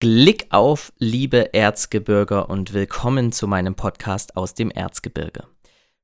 Glick 0.00 0.46
auf, 0.50 0.92
liebe 0.98 1.54
Erzgebirger 1.54 2.48
und 2.48 2.72
willkommen 2.72 3.32
zu 3.32 3.48
meinem 3.48 3.74
Podcast 3.74 4.36
aus 4.36 4.54
dem 4.54 4.70
Erzgebirge. 4.70 5.42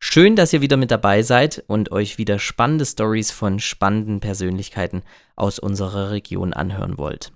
Schön, 0.01 0.35
dass 0.35 0.53
ihr 0.53 0.61
wieder 0.61 0.77
mit 0.77 0.91
dabei 0.91 1.23
seid 1.23 1.63
und 1.69 1.93
euch 1.93 2.19
wieder 2.19 2.41
spannende 2.41 2.87
Stories 2.87 3.31
von 3.31 3.61
spannenden 3.61 4.19
Persönlichkeiten 4.19 5.05
aus 5.37 5.61
unserer 5.61 6.11
Region 6.11 6.53
anhören 6.53 6.99
wollt. 6.99 7.31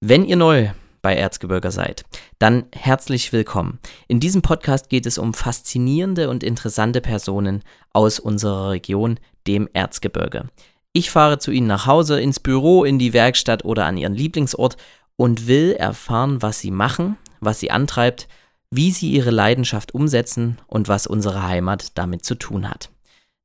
Wenn 0.00 0.24
ihr 0.24 0.36
neu 0.36 0.70
bei 1.02 1.14
Erzgebirger 1.16 1.70
seid, 1.70 2.06
dann 2.38 2.64
herzlich 2.72 3.34
willkommen. 3.34 3.78
In 4.08 4.20
diesem 4.20 4.40
Podcast 4.40 4.88
geht 4.88 5.04
es 5.04 5.18
um 5.18 5.34
faszinierende 5.34 6.30
und 6.30 6.42
interessante 6.42 7.02
Personen 7.02 7.62
aus 7.92 8.18
unserer 8.18 8.70
Region, 8.70 9.20
dem 9.46 9.68
Erzgebirge. 9.74 10.48
Ich 10.92 11.10
fahre 11.10 11.38
zu 11.38 11.52
Ihnen 11.52 11.68
nach 11.68 11.86
Hause, 11.86 12.20
ins 12.20 12.40
Büro, 12.40 12.84
in 12.84 12.98
die 12.98 13.12
Werkstatt 13.12 13.64
oder 13.64 13.86
an 13.86 13.96
Ihren 13.96 14.14
Lieblingsort 14.14 14.76
und 15.20 15.46
will 15.46 15.72
erfahren, 15.72 16.40
was 16.40 16.60
Sie 16.60 16.70
machen, 16.70 17.18
was 17.40 17.60
Sie 17.60 17.70
antreibt, 17.70 18.26
wie 18.70 18.90
Sie 18.90 19.10
Ihre 19.10 19.30
Leidenschaft 19.30 19.92
umsetzen 19.92 20.56
und 20.66 20.88
was 20.88 21.06
unsere 21.06 21.42
Heimat 21.42 21.98
damit 21.98 22.24
zu 22.24 22.36
tun 22.36 22.70
hat. 22.70 22.88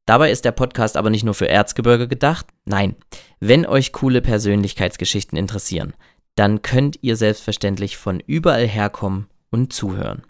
Dabei 0.05 0.31
ist 0.31 0.45
der 0.45 0.53
Podcast 0.53 0.95
aber 0.95 1.09
nicht 1.09 1.25
nur 1.25 1.33
für 1.33 1.49
Erzgebirge 1.49 2.07
gedacht. 2.07 2.45
Nein, 2.63 2.95
wenn 3.41 3.65
euch 3.65 3.91
coole 3.91 4.21
Persönlichkeitsgeschichten 4.21 5.37
interessieren, 5.37 5.93
dann 6.35 6.61
könnt 6.61 6.99
ihr 7.01 7.17
selbstverständlich 7.17 7.97
von 7.97 8.21
überall 8.21 8.67
herkommen 8.67 9.27
und 9.49 9.73
zuhören. 9.73 10.23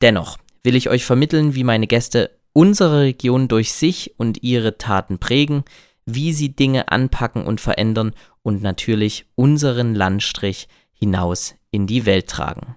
Dennoch 0.00 0.38
will 0.64 0.74
ich 0.74 0.88
euch 0.88 1.04
vermitteln, 1.04 1.54
wie 1.54 1.64
meine 1.64 1.86
Gäste 1.86 2.30
unsere 2.54 3.02
Region 3.02 3.46
durch 3.48 3.74
sich 3.74 4.14
und 4.16 4.42
ihre 4.42 4.78
Taten 4.78 5.18
prägen, 5.18 5.64
wie 6.06 6.32
sie 6.32 6.56
Dinge 6.56 6.90
anpacken 6.90 7.44
und 7.44 7.60
verändern 7.60 8.14
und 8.42 8.62
natürlich 8.62 9.26
unseren 9.34 9.94
Landstrich 9.94 10.68
hinaus 10.98 11.54
in 11.70 11.86
die 11.86 12.06
Welt 12.06 12.28
tragen. 12.28 12.76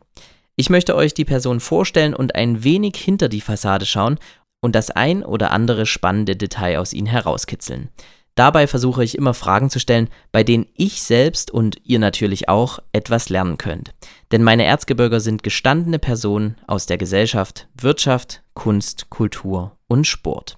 Ich 0.55 0.70
möchte 0.70 0.95
euch 0.95 1.13
die 1.13 1.25
Person 1.25 1.59
vorstellen 1.59 2.13
und 2.13 2.35
ein 2.35 2.63
wenig 2.63 2.95
hinter 2.97 3.30
die 3.30 3.41
Fassade 3.41 3.86
schauen 3.86 4.19
und 4.61 4.75
das 4.75 4.91
ein 4.91 5.23
oder 5.23 5.52
andere 5.52 5.86
spannende 5.86 6.36
Detail 6.36 6.80
aus 6.80 6.94
ihnen 6.94 7.08
herauskitzeln. 7.08 7.89
Dabei 8.36 8.66
versuche 8.66 9.03
ich 9.03 9.17
immer 9.17 9.33
Fragen 9.33 9.69
zu 9.69 9.80
stellen, 9.80 10.09
bei 10.31 10.44
denen 10.44 10.66
ich 10.78 11.02
selbst 11.02 11.52
und 11.52 11.78
ihr 11.83 12.00
natürlich 12.00 12.47
auch 12.47 12.80
etwas 12.94 13.30
lernen 13.30 13.58
könnt. 13.58 13.91
Denn 14.31 14.44
meine 14.44 14.63
Erzgebirger 14.63 15.19
sind 15.19 15.44
gestandene 15.44 16.00
Personen 16.00 16.56
aus 16.66 16.85
der 16.85 16.97
Gesellschaft, 16.97 17.67
Wirtschaft, 17.75 18.41
Kunst, 18.53 19.09
Kultur 19.09 19.78
und 19.88 20.08
Sport. 20.08 20.58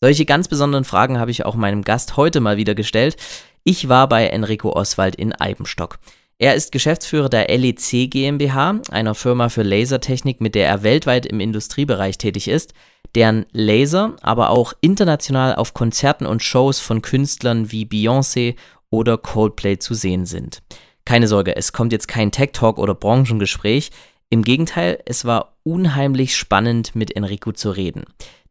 Solche 0.00 0.24
ganz 0.24 0.48
besonderen 0.48 0.84
Fragen 0.84 1.18
habe 1.18 1.30
ich 1.30 1.44
auch 1.44 1.56
meinem 1.56 1.82
Gast 1.82 2.16
heute 2.16 2.40
mal 2.40 2.56
wieder 2.56 2.74
gestellt. 2.74 3.16
Ich 3.64 3.88
war 3.88 4.08
bei 4.08 4.28
Enrico 4.28 4.72
Oswald 4.72 5.16
in 5.16 5.32
Eibenstock. 5.32 5.98
Er 6.40 6.54
ist 6.54 6.72
Geschäftsführer 6.72 7.28
der 7.28 7.48
LEC 7.54 8.10
GmbH, 8.10 8.80
einer 8.90 9.14
Firma 9.14 9.50
für 9.50 9.62
Lasertechnik, 9.62 10.40
mit 10.40 10.54
der 10.54 10.68
er 10.68 10.82
weltweit 10.82 11.26
im 11.26 11.38
Industriebereich 11.38 12.16
tätig 12.16 12.48
ist, 12.48 12.72
deren 13.14 13.44
Laser 13.52 14.16
aber 14.22 14.48
auch 14.48 14.72
international 14.80 15.54
auf 15.54 15.74
Konzerten 15.74 16.24
und 16.24 16.42
Shows 16.42 16.80
von 16.80 17.02
Künstlern 17.02 17.70
wie 17.72 17.84
Beyoncé 17.84 18.56
oder 18.88 19.18
Coldplay 19.18 19.80
zu 19.80 19.92
sehen 19.92 20.24
sind. 20.24 20.62
Keine 21.04 21.28
Sorge, 21.28 21.54
es 21.56 21.74
kommt 21.74 21.92
jetzt 21.92 22.08
kein 22.08 22.32
Tech 22.32 22.52
Talk 22.54 22.78
oder 22.78 22.94
Branchengespräch. 22.94 23.90
Im 24.30 24.42
Gegenteil, 24.42 24.98
es 25.04 25.26
war 25.26 25.58
unheimlich 25.62 26.34
spannend, 26.34 26.96
mit 26.96 27.14
Enrico 27.16 27.52
zu 27.52 27.70
reden. 27.70 28.04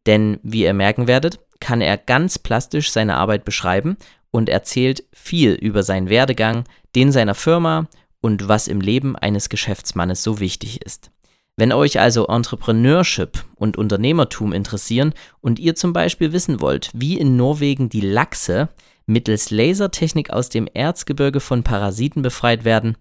Denn, 0.06 0.40
wie 0.44 0.62
ihr 0.62 0.76
merken 0.76 1.08
werdet, 1.08 1.40
kann 1.60 1.82
er 1.82 1.98
ganz 1.98 2.38
plastisch 2.38 2.92
seine 2.92 3.18
Arbeit 3.18 3.46
beschreiben 3.46 3.98
und 4.30 4.48
erzählt 4.48 5.04
viel 5.12 5.54
über 5.54 5.82
seinen 5.82 6.10
Werdegang, 6.10 6.66
den 6.96 7.12
seiner 7.12 7.36
Firma 7.36 7.88
und 8.22 8.48
was 8.48 8.68
im 8.68 8.82
Leben 8.82 9.16
eines 9.16 9.50
Geschäftsmannes 9.50 10.24
so 10.24 10.40
wichtig 10.40 10.82
ist. 10.84 11.12
Wenn 11.56 11.74
euch 11.74 12.00
also 12.00 12.28
Entrepreneurship 12.28 13.44
und 13.56 13.78
Unternehmertum 13.78 14.54
interessieren 14.54 15.14
und 15.42 15.60
ihr 15.60 15.76
zum 15.76 15.92
Beispiel 15.92 16.32
wissen 16.32 16.62
wollt, 16.62 16.90
wie 16.94 17.18
in 17.18 17.36
Norwegen 17.36 17.90
die 17.90 18.02
Lachse 18.02 18.70
mittels 19.06 19.52
Lasertechnik 19.52 20.30
aus 20.30 20.50
dem 20.50 20.68
Erzgebirge 20.74 21.42
von 21.42 21.64
Parasiten 21.64 22.22
befreit 22.22 22.64
werden, 22.64 22.96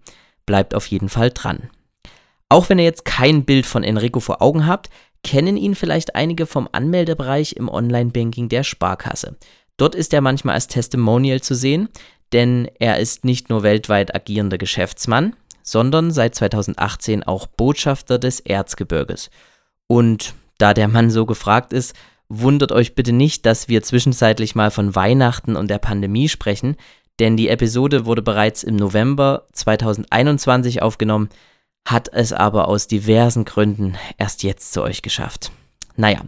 bleibt 0.45 0.75
auf 0.75 0.87
jeden 0.87 1.07
Fall 1.07 1.31
dran. 1.31 1.69
Auch 2.49 2.67
wenn 2.67 2.79
ihr 2.79 2.85
jetzt 2.85 3.05
kein 3.05 3.45
Bild 3.45 3.65
von 3.65 3.83
Enrico 3.83 4.19
vor 4.19 4.41
Augen 4.41 4.65
habt, 4.65 4.89
kennen 5.23 5.55
ihn 5.55 5.75
vielleicht 5.75 6.15
einige 6.15 6.45
vom 6.45 6.67
Anmeldebereich 6.71 7.53
im 7.53 7.69
Online-Banking 7.69 8.49
der 8.49 8.63
Sparkasse. 8.63 9.37
Dort 9.77 9.95
ist 9.95 10.13
er 10.13 10.21
manchmal 10.21 10.55
als 10.55 10.67
Testimonial 10.67 11.41
zu 11.41 11.55
sehen, 11.55 11.89
denn 12.33 12.69
er 12.79 12.99
ist 12.99 13.25
nicht 13.25 13.49
nur 13.49 13.63
weltweit 13.63 14.13
agierender 14.15 14.57
Geschäftsmann, 14.57 15.35
sondern 15.63 16.11
seit 16.11 16.35
2018 16.35 17.23
auch 17.23 17.47
Botschafter 17.47 18.19
des 18.19 18.39
Erzgebirges. 18.39 19.29
Und 19.87 20.33
da 20.57 20.73
der 20.73 20.87
Mann 20.87 21.09
so 21.09 21.25
gefragt 21.25 21.73
ist, 21.73 21.95
wundert 22.27 22.71
euch 22.71 22.95
bitte 22.95 23.11
nicht, 23.11 23.45
dass 23.45 23.67
wir 23.67 23.81
zwischenzeitlich 23.81 24.55
mal 24.55 24.71
von 24.71 24.95
Weihnachten 24.95 25.55
und 25.55 25.69
der 25.69 25.79
Pandemie 25.79 26.29
sprechen, 26.29 26.75
denn 27.19 27.35
die 27.35 27.49
Episode 27.49 28.05
wurde 28.05 28.21
bereits 28.21 28.63
im 28.63 28.75
November 28.75 29.45
2021 29.51 30.81
aufgenommen, 30.81 31.29
hat 31.85 32.09
es 32.13 32.33
aber 32.33 32.67
aus 32.67 32.87
diversen 32.87 33.45
Gründen 33.45 33.95
erst 34.17 34.43
jetzt 34.43 34.71
zu 34.73 34.83
euch 34.83 35.01
geschafft. 35.01 35.51
Naja, 35.95 36.21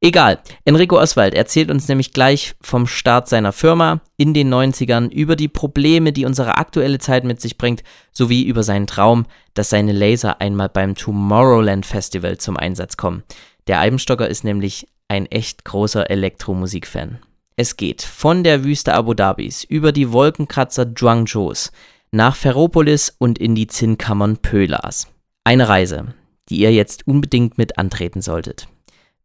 egal. 0.00 0.40
Enrico 0.64 0.98
Oswald 0.98 1.34
erzählt 1.34 1.70
uns 1.70 1.88
nämlich 1.88 2.12
gleich 2.12 2.54
vom 2.60 2.86
Start 2.86 3.28
seiner 3.28 3.52
Firma 3.52 4.00
in 4.16 4.34
den 4.34 4.52
90ern, 4.52 5.10
über 5.10 5.36
die 5.36 5.48
Probleme, 5.48 6.12
die 6.12 6.24
unsere 6.24 6.56
aktuelle 6.56 6.98
Zeit 6.98 7.24
mit 7.24 7.40
sich 7.40 7.58
bringt, 7.58 7.82
sowie 8.12 8.42
über 8.44 8.62
seinen 8.62 8.86
Traum, 8.86 9.26
dass 9.54 9.70
seine 9.70 9.92
Laser 9.92 10.40
einmal 10.40 10.68
beim 10.68 10.94
Tomorrowland 10.94 11.86
Festival 11.86 12.38
zum 12.38 12.56
Einsatz 12.56 12.96
kommen. 12.96 13.22
Der 13.66 13.80
Eibenstocker 13.80 14.28
ist 14.28 14.44
nämlich 14.44 14.88
ein 15.08 15.26
echt 15.26 15.64
großer 15.64 16.10
Elektromusikfan. 16.10 17.18
Es 17.56 17.76
geht 17.76 18.02
von 18.02 18.44
der 18.44 18.62
Wüste 18.62 18.94
Abu 18.94 19.14
Dhabis 19.14 19.64
über 19.64 19.90
die 19.90 20.12
Wolkenkratzer 20.12 20.94
Zhuangzhous 20.94 21.72
nach 22.12 22.36
Ferropolis 22.36 23.14
und 23.18 23.38
in 23.38 23.54
die 23.54 23.66
Zinnkammern 23.66 24.38
Pölas. 24.38 25.08
Eine 25.44 25.68
Reise, 25.68 26.14
die 26.48 26.58
ihr 26.58 26.72
jetzt 26.72 27.06
unbedingt 27.06 27.58
mit 27.58 27.78
antreten 27.78 28.22
solltet. 28.22 28.68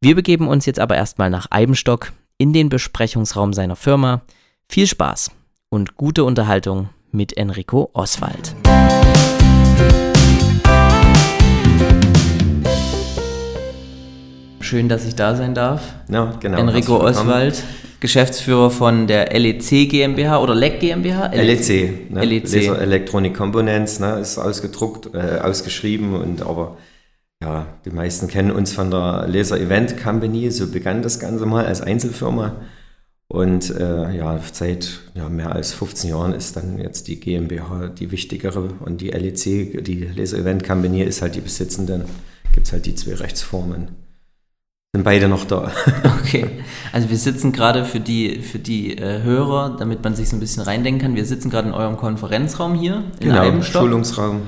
Wir 0.03 0.15
begeben 0.15 0.49
uns 0.49 0.65
jetzt 0.65 0.81
aber 0.81 0.97
erstmal 0.97 1.29
nach 1.29 1.47
Eibenstock 1.49 2.11
in 2.37 2.51
den 2.51 2.67
Besprechungsraum 2.67 3.53
seiner 3.53 3.77
Firma. 3.77 4.23
Viel 4.67 4.85
Spaß 4.85 5.31
und 5.69 5.95
gute 5.95 6.25
Unterhaltung 6.25 6.89
mit 7.13 7.37
Enrico 7.37 7.89
Oswald. 7.93 8.53
Schön, 14.59 14.89
dass 14.89 15.05
ich 15.05 15.15
da 15.15 15.37
sein 15.37 15.55
darf. 15.55 15.81
Ja, 16.09 16.33
genau. 16.37 16.57
Enrico 16.57 16.97
Oswald, 16.97 17.63
Geschäftsführer 18.01 18.71
von 18.71 19.07
der 19.07 19.31
LEC 19.31 19.87
GmbH 19.87 20.41
oder 20.41 20.53
LEC 20.53 20.81
GmbH? 20.81 21.27
LEC, 21.27 22.11
ne? 22.11 22.25
LEC. 22.25 22.51
Laser 22.51 22.81
Electronic 22.81 23.37
Components, 23.37 24.01
ne? 24.01 24.19
ist 24.19 24.37
ausgedruckt, 24.37 25.15
äh, 25.15 25.39
ausgeschrieben 25.39 26.13
und 26.13 26.41
aber 26.41 26.75
ja, 27.43 27.67
die 27.83 27.89
meisten 27.89 28.27
kennen 28.27 28.51
uns 28.51 28.71
von 28.71 28.89
der 28.89 29.27
Laser 29.27 29.59
Event 29.59 30.01
Company, 30.01 30.49
so 30.49 30.71
begann 30.71 31.01
das 31.01 31.19
Ganze 31.19 31.45
mal 31.45 31.65
als 31.65 31.81
Einzelfirma. 31.81 32.55
Und 33.27 33.69
äh, 33.75 34.15
ja, 34.15 34.39
seit 34.51 35.01
ja, 35.13 35.27
mehr 35.27 35.51
als 35.51 35.73
15 35.73 36.09
Jahren 36.09 36.33
ist 36.33 36.55
dann 36.55 36.77
jetzt 36.77 37.07
die 37.07 37.19
GmbH 37.19 37.87
die 37.87 38.11
wichtigere 38.11 38.69
und 38.79 39.01
die 39.01 39.09
LEC, 39.09 39.83
die 39.83 40.09
Laser 40.15 40.37
Event 40.37 40.63
Company, 40.63 41.01
ist 41.01 41.21
halt 41.21 41.35
die 41.35 41.41
besitzende. 41.41 42.05
Gibt 42.53 42.67
es 42.67 42.73
halt 42.73 42.85
die 42.85 42.95
zwei 42.95 43.15
Rechtsformen 43.15 44.03
sind 44.95 45.03
beide 45.03 45.27
noch 45.27 45.45
da. 45.45 45.71
okay. 46.21 46.45
Also 46.91 47.09
wir 47.09 47.17
sitzen 47.17 47.51
gerade 47.51 47.83
für 47.83 47.99
die, 47.99 48.41
für 48.41 48.59
die 48.59 48.95
äh, 48.95 49.23
Hörer, 49.23 49.75
damit 49.79 50.03
man 50.03 50.13
sich 50.15 50.29
so 50.29 50.35
ein 50.35 50.39
bisschen 50.39 50.61
reindenken 50.61 51.01
kann, 51.01 51.15
wir 51.15 51.25
sitzen 51.25 51.49
gerade 51.49 51.69
in 51.69 51.73
eurem 51.73 51.97
Konferenzraum 51.97 52.75
hier 52.75 53.03
in 53.19 53.29
genau. 53.29 53.63
Schulungsraum, 53.63 54.41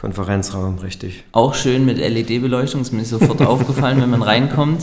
Konferenzraum, 0.00 0.78
richtig. 0.78 1.24
Auch 1.32 1.54
schön 1.54 1.84
mit 1.84 1.98
LED-Beleuchtung, 1.98 2.80
ist 2.80 2.92
mir 2.92 3.04
sofort 3.04 3.42
aufgefallen, 3.46 4.00
wenn 4.00 4.08
man 4.08 4.22
reinkommt. 4.22 4.82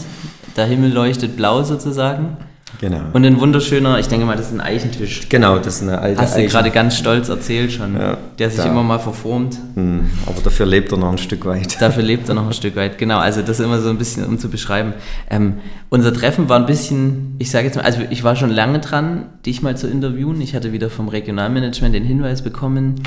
Der 0.55 0.65
Himmel 0.65 0.93
leuchtet 0.93 1.35
blau 1.35 1.63
sozusagen. 1.63 2.37
Genau. 2.79 3.01
Und 3.13 3.25
ein 3.25 3.39
wunderschöner, 3.39 3.97
ich 3.97 4.07
denke 4.07 4.25
mal, 4.25 4.35
das 4.35 4.47
ist 4.47 4.53
ein 4.53 4.61
Eichentisch. 4.61 5.29
Genau, 5.29 5.57
das 5.57 5.77
ist 5.77 5.83
eine 5.83 5.99
alte 5.99 6.21
Hast 6.21 6.37
du 6.37 6.45
gerade 6.45 6.69
ganz 6.69 6.97
stolz 6.97 7.29
erzählt 7.29 7.71
schon, 7.71 7.95
ja, 7.95 8.17
der 8.37 8.51
sich 8.51 8.59
da. 8.59 8.69
immer 8.69 8.83
mal 8.83 8.99
verformt. 8.99 9.57
Hm, 9.73 10.09
aber 10.27 10.41
dafür 10.41 10.67
lebt 10.67 10.91
er 10.91 10.99
noch 10.99 11.11
ein 11.11 11.17
Stück 11.17 11.45
weit. 11.45 11.81
Dafür 11.81 12.03
lebt 12.03 12.29
er 12.29 12.35
noch 12.35 12.45
ein 12.45 12.53
Stück 12.53 12.75
weit, 12.75 12.97
genau. 12.99 13.17
Also 13.17 13.41
das 13.41 13.59
ist 13.59 13.65
immer 13.65 13.79
so 13.79 13.89
ein 13.89 13.97
bisschen, 13.97 14.23
um 14.25 14.37
zu 14.37 14.49
beschreiben. 14.49 14.93
Ähm, 15.31 15.55
unser 15.89 16.13
Treffen 16.13 16.49
war 16.49 16.59
ein 16.59 16.65
bisschen, 16.67 17.35
ich 17.39 17.49
sage 17.49 17.65
jetzt 17.65 17.75
mal, 17.75 17.83
also 17.83 18.01
ich 18.09 18.23
war 18.23 18.35
schon 18.35 18.51
lange 18.51 18.79
dran, 18.79 19.25
dich 19.45 19.63
mal 19.63 19.75
zu 19.75 19.87
interviewen. 19.87 20.41
Ich 20.41 20.53
hatte 20.53 20.73
wieder 20.73 20.91
vom 20.91 21.07
Regionalmanagement 21.07 21.95
den 21.95 22.03
Hinweis 22.03 22.43
bekommen, 22.43 23.01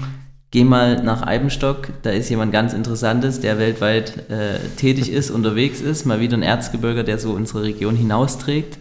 geh 0.50 0.64
mal 0.64 1.02
nach 1.02 1.22
Eibenstock, 1.26 1.88
da 2.02 2.10
ist 2.10 2.28
jemand 2.28 2.52
ganz 2.52 2.72
Interessantes, 2.72 3.40
der 3.40 3.58
weltweit 3.58 4.30
äh, 4.30 4.58
tätig 4.76 5.12
ist, 5.12 5.30
unterwegs 5.30 5.80
ist, 5.80 6.06
mal 6.06 6.20
wieder 6.20 6.36
ein 6.36 6.42
Erzgebirger, 6.42 7.04
der 7.04 7.18
so 7.18 7.32
unsere 7.32 7.62
Region 7.62 7.96
hinausträgt. 7.96 8.78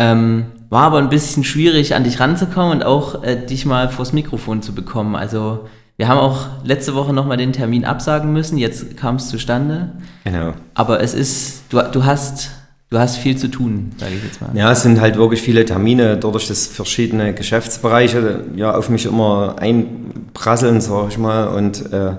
Ähm, 0.00 0.46
war 0.70 0.84
aber 0.84 0.98
ein 0.98 1.08
bisschen 1.08 1.44
schwierig, 1.44 1.94
an 1.94 2.04
dich 2.04 2.20
ranzukommen 2.20 2.78
und 2.78 2.82
auch 2.84 3.24
äh, 3.24 3.36
dich 3.36 3.66
mal 3.66 3.88
vors 3.88 4.12
Mikrofon 4.12 4.62
zu 4.62 4.72
bekommen. 4.72 5.16
Also 5.16 5.66
Wir 5.96 6.06
haben 6.06 6.18
auch 6.18 6.46
letzte 6.62 6.94
Woche 6.94 7.12
nochmal 7.12 7.36
den 7.36 7.52
Termin 7.52 7.84
absagen 7.84 8.32
müssen. 8.32 8.56
Jetzt 8.56 8.96
kam 8.96 9.16
es 9.16 9.28
zustande. 9.28 9.90
Genau. 10.22 10.54
Aber 10.74 11.00
es 11.02 11.12
ist, 11.12 11.64
du, 11.70 11.82
du 11.90 12.04
hast 12.04 12.50
du 12.90 12.98
hast 12.98 13.16
viel 13.16 13.36
zu 13.36 13.48
tun, 13.48 13.92
sage 13.98 14.14
ich 14.16 14.24
jetzt 14.24 14.40
mal. 14.40 14.50
Ja, 14.54 14.72
es 14.72 14.82
sind 14.82 15.00
halt 15.00 15.16
wirklich 15.16 15.42
viele 15.42 15.64
Termine, 15.64 16.16
dadurch, 16.16 16.48
dass 16.48 16.66
verschiedene 16.66 17.34
Geschäftsbereiche 17.34 18.44
ja 18.56 18.74
auf 18.74 18.88
mich 18.88 19.06
immer 19.06 19.56
einprasseln, 19.58 20.80
sage 20.80 21.08
ich 21.10 21.18
mal. 21.18 21.48
Und 21.48 21.92
äh, 21.92 22.16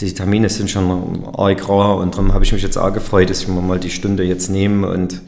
die 0.00 0.14
Termine 0.14 0.48
sind 0.48 0.70
schon 0.70 1.24
arg 1.34 1.68
rar 1.68 1.96
und 1.96 2.14
darum 2.14 2.32
habe 2.32 2.44
ich 2.44 2.52
mich 2.52 2.62
jetzt 2.62 2.76
auch 2.76 2.92
gefreut, 2.92 3.30
dass 3.30 3.42
ich 3.42 3.48
mir 3.48 3.60
mal 3.60 3.80
die 3.80 3.90
Stunde 3.90 4.22
jetzt 4.22 4.48
nehme 4.48 4.88
und 4.88 5.22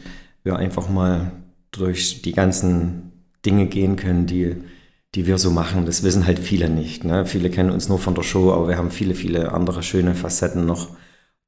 wir 0.45 0.57
einfach 0.57 0.89
mal 0.89 1.33
durch 1.73 2.23
die 2.23 2.33
ganzen 2.33 3.13
Dinge 3.45 3.67
gehen 3.67 3.97
können, 3.97 4.27
die 4.27 4.57
die 5.15 5.27
wir 5.27 5.39
so 5.39 5.51
machen. 5.51 5.87
Das 5.87 6.03
wissen 6.03 6.27
halt 6.27 6.39
viele 6.39 6.69
nicht. 6.69 7.05
Ne? 7.05 7.27
Viele 7.27 7.51
kennen 7.51 7.71
uns 7.71 7.89
nur 7.89 7.99
von 7.99 8.15
der 8.15 8.23
Show, 8.23 8.53
aber 8.53 8.69
wir 8.69 8.77
haben 8.77 8.91
viele, 8.91 9.15
viele 9.15 9.53
andere 9.53 9.83
schöne 9.83 10.15
Facetten 10.15 10.67
noch. 10.67 10.91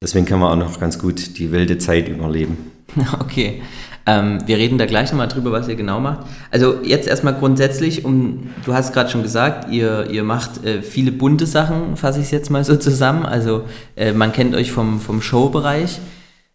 Deswegen 0.02 0.26
können 0.26 0.40
wir 0.40 0.50
auch 0.50 0.56
noch 0.56 0.80
ganz 0.80 0.98
gut 0.98 1.38
die 1.38 1.52
wilde 1.52 1.78
Zeit 1.78 2.08
überleben. 2.08 2.58
Okay. 3.20 3.62
Ähm, 4.04 4.40
wir 4.46 4.58
reden 4.58 4.78
da 4.78 4.86
gleich 4.86 5.12
nochmal 5.12 5.28
drüber, 5.28 5.52
was 5.52 5.68
ihr 5.68 5.76
genau 5.76 6.00
macht. 6.00 6.26
Also 6.50 6.82
jetzt 6.82 7.06
erstmal 7.06 7.34
grundsätzlich, 7.34 8.04
um, 8.04 8.50
du 8.64 8.74
hast 8.74 8.92
gerade 8.92 9.08
schon 9.10 9.22
gesagt, 9.22 9.70
ihr, 9.70 10.10
ihr 10.10 10.24
macht 10.24 10.64
äh, 10.64 10.82
viele 10.82 11.12
bunte 11.12 11.46
Sachen, 11.46 11.96
fasse 11.96 12.18
ich 12.18 12.26
es 12.26 12.30
jetzt 12.32 12.50
mal 12.50 12.64
so 12.64 12.76
zusammen. 12.76 13.24
Also 13.24 13.62
äh, 13.96 14.12
man 14.12 14.32
kennt 14.32 14.54
euch 14.56 14.72
vom, 14.72 15.00
vom 15.00 15.22
Showbereich. 15.22 16.00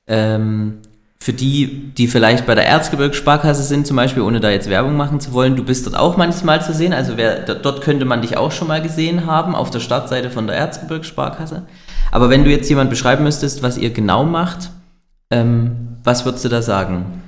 Ähm, 0.07 0.79
für 1.19 1.33
die, 1.33 1.93
die 1.97 2.07
vielleicht 2.07 2.45
bei 2.45 2.53
der 2.53 2.67
Erzgebirgssparkasse 2.67 3.63
sind, 3.63 3.87
zum 3.87 3.95
Beispiel, 3.95 4.23
ohne 4.23 4.39
da 4.39 4.49
jetzt 4.49 4.69
Werbung 4.69 4.95
machen 4.95 5.19
zu 5.19 5.33
wollen, 5.33 5.55
du 5.55 5.63
bist 5.63 5.85
dort 5.85 5.97
auch 5.97 6.15
manchmal 6.15 6.61
zu 6.61 6.73
sehen. 6.73 6.93
Also 6.93 7.17
wer, 7.17 7.39
dort 7.39 7.81
könnte 7.81 8.05
man 8.05 8.21
dich 8.21 8.37
auch 8.37 8.51
schon 8.51 8.67
mal 8.67 8.81
gesehen 8.81 9.25
haben, 9.25 9.55
auf 9.55 9.69
der 9.71 9.79
Startseite 9.79 10.29
von 10.29 10.47
der 10.47 10.57
Erzgebirgssparkasse. 10.57 11.63
Aber 12.11 12.29
wenn 12.29 12.43
du 12.43 12.49
jetzt 12.49 12.69
jemand 12.69 12.89
beschreiben 12.89 13.23
müsstest, 13.23 13.63
was 13.63 13.77
ihr 13.77 13.91
genau 13.91 14.23
macht, 14.23 14.71
ähm, 15.31 15.97
was 16.03 16.25
würdest 16.25 16.45
du 16.45 16.49
da 16.49 16.61
sagen? 16.61 17.23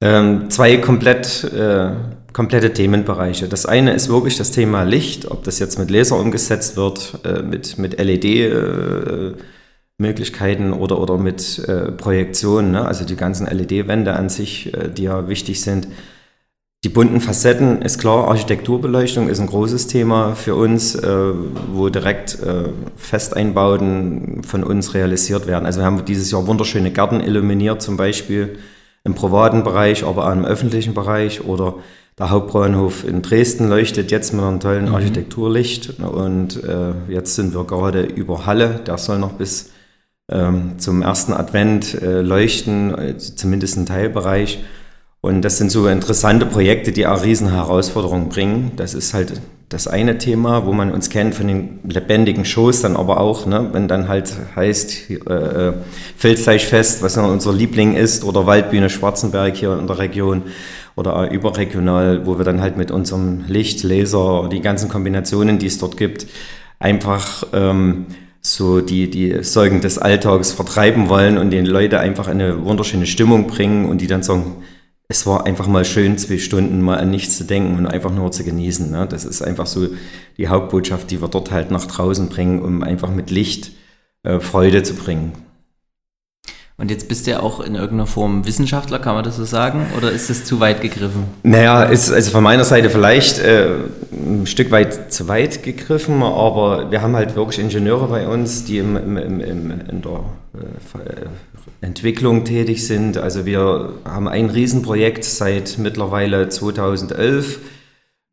Ähm, 0.00 0.50
zwei 0.50 0.76
komplett, 0.78 1.44
äh, 1.44 1.90
komplette 2.32 2.72
Themenbereiche. 2.72 3.48
Das 3.48 3.66
eine 3.66 3.92
ist 3.92 4.08
wirklich 4.08 4.36
das 4.36 4.50
Thema 4.50 4.82
Licht, 4.82 5.30
ob 5.30 5.44
das 5.44 5.58
jetzt 5.58 5.78
mit 5.78 5.90
Laser 5.90 6.16
umgesetzt 6.16 6.76
wird, 6.76 7.18
äh, 7.24 7.42
mit, 7.42 7.78
mit 7.78 7.98
LED. 7.98 8.24
Äh, 8.24 9.32
Möglichkeiten 9.98 10.72
oder, 10.72 11.00
oder 11.00 11.18
mit 11.18 11.60
äh, 11.68 11.92
Projektionen, 11.92 12.72
ne? 12.72 12.84
also 12.84 13.04
die 13.04 13.16
ganzen 13.16 13.46
LED-Wände 13.46 14.14
an 14.14 14.28
sich, 14.28 14.74
äh, 14.74 14.88
die 14.88 15.04
ja 15.04 15.28
wichtig 15.28 15.60
sind. 15.60 15.86
Die 16.84 16.90
bunten 16.90 17.22
Facetten 17.22 17.80
ist 17.80 17.96
klar, 17.98 18.28
Architekturbeleuchtung 18.28 19.30
ist 19.30 19.40
ein 19.40 19.46
großes 19.46 19.86
Thema 19.86 20.34
für 20.34 20.54
uns, 20.54 20.94
äh, 20.94 21.32
wo 21.72 21.88
direkt 21.88 22.38
äh, 22.42 22.64
Festeinbauten 22.96 24.42
von 24.44 24.62
uns 24.62 24.92
realisiert 24.92 25.46
werden. 25.46 25.64
Also 25.64 25.80
wir 25.80 25.86
haben 25.86 26.04
dieses 26.04 26.30
Jahr 26.30 26.46
wunderschöne 26.46 26.90
Gärten 26.90 27.20
illuminiert, 27.20 27.80
zum 27.80 27.96
Beispiel 27.96 28.58
im 29.02 29.14
privaten 29.14 29.64
Bereich, 29.64 30.04
aber 30.04 30.28
auch 30.28 30.32
im 30.32 30.44
öffentlichen 30.44 30.92
Bereich 30.92 31.46
oder 31.46 31.76
der 32.18 32.28
Hauptbahnhof 32.28 33.08
in 33.08 33.22
Dresden 33.22 33.70
leuchtet 33.70 34.10
jetzt 34.10 34.34
mit 34.34 34.44
einem 34.44 34.60
tollen 34.60 34.88
mhm. 34.90 34.94
Architekturlicht 34.94 35.98
und 36.00 36.62
äh, 36.64 36.92
jetzt 37.08 37.34
sind 37.34 37.54
wir 37.54 37.64
gerade 37.64 38.02
über 38.02 38.44
Halle, 38.44 38.80
der 38.86 38.98
soll 38.98 39.18
noch 39.18 39.32
bis 39.32 39.70
ähm, 40.30 40.74
zum 40.76 41.00
ersten 41.00 41.32
Advent 41.32 41.98
leuchten, 42.02 43.14
zumindest 43.18 43.78
ein 43.78 43.86
Teilbereich. 43.86 44.62
Und 45.24 45.40
das 45.40 45.56
sind 45.56 45.70
so 45.70 45.88
interessante 45.88 46.44
Projekte, 46.44 46.92
die 46.92 47.06
auch 47.06 47.24
riesen 47.24 47.50
Herausforderungen 47.50 48.28
bringen. 48.28 48.72
Das 48.76 48.92
ist 48.92 49.14
halt 49.14 49.40
das 49.70 49.88
eine 49.88 50.18
Thema, 50.18 50.66
wo 50.66 50.74
man 50.74 50.92
uns 50.92 51.08
kennt 51.08 51.34
von 51.34 51.48
den 51.48 51.78
lebendigen 51.88 52.44
Shows, 52.44 52.82
dann 52.82 52.94
aber 52.94 53.20
auch, 53.20 53.46
ne, 53.46 53.70
wenn 53.72 53.88
dann 53.88 54.06
halt 54.06 54.30
heißt 54.54 55.08
äh, 55.08 55.14
äh 55.14 55.72
Feldfleischfest, 56.18 57.02
was 57.02 57.16
ja 57.16 57.24
unser 57.24 57.54
Liebling 57.54 57.96
ist, 57.96 58.22
oder 58.22 58.44
Waldbühne 58.44 58.90
Schwarzenberg 58.90 59.56
hier 59.56 59.78
in 59.78 59.86
der 59.86 59.98
Region 59.98 60.42
oder 60.94 61.30
überregional, 61.30 62.26
wo 62.26 62.36
wir 62.36 62.44
dann 62.44 62.60
halt 62.60 62.76
mit 62.76 62.90
unserem 62.90 63.44
Licht, 63.48 63.82
Laser, 63.82 64.50
die 64.52 64.60
ganzen 64.60 64.90
Kombinationen, 64.90 65.58
die 65.58 65.68
es 65.68 65.78
dort 65.78 65.96
gibt, 65.96 66.26
einfach 66.80 67.44
ähm, 67.54 68.04
so 68.42 68.82
die, 68.82 69.08
die 69.08 69.42
Sorgen 69.42 69.80
des 69.80 69.96
Alltags 69.96 70.52
vertreiben 70.52 71.08
wollen 71.08 71.38
und 71.38 71.50
den 71.50 71.64
Leute 71.64 71.98
einfach 71.98 72.28
eine 72.28 72.62
wunderschöne 72.66 73.06
Stimmung 73.06 73.46
bringen 73.46 73.86
und 73.86 74.02
die 74.02 74.06
dann 74.06 74.22
sagen, 74.22 74.56
es 75.08 75.26
war 75.26 75.46
einfach 75.46 75.66
mal 75.66 75.84
schön, 75.84 76.16
zwei 76.16 76.38
Stunden 76.38 76.80
mal 76.80 76.98
an 76.98 77.10
nichts 77.10 77.36
zu 77.36 77.44
denken 77.44 77.76
und 77.78 77.86
einfach 77.86 78.10
nur 78.10 78.32
zu 78.32 78.42
genießen. 78.42 78.90
Ne? 78.90 79.06
Das 79.06 79.24
ist 79.24 79.42
einfach 79.42 79.66
so 79.66 79.88
die 80.38 80.48
Hauptbotschaft, 80.48 81.10
die 81.10 81.20
wir 81.20 81.28
dort 81.28 81.50
halt 81.50 81.70
nach 81.70 81.84
draußen 81.84 82.28
bringen, 82.28 82.62
um 82.62 82.82
einfach 82.82 83.10
mit 83.10 83.30
Licht 83.30 83.72
äh, 84.22 84.40
Freude 84.40 84.82
zu 84.82 84.94
bringen. 84.94 85.32
Und 86.76 86.90
jetzt 86.90 87.08
bist 87.08 87.26
du 87.26 87.30
ja 87.30 87.40
auch 87.40 87.60
in 87.60 87.76
irgendeiner 87.76 88.08
Form 88.08 88.44
Wissenschaftler, 88.46 88.98
kann 88.98 89.14
man 89.14 89.22
das 89.22 89.36
so 89.36 89.44
sagen? 89.44 89.86
Oder 89.96 90.10
ist 90.10 90.28
das 90.28 90.44
zu 90.44 90.58
weit 90.58 90.80
gegriffen? 90.80 91.24
Naja, 91.44 91.84
ist 91.84 92.10
also 92.10 92.32
von 92.32 92.42
meiner 92.42 92.64
Seite 92.64 92.90
vielleicht 92.90 93.38
äh, 93.38 93.68
ein 94.10 94.46
Stück 94.46 94.72
weit 94.72 95.12
zu 95.12 95.28
weit 95.28 95.62
gegriffen, 95.62 96.20
aber 96.24 96.90
wir 96.90 97.00
haben 97.00 97.14
halt 97.14 97.36
wirklich 97.36 97.60
Ingenieure 97.60 98.08
bei 98.08 98.26
uns, 98.26 98.64
die 98.64 98.78
im, 98.78 98.96
im, 98.96 99.16
im, 99.16 99.70
in 99.70 100.02
der 100.02 100.24
äh, 100.54 101.26
Entwicklung 101.80 102.44
tätig 102.44 102.84
sind. 102.84 103.18
Also 103.18 103.46
wir 103.46 103.90
haben 104.04 104.26
ein 104.26 104.50
Riesenprojekt 104.50 105.22
seit 105.22 105.78
mittlerweile 105.78 106.48
2011, 106.48 107.60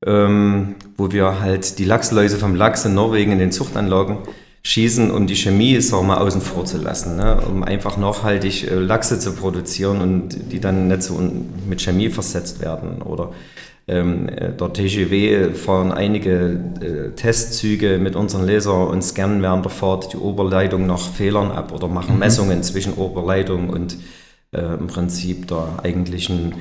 ähm, 0.03 0.75
wo 0.97 1.11
wir 1.11 1.41
halt 1.41 1.77
die 1.77 1.85
Lachsläuse 1.85 2.37
vom 2.37 2.55
Lachs 2.55 2.85
in 2.85 2.95
Norwegen 2.95 3.33
in 3.33 3.39
den 3.39 3.51
Zuchtanlagen 3.51 4.17
schießen, 4.63 5.11
um 5.11 5.27
die 5.27 5.35
Chemie 5.35 5.79
sagen 5.81 6.03
wir, 6.03 6.15
mal 6.15 6.21
außen 6.21 6.41
vor 6.41 6.65
zu 6.65 6.77
lassen, 6.77 7.17
ne? 7.17 7.41
um 7.41 7.63
einfach 7.63 7.97
nachhaltig 7.97 8.69
äh, 8.69 8.75
Lachse 8.75 9.19
zu 9.19 9.33
produzieren 9.33 10.01
und 10.01 10.51
die 10.51 10.59
dann 10.59 10.87
nicht 10.87 11.03
so 11.03 11.19
mit 11.67 11.81
Chemie 11.81 12.09
versetzt 12.09 12.61
werden. 12.61 13.01
Oder 13.01 13.31
ähm, 13.87 14.29
äh, 14.29 14.51
der 14.53 14.73
TGW 14.73 15.53
fahren 15.53 15.91
einige 15.91 16.59
äh, 16.79 17.15
Testzüge 17.15 17.97
mit 17.97 18.15
unseren 18.15 18.45
Laser 18.45 18.87
und 18.87 19.03
scannen 19.03 19.41
während 19.41 19.65
der 19.65 19.71
Fahrt 19.71 20.13
die 20.13 20.17
Oberleitung 20.17 20.85
nach 20.85 21.09
Fehlern 21.09 21.51
ab 21.51 21.71
oder 21.73 21.87
machen 21.87 22.13
mhm. 22.13 22.19
Messungen 22.19 22.61
zwischen 22.61 22.93
Oberleitung 22.93 23.69
und 23.69 23.97
äh, 24.51 24.61
im 24.61 24.87
Prinzip 24.87 25.47
der 25.47 25.79
eigentlichen 25.81 26.55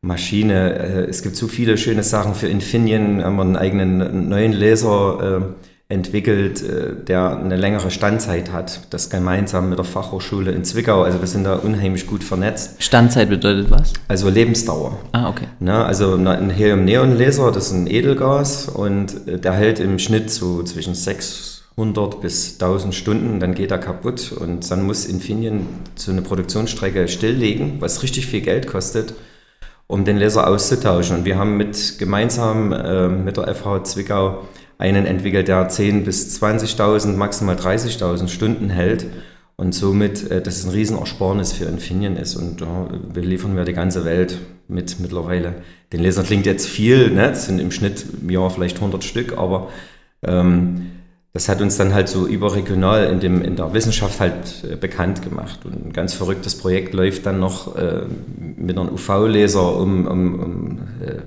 Maschine. 0.00 0.74
Äh, 0.78 1.04
es 1.04 1.22
gibt 1.22 1.36
so 1.36 1.46
viele 1.48 1.76
schöne 1.76 2.02
Sachen 2.02 2.34
für 2.34 2.48
Infineon, 2.48 3.22
haben 3.22 3.36
wir 3.36 3.42
einen 3.42 3.56
eigenen 3.56 4.30
neuen 4.30 4.52
Laser 4.52 5.42
äh, 5.42 5.71
entwickelt, 5.92 6.62
äh, 6.62 6.94
der 7.06 7.38
eine 7.38 7.56
längere 7.56 7.90
Standzeit 7.90 8.50
hat. 8.50 8.80
Das 8.90 9.10
gemeinsam 9.10 9.68
mit 9.68 9.78
der 9.78 9.84
Fachhochschule 9.84 10.50
in 10.50 10.64
Zwickau. 10.64 11.02
Also 11.02 11.20
wir 11.20 11.26
sind 11.28 11.44
da 11.44 11.56
unheimlich 11.56 12.06
gut 12.06 12.24
vernetzt. 12.24 12.82
Standzeit 12.82 13.28
bedeutet 13.28 13.70
was? 13.70 13.92
Also 14.08 14.28
Lebensdauer. 14.28 14.98
Ah, 15.12 15.28
okay. 15.28 15.46
Na, 15.60 15.84
also 15.84 16.14
ein 16.14 16.50
Helium-Neon-Laser, 16.50 17.52
das 17.52 17.66
ist 17.66 17.72
ein 17.72 17.86
Edelgas 17.86 18.68
und 18.68 19.28
äh, 19.28 19.38
der 19.38 19.52
hält 19.52 19.78
im 19.78 19.98
Schnitt 19.98 20.30
so 20.30 20.62
zwischen 20.62 20.94
600 20.94 22.20
bis 22.20 22.54
1000 22.54 22.94
Stunden, 22.94 23.38
dann 23.38 23.54
geht 23.54 23.70
er 23.70 23.78
kaputt 23.78 24.32
und 24.32 24.68
dann 24.70 24.82
muss 24.86 25.04
Infineon 25.04 25.66
so 25.94 26.10
eine 26.10 26.22
Produktionsstrecke 26.22 27.06
stilllegen, 27.06 27.76
was 27.80 28.02
richtig 28.02 28.26
viel 28.26 28.40
Geld 28.40 28.66
kostet 28.66 29.14
um 29.88 30.06
den 30.06 30.16
Laser 30.16 30.46
auszutauschen. 30.46 31.18
Und 31.18 31.24
wir 31.26 31.36
haben 31.36 31.58
mit 31.58 31.98
gemeinsam 31.98 32.72
äh, 32.72 33.08
mit 33.08 33.36
der 33.36 33.54
FH 33.54 33.84
Zwickau 33.84 34.42
einen 34.82 35.06
entwickelt, 35.06 35.48
der 35.48 35.70
10.000 35.70 36.04
bis 36.04 36.42
20.000, 36.42 37.14
maximal 37.14 37.54
30.000 37.54 38.28
Stunden 38.28 38.68
hält 38.68 39.06
und 39.56 39.74
somit 39.74 40.28
äh, 40.30 40.42
das 40.42 40.58
ist 40.58 40.66
ein 40.66 40.72
Riesenersparnis 40.72 41.52
für 41.52 41.66
Infineon 41.66 42.16
ist 42.16 42.34
und 42.34 42.60
ja, 42.60 42.88
wir 43.14 43.22
liefern 43.22 43.56
wir 43.56 43.64
die 43.64 43.72
ganze 43.72 44.04
Welt 44.04 44.38
mit 44.66 44.98
mittlerweile. 44.98 45.54
Den 45.92 46.02
Laser 46.02 46.24
klingt 46.24 46.46
jetzt 46.46 46.66
viel, 46.66 47.10
ne? 47.10 47.28
das 47.28 47.46
sind 47.46 47.60
im 47.60 47.70
Schnitt 47.70 48.04
im 48.20 48.28
Jahr 48.28 48.50
vielleicht 48.50 48.76
100 48.76 49.04
Stück, 49.04 49.38
aber 49.38 49.68
ähm, 50.22 50.90
das 51.32 51.48
hat 51.48 51.62
uns 51.62 51.76
dann 51.76 51.94
halt 51.94 52.08
so 52.08 52.26
überregional 52.26 53.04
in, 53.04 53.20
dem, 53.20 53.40
in 53.40 53.56
der 53.56 53.72
Wissenschaft 53.72 54.20
halt 54.20 54.64
äh, 54.70 54.76
bekannt 54.76 55.22
gemacht. 55.22 55.60
Und 55.64 55.86
ein 55.86 55.92
ganz 55.92 56.12
verrücktes 56.12 56.56
Projekt 56.58 56.92
läuft 56.92 57.24
dann 57.24 57.38
noch 57.38 57.76
äh, 57.76 58.02
mit 58.56 58.76
einem 58.76 58.90
UV-Laser, 58.90 59.76
um, 59.76 60.06
um, 60.06 60.40
um 60.40 60.78
äh, 61.00 61.22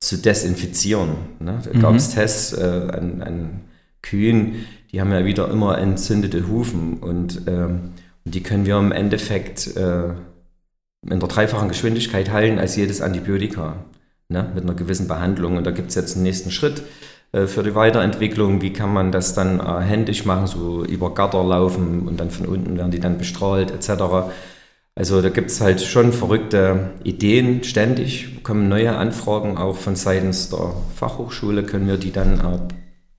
zu 0.00 0.16
desinfizieren. 0.16 1.10
Ne? 1.40 1.60
Da 1.64 1.70
mhm. 1.76 1.80
gab 1.80 1.94
es 1.94 2.10
Tests 2.14 2.52
äh, 2.52 2.88
an, 2.92 3.22
an, 3.22 3.60
Kühen, 4.00 4.66
die 4.92 5.00
haben 5.00 5.10
ja 5.10 5.24
wieder 5.24 5.50
immer 5.50 5.76
entzündete 5.76 6.46
Hufen 6.46 6.98
und, 6.98 7.42
ähm, 7.48 7.90
und 8.24 8.34
die 8.34 8.44
können 8.44 8.64
wir 8.64 8.78
im 8.78 8.92
Endeffekt 8.92 9.76
äh, 9.76 10.10
in 11.02 11.20
der 11.20 11.28
dreifachen 11.28 11.68
Geschwindigkeit 11.68 12.30
heilen 12.30 12.60
als 12.60 12.76
jedes 12.76 13.00
Antibiotika 13.00 13.84
ne? 14.28 14.50
mit 14.54 14.64
einer 14.64 14.74
gewissen 14.74 15.08
Behandlung. 15.08 15.56
Und 15.56 15.66
da 15.66 15.72
gibt 15.72 15.88
es 15.88 15.94
jetzt 15.94 16.14
einen 16.14 16.22
nächsten 16.22 16.50
Schritt 16.50 16.82
äh, 17.32 17.46
für 17.46 17.62
die 17.62 17.74
Weiterentwicklung. 17.74 18.62
Wie 18.62 18.72
kann 18.72 18.92
man 18.92 19.12
das 19.12 19.34
dann 19.34 19.60
äh, 19.60 19.80
händisch 19.80 20.24
machen, 20.24 20.46
so 20.46 20.84
über 20.84 21.14
Gatter 21.14 21.42
laufen 21.44 22.06
und 22.06 22.18
dann 22.18 22.30
von 22.30 22.46
unten 22.46 22.76
werden 22.76 22.90
die 22.90 23.00
dann 23.00 23.18
bestrahlt 23.18 23.70
etc. 23.70 24.30
Also 24.98 25.22
da 25.22 25.28
gibt 25.28 25.52
es 25.52 25.60
halt 25.60 25.80
schon 25.80 26.12
verrückte 26.12 26.90
Ideen 27.04 27.62
ständig, 27.62 28.42
kommen 28.42 28.68
neue 28.68 28.96
Anfragen 28.96 29.56
auch 29.56 29.76
von 29.76 29.94
seitens 29.94 30.50
der 30.50 30.72
Fachhochschule, 30.96 31.62
können 31.62 31.86
wir 31.86 31.98
die 31.98 32.10
dann 32.10 32.68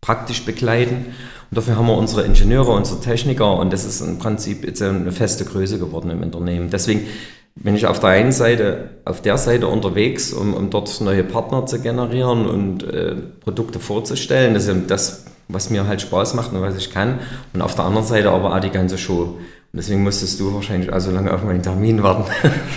praktisch 0.02 0.44
begleiten. 0.44 1.06
Und 1.50 1.58
dafür 1.58 1.78
haben 1.78 1.88
wir 1.88 1.98
unsere 1.98 2.24
Ingenieure, 2.24 2.74
unsere 2.74 3.00
Techniker 3.00 3.58
und 3.58 3.72
das 3.72 3.86
ist 3.86 4.02
im 4.02 4.20
Prinzip 4.20 4.66
jetzt 4.66 4.82
eine 4.82 5.14
feste 5.14 5.46
Größe 5.46 5.80
geworden 5.80 6.10
im 6.10 6.22
Unternehmen. 6.22 6.70
Deswegen 6.70 7.08
bin 7.56 7.78
ich 7.78 7.88
auf 7.88 8.02
der 8.02 8.10
einen 8.10 8.34
Seite, 8.34 8.90
auf 9.06 9.22
der 9.22 9.38
Seite 9.38 9.68
unterwegs, 9.68 10.34
um, 10.34 10.54
um 10.54 10.70
dort 10.70 11.00
neue 11.00 11.24
Partner 11.24 11.66
zu 11.66 11.80
generieren 11.80 12.46
und 12.46 12.84
äh, 12.84 13.16
Produkte 13.40 13.80
vorzustellen. 13.80 14.54
Das 14.54 14.68
ist 14.68 14.92
das, 14.92 15.28
was 15.48 15.70
mir 15.70 15.88
halt 15.88 16.02
Spaß 16.02 16.34
macht 16.34 16.52
und 16.52 16.60
was 16.60 16.76
ich 16.76 16.92
kann. 16.92 17.20
Und 17.54 17.62
auf 17.62 17.76
der 17.76 17.86
anderen 17.86 18.06
Seite 18.06 18.32
aber 18.32 18.54
auch 18.54 18.60
die 18.60 18.70
ganze 18.70 18.98
Show. 18.98 19.38
Und 19.72 19.78
deswegen 19.78 20.02
musstest 20.02 20.40
du 20.40 20.54
wahrscheinlich 20.54 20.92
auch 20.92 21.00
so 21.00 21.12
lange 21.12 21.32
auf 21.32 21.44
meinen 21.44 21.62
Termin 21.62 22.02
warten, 22.02 22.26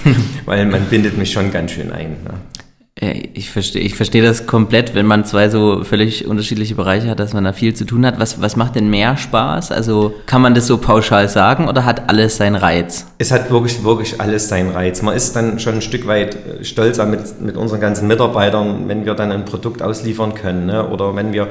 weil 0.45 0.67
man 0.67 0.85
bindet 0.87 1.17
mich 1.17 1.33
schon 1.33 1.51
ganz 1.51 1.73
schön 1.73 1.91
ein. 1.91 2.11
Ne? 2.23 2.35
Ich 3.35 3.51
verstehe, 3.51 3.83
ich 3.83 3.97
verstehe 3.97 4.23
das 4.23 4.47
komplett, 4.47 4.95
wenn 4.95 5.07
man 5.07 5.25
zwei 5.25 5.49
so 5.49 5.83
völlig 5.83 6.29
unterschiedliche 6.29 6.77
Bereiche 6.77 7.09
hat, 7.09 7.19
dass 7.19 7.33
man 7.33 7.43
da 7.43 7.53
viel 7.53 7.75
zu 7.75 7.85
tun 7.85 8.07
hat. 8.07 8.21
Was, 8.21 8.41
was 8.41 8.55
macht 8.55 8.77
denn 8.77 8.91
mehr 8.91 9.17
Spaß? 9.17 9.73
Also 9.73 10.15
kann 10.27 10.41
man 10.41 10.55
das 10.55 10.69
so 10.69 10.79
pauschal 10.79 11.29
sagen 11.29 11.69
oder 11.69 11.85
hat 11.85 12.09
alles 12.09 12.37
seinen 12.37 12.55
Reiz? 12.55 13.07
Es 13.19 13.33
hat 13.33 13.51
wirklich, 13.51 13.83
wirklich 13.83 14.21
alles 14.21 14.49
seinen 14.49 14.71
Reiz. 14.71 15.03
Man 15.03 15.17
ist 15.17 15.35
dann 15.35 15.59
schon 15.59 15.75
ein 15.77 15.83
Stück 15.83 16.07
weit 16.07 16.37
äh, 16.37 16.65
stolzer 16.65 17.05
mit, 17.05 17.41
mit 17.41 17.57
unseren 17.57 17.81
ganzen 17.81 18.07
Mitarbeitern, 18.07 18.87
wenn 18.87 19.05
wir 19.05 19.15
dann 19.15 19.33
ein 19.33 19.45
Produkt 19.47 19.83
ausliefern 19.83 20.35
können. 20.35 20.67
Ne? 20.67 20.89
Oder 20.89 21.17
wenn 21.17 21.33
wir 21.33 21.49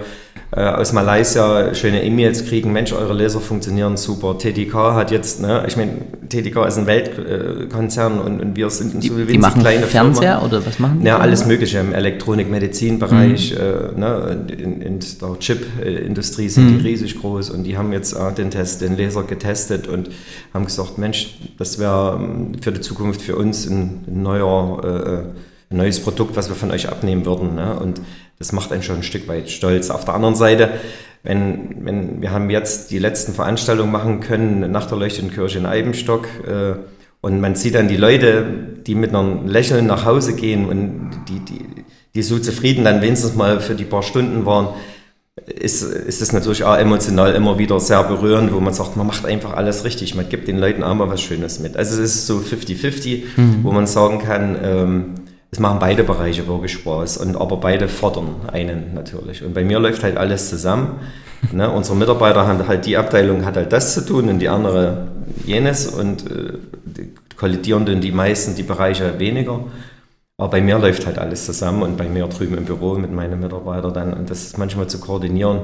äh, 0.53 0.62
aus 0.62 0.91
Malaysia 0.91 1.74
schöne 1.74 2.03
E-Mails 2.03 2.46
kriegen, 2.46 2.74
Mensch, 2.74 2.91
eure 2.91 3.13
Laser 3.13 3.39
funktionieren 3.39 3.96
super. 3.96 4.38
TDK 4.38 4.93
hat 4.96 5.12
jetzt, 5.12 5.41
ne, 5.41 5.63
ich 5.65 5.77
meine, 5.77 5.93
TDK 6.27 6.65
ist 6.67 6.77
ein 6.77 6.88
Weltkonzern 6.88 8.20
und, 8.20 8.41
und 8.41 8.55
wir 8.58 8.70
sind 8.70 9.01
die, 9.01 9.08
so 9.08 9.17
wie 9.17 9.25
die 9.25 9.38
machen 9.38 9.62
kleine 9.62 9.86
Fernseher 9.86 10.39
Firma. 10.39 10.46
oder 10.46 10.65
was 10.65 10.79
machen 10.79 11.00
die? 11.00 11.08
Ja, 11.08 11.20
alles 11.20 11.40
mögliche 11.45 11.79
im 11.79 11.93
Elektronik-Medizin-Bereich, 11.93 13.53
mhm. 13.53 13.57
äh, 13.60 14.00
ne, 14.00 14.45
in, 14.57 14.81
in 14.81 15.00
der 15.00 15.39
Chip-Industrie 15.39 16.50
sind 16.50 16.71
mhm. 16.71 16.79
die 16.79 16.88
riesig 16.88 17.19
groß 17.19 17.50
und 17.50 17.63
die 17.63 17.77
haben 17.77 17.93
jetzt 17.93 18.13
äh, 18.13 18.31
den 18.33 18.51
Test, 18.51 18.81
den 18.81 18.98
Laser 18.98 19.24
getestet 19.24 19.88
und 19.88 20.10
haben 20.53 20.65
gesagt, 20.65 20.98
Mensch, 20.98 21.38
das 21.57 21.79
wäre 21.79 22.19
ähm, 22.19 22.53
für 22.62 22.71
die 22.71 22.81
Zukunft 22.81 23.21
für 23.21 23.36
uns 23.36 23.67
ein, 23.67 24.05
ein 24.07 24.24
neuer, 24.24 24.83
äh, 24.83 25.74
ein 25.74 25.77
neues 25.77 26.00
Produkt, 26.00 26.36
was 26.36 26.50
wir 26.50 26.55
von 26.55 26.71
euch 26.71 26.89
abnehmen 26.89 27.25
würden. 27.25 27.55
Ne? 27.55 27.79
Und 27.79 28.01
das 28.39 28.51
macht 28.51 28.71
einen 28.71 28.83
schon 28.83 28.98
ein 28.98 29.03
Stück 29.03 29.27
weit 29.27 29.50
stolz. 29.50 29.89
Auf 29.89 30.05
der 30.05 30.15
anderen 30.15 30.36
Seite, 30.36 30.71
wenn, 31.24 31.86
wenn 31.86 32.21
wir 32.21 32.31
haben 32.31 32.50
jetzt 32.50 32.91
die 32.91 33.00
letzten 33.00 33.33
Veranstaltungen 33.33 33.91
machen 33.91 34.19
können 34.19 34.71
nach 34.71 34.88
der 34.88 34.98
leuchtenden 34.98 35.33
Kirche 35.33 35.60
in 35.60 35.65
Eibenstock 35.65 36.27
äh, 36.48 36.74
und 37.21 37.39
man 37.39 37.55
sieht 37.55 37.75
dann 37.75 37.87
die 37.87 37.97
Leute, 37.97 38.43
die 38.85 38.95
mit 38.95 39.13
einem 39.13 39.47
Lächeln 39.47 39.87
nach 39.87 40.05
Hause 40.05 40.35
gehen 40.35 40.67
und 40.67 41.11
die, 41.29 41.39
die, 41.39 41.65
die 42.15 42.23
so 42.23 42.39
zufrieden 42.39 42.83
dann 42.83 43.01
wenigstens 43.01 43.35
mal 43.35 43.59
für 43.59 43.75
die 43.75 43.85
paar 43.85 44.03
Stunden 44.03 44.45
waren, 44.45 44.69
ist, 45.45 45.81
ist 45.83 46.21
es 46.21 46.33
natürlich 46.33 46.63
auch 46.63 46.77
emotional 46.77 47.33
immer 47.33 47.57
wieder 47.57 47.79
sehr 47.79 48.03
berührend, 48.03 48.53
wo 48.53 48.59
man 48.59 48.73
sagt, 48.73 48.97
man 48.97 49.07
macht 49.07 49.25
einfach 49.25 49.53
alles 49.53 49.85
richtig, 49.85 50.15
man 50.15 50.27
gibt 50.27 50.47
den 50.47 50.57
Leuten 50.57 50.83
auch 50.83 50.93
mal 50.93 51.09
was 51.09 51.21
Schönes 51.21 51.59
mit. 51.59 51.77
Also 51.77 52.01
es 52.01 52.15
ist 52.15 52.27
so 52.27 52.37
50-50, 52.37 53.23
mhm. 53.37 53.59
wo 53.63 53.71
man 53.71 53.87
sagen 53.87 54.19
kann, 54.19 54.57
ähm, 54.61 55.05
es 55.51 55.59
machen 55.59 55.79
beide 55.79 56.03
Bereiche 56.03 56.47
wirklich 56.47 56.71
Spaß, 56.73 57.17
und 57.17 57.35
aber 57.35 57.57
beide 57.57 57.87
fordern 57.89 58.35
einen 58.51 58.93
natürlich. 58.93 59.43
Und 59.43 59.53
bei 59.53 59.65
mir 59.65 59.79
läuft 59.79 60.03
halt 60.03 60.17
alles 60.17 60.49
zusammen. 60.49 60.99
ne? 61.51 61.69
Unsere 61.69 61.97
Mitarbeiter 61.97 62.47
haben 62.47 62.67
halt 62.67 62.85
die 62.85 62.97
Abteilung 62.97 63.45
hat 63.45 63.57
halt 63.57 63.73
das 63.73 63.93
zu 63.93 64.05
tun 64.05 64.29
und 64.29 64.39
die 64.39 64.49
andere 64.49 65.09
jenes 65.45 65.87
und 65.87 66.29
äh, 66.29 66.53
kollidieren 67.41 67.88
dann 67.88 68.01
die 68.01 68.12
meisten 68.12 68.53
die 68.53 68.62
Bereiche 68.62 69.17
weniger. 69.17 69.63
Aber 70.38 70.51
bei 70.51 70.62
mir 70.62 70.77
läuft 70.77 71.07
halt 71.07 71.17
alles 71.17 71.48
zusammen 71.48 71.81
und 71.81 71.98
bei 71.98 72.07
mir 72.07 72.27
drüben 72.27 72.55
im 72.55 72.65
Büro 72.65 72.93
mit 72.93 73.12
meinen 73.12 73.39
Mitarbeitern 73.39 73.93
dann. 73.95 74.13
Und 74.13 74.29
das 74.29 74.57
manchmal 74.57 74.86
zu 74.86 75.00
koordinieren, 75.00 75.62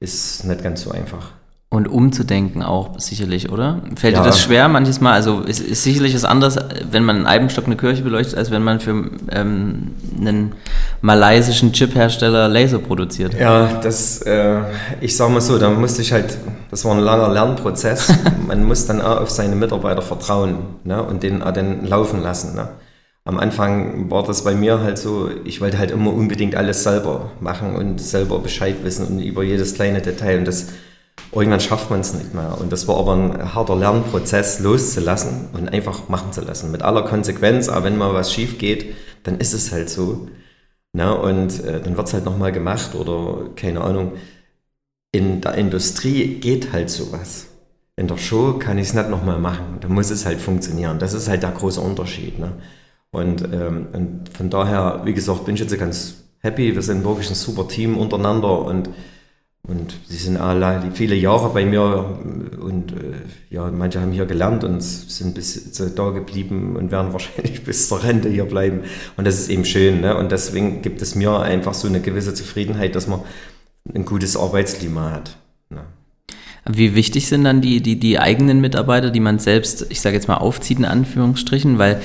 ist 0.00 0.44
nicht 0.44 0.64
ganz 0.64 0.82
so 0.82 0.90
einfach. 0.90 1.30
Und 1.72 1.88
umzudenken 1.88 2.62
auch 2.62 3.00
sicherlich, 3.00 3.50
oder? 3.50 3.80
Fällt 3.96 4.12
ja. 4.12 4.20
dir 4.20 4.26
das 4.26 4.42
schwer 4.42 4.68
manches 4.68 5.00
Mal? 5.00 5.14
Also 5.14 5.40
ist, 5.40 5.58
ist 5.58 5.82
sicherlich 5.82 6.14
was 6.14 6.26
anderes, 6.26 6.58
wenn 6.90 7.02
man 7.02 7.16
in 7.16 7.26
Eibenstock 7.26 7.64
eine 7.64 7.78
Kirche 7.78 8.02
beleuchtet, 8.02 8.36
als 8.36 8.50
wenn 8.50 8.62
man 8.62 8.78
für 8.78 8.90
ähm, 9.30 9.92
einen 10.20 10.52
malaysischen 11.00 11.72
Chiphersteller 11.72 12.46
Laser 12.48 12.78
produziert. 12.78 13.32
Ja, 13.40 13.80
das, 13.82 14.20
äh, 14.20 14.58
ich 15.00 15.16
sag 15.16 15.30
mal 15.30 15.40
so, 15.40 15.56
da 15.56 15.70
musste 15.70 16.02
ich 16.02 16.12
halt, 16.12 16.36
das 16.70 16.84
war 16.84 16.92
ein 16.92 17.00
langer 17.00 17.30
Lernprozess. 17.32 18.12
man 18.46 18.64
muss 18.64 18.84
dann 18.84 19.00
auch 19.00 19.22
auf 19.22 19.30
seine 19.30 19.56
Mitarbeiter 19.56 20.02
vertrauen 20.02 20.56
ne? 20.84 21.02
und 21.02 21.22
den 21.22 21.42
auch 21.42 21.54
dann 21.54 21.86
laufen 21.86 22.22
lassen. 22.22 22.54
Ne? 22.54 22.68
Am 23.24 23.38
Anfang 23.38 24.10
war 24.10 24.24
das 24.24 24.44
bei 24.44 24.54
mir 24.54 24.80
halt 24.80 24.98
so, 24.98 25.30
ich 25.46 25.62
wollte 25.62 25.78
halt 25.78 25.90
immer 25.90 26.12
unbedingt 26.12 26.54
alles 26.54 26.82
selber 26.82 27.30
machen 27.40 27.76
und 27.76 27.98
selber 27.98 28.40
Bescheid 28.40 28.76
wissen 28.82 29.06
und 29.06 29.20
über 29.20 29.42
jedes 29.42 29.72
kleine 29.72 30.02
Detail 30.02 30.40
und 30.40 30.44
das 30.46 30.66
irgendwann 31.32 31.60
schafft 31.60 31.90
man 31.90 32.00
es 32.00 32.12
nicht 32.14 32.34
mehr. 32.34 32.58
Und 32.60 32.72
das 32.72 32.86
war 32.88 32.98
aber 32.98 33.14
ein 33.14 33.54
harter 33.54 33.76
Lernprozess, 33.76 34.60
loszulassen 34.60 35.48
und 35.52 35.72
einfach 35.72 36.08
machen 36.08 36.32
zu 36.32 36.42
lassen. 36.42 36.70
Mit 36.70 36.82
aller 36.82 37.02
Konsequenz, 37.02 37.68
aber 37.68 37.84
wenn 37.84 37.96
mal 37.96 38.14
was 38.14 38.32
schief 38.32 38.58
geht, 38.58 38.94
dann 39.24 39.38
ist 39.38 39.54
es 39.54 39.72
halt 39.72 39.88
so. 39.88 40.28
Na, 40.92 41.12
und 41.12 41.64
äh, 41.64 41.80
dann 41.80 41.96
wird 41.96 42.06
es 42.06 42.12
halt 42.12 42.24
nochmal 42.26 42.52
gemacht 42.52 42.94
oder 42.94 43.50
keine 43.56 43.80
Ahnung. 43.80 44.12
In 45.10 45.40
der 45.40 45.54
Industrie 45.54 46.38
geht 46.40 46.72
halt 46.72 46.90
sowas. 46.90 47.46
In 47.96 48.08
der 48.08 48.18
Show 48.18 48.58
kann 48.58 48.78
ich 48.78 48.88
es 48.88 48.94
nicht 48.94 49.08
nochmal 49.10 49.38
machen. 49.38 49.78
Da 49.80 49.88
muss 49.88 50.10
es 50.10 50.26
halt 50.26 50.40
funktionieren. 50.40 50.98
Das 50.98 51.14
ist 51.14 51.28
halt 51.28 51.42
der 51.42 51.52
große 51.52 51.80
Unterschied. 51.80 52.38
Ne? 52.38 52.52
Und, 53.10 53.42
ähm, 53.52 53.88
und 53.92 54.28
von 54.34 54.50
daher, 54.50 55.02
wie 55.04 55.12
gesagt, 55.14 55.44
bin 55.44 55.54
ich 55.54 55.60
jetzt 55.60 55.78
ganz 55.78 56.24
happy. 56.40 56.74
Wir 56.74 56.82
sind 56.82 57.04
wirklich 57.04 57.28
ein 57.30 57.34
super 57.34 57.68
Team 57.68 57.96
untereinander 57.96 58.62
und 58.62 58.90
und 59.68 59.94
sie 60.08 60.16
sind 60.16 60.38
alle 60.38 60.90
viele 60.92 61.14
Jahre 61.14 61.50
bei 61.50 61.64
mir 61.64 62.18
und 62.60 62.92
äh, 62.92 63.14
ja, 63.48 63.70
manche 63.70 64.00
haben 64.00 64.10
hier 64.10 64.26
gelernt 64.26 64.64
und 64.64 64.82
sind 64.82 65.36
bis 65.36 65.70
da 65.94 66.10
geblieben 66.10 66.74
und 66.74 66.90
werden 66.90 67.12
wahrscheinlich 67.12 67.62
bis 67.62 67.88
zur 67.88 68.02
Rente 68.02 68.28
hier 68.28 68.44
bleiben. 68.44 68.80
Und 69.16 69.24
das 69.24 69.38
ist 69.38 69.50
eben 69.50 69.64
schön. 69.64 70.00
Ne? 70.00 70.16
Und 70.16 70.32
deswegen 70.32 70.82
gibt 70.82 71.00
es 71.00 71.14
mir 71.14 71.38
einfach 71.38 71.74
so 71.74 71.86
eine 71.86 72.00
gewisse 72.00 72.34
Zufriedenheit, 72.34 72.96
dass 72.96 73.06
man 73.06 73.20
ein 73.94 74.04
gutes 74.04 74.36
Arbeitsklima 74.36 75.12
hat. 75.12 75.36
Ne? 75.70 75.82
Wie 76.68 76.96
wichtig 76.96 77.28
sind 77.28 77.44
dann 77.44 77.60
die, 77.60 77.80
die, 77.80 78.00
die 78.00 78.18
eigenen 78.18 78.60
Mitarbeiter, 78.60 79.10
die 79.10 79.20
man 79.20 79.38
selbst, 79.38 79.86
ich 79.90 80.00
sage 80.00 80.16
jetzt 80.16 80.26
mal, 80.26 80.38
aufzieht, 80.38 80.78
in 80.78 80.84
Anführungsstrichen, 80.84 81.78
weil 81.78 82.00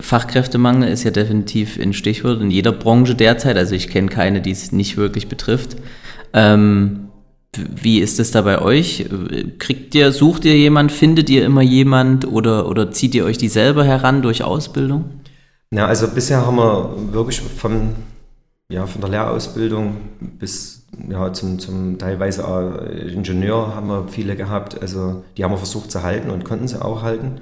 Fachkräftemangel 0.00 0.90
ist 0.90 1.04
ja 1.04 1.10
definitiv 1.10 1.78
ein 1.80 1.94
Stichwort 1.94 2.42
in 2.42 2.50
jeder 2.50 2.72
Branche 2.72 3.14
derzeit. 3.14 3.56
Also 3.56 3.74
ich 3.74 3.88
kenne 3.88 4.08
keine, 4.08 4.42
die 4.42 4.50
es 4.50 4.70
nicht 4.70 4.98
wirklich 4.98 5.28
betrifft. 5.28 5.76
Ähm, 6.32 7.08
wie 7.56 7.98
ist 7.98 8.20
es 8.20 8.30
da 8.30 8.42
bei 8.42 8.60
euch? 8.60 9.08
Kriegt 9.58 9.94
ihr, 9.94 10.12
sucht 10.12 10.44
ihr 10.44 10.56
jemand, 10.56 10.92
findet 10.92 11.28
ihr 11.30 11.44
immer 11.44 11.62
jemand 11.62 12.26
oder, 12.26 12.68
oder 12.68 12.92
zieht 12.92 13.14
ihr 13.14 13.24
euch 13.24 13.38
die 13.38 13.48
selber 13.48 13.84
heran 13.84 14.22
durch 14.22 14.44
Ausbildung? 14.44 15.04
Ja, 15.72 15.86
also 15.86 16.08
bisher 16.08 16.46
haben 16.46 16.56
wir 16.56 17.12
wirklich 17.12 17.40
von, 17.40 17.94
ja, 18.70 18.86
von 18.86 19.00
der 19.00 19.10
Lehrausbildung 19.10 19.96
bis 20.38 20.86
ja, 21.08 21.32
zum, 21.32 21.58
zum 21.58 21.98
teilweise 21.98 22.42
Ingenieur 23.12 23.74
haben 23.74 23.88
wir 23.88 24.08
viele 24.08 24.36
gehabt. 24.36 24.80
Also 24.80 25.24
die 25.36 25.44
haben 25.44 25.52
wir 25.52 25.58
versucht 25.58 25.90
zu 25.90 26.02
halten 26.02 26.30
und 26.30 26.44
konnten 26.44 26.68
sie 26.68 26.82
auch 26.82 27.02
halten. 27.02 27.40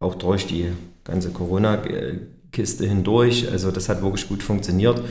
Auch 0.00 0.14
durch 0.14 0.46
die 0.46 0.72
ganze 1.04 1.30
Corona-Kiste 1.30 2.86
hindurch. 2.86 3.50
Also 3.50 3.70
das 3.70 3.88
hat 3.88 4.02
wirklich 4.02 4.28
gut 4.28 4.42
funktioniert. 4.42 5.02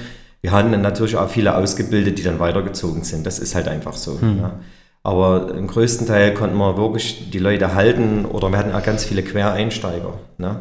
Wir 0.46 0.52
hatten 0.52 0.72
dann 0.72 0.84
natürlich 0.84 1.16
auch 1.16 1.28
viele 1.28 1.58
ausgebildet, 1.58 2.20
die 2.20 2.24
dann 2.24 2.38
weitergezogen 2.38 3.04
sind. 3.04 3.25
Das 3.25 3.40
ist 3.40 3.56
halt 3.56 3.68
einfach 3.68 3.94
so. 3.94 4.22
Hm. 4.22 4.38
Ja. 4.38 4.60
Aber 5.02 5.56
im 5.56 5.66
größten 5.66 6.06
Teil 6.06 6.36
konnten 6.36 6.56
wir 6.58 6.78
wirklich 6.78 7.32
die 7.32 7.40
Leute 7.40 7.74
halten 7.74 8.25
oder 8.25 8.50
wir 8.50 8.60
hatten 8.60 8.72
auch 8.72 8.84
ganz 8.84 9.04
viele 9.04 9.24
Quereinsteiger. 9.24 10.14
Ne? 10.38 10.60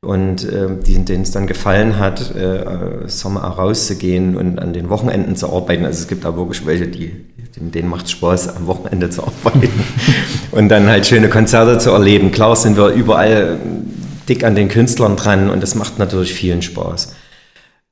Und 0.00 0.50
äh, 0.50 0.68
denen 0.80 1.20
es 1.20 1.32
dann 1.32 1.46
gefallen 1.46 1.98
hat, 1.98 2.34
äh, 2.34 3.06
sagen 3.08 3.34
wir, 3.34 3.44
auch 3.46 3.58
rauszugehen 3.58 4.38
und 4.38 4.58
an 4.58 4.72
den 4.72 4.88
Wochenenden 4.88 5.36
zu 5.36 5.52
arbeiten. 5.52 5.84
Also 5.84 6.00
es 6.00 6.08
gibt 6.08 6.24
auch 6.24 6.38
wirklich 6.38 6.64
welche, 6.64 6.86
die, 6.86 7.26
denen 7.56 7.90
macht 7.90 8.06
es 8.06 8.12
Spaß, 8.12 8.56
am 8.56 8.66
Wochenende 8.66 9.10
zu 9.10 9.22
arbeiten 9.44 9.68
und 10.50 10.70
dann 10.70 10.86
halt 10.86 11.06
schöne 11.06 11.28
Konzerte 11.28 11.76
zu 11.76 11.90
erleben. 11.90 12.32
Klar 12.32 12.56
sind 12.56 12.78
wir 12.78 12.88
überall 12.88 13.58
dick 14.30 14.44
an 14.44 14.54
den 14.54 14.70
Künstlern 14.70 15.16
dran 15.16 15.50
und 15.50 15.62
das 15.62 15.74
macht 15.74 15.98
natürlich 15.98 16.32
vielen 16.32 16.62
Spaß. 16.62 17.14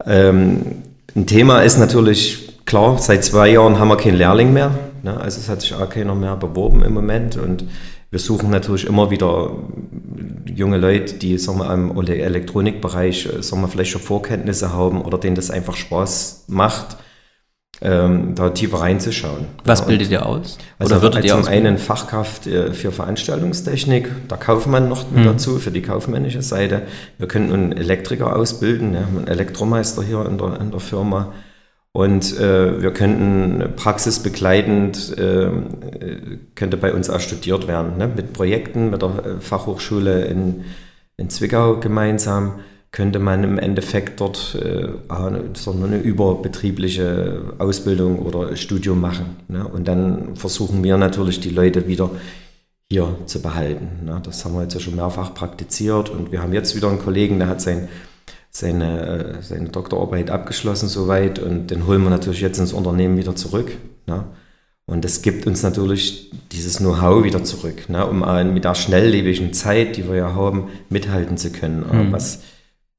Ähm, 0.07 0.83
ein 1.17 1.27
Thema 1.27 1.61
ist 1.61 1.79
natürlich, 1.79 2.59
klar, 2.65 2.99
seit 2.99 3.25
zwei 3.25 3.51
Jahren 3.51 3.79
haben 3.79 3.89
wir 3.89 3.97
keinen 3.97 4.17
Lehrling 4.17 4.53
mehr. 4.53 4.71
Ne? 5.03 5.19
Also 5.21 5.41
es 5.41 5.49
hat 5.49 5.61
sich 5.61 5.75
auch 5.75 5.89
keiner 5.89 6.15
mehr 6.15 6.37
beworben 6.37 6.83
im 6.83 6.93
Moment. 6.95 7.37
Und 7.37 7.65
wir 8.11 8.19
suchen 8.19 8.51
natürlich 8.51 8.87
immer 8.87 9.11
wieder 9.11 9.51
junge 10.55 10.79
Leute, 10.79 11.15
die 11.15 11.39
sagen 11.39 11.59
wir, 11.59 11.73
im 11.73 11.97
Elektronikbereich 11.97 13.29
sagen 13.41 13.63
wir, 13.63 13.69
vielleicht 13.69 13.91
schon 13.91 14.01
Vorkenntnisse 14.01 14.73
haben 14.73 15.03
oder 15.03 15.19
denen 15.19 15.37
das 15.37 15.51
einfach 15.51 15.77
Spaß 15.77 16.45
macht 16.49 16.97
ähm, 17.81 18.35
da 18.35 18.51
tiefer 18.51 18.81
reinzuschauen. 18.81 19.47
Was 19.65 19.81
ja, 19.81 19.87
bildet 19.87 20.11
ihr 20.11 20.27
aus? 20.27 20.59
Also 20.79 20.97
Oder 20.97 21.23
ihr 21.23 21.31
zum 21.31 21.47
einen 21.47 21.79
Fachkraft 21.79 22.47
äh, 22.47 22.73
für 22.73 22.93
Veranstaltungstechnik, 22.93 24.29
der 24.29 24.39
Kaufmann 24.39 24.89
noch 24.89 25.11
mit 25.11 25.25
mhm. 25.25 25.29
dazu, 25.29 25.59
für 25.59 25.71
die 25.71 25.83
kaufmännische 25.83 26.43
Seite. 26.43 26.83
Wir 27.19 27.29
könnten 27.29 27.53
einen 27.53 27.73
Elektriker 27.73 28.37
ausbilden, 28.37 28.95
ja, 28.95 29.01
einen 29.01 29.27
Elektromeister 29.27 30.03
hier 30.03 30.25
in 30.27 30.39
der, 30.39 30.61
in 30.61 30.71
der 30.71 30.81
Firma. 30.81 31.33
Und 31.93 32.39
äh, 32.41 32.83
wir 32.83 32.93
könnten 32.93 33.77
praxisbegleitend, 33.77 35.17
äh, 35.17 35.51
könnte 36.57 36.77
bei 36.77 36.93
uns 36.93 37.09
auch 37.09 37.21
studiert 37.21 37.69
werden, 37.69 37.99
ne? 37.99 38.09
mit 38.09 38.33
Projekten, 38.33 38.91
mit 38.91 39.01
der 39.01 39.39
Fachhochschule 39.39 40.25
in, 40.25 40.65
in 41.17 41.31
Zwickau 41.31 41.77
gemeinsam 41.77 42.59
könnte 42.95 43.19
man 43.19 43.43
im 43.43 43.59
Endeffekt 43.59 44.21
dort 44.21 44.55
äh, 44.55 44.87
so 45.55 45.73
eine 45.73 45.99
überbetriebliche 45.99 47.55
Ausbildung 47.59 48.21
oder 48.21 48.55
Studium 48.55 49.01
machen. 49.01 49.35
Ne? 49.49 49.67
Und 49.67 49.89
dann 49.89 50.37
versuchen 50.37 50.85
wir 50.85 50.97
natürlich 50.97 51.41
die 51.41 51.51
Leute 51.51 51.89
wieder 51.89 52.11
hier 52.89 53.17
zu 53.27 53.43
behalten. 53.43 54.05
Ne? 54.05 54.23
Das 54.23 54.45
haben 54.45 54.55
wir 54.55 54.63
jetzt 54.63 54.75
ja 54.75 54.81
schon 54.81 54.95
mehrfach 54.95 55.35
praktiziert 55.35 56.09
und 56.09 56.31
wir 56.31 56.41
haben 56.41 56.53
jetzt 56.53 56.77
wieder 56.77 56.89
einen 56.89 57.01
Kollegen, 57.01 57.41
der 57.41 57.49
hat 57.49 57.61
sein, 57.61 57.89
seine, 58.51 59.07
äh, 59.09 59.43
seine 59.43 59.71
Doktorarbeit 59.71 60.31
abgeschlossen 60.31 60.89
soweit 60.89 61.41
und 61.41 61.73
den 61.73 61.89
holen 61.89 62.05
wir 62.05 62.11
natürlich 62.11 62.43
jetzt 62.43 62.61
ins 62.61 62.73
Unternehmen 62.73 63.17
wieder 63.17 63.35
zurück. 63.35 63.73
Ne? 64.07 64.23
Und 64.87 65.05
das 65.05 65.23
gibt 65.23 65.49
uns 65.49 65.65
natürlich 65.65 66.31
dieses 66.53 66.77
Know-how 66.77 67.25
wieder 67.25 67.43
zurück, 67.43 67.89
ne? 67.89 68.07
um 68.07 68.21
mit 68.55 68.63
der 68.63 68.77
schnelllebigen 68.77 69.53
Zeit, 69.53 69.97
die 69.97 70.09
wir 70.09 70.15
ja 70.15 70.35
haben, 70.37 70.69
mithalten 70.91 71.37
zu 71.37 71.51
können, 71.51 71.81
mhm. 71.81 72.13
was 72.13 72.43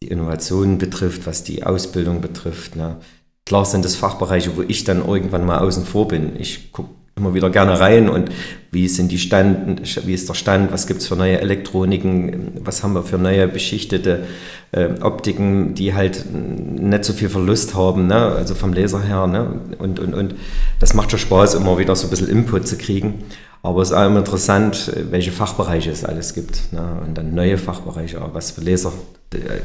die 0.03 0.09
Innovation 0.09 0.77
betrifft, 0.77 1.25
was 1.25 1.43
die 1.43 1.63
Ausbildung 1.63 2.21
betrifft. 2.21 2.75
Ne. 2.75 2.97
Klar 3.45 3.65
sind 3.65 3.85
es 3.85 3.95
Fachbereiche, 3.95 4.55
wo 4.57 4.61
ich 4.61 4.83
dann 4.83 5.05
irgendwann 5.05 5.45
mal 5.45 5.59
außen 5.59 5.85
vor 5.85 6.07
bin. 6.07 6.39
Ich 6.39 6.71
gucke 6.71 6.89
immer 7.17 7.33
wieder 7.33 7.49
gerne 7.49 7.79
rein 7.79 8.09
und 8.09 8.29
wie 8.71 8.89
sind 8.89 9.09
die 9.09 9.19
Stand, 9.19 9.81
wie 10.05 10.13
ist 10.13 10.27
der 10.27 10.33
Stand, 10.33 10.73
was 10.73 10.85
gibt 10.85 10.99
es 10.99 11.07
für 11.07 11.15
neue 11.15 11.39
Elektroniken, 11.39 12.51
was 12.59 12.83
haben 12.83 12.93
wir 12.93 13.03
für 13.03 13.17
neue 13.17 13.47
beschichtete 13.47 14.25
äh, 14.73 14.89
Optiken, 14.99 15.75
die 15.75 15.93
halt 15.93 16.25
nicht 16.29 17.05
so 17.05 17.13
viel 17.13 17.29
Verlust 17.29 17.73
haben, 17.73 18.07
ne? 18.07 18.17
also 18.17 18.53
vom 18.53 18.73
Laser 18.73 19.01
her. 19.01 19.27
Ne? 19.27 19.61
Und, 19.77 19.99
und, 19.99 20.13
und 20.13 20.35
das 20.79 20.93
macht 20.93 21.09
schon 21.09 21.19
Spaß, 21.19 21.53
immer 21.53 21.77
wieder 21.77 21.95
so 21.95 22.07
ein 22.07 22.09
bisschen 22.09 22.27
Input 22.27 22.67
zu 22.67 22.77
kriegen. 22.77 23.23
Aber 23.61 23.81
es 23.81 23.89
ist 23.89 23.97
auch 23.97 24.05
immer 24.05 24.19
interessant, 24.19 24.91
welche 25.09 25.31
Fachbereiche 25.31 25.91
es 25.91 26.05
alles 26.05 26.33
gibt. 26.33 26.71
Ne? 26.71 27.01
Und 27.05 27.17
dann 27.17 27.33
neue 27.33 27.57
Fachbereiche, 27.57 28.21
was 28.33 28.51
für 28.51 28.61
Laser. 28.61 28.93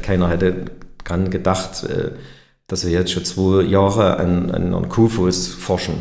Keiner 0.01 0.29
hätte 0.29 0.65
dran 1.03 1.29
gedacht, 1.29 1.83
äh, 1.83 2.11
dass 2.71 2.85
wir 2.85 2.91
jetzt 2.93 3.11
schon 3.11 3.25
zwei 3.25 3.63
Jahre 3.63 4.17
an, 4.17 4.49
an 4.49 4.87
QFOs 4.87 5.49
forschen, 5.49 5.95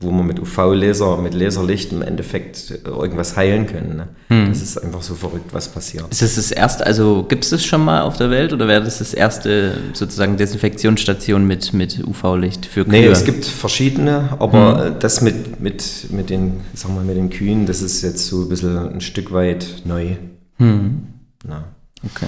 wo 0.00 0.10
wir 0.10 0.22
mit 0.22 0.40
UV-Laser, 0.40 1.18
mit 1.18 1.34
Laserlicht 1.34 1.92
im 1.92 2.00
Endeffekt 2.00 2.80
irgendwas 2.86 3.36
heilen 3.36 3.66
können. 3.66 3.96
Ne? 3.96 4.08
Hm. 4.28 4.48
Das 4.48 4.62
ist 4.62 4.78
einfach 4.78 5.02
so 5.02 5.14
verrückt, 5.14 5.52
was 5.52 5.68
passiert. 5.68 6.06
Ist 6.10 6.22
das 6.22 6.36
das 6.36 6.50
erste, 6.50 6.86
also 6.86 7.26
gibt 7.28 7.44
es 7.44 7.50
das 7.50 7.62
schon 7.62 7.84
mal 7.84 8.00
auf 8.00 8.16
der 8.16 8.30
Welt 8.30 8.54
oder 8.54 8.66
wäre 8.66 8.82
das 8.82 9.00
das 9.00 9.12
erste 9.12 9.76
sozusagen 9.92 10.38
Desinfektionsstation 10.38 11.46
mit, 11.46 11.74
mit 11.74 12.02
UV-Licht 12.02 12.64
für 12.64 12.84
Kühe? 12.84 12.92
Nee, 12.92 13.06
es 13.08 13.26
gibt 13.26 13.44
verschiedene, 13.44 14.30
aber 14.38 14.86
hm. 14.86 14.94
das 15.00 15.20
mit, 15.20 15.60
mit, 15.60 16.06
mit, 16.10 16.30
den, 16.30 16.62
sagen 16.72 16.94
wir, 16.94 17.02
mit 17.02 17.18
den 17.18 17.28
Kühen, 17.28 17.66
das 17.66 17.82
ist 17.82 18.00
jetzt 18.00 18.26
so 18.28 18.44
ein 18.44 18.48
bisschen 18.48 18.94
ein 18.94 19.00
Stück 19.02 19.30
weit 19.30 19.82
neu. 19.84 20.16
Hm. 20.56 21.02
Na. 21.46 21.64
Okay. 22.06 22.26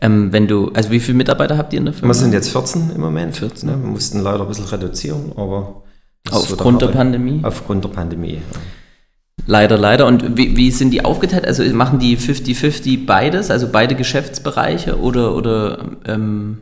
Ähm, 0.00 0.32
wenn 0.32 0.46
du, 0.46 0.70
also 0.72 0.90
wie 0.90 1.00
viele 1.00 1.18
Mitarbeiter 1.18 1.58
habt 1.58 1.72
ihr 1.72 1.78
in 1.78 1.86
der 1.86 1.94
Firma? 1.94 2.08
Wir 2.08 2.18
sind 2.18 2.32
jetzt 2.32 2.50
14 2.50 2.90
im 2.94 3.00
Moment. 3.00 3.36
14. 3.36 3.68
Ne? 3.68 3.76
Wir 3.80 3.90
mussten 3.90 4.20
leider 4.20 4.42
ein 4.42 4.48
bisschen 4.48 4.66
reduzieren, 4.66 5.32
aber. 5.36 5.82
Aufgrund 6.30 6.82
der 6.82 6.88
Pandemie? 6.88 7.40
Aufgrund 7.42 7.84
der 7.84 7.88
Pandemie. 7.88 8.34
Ja. 8.34 8.60
Leider, 9.46 9.78
leider. 9.78 10.06
Und 10.06 10.36
wie, 10.36 10.56
wie 10.56 10.70
sind 10.70 10.90
die 10.90 11.04
aufgeteilt? 11.04 11.46
Also 11.46 11.64
machen 11.74 11.98
die 11.98 12.16
50-50 12.16 13.06
beides, 13.06 13.50
also 13.50 13.68
beide 13.70 13.94
Geschäftsbereiche 13.94 14.98
oder, 14.98 15.34
oder 15.34 15.78
ähm, 16.06 16.58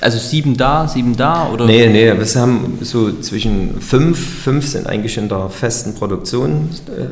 also 0.00 0.18
sieben 0.18 0.56
da, 0.56 0.88
sieben 0.88 1.16
da? 1.16 1.48
Oder? 1.50 1.66
Nee, 1.66 1.88
nee, 1.88 2.12
wir 2.16 2.40
haben 2.40 2.78
so 2.82 3.12
zwischen 3.20 3.80
fünf, 3.80 4.18
fünf 4.18 4.66
sind 4.66 4.86
eigentlich 4.86 5.16
in 5.18 5.28
der 5.28 5.48
festen 5.50 5.94
Produktion 5.94 6.70
äh, 6.88 7.06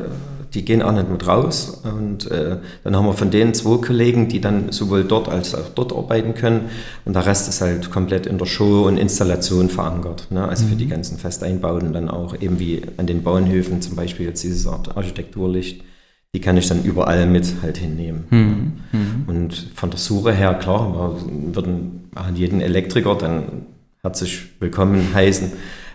die 0.53 0.65
gehen 0.65 0.81
auch 0.81 0.91
nicht 0.91 1.09
mit 1.09 1.25
raus. 1.27 1.81
Und 1.83 2.29
äh, 2.29 2.57
dann 2.83 2.95
haben 2.95 3.05
wir 3.05 3.13
von 3.13 3.31
denen 3.31 3.53
zwei 3.53 3.77
Kollegen, 3.77 4.27
die 4.27 4.41
dann 4.41 4.71
sowohl 4.71 5.03
dort 5.03 5.29
als 5.29 5.55
auch 5.55 5.69
dort 5.69 5.93
arbeiten 5.93 6.33
können. 6.33 6.69
Und 7.05 7.15
der 7.15 7.25
Rest 7.25 7.47
ist 7.47 7.61
halt 7.61 7.89
komplett 7.89 8.25
in 8.25 8.37
der 8.37 8.45
Show 8.45 8.85
und 8.85 8.97
Installation 8.97 9.69
verankert. 9.69 10.27
Ne? 10.29 10.45
Also 10.45 10.65
mhm. 10.65 10.69
für 10.69 10.75
die 10.75 10.85
mhm. 10.85 10.89
ganzen 10.89 11.17
Festeinbauten 11.17 11.93
dann 11.93 12.09
auch 12.09 12.35
eben 12.39 12.59
wie 12.59 12.81
an 12.97 13.07
den 13.07 13.23
Bauernhöfen 13.23 13.81
zum 13.81 13.95
Beispiel 13.95 14.25
jetzt 14.25 14.43
dieses 14.43 14.67
Art 14.67 14.97
Architekturlicht. 14.97 15.83
Die 16.33 16.41
kann 16.41 16.57
ich 16.57 16.67
dann 16.67 16.83
überall 16.83 17.27
mit 17.27 17.45
halt 17.61 17.77
hinnehmen. 17.77 18.25
Mhm. 18.29 18.73
Mhm. 18.91 19.23
Und 19.27 19.53
von 19.75 19.89
der 19.89 19.99
Suche 19.99 20.33
her, 20.33 20.53
klar, 20.55 20.93
wir 20.93 21.55
würden 21.55 22.09
jeden 22.35 22.61
Elektriker 22.61 23.15
dann 23.15 23.65
herzlich 24.01 24.49
willkommen 24.59 25.13
heißen 25.13 25.51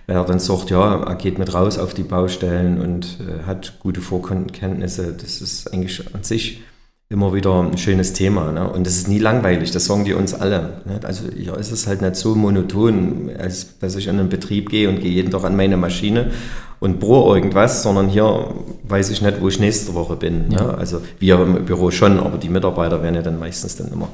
wenn 0.06 0.16
er 0.16 0.24
dann 0.24 0.38
sagt, 0.38 0.70
ja, 0.70 1.02
er 1.02 1.14
geht 1.16 1.38
mit 1.38 1.52
raus 1.52 1.78
auf 1.78 1.94
die 1.94 2.04
Baustellen 2.04 2.80
und 2.80 3.18
äh, 3.20 3.46
hat 3.46 3.78
gute 3.80 4.00
Vorkenntnisse, 4.00 5.12
das 5.12 5.40
ist 5.40 5.72
eigentlich 5.72 6.02
an 6.14 6.22
sich 6.22 6.62
immer 7.08 7.32
wieder 7.32 7.62
ein 7.62 7.78
schönes 7.78 8.12
Thema. 8.12 8.50
Ne? 8.52 8.68
Und 8.68 8.86
es 8.86 8.96
ist 8.96 9.08
nie 9.08 9.18
langweilig, 9.18 9.70
das 9.70 9.84
sagen 9.84 10.04
die 10.04 10.14
uns 10.14 10.34
alle. 10.34 10.82
Ne? 10.84 11.00
Also 11.04 11.24
ja, 11.36 11.54
es 11.54 11.70
ist 11.70 11.86
halt 11.86 12.02
nicht 12.02 12.16
so 12.16 12.34
monoton, 12.34 13.30
als 13.38 13.78
dass 13.78 13.96
ich 13.96 14.08
in 14.08 14.18
einen 14.18 14.28
Betrieb 14.28 14.70
gehe 14.70 14.88
und 14.88 15.00
gehe 15.00 15.12
jeden 15.12 15.30
Tag 15.30 15.44
an 15.44 15.56
meine 15.56 15.76
Maschine 15.76 16.32
und 16.80 16.98
bohre 16.98 17.36
irgendwas, 17.36 17.82
sondern 17.82 18.08
hier 18.08 18.54
weiß 18.84 19.10
ich 19.10 19.22
nicht, 19.22 19.40
wo 19.40 19.48
ich 19.48 19.60
nächste 19.60 19.94
Woche 19.94 20.16
bin. 20.16 20.48
Ne? 20.48 20.56
Ja. 20.56 20.62
Ne? 20.64 20.78
Also 20.78 21.00
wir 21.20 21.40
im 21.40 21.64
Büro 21.64 21.90
schon, 21.90 22.18
aber 22.18 22.38
die 22.38 22.48
Mitarbeiter 22.48 23.02
werden 23.02 23.14
ja 23.14 23.22
dann 23.22 23.38
meistens 23.38 23.76
dann 23.76 23.92
immer 23.92 24.08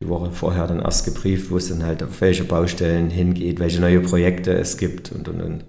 die 0.00 0.08
Woche 0.08 0.30
vorher 0.30 0.66
dann 0.66 0.80
erst 0.80 1.04
gebrieft, 1.04 1.50
wo 1.50 1.56
es 1.56 1.68
dann 1.68 1.84
halt 1.84 2.02
auf 2.02 2.20
welche 2.20 2.44
Baustellen 2.44 3.10
hingeht, 3.10 3.60
welche 3.60 3.80
neue 3.80 4.00
Projekte 4.00 4.52
es 4.52 4.76
gibt 4.76 5.12
und 5.12 5.28
und 5.28 5.40
und. 5.40 5.64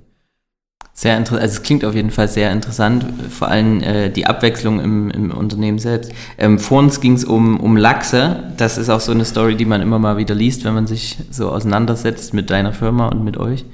Sehr 0.97 1.17
interessant, 1.17 1.41
also 1.41 1.55
es 1.57 1.63
klingt 1.63 1.83
auf 1.83 1.93
jeden 1.93 2.09
Fall 2.09 2.29
sehr 2.29 2.53
interessant, 2.53 3.05
vor 3.29 3.49
allem 3.49 3.83
äh, 3.83 4.09
die 4.09 4.27
Abwechslung 4.27 4.79
im, 4.79 5.11
im 5.11 5.31
Unternehmen 5.31 5.77
selbst. 5.77 6.13
Ähm, 6.37 6.57
vor 6.57 6.79
uns 6.79 7.01
ging 7.01 7.13
es 7.13 7.25
um, 7.25 7.59
um 7.59 7.75
Lachse, 7.75 8.53
das 8.55 8.77
ist 8.77 8.89
auch 8.89 9.01
so 9.01 9.11
eine 9.11 9.25
Story, 9.25 9.55
die 9.55 9.65
man 9.65 9.81
immer 9.81 9.99
mal 9.99 10.15
wieder 10.15 10.33
liest, 10.33 10.63
wenn 10.63 10.73
man 10.73 10.87
sich 10.87 11.17
so 11.31 11.49
auseinandersetzt 11.49 12.33
mit 12.33 12.49
deiner 12.49 12.71
Firma 12.71 13.09
und 13.09 13.25
mit 13.25 13.35
euch. 13.35 13.65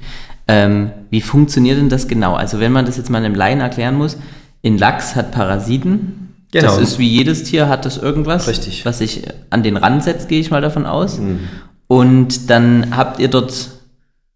Ähm, 0.48 0.90
wie 1.10 1.20
funktioniert 1.20 1.78
denn 1.78 1.88
das 1.88 2.08
genau? 2.08 2.34
Also 2.34 2.58
wenn 2.58 2.72
man 2.72 2.86
das 2.86 2.96
jetzt 2.96 3.08
mal 3.08 3.24
einem 3.24 3.36
Laien 3.36 3.60
erklären 3.60 3.94
muss, 3.94 4.18
in 4.60 4.76
Lachs 4.76 5.14
hat 5.14 5.30
Parasiten, 5.30 6.21
Genau. 6.52 6.66
Das 6.66 6.78
ist 6.78 6.98
wie 6.98 7.08
jedes 7.08 7.44
Tier, 7.44 7.68
hat 7.68 7.86
das 7.86 7.96
irgendwas, 7.96 8.46
Richtig. 8.46 8.84
was 8.84 8.98
sich 8.98 9.22
an 9.50 9.62
den 9.62 9.78
Rand 9.78 10.04
setzt, 10.04 10.28
gehe 10.28 10.38
ich 10.38 10.50
mal 10.50 10.60
davon 10.60 10.86
aus. 10.86 11.18
Mhm. 11.18 11.40
Und 11.88 12.50
dann 12.50 12.96
habt 12.96 13.18
ihr 13.18 13.28
dort 13.28 13.70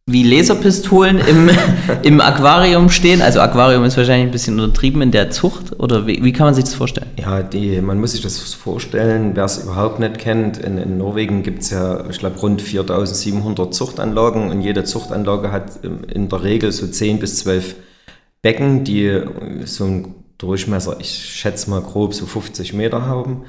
wie 0.08 0.22
Laserpistolen 0.22 1.18
im, 1.18 1.50
im 2.02 2.20
Aquarium 2.20 2.88
stehen. 2.90 3.20
Also 3.20 3.40
Aquarium 3.40 3.84
ist 3.84 3.96
wahrscheinlich 3.96 4.28
ein 4.28 4.30
bisschen 4.30 4.58
untertrieben 4.58 5.02
in 5.02 5.10
der 5.10 5.30
Zucht. 5.30 5.78
Oder 5.78 6.06
wie, 6.06 6.24
wie 6.24 6.32
kann 6.32 6.46
man 6.46 6.54
sich 6.54 6.64
das 6.64 6.74
vorstellen? 6.74 7.08
Ja, 7.18 7.42
die, 7.42 7.80
man 7.82 8.00
muss 8.00 8.12
sich 8.12 8.22
das 8.22 8.38
vorstellen, 8.54 9.32
wer 9.34 9.44
es 9.44 9.64
überhaupt 9.64 9.98
nicht 9.98 10.18
kennt. 10.18 10.58
In, 10.58 10.78
in 10.78 10.96
Norwegen 10.96 11.42
gibt 11.42 11.62
es 11.62 11.70
ja, 11.70 12.08
ich 12.08 12.18
glaube, 12.18 12.38
rund 12.38 12.62
4700 12.62 13.74
Zuchtanlagen 13.74 14.50
und 14.50 14.62
jede 14.62 14.84
Zuchtanlage 14.84 15.52
hat 15.52 15.80
in 15.82 16.28
der 16.28 16.42
Regel 16.42 16.72
so 16.72 16.86
10 16.86 17.18
bis 17.18 17.38
12 17.38 17.74
Becken, 18.40 18.84
die 18.84 19.20
so 19.64 19.84
ein 19.84 20.14
Durchmesser, 20.38 20.96
ich 21.00 21.10
schätze 21.10 21.70
mal 21.70 21.80
grob 21.80 22.14
so 22.14 22.26
50 22.26 22.72
Meter 22.74 23.06
haben. 23.06 23.44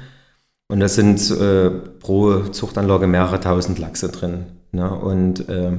Und 0.68 0.80
da 0.80 0.88
sind 0.88 1.30
äh, 1.30 1.70
pro 1.70 2.40
Zuchtanlage 2.40 3.06
mehrere 3.06 3.40
tausend 3.40 3.78
Lachse 3.78 4.10
drin. 4.10 4.46
Ne? 4.72 4.90
Und 4.90 5.48
äh, 5.48 5.72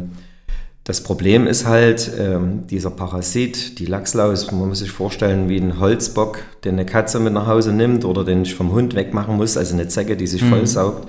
das 0.84 1.04
Problem 1.04 1.45
ist 1.45 1.67
halt, 1.67 2.08
äh, 2.17 2.39
dieser 2.67 2.89
Parasit, 2.89 3.78
die 3.78 3.86
Lachslaus, 3.86 4.52
man 4.52 4.69
muss 4.69 4.80
sich 4.80 4.89
vorstellen 4.89 5.48
wie 5.48 5.58
ein 5.58 5.80
Holzbock, 5.80 6.39
den 6.63 6.74
eine 6.74 6.86
Katze 6.88 7.19
mit 7.19 7.34
nach 7.34 7.45
Hause 7.45 7.72
nimmt 7.72 8.06
oder 8.06 8.24
den 8.24 8.41
ich 8.41 8.56
vom 8.56 8.72
Hund 8.72 8.95
wegmachen 8.95 9.38
muss, 9.38 9.58
also 9.58 9.76
eine 9.76 9.88
Zecke, 9.88 10.17
die 10.17 10.26
sich 10.26 10.41
mhm. 10.41 10.50
vollsaugt. 10.50 11.08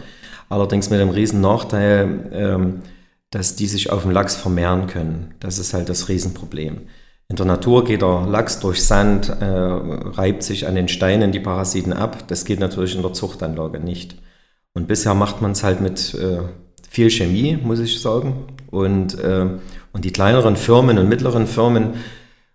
Allerdings 0.50 0.90
mit 0.90 1.00
dem 1.00 1.08
riesen 1.08 1.40
Nachteil, 1.40 2.28
ähm, 2.32 2.82
dass 3.30 3.54
die 3.54 3.66
sich 3.66 3.90
auf 3.90 4.02
dem 4.02 4.10
Lachs 4.10 4.36
vermehren 4.36 4.86
können. 4.86 5.32
Das 5.40 5.58
ist 5.58 5.72
halt 5.72 5.88
das 5.88 6.08
Riesenproblem. 6.10 6.82
In 7.30 7.36
der 7.36 7.46
Natur 7.46 7.84
geht 7.84 8.02
der 8.02 8.26
Lachs 8.28 8.58
durch 8.58 8.84
Sand, 8.84 9.28
äh, 9.28 9.44
reibt 9.44 10.42
sich 10.42 10.66
an 10.66 10.74
den 10.74 10.88
Steinen 10.88 11.30
die 11.30 11.38
Parasiten 11.38 11.92
ab. 11.92 12.24
Das 12.26 12.44
geht 12.44 12.58
natürlich 12.58 12.96
in 12.96 13.02
der 13.02 13.12
Zuchtanlage 13.12 13.78
nicht. 13.78 14.16
Und 14.74 14.88
bisher 14.88 15.14
macht 15.14 15.40
man 15.40 15.52
es 15.52 15.62
halt 15.62 15.80
mit 15.80 16.12
äh, 16.14 16.40
viel 16.90 17.08
Chemie, 17.08 17.56
muss 17.62 17.78
ich 17.78 18.00
sagen. 18.00 18.48
Und, 18.72 19.16
äh, 19.20 19.46
und 19.92 20.04
die 20.04 20.10
kleineren 20.10 20.56
Firmen 20.56 20.98
und 20.98 21.08
mittleren 21.08 21.46
Firmen 21.46 21.94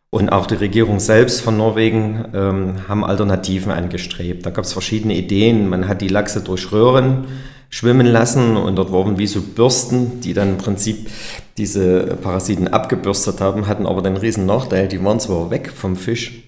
und 0.09 0.27
auch 0.29 0.45
die 0.45 0.55
Regierung 0.55 0.99
selbst 0.99 1.39
von 1.39 1.55
Norwegen 1.55 2.25
ähm, 2.33 2.89
haben 2.89 3.05
Alternativen 3.05 3.71
angestrebt. 3.71 4.45
Da 4.45 4.49
gab 4.49 4.65
es 4.65 4.73
verschiedene 4.73 5.15
Ideen. 5.15 5.69
Man 5.69 5.87
hat 5.87 6.01
die 6.01 6.09
Lachse 6.09 6.41
durch 6.41 6.73
Röhren 6.73 7.27
schwimmen 7.69 8.07
lassen 8.07 8.57
und 8.57 8.75
dort 8.75 8.91
wurden 8.91 9.17
wie 9.17 9.27
so 9.27 9.41
Bürsten, 9.41 10.21
die 10.21 10.33
dann 10.33 10.51
im 10.51 10.57
Prinzip 10.57 11.09
diese 11.57 12.17
Parasiten 12.21 12.67
abgebürstet 12.67 13.41
haben, 13.41 13.67
hatten 13.67 13.85
aber 13.85 14.01
den 14.01 14.17
riesen 14.17 14.45
Nachteil, 14.45 14.87
die 14.87 15.03
waren 15.03 15.19
zwar 15.19 15.49
weg 15.51 15.71
vom 15.73 15.95
Fisch, 15.95 16.43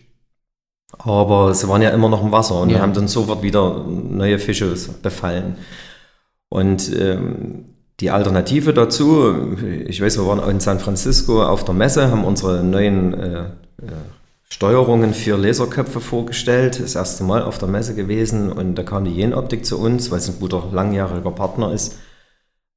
aber 0.97 1.53
sie 1.53 1.67
waren 1.67 1.81
ja 1.81 1.89
immer 1.89 2.09
noch 2.09 2.23
im 2.23 2.31
Wasser 2.31 2.59
und 2.61 2.69
ja. 2.69 2.79
haben 2.79 2.93
dann 2.93 3.07
sofort 3.07 3.43
wieder 3.43 3.83
neue 3.85 4.39
Fische 4.39 4.73
befallen. 5.01 5.57
Und 6.49 6.91
ähm, 6.97 7.65
die 7.99 8.11
Alternative 8.11 8.73
dazu, 8.73 9.55
ich 9.85 10.01
weiß, 10.01 10.17
wir 10.17 10.27
waren 10.27 10.49
in 10.49 10.59
San 10.59 10.79
Francisco 10.79 11.43
auf 11.43 11.65
der 11.65 11.73
Messe, 11.73 12.09
haben 12.09 12.23
unsere 12.23 12.63
neuen 12.63 13.13
äh, 13.13 13.39
äh, 13.39 13.47
Steuerungen 14.49 15.13
für 15.13 15.37
Laserköpfe 15.37 15.99
vorgestellt. 15.99 16.79
Das 16.79 16.95
erste 16.95 17.23
Mal 17.23 17.43
auf 17.43 17.57
der 17.57 17.67
Messe 17.67 17.95
gewesen 17.95 18.51
und 18.51 18.75
da 18.75 18.83
kam 18.83 19.05
die 19.05 19.11
Jenoptik 19.11 19.65
zu 19.65 19.79
uns, 19.79 20.09
weil 20.09 20.19
es 20.19 20.29
ein 20.29 20.39
guter 20.39 20.69
langjähriger 20.71 21.31
Partner 21.31 21.73
ist. 21.73 21.97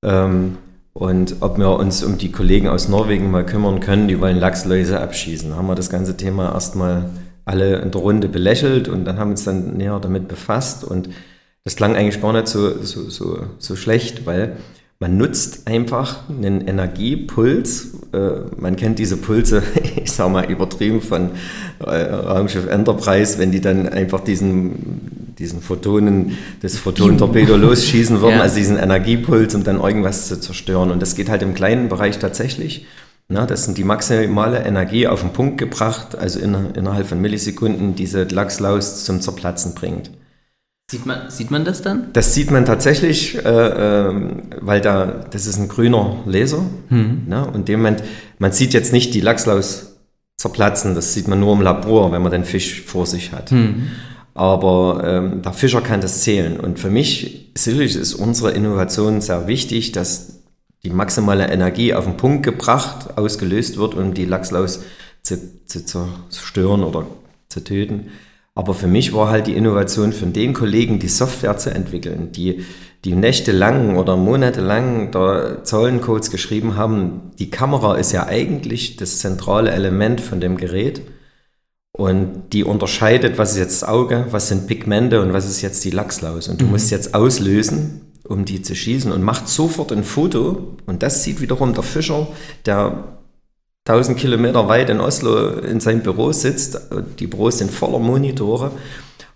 Ähm, 0.04 0.58
und 0.92 1.36
ob 1.40 1.58
wir 1.58 1.70
uns 1.70 2.02
um 2.02 2.18
die 2.18 2.32
Kollegen 2.32 2.68
aus 2.68 2.88
Norwegen 2.88 3.30
mal 3.30 3.46
kümmern 3.46 3.80
können, 3.80 4.08
die 4.08 4.20
wollen 4.20 4.38
Lachsläuse 4.38 5.00
abschießen. 5.00 5.54
Haben 5.54 5.68
wir 5.68 5.76
das 5.76 5.90
ganze 5.90 6.16
Thema 6.16 6.52
erstmal 6.52 7.10
alle 7.44 7.76
in 7.76 7.90
der 7.90 8.00
Runde 8.00 8.28
belächelt 8.28 8.88
und 8.88 9.04
dann 9.04 9.18
haben 9.18 9.28
wir 9.28 9.32
uns 9.32 9.44
dann 9.44 9.76
näher 9.76 9.98
damit 10.00 10.28
befasst 10.28 10.84
und 10.84 11.08
das 11.64 11.76
klang 11.76 11.94
eigentlich 11.94 12.20
gar 12.20 12.32
nicht 12.32 12.48
so, 12.48 12.82
so, 12.82 13.08
so, 13.08 13.46
so 13.58 13.76
schlecht, 13.76 14.26
weil 14.26 14.56
man 15.00 15.16
nutzt 15.16 15.66
einfach 15.66 16.28
einen 16.28 16.68
Energiepuls. 16.68 17.88
Äh, 18.12 18.60
man 18.60 18.76
kennt 18.76 18.98
diese 18.98 19.16
Pulse, 19.16 19.62
ich 19.96 20.12
sage 20.12 20.30
mal 20.30 20.50
übertrieben 20.50 21.00
von 21.00 21.30
äh, 21.80 22.02
Raumschiff 22.02 22.66
Enterprise, 22.66 23.38
wenn 23.38 23.50
die 23.50 23.62
dann 23.62 23.88
einfach 23.88 24.20
diesen, 24.20 25.34
diesen 25.38 25.62
Photonen, 25.62 26.36
das 26.60 26.76
Photonentorpedo 26.76 27.56
losschießen 27.56 28.20
würden, 28.20 28.36
ja. 28.36 28.42
also 28.42 28.56
diesen 28.56 28.76
Energiepuls, 28.76 29.54
um 29.54 29.64
dann 29.64 29.80
irgendwas 29.80 30.28
zu 30.28 30.38
zerstören. 30.38 30.90
Und 30.90 31.00
das 31.00 31.14
geht 31.14 31.30
halt 31.30 31.40
im 31.42 31.54
kleinen 31.54 31.88
Bereich 31.88 32.18
tatsächlich. 32.18 32.86
Na, 33.28 33.46
das 33.46 33.64
sind 33.64 33.78
die 33.78 33.84
maximale 33.84 34.58
Energie 34.64 35.06
auf 35.06 35.20
den 35.20 35.32
Punkt 35.32 35.56
gebracht, 35.56 36.18
also 36.18 36.40
in, 36.40 36.54
innerhalb 36.74 37.06
von 37.06 37.20
Millisekunden 37.20 37.94
diese 37.94 38.24
Lachslaus 38.24 39.04
zum 39.04 39.22
Zerplatzen 39.22 39.74
bringt. 39.74 40.10
Sieht 40.90 41.06
man, 41.06 41.30
sieht 41.30 41.52
man 41.52 41.64
das 41.64 41.82
dann? 41.82 42.12
Das 42.14 42.34
sieht 42.34 42.50
man 42.50 42.64
tatsächlich, 42.64 43.36
äh, 43.36 43.48
äh, 43.48 44.12
weil 44.60 44.80
da, 44.80 45.24
das 45.30 45.46
ist 45.46 45.56
ein 45.56 45.68
grüner 45.68 46.16
Laser. 46.26 46.64
Mhm. 46.88 47.26
Ne? 47.28 47.46
Und 47.46 47.68
dem 47.68 47.78
Moment, 47.78 48.02
man 48.40 48.50
sieht 48.50 48.72
jetzt 48.72 48.92
nicht 48.92 49.14
die 49.14 49.20
Lachslaus 49.20 49.98
zerplatzen, 50.36 50.96
das 50.96 51.14
sieht 51.14 51.28
man 51.28 51.38
nur 51.38 51.52
im 51.52 51.62
Labor, 51.62 52.10
wenn 52.10 52.22
man 52.22 52.32
den 52.32 52.44
Fisch 52.44 52.80
vor 52.80 53.06
sich 53.06 53.30
hat. 53.30 53.52
Mhm. 53.52 53.86
Aber 54.34 55.04
ähm, 55.04 55.42
der 55.42 55.52
Fischer 55.52 55.80
kann 55.80 56.00
das 56.00 56.22
zählen. 56.22 56.58
Und 56.58 56.80
für 56.80 56.90
mich 56.90 57.52
sicherlich 57.56 57.94
ist 57.94 58.14
unsere 58.14 58.50
Innovation 58.50 59.20
sehr 59.20 59.46
wichtig, 59.46 59.92
dass 59.92 60.40
die 60.82 60.90
maximale 60.90 61.46
Energie 61.52 61.94
auf 61.94 62.06
den 62.06 62.16
Punkt 62.16 62.42
gebracht, 62.42 63.16
ausgelöst 63.16 63.76
wird, 63.76 63.94
um 63.94 64.12
die 64.12 64.24
Lachslaus 64.24 64.80
zu, 65.22 65.38
zu 65.66 65.84
zerstören 65.86 66.82
oder 66.82 67.06
zu 67.48 67.62
töten. 67.62 68.08
Aber 68.60 68.74
für 68.74 68.88
mich 68.88 69.14
war 69.14 69.30
halt 69.30 69.46
die 69.46 69.56
Innovation 69.56 70.12
von 70.12 70.34
den 70.34 70.52
Kollegen, 70.52 70.98
die 70.98 71.08
Software 71.08 71.56
zu 71.56 71.70
entwickeln, 71.70 72.30
die, 72.32 72.62
die 73.06 73.14
nächtelang 73.14 73.96
oder 73.96 74.18
monatelang 74.18 75.10
da 75.10 75.64
Zahlencodes 75.64 76.30
geschrieben 76.30 76.76
haben. 76.76 77.30
Die 77.38 77.48
Kamera 77.48 77.94
ist 77.94 78.12
ja 78.12 78.26
eigentlich 78.26 78.96
das 78.96 79.18
zentrale 79.20 79.70
Element 79.70 80.20
von 80.20 80.42
dem 80.42 80.58
Gerät. 80.58 81.00
Und 81.92 82.50
die 82.52 82.62
unterscheidet, 82.62 83.38
was 83.38 83.52
ist 83.52 83.60
jetzt 83.60 83.80
das 83.80 83.88
Auge, 83.88 84.26
was 84.28 84.48
sind 84.48 84.66
Pigmente 84.66 85.22
und 85.22 85.32
was 85.32 85.48
ist 85.48 85.62
jetzt 85.62 85.82
die 85.86 85.90
Lachslaus. 85.90 86.48
Und 86.48 86.60
du 86.60 86.66
mhm. 86.66 86.72
musst 86.72 86.90
jetzt 86.90 87.14
auslösen, 87.14 88.12
um 88.28 88.44
die 88.44 88.60
zu 88.60 88.74
schießen 88.74 89.10
und 89.10 89.22
macht 89.22 89.48
sofort 89.48 89.90
ein 89.90 90.04
Foto. 90.04 90.76
Und 90.84 91.02
das 91.02 91.24
sieht 91.24 91.40
wiederum 91.40 91.72
der 91.72 91.82
Fischer, 91.82 92.28
der 92.66 93.19
1000 93.86 94.18
Kilometer 94.18 94.68
weit 94.68 94.90
in 94.90 95.00
Oslo 95.00 95.58
in 95.58 95.80
seinem 95.80 96.02
Büro 96.02 96.32
sitzt. 96.32 96.80
Die 97.18 97.26
Büros 97.26 97.58
sind 97.58 97.70
voller 97.70 97.98
Monitore 97.98 98.72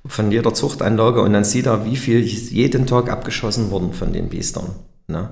von 0.07 0.31
jeder 0.31 0.53
Zuchtanlage 0.53 1.23
und 1.23 1.33
dann 1.33 1.45
sieht 1.45 1.67
er, 1.67 1.87
wie 1.87 1.97
viel 1.97 2.21
jeden 2.21 2.87
Tag 2.87 3.11
abgeschossen 3.11 3.71
wurden 3.71 3.93
von 3.93 4.13
den 4.13 4.29
Biestern. 4.29 4.75
Ne? 5.09 5.31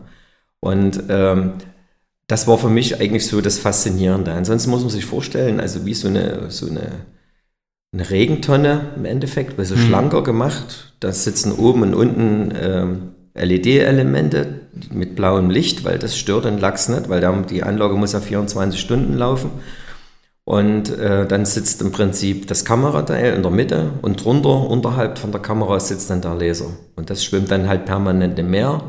Und 0.60 1.04
ähm, 1.08 1.54
das 2.26 2.48
war 2.48 2.56
für 2.56 2.70
mich 2.70 2.98
eigentlich 3.00 3.26
so 3.26 3.40
das 3.42 3.58
Faszinierende. 3.58 4.32
Ansonsten 4.32 4.70
muss 4.70 4.80
man 4.80 4.90
sich 4.90 5.04
vorstellen, 5.04 5.60
also 5.60 5.84
wie 5.84 5.92
so 5.92 6.08
eine, 6.08 6.50
so 6.50 6.70
eine, 6.70 7.04
eine 7.92 8.08
Regentonne 8.08 8.92
im 8.96 9.04
Endeffekt, 9.04 9.58
weil 9.58 9.66
so 9.66 9.76
mhm. 9.76 9.86
schlanker 9.86 10.22
gemacht. 10.22 10.94
Da 11.00 11.12
sitzen 11.12 11.52
oben 11.52 11.82
und 11.82 11.94
unten 11.94 12.54
ähm, 12.58 13.14
LED-Elemente 13.34 14.60
mit 14.90 15.16
blauem 15.16 15.50
Licht, 15.50 15.84
weil 15.84 15.98
das 15.98 16.16
stört 16.16 16.44
den 16.44 16.58
Lachs 16.58 16.88
nicht, 16.88 17.08
weil 17.08 17.20
die 17.48 17.62
Anlage 17.62 17.94
muss 17.94 18.12
ja 18.12 18.20
24 18.20 18.80
Stunden 18.80 19.16
laufen. 19.16 19.50
Und 20.44 20.90
äh, 20.98 21.26
dann 21.26 21.44
sitzt 21.44 21.80
im 21.82 21.92
Prinzip 21.92 22.48
das 22.48 22.64
Kamerateil 22.64 23.34
in 23.34 23.42
der 23.42 23.52
Mitte 23.52 23.92
und 24.02 24.24
drunter, 24.24 24.68
unterhalb 24.68 25.18
von 25.18 25.30
der 25.30 25.40
Kamera, 25.40 25.78
sitzt 25.78 26.10
dann 26.10 26.20
der 26.20 26.34
Laser. 26.34 26.66
Und 26.96 27.10
das 27.10 27.24
schwimmt 27.24 27.50
dann 27.50 27.68
halt 27.68 27.84
permanent 27.84 28.38
im 28.38 28.50
Meer, 28.50 28.82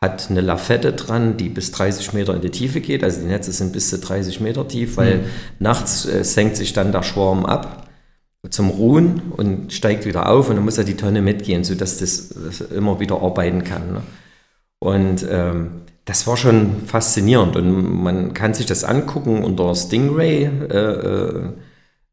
hat 0.00 0.30
eine 0.30 0.40
Lafette 0.40 0.94
dran, 0.94 1.36
die 1.36 1.50
bis 1.50 1.72
30 1.72 2.14
Meter 2.14 2.34
in 2.34 2.40
die 2.40 2.50
Tiefe 2.50 2.80
geht. 2.80 3.04
Also 3.04 3.20
die 3.20 3.26
Netze 3.26 3.52
sind 3.52 3.72
bis 3.72 3.90
zu 3.90 3.98
30 3.98 4.40
Meter 4.40 4.66
tief, 4.66 4.96
weil 4.96 5.18
mhm. 5.18 5.24
nachts 5.58 6.06
äh, 6.06 6.24
senkt 6.24 6.56
sich 6.56 6.72
dann 6.72 6.90
der 6.90 7.02
Schwarm 7.02 7.44
ab 7.44 7.83
zum 8.50 8.70
Ruhen 8.70 9.22
und 9.36 9.72
steigt 9.72 10.06
wieder 10.06 10.28
auf 10.28 10.50
und 10.50 10.56
dann 10.56 10.64
muss 10.64 10.78
er 10.78 10.84
die 10.84 10.96
Tonne 10.96 11.22
mitgehen, 11.22 11.64
sodass 11.64 11.98
das, 11.98 12.28
das 12.28 12.60
immer 12.60 13.00
wieder 13.00 13.20
arbeiten 13.22 13.64
kann. 13.64 13.92
Ne? 13.94 14.02
Und 14.78 15.26
ähm, 15.30 15.82
das 16.04 16.26
war 16.26 16.36
schon 16.36 16.82
faszinierend 16.86 17.56
und 17.56 18.02
man 18.02 18.34
kann 18.34 18.52
sich 18.52 18.66
das 18.66 18.84
angucken 18.84 19.42
unter 19.42 19.74
Stingray, 19.74 20.44
äh, 20.44 20.76
äh, 20.76 21.48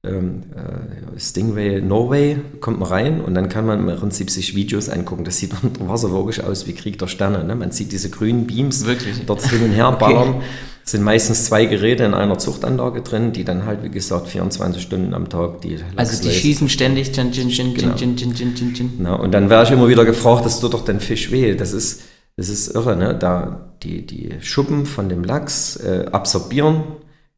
ähm, 0.04 0.44
äh, 0.56 1.20
Stingray 1.20 1.82
Norway, 1.82 2.38
kommt 2.60 2.80
man 2.80 2.90
rein 2.90 3.22
und 3.22 3.36
dann 3.36 3.50
kann 3.50 3.66
man 3.66 3.88
im 3.88 3.96
Prinzip 3.96 4.30
sich 4.30 4.56
Videos 4.56 4.90
angucken. 4.90 5.24
Das 5.24 5.38
sieht 5.38 5.52
unter 5.64 5.88
Wasser 5.88 6.12
wirklich 6.12 6.44
aus 6.44 6.68
wie 6.68 6.74
Krieg 6.74 6.98
der 7.00 7.08
Sterne. 7.08 7.44
Ne? 7.44 7.56
Man 7.56 7.72
sieht 7.72 7.92
diese 7.92 8.10
grünen 8.10 8.48
Beams 8.48 8.86
Wirklich? 8.86 9.26
dort 9.26 9.44
hin 9.48 9.64
und 9.64 9.72
her 9.72 9.92
ballern. 9.92 10.36
Okay 10.36 10.46
sind 10.84 11.04
meistens 11.04 11.46
zwei 11.46 11.66
Geräte 11.66 12.04
in 12.04 12.14
einer 12.14 12.38
Zuchtanlage 12.38 13.02
drin, 13.02 13.34
die 13.34 13.44
dann 13.44 13.66
halt, 13.66 13.84
wie 13.84 13.90
gesagt, 13.90 14.28
24 14.28 14.82
Stunden 14.82 15.14
am 15.14 15.30
Tag 15.30 15.62
die 15.62 15.76
Lachs 15.76 15.84
Also 15.96 16.22
die 16.22 16.30
lesen. 16.30 16.42
schießen 16.42 16.70
ständig. 16.70 17.12
Gin, 17.14 17.32
gin, 17.32 17.56
gin, 17.56 18.74
genau. 18.74 18.90
genau. 18.98 19.22
Und 19.22 19.32
dann 19.32 19.50
werde 19.50 19.68
ich 19.68 19.72
immer 19.72 19.88
wieder 19.88 20.06
gefragt, 20.06 20.46
das 20.46 20.60
tut 20.60 20.74
doch 20.74 20.84
den 20.84 21.00
Fisch 21.00 21.32
weh. 21.32 21.56
Das 21.56 21.74
ist, 21.74 22.02
das 22.36 22.50
ist 22.50 22.74
irre, 22.74 22.96
ne? 22.96 23.16
Da 23.18 23.74
die, 23.84 24.06
die 24.06 24.34
Schuppen 24.42 24.86
von 24.86 25.10
dem 25.10 25.24
Lachs 25.24 25.76
äh, 25.78 26.06
absorbieren 26.12 26.84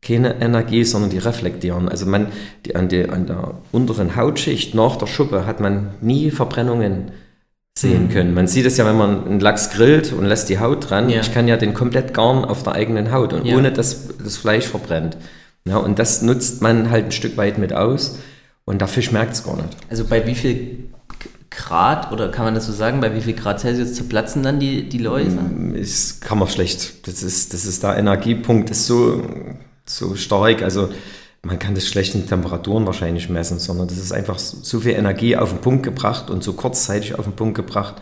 keine 0.05 0.41
Energie, 0.41 0.83
sondern 0.83 1.09
die 1.09 1.17
reflektieren. 1.17 1.89
Also 1.89 2.05
man, 2.05 2.27
die, 2.65 2.75
an, 2.75 2.89
die, 2.89 3.09
an 3.09 3.25
der 3.25 3.55
unteren 3.71 4.15
Hautschicht 4.15 4.75
nach 4.75 4.97
der 4.97 5.07
Schuppe 5.07 5.45
hat 5.45 5.59
man 5.59 5.91
nie 6.01 6.31
Verbrennungen 6.31 7.11
sehen 7.77 8.03
mhm. 8.03 8.09
können. 8.09 8.33
Man 8.33 8.47
sieht 8.47 8.65
es 8.65 8.77
ja, 8.77 8.85
wenn 8.85 8.97
man 8.97 9.25
einen 9.25 9.39
Lachs 9.39 9.71
grillt 9.71 10.13
und 10.13 10.25
lässt 10.25 10.49
die 10.49 10.59
Haut 10.59 10.89
dran. 10.89 11.09
Ja. 11.09 11.21
Ich 11.21 11.33
kann 11.33 11.47
ja 11.47 11.57
den 11.57 11.73
komplett 11.73 12.13
garn 12.13 12.45
auf 12.45 12.63
der 12.63 12.73
eigenen 12.73 13.11
Haut 13.11 13.33
und 13.33 13.45
ja. 13.45 13.57
ohne 13.57 13.71
dass 13.71 14.09
das 14.17 14.37
Fleisch 14.37 14.67
verbrennt. 14.67 15.17
Ja, 15.65 15.77
und 15.77 15.97
das 15.97 16.21
nutzt 16.21 16.61
man 16.61 16.91
halt 16.91 17.05
ein 17.05 17.11
Stück 17.11 17.37
weit 17.37 17.57
mit 17.57 17.73
aus 17.73 18.19
und 18.65 18.81
der 18.81 18.87
Fisch 18.87 19.11
merkt 19.11 19.33
es 19.33 19.43
gar 19.43 19.55
nicht. 19.55 19.69
Also 19.89 20.05
bei 20.05 20.27
wie 20.27 20.35
viel 20.35 20.89
Grad, 21.49 22.11
oder 22.11 22.29
kann 22.29 22.45
man 22.45 22.55
das 22.55 22.65
so 22.65 22.73
sagen, 22.73 22.99
bei 22.99 23.15
wie 23.15 23.21
viel 23.21 23.33
Grad 23.33 23.59
Celsius 23.59 23.93
zerplatzen 23.93 24.43
dann 24.43 24.59
die, 24.59 24.89
die 24.89 24.97
Läuse? 24.97 25.37
Das 25.77 26.19
kann 26.19 26.39
man 26.39 26.47
schlecht. 26.47 27.07
Das 27.07 27.21
ist, 27.21 27.53
das 27.53 27.65
ist 27.65 27.83
der 27.83 27.97
Energiepunkt, 27.97 28.69
ist 28.71 28.87
so, 28.87 29.21
so 29.86 30.15
stark. 30.15 30.62
Also 30.62 30.89
man 31.41 31.60
kann 31.60 31.76
das 31.76 31.88
schlecht 31.88 32.15
in 32.15 32.28
Temperaturen 32.28 32.86
wahrscheinlich 32.86 33.30
messen, 33.30 33.60
sondern 33.60 33.88
das 33.88 33.98
ist 33.98 34.12
einfach 34.12 34.39
so 34.39 34.80
viel 34.80 34.93
Energie 34.93 35.36
auf 35.36 35.50
den 35.50 35.60
Punkt 35.60 35.84
gebracht 35.84 36.30
und 36.30 36.43
so 36.43 36.54
kurzzeitig 36.54 37.17
auf 37.19 37.26
den 37.26 37.36
Punkt 37.36 37.56
gebracht, 37.56 37.96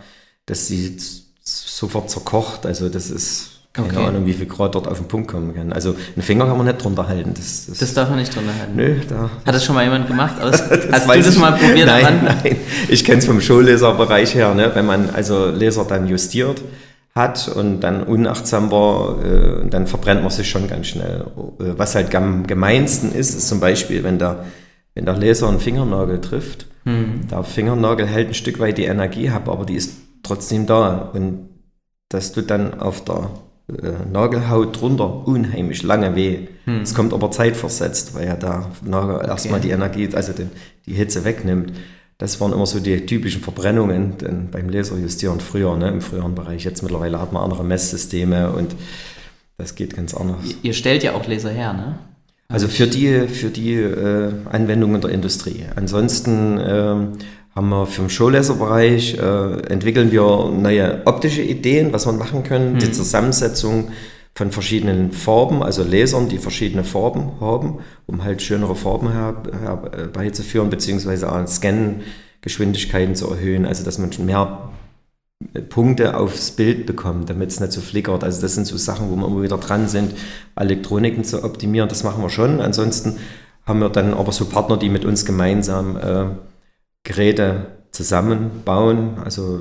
dass 0.46 0.68
sie 0.68 0.96
sofort 1.42 2.08
zerkocht. 2.10 2.66
Also 2.66 2.88
das 2.88 3.10
ist 3.10 3.48
keine 3.72 3.88
okay. 3.88 4.06
Ahnung, 4.06 4.26
wie 4.26 4.34
viel 4.34 4.46
Grad 4.46 4.74
dort 4.74 4.86
auf 4.86 4.98
den 4.98 5.08
Punkt 5.08 5.30
kommen 5.30 5.54
kann. 5.54 5.72
Also 5.72 5.96
einen 6.14 6.22
Finger 6.22 6.46
kann 6.46 6.58
man 6.58 6.66
nicht 6.66 6.84
drunter 6.84 7.08
halten. 7.08 7.32
Das, 7.34 7.66
das, 7.66 7.78
das 7.78 7.94
darf 7.94 8.10
man 8.10 8.18
nicht 8.18 8.34
drunter 8.34 8.52
halten. 8.56 8.76
Nö, 8.76 8.96
da. 9.08 9.30
Hat 9.46 9.54
das 9.54 9.64
schon 9.64 9.74
mal 9.74 9.84
jemand 9.84 10.06
gemacht? 10.06 10.38
Aus, 10.40 10.62
hast 10.70 11.08
du 11.08 11.22
das 11.22 11.38
mal 11.38 11.52
probiert? 11.52 11.86
Nein, 11.86 12.20
nein. 12.22 12.56
Ich 12.88 13.02
kenne 13.02 13.18
es 13.18 13.26
vom 13.26 13.40
Showlaserbereich 13.40 14.34
her, 14.34 14.54
ne? 14.54 14.70
wenn 14.74 14.84
man 14.84 15.08
also 15.10 15.46
Laser 15.46 15.84
dann 15.86 16.06
justiert 16.06 16.62
hat 17.14 17.48
und 17.48 17.80
dann 17.80 18.02
unachtsam 18.02 18.70
war, 18.70 19.22
äh, 19.22 19.68
dann 19.68 19.86
verbrennt 19.86 20.22
man 20.22 20.30
sich 20.30 20.48
schon 20.48 20.66
ganz 20.66 20.86
schnell. 20.86 21.26
Äh, 21.60 21.74
was 21.76 21.94
halt 21.94 22.14
am 22.14 22.46
gemeinsten 22.46 23.12
ist, 23.12 23.34
ist 23.34 23.48
zum 23.48 23.60
Beispiel, 23.60 24.02
wenn 24.02 24.18
der, 24.18 24.46
wenn 24.94 25.04
der 25.04 25.16
Laser 25.16 25.48
einen 25.48 25.60
Fingernagel 25.60 26.20
trifft. 26.20 26.66
Mhm. 26.84 27.28
Der 27.30 27.44
Fingernagel 27.44 28.06
hält 28.06 28.28
ein 28.28 28.34
Stück 28.34 28.58
weit 28.58 28.78
die 28.78 28.84
Energie 28.84 29.28
ab, 29.28 29.48
aber 29.48 29.66
die 29.66 29.74
ist 29.74 29.98
trotzdem 30.22 30.66
da. 30.66 31.10
Und 31.12 31.50
dass 32.08 32.32
du 32.32 32.40
dann 32.42 32.80
auf 32.80 33.04
der 33.04 33.30
äh, 33.68 34.10
Nagelhaut 34.10 34.80
drunter 34.80 35.26
unheimlich 35.26 35.82
lange 35.82 36.16
weh. 36.16 36.48
Mhm. 36.64 36.80
Es 36.80 36.94
kommt 36.94 37.12
aber 37.12 37.30
zeitversetzt, 37.30 38.14
weil 38.14 38.26
ja 38.26 38.36
der 38.36 38.70
Nagel 38.82 39.16
okay. 39.16 39.26
erstmal 39.28 39.60
die 39.60 39.70
Energie, 39.70 40.08
also 40.14 40.32
den, 40.32 40.50
die 40.86 40.94
Hitze 40.94 41.24
wegnimmt. 41.24 41.72
Das 42.22 42.40
waren 42.40 42.52
immer 42.52 42.66
so 42.66 42.78
die 42.78 43.04
typischen 43.04 43.42
Verbrennungen 43.42 44.16
denn 44.16 44.48
beim 44.48 44.68
Laserjustieren 44.68 45.40
früher, 45.40 45.76
ne, 45.76 45.88
im 45.88 46.00
früheren 46.00 46.36
Bereich. 46.36 46.62
Jetzt 46.62 46.80
mittlerweile 46.80 47.20
hat 47.20 47.32
man 47.32 47.42
andere 47.42 47.64
Messsysteme 47.64 48.52
und 48.52 48.76
das 49.58 49.74
geht 49.74 49.96
ganz 49.96 50.14
anders. 50.14 50.36
Ihr 50.62 50.72
stellt 50.72 51.02
ja 51.02 51.14
auch 51.14 51.26
Laser 51.26 51.50
her, 51.50 51.72
ne? 51.72 51.98
Also 52.46 52.68
für 52.68 52.86
die, 52.86 53.26
für 53.26 53.48
die 53.48 53.74
äh, 53.74 54.34
Anwendungen 54.52 55.00
der 55.00 55.10
Industrie. 55.10 55.64
Ansonsten 55.74 56.58
äh, 56.58 56.94
haben 57.56 57.68
wir 57.68 57.86
für 57.86 58.02
den 58.02 58.10
Showleserbereich, 58.10 59.18
äh, 59.18 59.62
entwickeln 59.72 60.12
wir 60.12 60.48
neue 60.48 61.02
optische 61.06 61.42
Ideen, 61.42 61.92
was 61.92 62.06
wir 62.06 62.12
machen 62.12 62.44
können, 62.44 62.74
mhm. 62.74 62.78
die 62.78 62.92
Zusammensetzung 62.92 63.88
von 64.34 64.50
verschiedenen 64.50 65.12
Farben, 65.12 65.62
also 65.62 65.82
Lasern, 65.82 66.28
die 66.28 66.38
verschiedene 66.38 66.84
Farben 66.84 67.40
haben, 67.40 67.80
um 68.06 68.24
halt 68.24 68.40
schönere 68.40 68.74
Farben 68.74 69.12
herbeizuführen, 69.12 70.70
beziehungsweise 70.70 71.30
auch 71.30 71.46
Scan-Geschwindigkeiten 71.46 73.14
zu 73.14 73.28
erhöhen, 73.30 73.66
also 73.66 73.84
dass 73.84 73.98
man 73.98 74.10
mehr 74.24 74.70
Punkte 75.68 76.16
aufs 76.16 76.52
Bild 76.52 76.86
bekommt, 76.86 77.28
damit 77.28 77.50
es 77.50 77.60
nicht 77.60 77.72
so 77.72 77.80
flickert. 77.80 78.24
Also 78.24 78.40
das 78.40 78.54
sind 78.54 78.66
so 78.66 78.76
Sachen, 78.76 79.10
wo 79.10 79.16
wir 79.16 79.26
immer 79.26 79.42
wieder 79.42 79.58
dran 79.58 79.88
sind, 79.88 80.14
Elektroniken 80.56 81.24
zu 81.24 81.44
optimieren. 81.44 81.88
Das 81.88 82.04
machen 82.04 82.22
wir 82.22 82.30
schon. 82.30 82.60
Ansonsten 82.60 83.18
haben 83.66 83.80
wir 83.80 83.88
dann 83.88 84.14
aber 84.14 84.32
so 84.32 84.46
Partner, 84.46 84.76
die 84.76 84.88
mit 84.88 85.04
uns 85.04 85.24
gemeinsam 85.24 85.96
äh, 85.96 86.26
Geräte 87.02 87.81
zusammenbauen. 87.92 89.18
Also 89.22 89.60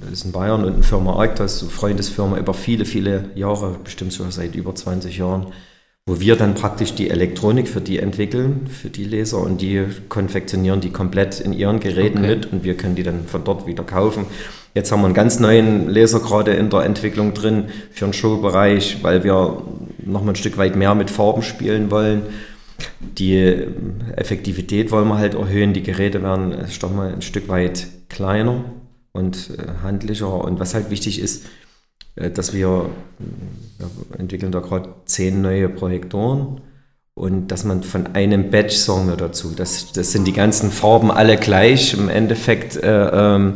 das 0.00 0.12
ist 0.12 0.24
in 0.24 0.32
Bayern 0.32 0.64
und 0.64 0.74
eine 0.74 0.82
Firma 0.82 1.14
Arctas, 1.14 1.58
so 1.58 1.66
Freundesfirma 1.66 2.38
über 2.38 2.54
viele, 2.54 2.84
viele 2.84 3.30
Jahre, 3.34 3.76
bestimmt 3.84 4.14
schon 4.14 4.30
seit 4.30 4.54
über 4.54 4.74
20 4.74 5.18
Jahren, 5.18 5.48
wo 6.06 6.18
wir 6.18 6.36
dann 6.36 6.54
praktisch 6.54 6.94
die 6.94 7.10
Elektronik 7.10 7.68
für 7.68 7.82
die 7.82 7.98
entwickeln, 7.98 8.66
für 8.66 8.88
die 8.88 9.04
Leser 9.04 9.38
und 9.38 9.60
die 9.60 9.84
konfektionieren 10.08 10.80
die 10.80 10.90
komplett 10.90 11.40
in 11.40 11.52
ihren 11.52 11.80
Geräten 11.80 12.18
okay. 12.18 12.28
mit 12.28 12.52
und 12.52 12.64
wir 12.64 12.76
können 12.76 12.94
die 12.94 13.02
dann 13.02 13.26
von 13.26 13.44
dort 13.44 13.66
wieder 13.66 13.84
kaufen. 13.84 14.24
Jetzt 14.74 14.90
haben 14.90 15.00
wir 15.00 15.06
einen 15.06 15.14
ganz 15.14 15.38
neuen 15.38 15.88
Laser 15.88 16.20
gerade 16.20 16.52
in 16.52 16.70
der 16.70 16.80
Entwicklung 16.80 17.34
drin 17.34 17.64
für 17.92 18.06
den 18.06 18.12
Showbereich, 18.12 19.02
weil 19.02 19.22
wir 19.24 19.62
noch 19.98 20.22
mal 20.22 20.32
ein 20.32 20.36
Stück 20.36 20.56
weit 20.56 20.76
mehr 20.76 20.94
mit 20.94 21.10
Farben 21.10 21.42
spielen 21.42 21.90
wollen 21.90 22.22
die 23.00 23.66
Effektivität 24.16 24.90
wollen 24.90 25.08
wir 25.08 25.18
halt 25.18 25.34
erhöhen. 25.34 25.72
Die 25.72 25.82
Geräte 25.82 26.22
werden 26.22 26.54
doch 26.80 26.92
mal 26.92 27.12
ein 27.12 27.22
Stück 27.22 27.48
weit 27.48 27.86
kleiner 28.08 28.64
und 29.12 29.50
äh, 29.58 29.82
handlicher. 29.82 30.44
Und 30.44 30.60
was 30.60 30.74
halt 30.74 30.90
wichtig 30.90 31.20
ist, 31.20 31.46
äh, 32.16 32.30
dass 32.30 32.52
wir, 32.52 32.90
wir 33.78 34.18
entwickeln 34.18 34.52
da 34.52 34.60
gerade 34.60 34.94
zehn 35.04 35.40
neue 35.40 35.68
Projektoren 35.68 36.60
und 37.14 37.48
dass 37.48 37.64
man 37.64 37.82
von 37.82 38.14
einem 38.14 38.50
Batch 38.50 38.76
sagen 38.76 39.08
wir 39.08 39.16
dazu. 39.16 39.52
Das, 39.56 39.92
das 39.92 40.12
sind 40.12 40.26
die 40.26 40.34
ganzen 40.34 40.70
Farben 40.70 41.10
alle 41.10 41.36
gleich. 41.38 41.94
Im 41.94 42.08
Endeffekt 42.08 42.76
äh, 42.76 43.08
ähm, 43.08 43.54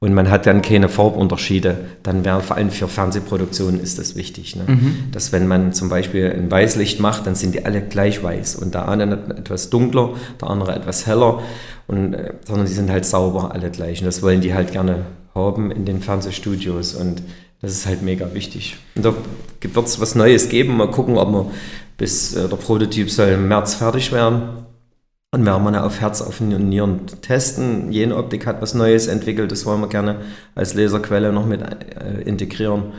und 0.00 0.14
man 0.14 0.30
hat 0.30 0.46
dann 0.46 0.62
keine 0.62 0.88
Farbunterschiede, 0.88 1.76
dann 2.04 2.24
wäre 2.24 2.40
vor 2.40 2.56
allem 2.56 2.70
für 2.70 2.86
Fernsehproduktionen 2.86 3.80
ist 3.80 3.98
das 3.98 4.14
wichtig. 4.14 4.54
Ne? 4.54 4.62
Mhm. 4.68 4.94
Dass 5.10 5.32
wenn 5.32 5.48
man 5.48 5.72
zum 5.72 5.88
Beispiel 5.88 6.30
ein 6.30 6.48
Weißlicht 6.48 7.00
macht, 7.00 7.26
dann 7.26 7.34
sind 7.34 7.54
die 7.54 7.64
alle 7.64 7.82
gleich 7.82 8.22
weiß 8.22 8.56
und 8.56 8.74
der 8.74 8.88
eine 8.88 9.14
etwas 9.36 9.70
dunkler, 9.70 10.10
der 10.40 10.50
andere 10.50 10.74
etwas 10.76 11.06
heller, 11.06 11.42
und, 11.88 12.14
äh, 12.14 12.34
sondern 12.46 12.66
die 12.66 12.72
sind 12.72 12.90
halt 12.90 13.06
sauber 13.06 13.52
alle 13.52 13.70
gleich. 13.70 14.00
Und 14.00 14.06
das 14.06 14.22
wollen 14.22 14.40
die 14.40 14.54
halt 14.54 14.70
gerne 14.70 15.06
haben 15.34 15.72
in 15.72 15.84
den 15.84 16.00
Fernsehstudios 16.00 16.94
und 16.94 17.22
das 17.60 17.72
ist 17.72 17.86
halt 17.86 18.02
mega 18.02 18.32
wichtig. 18.34 18.76
Und 18.94 19.04
da 19.04 19.12
wird 19.60 19.86
es 19.86 20.00
was 20.00 20.14
Neues 20.14 20.48
geben. 20.48 20.76
Mal 20.76 20.92
gucken, 20.92 21.18
ob 21.18 21.32
wir 21.32 21.50
bis 21.96 22.36
äh, 22.36 22.48
der 22.48 22.56
Prototyp 22.56 23.10
soll 23.10 23.30
im 23.30 23.48
März 23.48 23.74
fertig 23.74 24.12
werden 24.12 24.67
und 25.30 25.44
werden 25.44 25.64
wir 25.64 25.84
auf 25.84 26.00
Herz, 26.00 26.22
auf 26.22 26.40
Nieren 26.40 27.06
testen. 27.20 27.92
Jene 27.92 28.16
Optik 28.16 28.46
hat 28.46 28.62
was 28.62 28.74
Neues 28.74 29.06
entwickelt, 29.06 29.52
das 29.52 29.66
wollen 29.66 29.80
wir 29.80 29.88
gerne 29.88 30.20
als 30.54 30.74
Laserquelle 30.74 31.32
noch 31.32 31.46
mit 31.46 31.60
äh, 31.62 32.22
integrieren. 32.22 32.92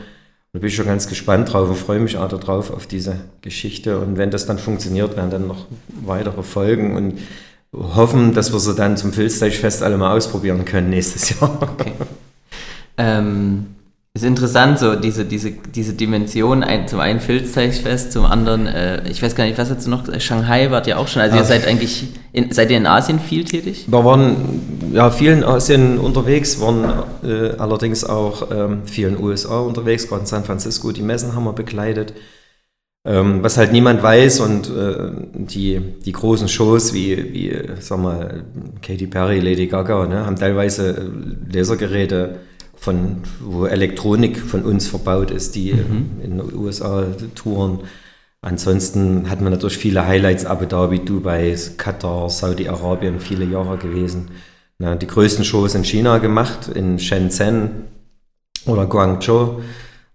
Da 0.52 0.58
bin 0.58 0.68
ich 0.68 0.74
schon 0.74 0.86
ganz 0.86 1.08
gespannt 1.08 1.52
drauf 1.52 1.68
und 1.68 1.76
freue 1.76 2.00
mich 2.00 2.18
auch 2.18 2.28
darauf, 2.28 2.72
auf 2.72 2.86
diese 2.86 3.16
Geschichte. 3.40 4.00
Und 4.00 4.16
wenn 4.16 4.30
das 4.30 4.46
dann 4.46 4.58
funktioniert, 4.58 5.16
werden 5.16 5.30
dann 5.30 5.46
noch 5.46 5.66
weitere 6.04 6.42
Folgen 6.42 6.96
und 6.96 7.18
hoffen, 7.72 8.34
dass 8.34 8.52
wir 8.52 8.58
sie 8.58 8.74
dann 8.74 8.96
zum 8.96 9.12
Filzteichfest 9.12 9.82
alle 9.82 9.96
mal 9.96 10.16
ausprobieren 10.16 10.64
können 10.64 10.90
nächstes 10.90 11.30
Jahr. 11.30 11.56
Okay. 11.62 11.92
Ähm, 12.96 13.66
ist 14.12 14.24
interessant, 14.24 14.80
so 14.80 14.96
diese, 14.96 15.24
diese, 15.24 15.52
diese 15.52 15.94
Dimension, 15.94 16.64
ein, 16.64 16.88
zum 16.88 16.98
einen 16.98 17.20
Filzteichfest, 17.20 18.10
zum 18.10 18.24
anderen, 18.24 18.66
äh, 18.66 19.08
ich 19.08 19.22
weiß 19.22 19.36
gar 19.36 19.44
nicht, 19.44 19.56
was 19.56 19.68
du 19.68 19.88
noch, 19.88 20.02
Shanghai 20.20 20.72
wart 20.72 20.88
ihr 20.88 20.98
auch 20.98 21.06
schon, 21.06 21.22
also 21.22 21.36
Ach. 21.36 21.40
ihr 21.40 21.46
seid 21.46 21.68
eigentlich, 21.68 22.08
in, 22.32 22.50
seid 22.50 22.72
ihr 22.72 22.76
in 22.76 22.86
Asien 22.88 23.20
viel 23.20 23.44
tätig? 23.44 23.84
Wir 23.86 24.04
waren 24.04 24.90
ja 24.92 25.10
viel 25.12 25.30
in 25.30 25.44
Asien 25.44 25.98
unterwegs, 25.98 26.60
waren 26.60 27.04
äh, 27.22 27.56
allerdings 27.58 28.02
auch 28.02 28.50
ähm, 28.50 28.84
viel 28.84 29.06
in 29.06 29.14
den 29.14 29.24
USA 29.24 29.60
unterwegs, 29.60 30.08
gerade 30.08 30.22
in 30.22 30.26
San 30.26 30.42
Francisco, 30.44 30.90
die 30.90 31.02
Messen 31.02 31.36
haben 31.36 31.44
wir 31.44 31.52
begleitet. 31.52 32.12
Ähm, 33.06 33.42
was 33.42 33.56
halt 33.56 33.72
niemand 33.72 34.02
weiß 34.02 34.40
und 34.40 34.68
äh, 34.68 35.10
die, 35.32 35.80
die 36.04 36.12
großen 36.12 36.48
Shows 36.48 36.92
wie, 36.92 37.32
wie 37.32 37.58
sag 37.78 37.98
mal, 37.98 38.44
Katy 38.82 39.06
Perry, 39.06 39.38
Lady 39.38 39.68
Gaga, 39.68 40.06
ne, 40.06 40.26
haben 40.26 40.36
teilweise 40.36 40.90
äh, 40.90 41.56
Lasergeräte 41.56 42.40
von, 42.80 43.22
wo 43.40 43.66
Elektronik 43.66 44.38
von 44.38 44.64
uns 44.64 44.88
verbaut 44.88 45.30
ist, 45.30 45.54
die 45.54 45.74
mhm. 45.74 46.20
in 46.22 46.38
den 46.38 46.54
USA 46.54 47.06
touren. 47.34 47.80
Ansonsten 48.40 49.28
hat 49.28 49.42
man 49.42 49.52
natürlich 49.52 49.76
viele 49.76 50.06
Highlights, 50.06 50.46
Abu 50.46 50.64
Dhabi, 50.64 51.00
Dubai, 51.00 51.54
Katar, 51.76 52.30
Saudi-Arabien, 52.30 53.20
viele 53.20 53.44
Jahre 53.44 53.76
gewesen. 53.76 54.30
Na, 54.78 54.94
die 54.94 55.06
größten 55.06 55.44
Shows 55.44 55.74
in 55.74 55.84
China 55.84 56.18
gemacht, 56.18 56.68
in 56.68 56.98
Shenzhen 56.98 57.84
oder 58.64 58.86
Guangzhou, 58.86 59.60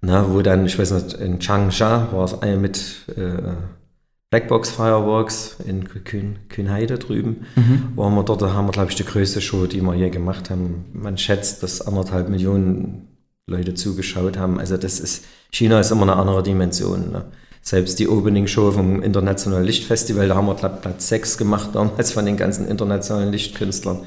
na, 0.02 0.34
wo 0.34 0.42
dann, 0.42 0.66
ich 0.66 0.80
weiß 0.80 0.92
nicht, 0.92 1.14
in 1.14 1.40
Changsha 1.40 2.08
war 2.12 2.26
es 2.26 2.42
eine 2.42 2.58
mit 2.58 3.06
äh, 3.16 3.54
Blackbox 4.36 4.70
Fireworks 4.70 5.56
in 5.66 5.88
Kühn, 5.88 6.36
Kühnheide 6.50 6.98
drüben. 6.98 7.46
Mhm. 7.56 7.94
Waren 7.96 8.16
wir 8.16 8.24
dort, 8.24 8.42
da 8.42 8.52
haben 8.52 8.68
wir, 8.68 8.74
glaube 8.74 8.90
ich, 8.90 8.98
die 8.98 9.06
größte 9.06 9.40
Show, 9.40 9.66
die 9.66 9.80
wir 9.80 9.94
hier 9.94 10.10
gemacht 10.10 10.50
haben. 10.50 10.84
Man 10.92 11.18
schätzt, 11.18 11.64
dass 11.64 11.80
anderthalb 11.80 12.28
Millionen 12.28 13.08
Leute 13.48 13.76
zugeschaut 13.76 14.38
haben. 14.38 14.60
Also 14.60 14.76
das 14.76 15.00
ist, 15.00 15.24
China 15.52 15.80
ist 15.80 15.92
immer 15.92 16.02
eine 16.02 16.18
andere 16.18 16.44
Dimension. 16.44 17.14
Ne? 17.14 17.24
Selbst 17.62 17.98
die 17.98 18.10
Opening-Show 18.10 18.74
vom 18.74 19.02
Internationalen 19.02 19.64
Lichtfestival, 19.64 20.28
da 20.28 20.36
haben 20.36 20.48
wir 20.48 20.56
glaub, 20.56 20.82
Platz 20.82 21.08
6 21.08 21.38
gemacht 21.38 21.70
damals 21.72 22.12
von 22.12 22.26
den 22.26 22.36
ganzen 22.36 22.68
internationalen 22.68 23.32
Lichtkünstlern. 23.32 24.00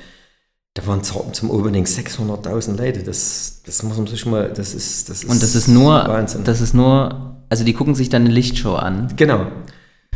Da 0.75 0.87
waren 0.87 1.03
zum 1.03 1.51
Opening 1.51 1.87
600.000 1.87 2.77
Leute. 2.77 3.03
Das, 3.03 3.63
das 3.65 3.83
muss 3.83 3.97
man 3.97 4.07
sich 4.07 4.27
mal, 4.27 4.53
das 4.55 4.75
ist, 4.75 5.09
das 5.09 5.23
ist 5.25 5.31
Und 5.31 5.43
das 5.43 5.55
ist 5.55 5.69
nur, 5.69 5.95
Wahnsinn. 6.07 6.45
das 6.45 6.61
ist 6.61 6.75
nur, 6.75 7.39
also 7.49 7.65
die 7.65 7.73
gucken 7.73 7.95
sich 7.95 8.11
dann 8.11 8.27
eine 8.27 8.35
Lichtshow 8.35 8.75
an. 8.75 9.11
Genau. 9.17 9.47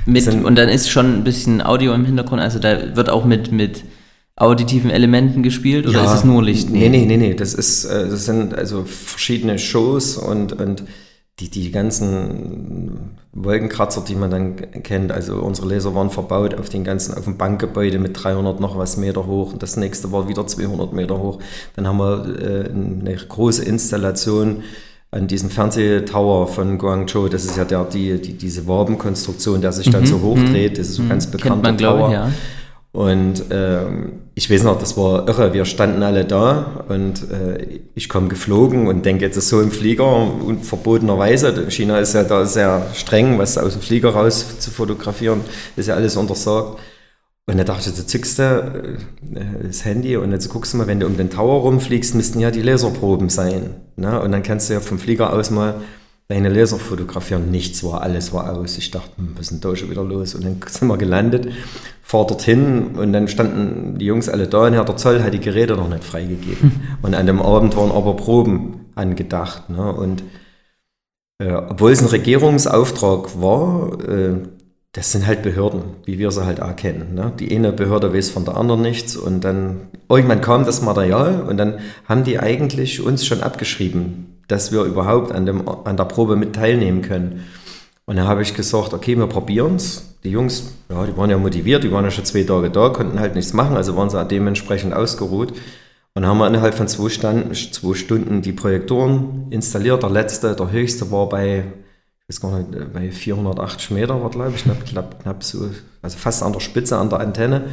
Mit, 0.07 0.27
und 0.27 0.57
dann 0.57 0.69
ist 0.69 0.91
schon 0.91 1.19
ein 1.19 1.25
bisschen 1.25 1.63
Audio 1.63 1.95
im 1.95 2.05
Hintergrund, 2.05 2.41
also 2.41 2.59
da 2.59 2.97
wird 2.97 3.09
auch 3.09 3.25
mit, 3.25 3.53
mit 3.53 3.85
auditiven 4.37 4.91
Elementen 4.91 5.43
gespielt 5.43 5.87
oder 5.87 6.03
ja, 6.03 6.05
ist 6.05 6.19
es 6.19 6.25
nur 6.25 6.43
Licht? 6.43 6.71
Nee, 6.71 6.89
nee, 6.89 7.05
nee, 7.05 7.17
nee. 7.17 7.35
Das, 7.35 7.55
ist, 7.55 7.85
äh, 7.85 8.09
das 8.09 8.25
sind 8.25 8.55
also 8.55 8.85
verschiedene 8.85 9.59
Shows 9.59 10.17
und, 10.17 10.53
und 10.55 10.85
die, 11.41 11.51
die 11.51 11.71
ganzen 11.71 13.19
Wolkenkratzer, 13.33 14.05
die 14.07 14.15
man 14.15 14.31
dann 14.31 14.57
kennt. 14.83 15.13
Also 15.13 15.37
unsere 15.37 15.69
Laser 15.69 15.95
waren 15.95 16.11
verbaut 16.11 16.55
auf 16.55 16.69
den 16.69 16.85
ganzen, 16.85 17.15
auf 17.15 17.25
dem 17.25 17.39
Bankgebäude 17.39 17.99
mit 17.99 18.23
300 18.23 18.61
noch 18.61 18.77
was 18.77 18.97
Meter 18.97 19.27
hoch. 19.27 19.53
Und 19.53 19.63
das 19.63 19.77
nächste 19.77 20.13
war 20.13 20.29
wieder 20.29 20.47
200 20.47 20.93
Meter 20.93 21.19
hoch. 21.19 21.39
Dann 21.75 21.87
haben 21.87 21.99
wir 21.99 22.41
äh, 22.41 22.71
eine 22.71 23.17
große 23.17 23.65
Installation 23.65 24.63
an 25.13 25.27
diesem 25.27 25.51
Fernsehtower 25.51 26.49
von 26.49 26.79
Guangzhou, 26.79 27.29
das 27.29 27.45
ist 27.45 27.59
ja 27.59 27.65
der, 27.65 27.85
die, 27.85 28.21
die, 28.21 28.33
diese 28.33 28.67
Wabenkonstruktion, 28.67 29.61
der 29.61 29.73
sich 29.73 29.91
dann 29.91 30.03
mhm. 30.03 30.07
so 30.07 30.21
hochdreht, 30.23 30.79
das 30.79 30.89
ist 30.89 30.95
so 30.97 31.03
mhm. 31.03 31.11
ganz 31.11 31.27
bekannter 31.27 31.69
man, 31.69 31.79
Tower. 31.79 32.09
Ich, 32.09 32.15
ja. 32.15 32.31
Und 32.93 33.45
ähm, 33.51 34.13
ich 34.35 34.51
weiß 34.51 34.65
noch, 34.65 34.79
das 34.79 34.99
war 34.99 35.27
irre. 35.27 35.55
Wir 35.55 35.65
standen 35.65 36.03
alle 36.03 36.27
da 36.27 36.85
und 36.89 37.31
äh, 37.31 37.81
ich 37.95 38.09
komme 38.09 38.29
geflogen 38.29 38.87
und 38.87 39.07
denke, 39.07 39.25
jetzt 39.25 39.37
ist 39.37 39.49
so 39.49 39.63
im 39.63 39.71
Flieger 39.71 40.05
und 40.07 40.65
verbotenerweise. 40.65 41.71
China 41.71 41.99
ist 41.99 42.15
ja 42.15 42.25
da 42.25 42.45
sehr 42.45 42.87
streng, 42.95 43.39
was 43.39 43.57
aus 43.57 43.73
dem 43.73 43.83
Flieger 43.83 44.11
raus 44.11 44.59
zu 44.59 44.71
fotografieren, 44.71 45.41
ist 45.77 45.89
ja 45.89 45.95
alles 45.95 46.17
untersagt. 46.17 46.79
Und 47.47 47.59
dann 47.59 47.67
dachte 47.67 47.91
ich, 47.91 47.97
du 47.97 48.07
zückst 48.07 48.39
du 48.39 48.99
äh, 49.35 49.67
das 49.67 49.85
Handy 49.85 50.17
und 50.17 50.31
jetzt 50.31 50.49
guckst 50.49 50.73
du 50.73 50.79
mal, 50.79 50.87
wenn 50.87 51.01
du 51.01 51.07
um 51.07 51.17
den 51.17 51.29
Tower 51.31 51.63
rumfliegst, 51.63 52.15
müssten 52.15 52.39
ja 52.39 52.51
die 52.51 52.63
Laserproben 52.63 53.29
sein. 53.29 53.71
Ne? 53.97 54.21
Und 54.21 54.33
dann 54.33 54.43
kannst 54.43 54.71
du 54.71 54.75
ja 54.75 54.81
vom 54.81 54.99
Flieger 54.99 55.33
aus 55.33 55.51
mal 55.51 55.75
deine 56.29 56.49
Laser 56.49 56.79
fotografieren. 56.79 57.51
Nichts 57.51 57.83
war, 57.85 58.03
alles 58.03 58.33
war 58.33 58.53
aus. 58.53 58.79
Ich 58.79 58.91
dachte, 58.91 59.11
hm, 59.17 59.33
was 59.35 59.47
ist 59.47 59.51
denn 59.51 59.61
da 59.61 59.77
schon 59.77 59.91
wieder 59.91 60.05
los? 60.05 60.35
Und 60.35 60.45
dann 60.45 60.61
sind 60.69 60.87
wir 60.87 60.97
gelandet, 60.97 61.49
fahr 62.03 62.27
dorthin 62.27 62.95
und 62.97 63.13
dann 63.13 63.27
standen 63.27 63.99
die 63.99 64.07
Jungs 64.07 64.29
alle 64.29 64.47
da 64.47 64.67
und 64.67 64.75
Herr 64.75 64.85
der 64.85 64.97
Zoll 64.97 65.23
hat 65.23 65.35
die 65.35 65.41
Geräte 65.41 65.75
noch 65.75 65.89
nicht 65.89 66.05
freigegeben. 66.05 66.81
Und 67.03 67.15
an 67.15 67.27
dem 67.27 67.43
Abend 67.43 67.77
waren 67.77 67.91
aber 67.91 68.15
Proben 68.15 68.87
angedacht. 68.95 69.69
Ne? 69.69 69.93
Und 69.93 70.23
äh, 71.39 71.53
obwohl 71.53 71.91
es 71.91 72.01
ein 72.01 72.09
Regierungsauftrag 72.09 73.41
war, 73.41 73.99
äh, 74.09 74.37
das 74.93 75.11
sind 75.11 75.27
halt 75.27 75.43
Behörden, 75.43 75.83
wie 76.05 76.19
wir 76.19 76.31
sie 76.31 76.45
halt 76.45 76.61
auch 76.61 76.77
kennen. 76.77 77.15
Ne? 77.15 77.33
Die 77.39 77.55
eine 77.57 77.73
Behörde 77.73 78.13
weiß 78.13 78.29
von 78.29 78.45
der 78.45 78.57
anderen 78.57 78.83
nichts 78.83 79.17
und 79.17 79.43
dann 79.43 79.89
irgendwann 80.09 80.43
kam 80.43 80.67
das 80.67 80.83
Material 80.83 81.43
und 81.49 81.57
dann 81.57 81.79
haben 82.07 82.25
die 82.25 82.39
eigentlich 82.39 83.01
uns 83.01 83.25
schon 83.25 83.43
abgeschrieben, 83.43 84.39
dass 84.49 84.71
wir 84.71 84.83
überhaupt 84.83 85.33
an, 85.33 85.47
dem, 85.47 85.67
an 85.67 85.97
der 85.97 86.05
Probe 86.05 86.37
mit 86.37 86.55
teilnehmen 86.55 87.01
können. 87.01 87.45
Und 88.05 88.17
dann 88.17 88.27
habe 88.29 88.43
ich 88.43 88.55
gesagt, 88.55 88.93
okay, 88.93 89.17
wir 89.17 89.29
probieren 89.29 89.77
es. 89.77 90.17
Die 90.25 90.31
Jungs, 90.31 90.75
ja, 90.91 91.07
die 91.07 91.17
waren 91.17 91.31
ja 91.31 91.39
motiviert, 91.39 91.85
die 91.85 91.91
waren 91.91 92.05
ja 92.05 92.11
schon 92.11 92.27
zwei 92.27 92.43
Tage 92.43 92.71
da, 92.71 92.91
konnten 92.91 93.19
halt 93.19 93.35
nichts 93.35 93.55
machen, 93.55 93.77
also 93.77 93.97
waren 93.97 94.11
sie 94.11 94.25
dementsprechend 94.27 94.93
ausgeruht. 94.93 95.55
Und 96.15 96.27
haben 96.27 96.37
wir 96.37 96.47
innerhalb 96.47 96.75
von 96.75 96.89
zwei 96.89 97.09
Stunden, 97.09 97.55
zwei 97.55 97.95
Stunden 97.95 98.43
die 98.43 98.53
Projektoren 98.53 99.47
installiert. 99.49 100.03
Der 100.03 100.11
letzte, 100.11 100.55
der 100.55 100.71
höchste 100.71 101.11
war 101.11 101.31
bei, 101.31 101.65
weiß 102.33 102.41
gar 102.41 102.59
nicht, 102.59 102.93
bei 102.93 103.11
480 103.11 103.91
Meter 103.91 104.23
war, 104.23 104.31
glaube 104.31 104.53
ich, 104.55 104.63
knapp, 104.63 104.85
knapp, 104.87 105.23
knapp 105.23 105.45
so, 105.45 105.71
also 106.01 106.19
fast 106.19 106.43
an 106.43 106.53
der 106.53 106.61
Spitze 106.61 106.97
an 106.97 107.11
der 107.11 107.21
Antenne. 107.21 107.65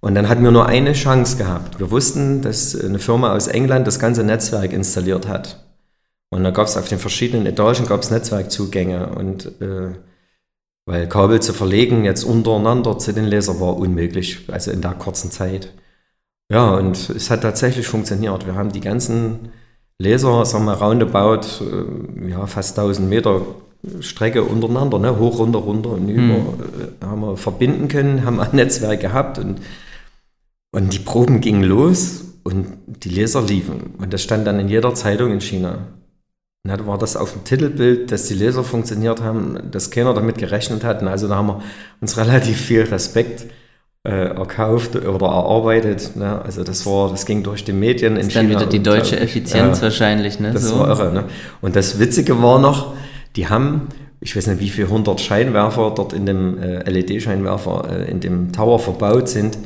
Und 0.00 0.14
dann 0.14 0.28
hatten 0.28 0.42
wir 0.42 0.50
nur 0.50 0.66
eine 0.66 0.92
Chance 0.92 1.36
gehabt. 1.36 1.78
Wir 1.78 1.90
wussten, 1.90 2.42
dass 2.42 2.78
eine 2.78 2.98
Firma 2.98 3.34
aus 3.34 3.46
England 3.46 3.86
das 3.86 3.98
ganze 3.98 4.24
Netzwerk 4.24 4.72
installiert 4.72 5.28
hat. 5.28 5.64
Und 6.30 6.44
da 6.44 6.50
gab 6.50 6.66
es 6.66 6.76
auf 6.76 6.88
den 6.88 6.98
verschiedenen 6.98 7.46
Etagen 7.46 7.86
gab's 7.86 8.10
Netzwerkzugänge. 8.10 9.10
Und 9.10 9.60
äh, 9.60 9.92
weil 10.86 11.08
Kabel 11.08 11.40
zu 11.40 11.52
verlegen 11.52 12.04
jetzt 12.04 12.24
untereinander 12.24 12.98
zu 12.98 13.12
den 13.12 13.26
Lasern 13.26 13.60
war 13.60 13.76
unmöglich, 13.76 14.48
also 14.50 14.70
in 14.70 14.80
der 14.80 14.94
kurzen 14.94 15.30
Zeit. 15.30 15.72
Ja, 16.50 16.74
und 16.74 17.10
es 17.10 17.30
hat 17.30 17.42
tatsächlich 17.42 17.86
funktioniert. 17.86 18.46
Wir 18.46 18.54
haben 18.54 18.72
die 18.72 18.80
ganzen 18.80 19.52
Laser, 19.98 20.44
sagen 20.44 20.64
wir, 20.64 20.74
roundabout, 20.74 21.64
äh, 21.64 22.30
ja, 22.30 22.46
fast 22.46 22.76
1000 22.76 23.08
Meter 23.08 23.42
Strecke 24.00 24.44
untereinander, 24.44 24.98
ne, 24.98 25.18
hoch, 25.18 25.38
runter, 25.38 25.58
runter 25.58 25.90
und 25.90 26.08
über, 26.08 26.22
mhm. 26.22 26.46
äh, 27.00 27.04
haben 27.04 27.20
wir 27.20 27.36
verbinden 27.36 27.88
können, 27.88 28.24
haben 28.24 28.40
ein 28.40 28.54
Netzwerk 28.54 29.00
gehabt 29.00 29.38
und 29.38 29.58
und 30.72 30.92
die 30.94 30.98
Proben 30.98 31.40
gingen 31.40 31.62
los 31.62 32.24
und 32.44 32.66
die 32.86 33.10
Laser 33.10 33.42
liefen. 33.42 33.94
Und 33.98 34.12
das 34.12 34.22
stand 34.22 34.46
dann 34.46 34.58
in 34.58 34.68
jeder 34.68 34.94
Zeitung 34.94 35.30
in 35.30 35.40
China. 35.40 35.86
Und 36.64 36.70
dann 36.70 36.86
war 36.86 36.96
das 36.96 37.16
auf 37.16 37.32
dem 37.32 37.44
Titelbild, 37.44 38.10
dass 38.10 38.26
die 38.26 38.34
Laser 38.34 38.64
funktioniert 38.64 39.20
haben, 39.20 39.70
dass 39.70 39.90
keiner 39.90 40.14
damit 40.14 40.38
gerechnet 40.38 40.82
hat. 40.82 41.02
Und 41.02 41.08
also 41.08 41.28
da 41.28 41.36
haben 41.36 41.48
wir 41.48 41.62
uns 42.00 42.16
relativ 42.16 42.58
viel 42.58 42.82
Respekt 42.82 43.46
äh, 44.04 44.10
erkauft 44.10 44.96
oder 44.96 45.26
erarbeitet. 45.26 46.16
Ne? 46.16 46.40
Also 46.40 46.64
das 46.64 46.86
war, 46.86 47.10
das 47.10 47.26
ging 47.26 47.42
durch 47.42 47.64
die 47.64 47.72
Medien 47.72 48.12
in 48.12 48.20
das 48.20 48.28
ist 48.28 48.32
China. 48.32 48.42
Dann 48.42 48.60
wieder 48.60 48.66
die 48.66 48.82
deutsche 48.82 49.20
Effizienz 49.20 49.78
ja, 49.78 49.82
wahrscheinlich. 49.82 50.40
Ne? 50.40 50.52
Das 50.52 50.62
so. 50.62 50.78
war 50.78 50.88
irre. 50.88 51.12
Ne? 51.12 51.24
Und 51.60 51.76
das 51.76 51.98
Witzige 51.98 52.40
war 52.40 52.58
noch, 52.58 52.94
die 53.36 53.48
haben, 53.48 53.88
ich 54.20 54.36
weiß 54.36 54.46
nicht, 54.48 54.60
wie 54.60 54.70
viele 54.70 54.88
hundert 54.88 55.20
Scheinwerfer 55.20 55.92
dort 55.94 56.12
in 56.12 56.26
dem 56.26 56.58
äh, 56.58 56.88
LED-Scheinwerfer 56.88 57.88
äh, 57.90 58.10
in 58.10 58.20
dem 58.20 58.52
Tower 58.52 58.78
verbaut 58.78 59.28
sind. 59.28 59.58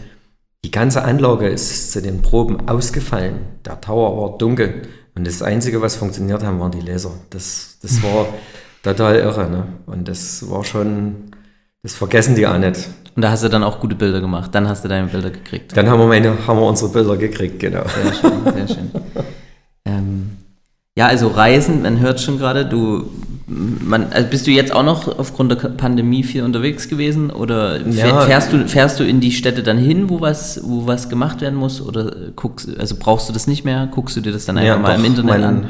Die 0.65 0.71
ganze 0.71 1.05
Anlage 1.05 1.49
ist 1.49 1.93
zu 1.93 2.03
den 2.03 2.23
Proben 2.23 2.69
ausgefallen. 2.69 3.39
Der 3.65 3.81
Tower 3.81 4.17
war 4.17 4.39
dunkel. 4.39 4.83
Und 5.15 5.27
das 5.27 5.43
Einzige, 5.43 5.81
was 5.81 5.97
funktioniert 5.97 6.43
haben, 6.45 6.61
waren 6.61 6.73
die 6.73 6.81
Laser. 6.81 7.13
Das, 7.31 7.79
das 7.83 8.03
war 8.03 8.27
total 8.83 9.17
irre. 9.17 9.51
Ne? 9.51 9.67
Und 9.87 10.09
das 10.09 10.49
war 10.49 10.65
schon, 10.65 11.31
das 11.83 11.95
vergessen 11.95 12.35
die 12.35 12.47
auch 12.47 12.59
nicht. 12.59 12.89
Und 13.15 13.23
da 13.23 13.31
hast 13.31 13.43
du 13.43 13.49
dann 13.49 13.65
auch 13.65 13.81
gute 13.81 13.95
Bilder 13.95 14.21
gemacht. 14.21 14.55
Dann 14.55 14.69
hast 14.69 14.85
du 14.85 14.89
deine 14.89 15.09
Bilder 15.09 15.31
gekriegt. 15.31 15.75
Dann 15.77 15.89
haben 15.89 15.99
wir, 16.01 16.07
meine, 16.07 16.47
haben 16.47 16.59
wir 16.59 16.67
unsere 16.67 16.93
Bilder 16.93 17.17
gekriegt, 17.17 17.59
genau. 17.59 17.85
Sehr 17.89 18.13
schön, 18.13 18.55
sehr 18.55 18.69
schön. 18.69 18.91
ähm, 19.87 20.37
ja, 20.97 21.07
also 21.07 21.29
Reisen, 21.29 21.83
man 21.83 22.01
hört 22.01 22.21
schon 22.21 22.39
gerade, 22.39 22.67
du 22.67 23.11
man, 23.49 24.13
also 24.13 24.29
bist 24.29 24.47
du 24.47 24.51
jetzt 24.51 24.73
auch 24.73 24.83
noch 24.83 25.19
aufgrund 25.19 25.53
der 25.53 25.57
Pandemie 25.57 26.25
viel 26.25 26.43
unterwegs 26.43 26.89
gewesen 26.89 27.31
oder 27.31 27.81
ja. 27.87 28.23
fährst, 28.23 28.53
du, 28.53 28.67
fährst 28.67 28.99
du 28.99 29.05
in 29.05 29.21
die 29.21 29.31
Städte 29.31 29.63
dann 29.63 29.79
hin, 29.79 30.11
wo 30.11 30.21
was, 30.21 30.61
wo 30.65 30.87
was 30.87 31.09
gemacht 31.09 31.41
werden 31.41 31.55
muss 31.55 31.81
oder 31.81 32.13
guckst, 32.35 32.69
also 32.79 32.97
brauchst 32.99 33.29
du 33.29 33.33
das 33.33 33.47
nicht 33.47 33.65
mehr? 33.65 33.89
Guckst 33.93 34.17
du 34.17 34.21
dir 34.21 34.33
das 34.33 34.47
dann 34.47 34.59
einfach 34.59 34.77
ja, 34.77 34.79
mal 34.79 34.95
doch, 34.95 34.99
im 34.99 35.05
Internet 35.05 35.31
mein, 35.31 35.45
an? 35.45 35.67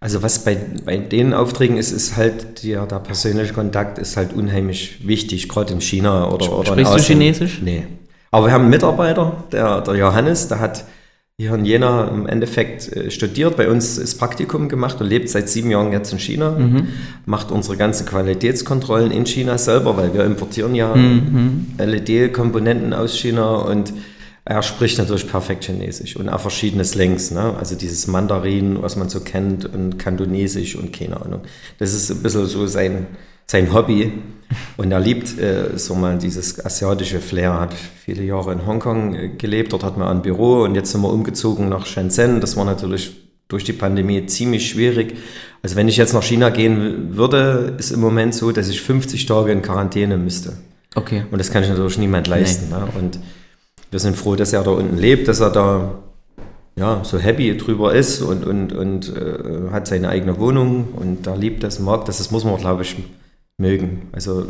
Also 0.00 0.22
was 0.22 0.44
bei, 0.44 0.58
bei 0.84 0.96
den 0.98 1.32
Aufträgen 1.32 1.76
ist, 1.76 1.92
ist 1.92 2.16
halt 2.16 2.64
der, 2.64 2.84
der 2.86 2.98
persönliche 2.98 3.54
Kontakt 3.54 3.98
ist 3.98 4.16
halt 4.16 4.32
unheimlich 4.32 5.06
wichtig, 5.06 5.48
gerade 5.48 5.72
in 5.72 5.80
China 5.80 6.30
oder, 6.30 6.58
oder 6.58 6.72
Sprichst 6.72 6.94
du 6.94 6.98
Chinesisch? 6.98 7.62
Nee. 7.62 7.86
Aber 8.32 8.46
wir 8.46 8.52
haben 8.52 8.62
einen 8.62 8.70
Mitarbeiter, 8.70 9.44
der, 9.52 9.80
der 9.82 9.94
Johannes, 9.94 10.48
der 10.48 10.58
hat 10.58 10.84
hier 11.36 11.52
in 11.54 11.64
Jena 11.64 12.06
im 12.08 12.28
Endeffekt 12.28 12.92
äh, 12.92 13.10
studiert, 13.10 13.56
bei 13.56 13.68
uns 13.68 13.98
ist 13.98 14.18
Praktikum 14.18 14.68
gemacht 14.68 15.00
und 15.00 15.08
lebt 15.08 15.28
seit 15.28 15.48
sieben 15.48 15.70
Jahren 15.70 15.90
jetzt 15.90 16.12
in 16.12 16.20
China, 16.20 16.52
mhm. 16.52 16.88
macht 17.26 17.50
unsere 17.50 17.76
ganzen 17.76 18.06
Qualitätskontrollen 18.06 19.10
in 19.10 19.26
China 19.26 19.58
selber, 19.58 19.96
weil 19.96 20.14
wir 20.14 20.24
importieren 20.24 20.76
ja 20.76 20.94
mhm. 20.94 21.66
LED-Komponenten 21.78 22.92
aus 22.92 23.18
China 23.18 23.56
und 23.56 23.92
er 24.44 24.62
spricht 24.62 24.98
natürlich 24.98 25.26
perfekt 25.26 25.64
Chinesisch 25.64 26.16
und 26.16 26.28
auch 26.28 26.40
verschiedene 26.40 26.84
Slangs, 26.84 27.32
ne? 27.32 27.56
also 27.58 27.74
dieses 27.74 28.06
Mandarin, 28.06 28.80
was 28.80 28.94
man 28.94 29.08
so 29.08 29.20
kennt 29.20 29.64
und 29.64 29.98
Kantonesisch 29.98 30.76
und 30.76 30.92
keine 30.92 31.20
Ahnung. 31.20 31.40
Das 31.78 31.94
ist 31.94 32.10
ein 32.10 32.22
bisschen 32.22 32.46
so 32.46 32.66
sein, 32.68 33.06
sein 33.46 33.72
Hobby 33.72 34.12
und 34.76 34.92
er 34.92 35.00
liebt 35.00 35.38
äh, 35.38 35.76
so 35.76 35.94
mal 35.94 36.18
dieses 36.18 36.64
asiatische 36.64 37.20
Flair, 37.20 37.60
hat 37.60 37.74
viele 37.74 38.22
Jahre 38.22 38.52
in 38.52 38.66
Hongkong 38.66 39.14
äh, 39.14 39.28
gelebt, 39.28 39.72
dort 39.72 39.84
hat 39.84 39.96
man 39.96 40.08
ein 40.08 40.22
Büro 40.22 40.62
und 40.62 40.74
jetzt 40.74 40.92
sind 40.92 41.02
wir 41.02 41.10
umgezogen 41.10 41.68
nach 41.68 41.86
Shenzhen. 41.86 42.40
Das 42.40 42.56
war 42.56 42.64
natürlich 42.64 43.16
durch 43.48 43.64
die 43.64 43.72
Pandemie 43.72 44.26
ziemlich 44.26 44.68
schwierig. 44.68 45.16
Also 45.62 45.76
wenn 45.76 45.88
ich 45.88 45.96
jetzt 45.96 46.14
nach 46.14 46.22
China 46.22 46.50
gehen 46.50 47.16
würde, 47.16 47.74
ist 47.78 47.90
im 47.90 48.00
Moment 48.00 48.34
so, 48.34 48.52
dass 48.52 48.68
ich 48.68 48.80
50 48.80 49.26
Tage 49.26 49.52
in 49.52 49.62
Quarantäne 49.62 50.16
müsste. 50.16 50.54
Okay. 50.94 51.24
Und 51.30 51.38
das 51.38 51.50
kann 51.50 51.62
ich 51.62 51.68
natürlich 51.68 51.98
niemand 51.98 52.26
leisten. 52.28 52.70
Ne? 52.70 52.88
Und 52.96 53.18
wir 53.90 54.00
sind 54.00 54.16
froh, 54.16 54.36
dass 54.36 54.52
er 54.52 54.62
da 54.62 54.70
unten 54.70 54.96
lebt, 54.96 55.28
dass 55.28 55.40
er 55.40 55.50
da 55.50 55.98
ja, 56.76 57.02
so 57.04 57.18
happy 57.18 57.56
drüber 57.56 57.94
ist 57.94 58.20
und, 58.20 58.44
und, 58.44 58.72
und 58.72 59.14
äh, 59.14 59.70
hat 59.70 59.86
seine 59.86 60.08
eigene 60.08 60.38
Wohnung 60.40 60.88
und 60.96 61.24
da 61.26 61.36
liebt 61.36 61.62
das, 61.62 61.78
mag 61.78 62.04
das. 62.04 62.18
Das 62.18 62.32
muss 62.32 62.44
man, 62.44 62.56
glaube 62.56 62.82
ich, 62.82 62.96
mögen. 63.58 64.08
Also 64.12 64.46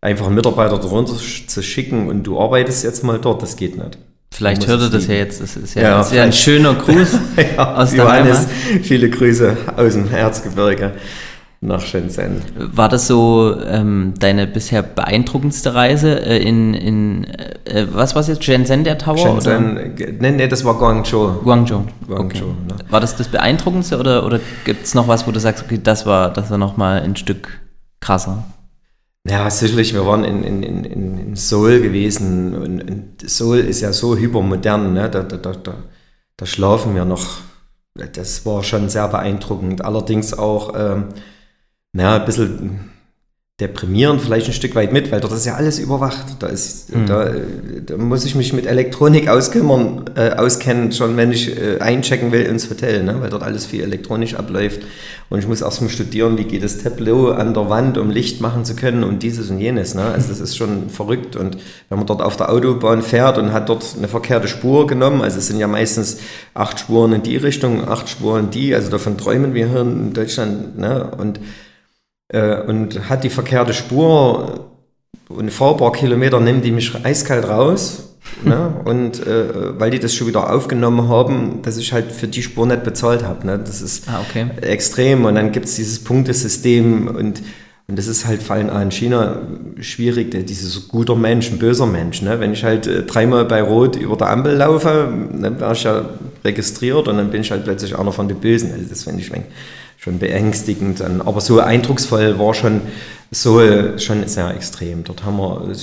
einfach 0.00 0.26
einen 0.26 0.34
Mitarbeiter 0.34 0.78
darunter 0.78 1.14
zu 1.14 1.62
schicken 1.62 2.08
und 2.08 2.24
du 2.24 2.40
arbeitest 2.40 2.84
jetzt 2.84 3.04
mal 3.04 3.18
dort, 3.18 3.42
das 3.42 3.56
geht 3.56 3.76
nicht. 3.76 3.98
Vielleicht 4.32 4.66
hört 4.66 4.82
er 4.82 4.90
das 4.90 5.06
ja 5.06 5.14
jetzt. 5.14 5.40
Das 5.40 5.56
ist 5.56 5.74
ja, 5.74 5.82
ja, 5.82 5.98
das 5.98 6.08
ist 6.08 6.14
ja 6.14 6.22
ein 6.24 6.32
schöner 6.32 6.74
Gruß 6.74 7.18
ja, 7.56 7.74
aus 7.74 7.94
Johannes, 7.94 8.46
viele 8.82 9.08
Grüße 9.08 9.56
aus 9.76 9.94
dem 9.94 10.12
Erzgebirge 10.12 10.92
nach 11.62 11.80
Shenzhen. 11.80 12.42
War 12.54 12.90
das 12.90 13.06
so 13.06 13.56
ähm, 13.66 14.12
deine 14.18 14.46
bisher 14.46 14.82
beeindruckendste 14.82 15.74
Reise 15.74 16.20
äh, 16.24 16.42
in, 16.42 16.74
in 16.74 17.24
äh, 17.64 17.86
was 17.90 18.14
war 18.14 18.20
es 18.20 18.28
jetzt, 18.28 18.44
Shenzhen, 18.44 18.84
der 18.84 18.98
Tower? 18.98 19.16
Shenzhen, 19.16 19.94
nee, 20.20 20.30
nee, 20.32 20.48
das 20.48 20.64
war 20.64 20.74
Guangzhou. 20.74 21.40
Guangzhou. 21.42 21.84
Guangzhou 22.06 22.44
okay. 22.44 22.54
ne? 22.68 22.90
War 22.90 23.00
das 23.00 23.16
das 23.16 23.28
beeindruckendste 23.28 23.98
oder, 23.98 24.26
oder 24.26 24.38
gibt 24.64 24.84
es 24.84 24.94
noch 24.94 25.08
was, 25.08 25.26
wo 25.26 25.30
du 25.30 25.40
sagst, 25.40 25.64
okay, 25.64 25.80
das 25.82 26.04
war, 26.04 26.30
das 26.30 26.50
war 26.50 26.58
nochmal 26.58 27.00
ein 27.00 27.16
Stück 27.16 27.48
krasser. 28.06 28.44
Ja, 29.28 29.50
sicherlich, 29.50 29.92
wir 29.92 30.06
waren 30.06 30.24
in, 30.24 30.44
in, 30.44 30.62
in, 30.62 30.84
in 31.18 31.36
Seoul 31.36 31.80
gewesen 31.80 32.54
und, 32.54 32.80
und 32.80 33.28
Seoul 33.28 33.58
ist 33.58 33.80
ja 33.80 33.92
so 33.92 34.16
hypermodern, 34.16 34.92
ne? 34.92 35.10
da, 35.10 35.22
da, 35.22 35.36
da, 35.36 35.74
da 36.36 36.46
schlafen 36.46 36.94
wir 36.94 37.04
noch. 37.04 37.26
Das 37.94 38.46
war 38.46 38.62
schon 38.62 38.88
sehr 38.88 39.08
beeindruckend. 39.08 39.84
Allerdings 39.84 40.34
auch 40.34 40.74
ähm, 40.76 41.08
na, 41.92 42.16
ein 42.16 42.24
bisschen 42.24 42.90
deprimierend 43.58 44.20
vielleicht 44.20 44.48
ein 44.48 44.52
Stück 44.52 44.74
weit 44.74 44.92
mit, 44.92 45.10
weil 45.10 45.20
dort 45.20 45.32
ist 45.32 45.46
ja 45.46 45.54
alles 45.54 45.78
überwacht. 45.78 46.26
Da, 46.40 46.48
ist, 46.48 46.94
mhm. 46.94 47.06
da, 47.06 47.30
da, 47.86 47.96
muss 47.96 48.26
ich 48.26 48.34
mich 48.34 48.52
mit 48.52 48.66
Elektronik 48.66 49.28
auskümmern, 49.28 50.10
äh, 50.14 50.32
auskennen, 50.32 50.92
schon 50.92 51.16
wenn 51.16 51.32
ich 51.32 51.56
äh, 51.56 51.78
einchecken 51.78 52.32
will 52.32 52.42
ins 52.42 52.68
Hotel, 52.68 53.02
ne? 53.02 53.16
weil 53.18 53.30
dort 53.30 53.42
alles 53.42 53.64
viel 53.64 53.82
elektronisch 53.82 54.34
abläuft. 54.34 54.82
Und 55.30 55.38
ich 55.38 55.48
muss 55.48 55.62
erstmal 55.62 55.88
studieren, 55.88 56.36
wie 56.36 56.44
geht 56.44 56.62
das 56.62 56.82
Tableau 56.82 57.30
an 57.30 57.54
der 57.54 57.70
Wand, 57.70 57.96
um 57.96 58.10
Licht 58.10 58.42
machen 58.42 58.66
zu 58.66 58.76
können 58.76 59.02
und 59.02 59.22
dieses 59.22 59.48
und 59.48 59.58
jenes. 59.58 59.94
Ne? 59.94 60.02
Also 60.02 60.28
das 60.28 60.40
ist 60.40 60.54
schon 60.54 60.90
verrückt. 60.90 61.34
Und 61.34 61.56
wenn 61.88 61.96
man 61.96 62.06
dort 62.06 62.20
auf 62.20 62.36
der 62.36 62.50
Autobahn 62.50 63.00
fährt 63.00 63.38
und 63.38 63.54
hat 63.54 63.70
dort 63.70 63.94
eine 63.96 64.08
verkehrte 64.08 64.48
Spur 64.48 64.86
genommen, 64.86 65.22
also 65.22 65.38
es 65.38 65.46
sind 65.46 65.58
ja 65.58 65.66
meistens 65.66 66.18
acht 66.52 66.78
Spuren 66.78 67.14
in 67.14 67.22
die 67.22 67.38
Richtung, 67.38 67.88
acht 67.88 68.10
Spuren 68.10 68.44
in 68.44 68.50
die, 68.50 68.74
also 68.74 68.90
davon 68.90 69.16
träumen 69.16 69.54
wir 69.54 69.66
hier 69.66 69.80
in 69.80 70.12
Deutschland. 70.12 70.78
Ne? 70.78 71.10
Und 71.16 71.40
äh, 72.28 72.60
und 72.62 73.08
hat 73.08 73.24
die 73.24 73.30
verkehrte 73.30 73.74
Spur 73.74 74.70
und 75.28 75.46
ein 75.46 75.50
fahrbar 75.50 75.92
Kilometer 75.92 76.40
nimmt 76.40 76.64
die 76.64 76.70
mich 76.70 76.94
eiskalt 77.04 77.48
raus. 77.48 78.16
ne? 78.44 78.74
Und 78.84 79.26
äh, 79.26 79.78
weil 79.78 79.90
die 79.90 79.98
das 79.98 80.14
schon 80.14 80.28
wieder 80.28 80.52
aufgenommen 80.52 81.08
haben, 81.08 81.62
dass 81.62 81.78
ich 81.78 81.92
halt 81.92 82.12
für 82.12 82.28
die 82.28 82.42
Spur 82.42 82.66
nicht 82.66 82.84
bezahlt 82.84 83.24
habe. 83.24 83.44
Ne? 83.44 83.58
Das 83.58 83.82
ist 83.82 84.08
ah, 84.08 84.20
okay. 84.28 84.46
extrem. 84.60 85.24
Und 85.24 85.34
dann 85.34 85.50
gibt 85.50 85.66
es 85.66 85.74
dieses 85.74 86.04
Punktesystem 86.04 87.08
und 87.08 87.42
und 87.88 87.96
das 87.96 88.08
ist 88.08 88.26
halt 88.26 88.42
vor 88.42 88.56
allem 88.56 88.68
in 88.68 88.90
China 88.90 89.42
schwierig, 89.78 90.34
dieses 90.46 90.88
guter 90.88 91.14
Mensch, 91.14 91.52
ein 91.52 91.58
böser 91.58 91.86
Mensch. 91.86 92.20
Ne? 92.20 92.40
Wenn 92.40 92.52
ich 92.52 92.64
halt 92.64 92.88
äh, 92.88 93.04
dreimal 93.04 93.44
bei 93.44 93.62
Rot 93.62 93.94
über 93.94 94.16
der 94.16 94.30
Ampel 94.30 94.56
laufe, 94.56 95.08
dann 95.32 95.60
wäre 95.60 95.72
ich 95.72 95.84
ja 95.84 96.04
registriert 96.44 97.06
und 97.06 97.16
dann 97.16 97.30
bin 97.30 97.42
ich 97.42 97.50
halt 97.52 97.62
plötzlich 97.62 97.96
einer 97.96 98.10
von 98.10 98.26
den 98.26 98.38
Bösen. 98.38 98.72
Also 98.72 98.86
das 98.88 99.04
finde 99.04 99.20
ich 99.22 99.30
schon 100.06 100.20
beängstigend. 100.20 101.02
Aber 101.02 101.40
so 101.40 101.58
eindrucksvoll 101.58 102.38
war 102.38 102.54
schon 102.54 102.82
so 103.32 103.60
schon 103.98 104.26
sehr 104.28 104.54
extrem. 104.54 105.02
Dort 105.02 105.24
haben 105.24 105.36
wir 105.36 105.62
eine 105.62 105.74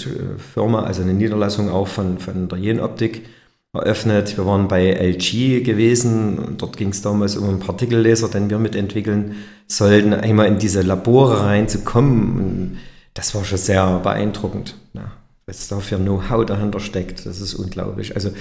Firma, 0.54 0.84
also 0.84 1.02
eine 1.02 1.14
Niederlassung 1.14 1.70
auch 1.70 1.88
von, 1.90 2.20
von 2.20 2.48
der 2.48 2.58
Jenoptik 2.58 3.26
eröffnet. 3.74 4.38
Wir 4.38 4.46
waren 4.46 4.70
bei 4.70 4.94
LG 4.94 5.64
gewesen. 5.64 6.56
Dort 6.58 6.78
ging 6.78 6.90
es 6.90 7.02
damals 7.02 7.36
um 7.36 7.50
einen 7.50 7.60
Partikelleser, 7.60 8.30
den 8.30 8.50
wir 8.50 8.60
mitentwickeln 8.60 9.36
sollten, 9.68 10.14
einmal 10.14 10.48
in 10.48 10.58
diese 10.58 10.84
Labore 10.84 11.42
reinzukommen. 11.42 12.38
Und 12.38 12.78
das 13.14 13.36
war 13.36 13.44
schon 13.44 13.58
sehr 13.58 14.00
beeindruckend. 14.00 14.76
Ja, 14.94 15.12
was 15.46 15.68
da 15.68 15.80
für 15.80 15.98
Know-how 15.98 16.46
dahinter 16.46 16.80
steckt, 16.80 17.26
das 17.26 17.42
ist 17.42 17.56
unglaublich. 17.56 18.16
Also 18.16 18.32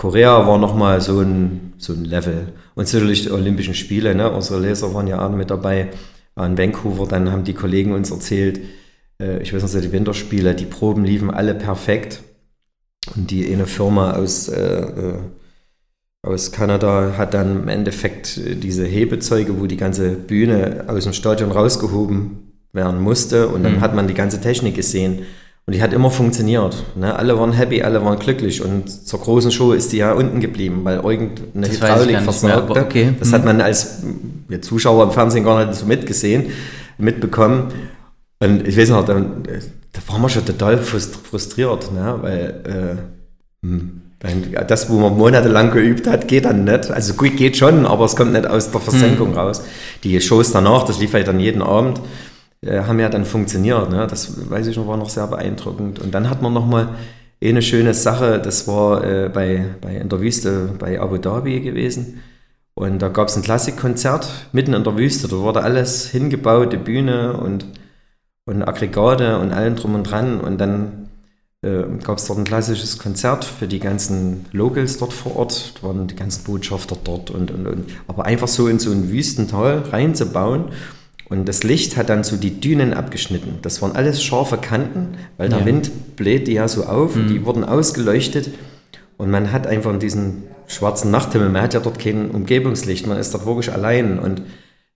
Korea 0.00 0.46
war 0.46 0.56
nochmal 0.56 1.02
so 1.02 1.20
ein, 1.20 1.74
so 1.76 1.92
ein 1.92 2.06
Level. 2.06 2.54
Und 2.74 2.90
natürlich 2.90 3.24
die 3.24 3.30
Olympischen 3.30 3.74
Spiele, 3.74 4.14
ne? 4.14 4.30
unsere 4.30 4.58
Leser 4.58 4.94
waren 4.94 5.06
ja 5.06 5.20
auch 5.20 5.30
mit 5.30 5.50
dabei 5.50 5.88
in 6.38 6.56
Vancouver. 6.56 7.06
Dann 7.06 7.30
haben 7.30 7.44
die 7.44 7.52
Kollegen 7.52 7.92
uns 7.92 8.10
erzählt, 8.10 8.62
äh, 9.20 9.42
ich 9.42 9.52
weiß 9.52 9.62
nicht, 9.62 9.84
die 9.84 9.92
Winterspiele, 9.92 10.54
die 10.54 10.64
Proben 10.64 11.04
liefen 11.04 11.30
alle 11.30 11.54
perfekt. 11.54 12.22
Und 13.14 13.30
die 13.30 13.52
eine 13.52 13.66
Firma 13.66 14.12
aus, 14.12 14.48
äh, 14.48 14.80
äh 14.80 15.18
aus 16.22 16.50
Kanada 16.50 17.14
hat 17.18 17.34
dann 17.34 17.64
im 17.64 17.68
Endeffekt 17.68 18.40
diese 18.62 18.86
Hebezeuge, 18.86 19.60
wo 19.60 19.66
die 19.66 19.76
ganze 19.76 20.12
Bühne 20.12 20.84
aus 20.86 21.04
dem 21.04 21.12
Stadion 21.12 21.52
rausgehoben 21.52 22.54
werden 22.72 23.02
musste. 23.02 23.48
Und 23.48 23.64
dann 23.64 23.76
mhm. 23.76 23.80
hat 23.82 23.94
man 23.94 24.08
die 24.08 24.14
ganze 24.14 24.40
Technik 24.40 24.76
gesehen. 24.76 25.26
Und 25.70 25.76
die 25.76 25.82
hat 25.82 25.92
immer 25.92 26.10
funktioniert. 26.10 26.82
Ne? 26.96 27.14
Alle 27.14 27.38
waren 27.38 27.52
happy, 27.52 27.80
alle 27.80 28.04
waren 28.04 28.18
glücklich. 28.18 28.60
Und 28.60 28.90
zur 28.90 29.20
großen 29.20 29.52
Show 29.52 29.70
ist 29.70 29.92
die 29.92 29.98
ja 29.98 30.14
unten 30.14 30.40
geblieben, 30.40 30.80
weil 30.82 30.96
irgendeine 30.96 31.68
das 31.68 31.76
Hydraulik 31.76 32.18
versagte. 32.22 32.80
Okay. 32.80 33.14
Das 33.16 33.28
mhm. 33.28 33.34
hat 33.34 33.44
man 33.44 33.60
als 33.60 34.02
Zuschauer 34.62 35.04
im 35.04 35.12
Fernsehen 35.12 35.44
gar 35.44 35.64
nicht 35.64 35.78
so 35.78 35.86
mitgesehen, 35.86 36.46
mitbekommen. 36.98 37.68
Und 38.40 38.66
ich 38.66 38.76
weiß 38.76 38.90
noch, 38.90 39.04
da, 39.04 39.14
da 39.14 40.12
waren 40.12 40.22
wir 40.22 40.28
schon 40.28 40.44
total 40.44 40.76
frustriert, 40.78 41.92
ne? 41.92 42.18
weil 42.20 42.98
äh, 43.62 43.64
hm, 43.64 44.00
das, 44.66 44.90
wo 44.90 44.98
man 44.98 45.16
monatelang 45.16 45.70
geübt 45.70 46.08
hat, 46.08 46.26
geht 46.26 46.46
dann 46.46 46.64
nicht. 46.64 46.90
Also 46.90 47.14
gut, 47.14 47.36
geht 47.36 47.56
schon, 47.56 47.86
aber 47.86 48.06
es 48.06 48.16
kommt 48.16 48.32
nicht 48.32 48.48
aus 48.48 48.72
der 48.72 48.80
Versenkung 48.80 49.30
mhm. 49.30 49.38
raus. 49.38 49.62
Die 50.02 50.20
Shows 50.20 50.50
danach, 50.50 50.82
das 50.82 50.98
lief 50.98 51.12
halt 51.12 51.28
dann 51.28 51.38
jeden 51.38 51.62
Abend, 51.62 52.00
äh, 52.62 52.82
haben 52.82 53.00
ja 53.00 53.08
dann 53.08 53.24
funktioniert. 53.24 53.90
Ne? 53.90 54.06
Das 54.06 54.50
weiß 54.50 54.66
ich 54.66 54.76
noch, 54.76 54.86
war 54.86 54.96
noch 54.96 55.10
sehr 55.10 55.26
beeindruckend. 55.26 55.98
Und 55.98 56.12
dann 56.14 56.28
hat 56.28 56.42
man 56.42 56.52
nochmal 56.52 56.90
eine 57.42 57.62
schöne 57.62 57.94
Sache, 57.94 58.38
das 58.38 58.68
war 58.68 59.02
äh, 59.04 59.30
bei, 59.30 59.64
bei 59.80 59.96
in 59.96 60.08
der 60.08 60.20
Wüste 60.20 60.70
bei 60.78 61.00
Abu 61.00 61.16
Dhabi 61.16 61.60
gewesen. 61.60 62.20
Und 62.74 63.00
da 63.00 63.08
gab 63.08 63.28
es 63.28 63.36
ein 63.36 63.42
Klassikkonzert 63.42 64.28
mitten 64.52 64.74
in 64.74 64.84
der 64.84 64.96
Wüste. 64.96 65.28
Da 65.28 65.36
wurde 65.36 65.62
alles 65.62 66.08
hingebaut, 66.10 66.72
die 66.72 66.78
Bühne 66.78 67.34
und, 67.34 67.66
und 68.46 68.62
Aggregate 68.62 69.38
und 69.38 69.52
allem 69.52 69.76
drum 69.76 69.94
und 69.94 70.04
dran. 70.04 70.40
Und 70.40 70.58
dann 70.58 71.08
äh, 71.62 71.82
gab 72.02 72.18
es 72.18 72.26
dort 72.26 72.38
ein 72.38 72.44
klassisches 72.44 72.98
Konzert 72.98 73.44
für 73.44 73.66
die 73.66 73.80
ganzen 73.80 74.46
Locals 74.52 74.98
dort 74.98 75.12
vor 75.12 75.36
Ort. 75.36 75.74
Da 75.80 75.88
waren 75.88 76.06
die 76.06 76.16
ganzen 76.16 76.44
Botschafter 76.44 76.96
dort 77.02 77.30
und, 77.30 77.50
und, 77.50 77.66
und. 77.66 77.84
Aber 78.06 78.26
einfach 78.26 78.48
so 78.48 78.68
in 78.68 78.78
so 78.78 78.90
ein 78.90 79.10
Wüstental 79.10 79.82
reinzubauen 79.90 80.66
und 81.30 81.48
das 81.48 81.62
Licht 81.62 81.96
hat 81.96 82.08
dann 82.08 82.24
so 82.24 82.36
die 82.36 82.60
Dünen 82.60 82.92
abgeschnitten. 82.92 83.60
Das 83.62 83.80
waren 83.80 83.94
alles 83.94 84.20
scharfe 84.22 84.58
Kanten, 84.58 85.16
weil 85.36 85.48
der 85.48 85.60
ja. 85.60 85.64
Wind 85.64 86.16
bläht 86.16 86.48
die 86.48 86.54
ja 86.54 86.66
so 86.66 86.84
auf. 86.84 87.14
Mhm. 87.14 87.28
Die 87.28 87.46
wurden 87.46 87.62
ausgeleuchtet. 87.62 88.50
Und 89.16 89.30
man 89.30 89.52
hat 89.52 89.68
einfach 89.68 89.96
diesen 89.96 90.42
schwarzen 90.66 91.12
Nachthimmel, 91.12 91.48
man 91.48 91.62
hat 91.62 91.74
ja 91.74 91.80
dort 91.80 92.00
kein 92.00 92.32
Umgebungslicht, 92.32 93.06
man 93.06 93.16
ist 93.16 93.32
dort 93.32 93.46
wirklich 93.46 93.72
allein. 93.72 94.18
Und 94.18 94.42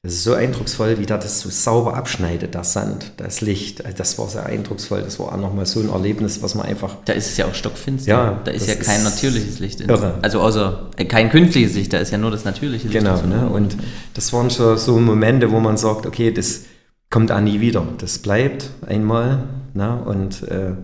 das 0.04 0.12
ist 0.12 0.24
so 0.24 0.34
eindrucksvoll, 0.34 0.98
wie 0.98 1.06
da 1.06 1.16
das 1.16 1.40
so 1.40 1.48
sauber 1.48 1.94
abschneidet, 1.94 2.52
der 2.52 2.62
Sand, 2.62 3.12
das 3.16 3.40
Licht. 3.40 3.86
Also 3.86 3.96
das 3.96 4.18
war 4.18 4.28
sehr 4.28 4.44
eindrucksvoll. 4.44 5.00
Das 5.00 5.18
war 5.18 5.32
auch 5.32 5.38
nochmal 5.38 5.64
so 5.64 5.80
ein 5.80 5.88
Erlebnis, 5.88 6.42
was 6.42 6.54
man 6.54 6.66
einfach. 6.66 6.98
Da 7.06 7.14
ist 7.14 7.28
es 7.28 7.38
ja 7.38 7.46
auch 7.46 7.54
stockfinster. 7.54 8.10
Ja, 8.10 8.40
da 8.44 8.50
ist 8.50 8.68
ja 8.68 8.74
kein 8.74 8.98
ist 8.98 9.04
natürliches 9.04 9.60
Licht. 9.60 9.80
In, 9.80 9.88
irre. 9.88 10.18
Also 10.20 10.42
außer 10.42 10.90
äh, 10.98 11.06
kein 11.06 11.30
künstliches 11.30 11.74
Licht, 11.74 11.94
da 11.94 11.96
ist 11.96 12.10
ja 12.10 12.18
nur 12.18 12.30
das 12.30 12.44
natürliche 12.44 12.86
Licht. 12.86 12.98
Genau, 12.98 13.22
ne? 13.22 13.48
und 13.48 13.78
das 14.12 14.30
waren 14.34 14.50
schon 14.50 14.76
so 14.76 15.00
Momente, 15.00 15.50
wo 15.50 15.58
man 15.58 15.78
sagt, 15.78 16.04
okay, 16.04 16.30
das 16.30 16.64
kommt 17.08 17.32
auch 17.32 17.40
nie 17.40 17.60
wieder. 17.60 17.88
Das 17.96 18.18
bleibt 18.18 18.68
einmal 18.86 19.44
ne? 19.72 20.02
und 20.04 20.42
äh, 20.42 20.74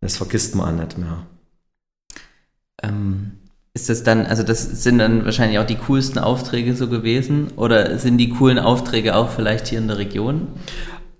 das 0.00 0.16
vergisst 0.16 0.54
man 0.54 0.78
auch 0.78 0.80
nicht 0.80 0.96
mehr. 0.96 1.26
Ähm 2.84 3.32
ist 3.74 3.88
das 3.88 4.04
dann, 4.04 4.24
also 4.26 4.44
das 4.44 4.62
sind 4.62 4.98
dann 4.98 5.24
wahrscheinlich 5.24 5.58
auch 5.58 5.66
die 5.66 5.76
coolsten 5.76 6.20
Aufträge 6.20 6.74
so 6.74 6.86
gewesen 6.88 7.48
oder 7.56 7.98
sind 7.98 8.18
die 8.18 8.28
coolen 8.28 8.60
Aufträge 8.60 9.16
auch 9.16 9.30
vielleicht 9.30 9.66
hier 9.66 9.78
in 9.78 9.88
der 9.88 9.98
Region? 9.98 10.46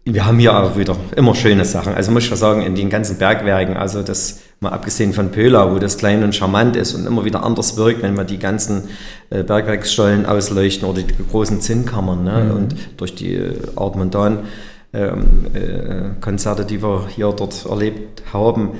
Wir 0.05 0.25
haben 0.25 0.39
hier 0.39 0.57
auch 0.57 0.77
wieder 0.77 0.97
immer 1.17 1.35
schöne 1.35 1.65
Sachen. 1.65 1.95
Also 1.95 2.13
muss 2.13 2.25
ich 2.25 2.35
sagen, 2.37 2.63
in 2.63 2.77
den 2.77 2.91
ganzen 2.91 3.19
Bergwerken, 3.19 3.77
also 3.77 4.03
das 4.03 4.41
mal 4.61 4.71
abgesehen 4.71 5.13
von 5.13 5.31
Pöla, 5.31 5.75
wo 5.75 5.79
das 5.79 5.99
klein 5.99 6.23
und 6.23 6.35
charmant 6.35 6.77
ist 6.77 6.95
und 6.95 7.07
immer 7.07 7.25
wieder 7.25 7.43
anders 7.43 7.77
wirkt, 7.77 8.03
wenn 8.03 8.15
wir 8.17 8.25
die 8.25 8.39
ganzen 8.39 8.85
äh, 9.31 9.43
Bergwerksstollen 9.43 10.25
ausleuchten 10.25 10.87
oder 10.87 11.03
die 11.03 11.15
großen 11.31 11.61
Zinnkammern 11.61 12.23
ne? 12.23 12.45
Mhm. 12.45 12.51
und 12.53 12.77
durch 12.99 13.17
die 13.17 13.35
äh, 13.35 13.57
Art 13.75 13.97
Montan 13.97 14.41
ähm, 14.93 15.47
äh, 15.55 16.21
Konzerte, 16.21 16.65
die 16.65 16.83
wir 16.83 17.09
hier 17.09 17.33
dort 17.33 17.67
erlebt 17.67 18.23
haben, 18.33 18.73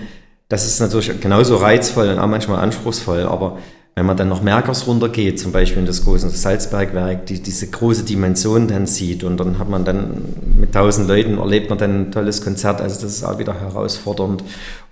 das 0.49 0.67
ist 0.67 0.81
natürlich 0.81 1.21
genauso 1.21 1.57
reizvoll 1.57 2.09
und 2.09 2.19
auch 2.19 2.27
manchmal 2.27 2.61
anspruchsvoll, 2.61 3.23
aber 3.23 3.59
wenn 3.97 4.07
man 4.07 4.17
dann 4.17 4.29
noch 4.29 4.43
Merkers 4.43 4.89
runtergeht, 4.89 5.39
zum 5.39 5.53
Beispiel 5.53 5.79
in 5.79 5.87
das 5.87 6.05
große 6.05 6.29
Salzbergwerk, 6.29 7.27
die, 7.27 7.41
diese 7.41 7.69
große 7.69 8.05
Dimension 8.05 8.67
dann 8.67 8.87
sieht 8.87 9.23
und 9.23 9.37
dann 9.39 9.61
hat 9.61 9.69
man 9.69 9.85
dann 9.85 10.25
mit 10.59 10.73
tausend 10.73 11.07
Leuten 11.07 11.39
erlebt 11.39 11.71
man 11.71 11.79
dann 11.79 12.01
ein 12.01 12.13
tolles 12.13 12.43
Konzert, 12.43 12.81
also 12.81 13.01
das 13.01 13.13
ist 13.13 13.25
auch 13.25 13.39
wieder 13.39 13.61
herausfordernd. 13.61 14.43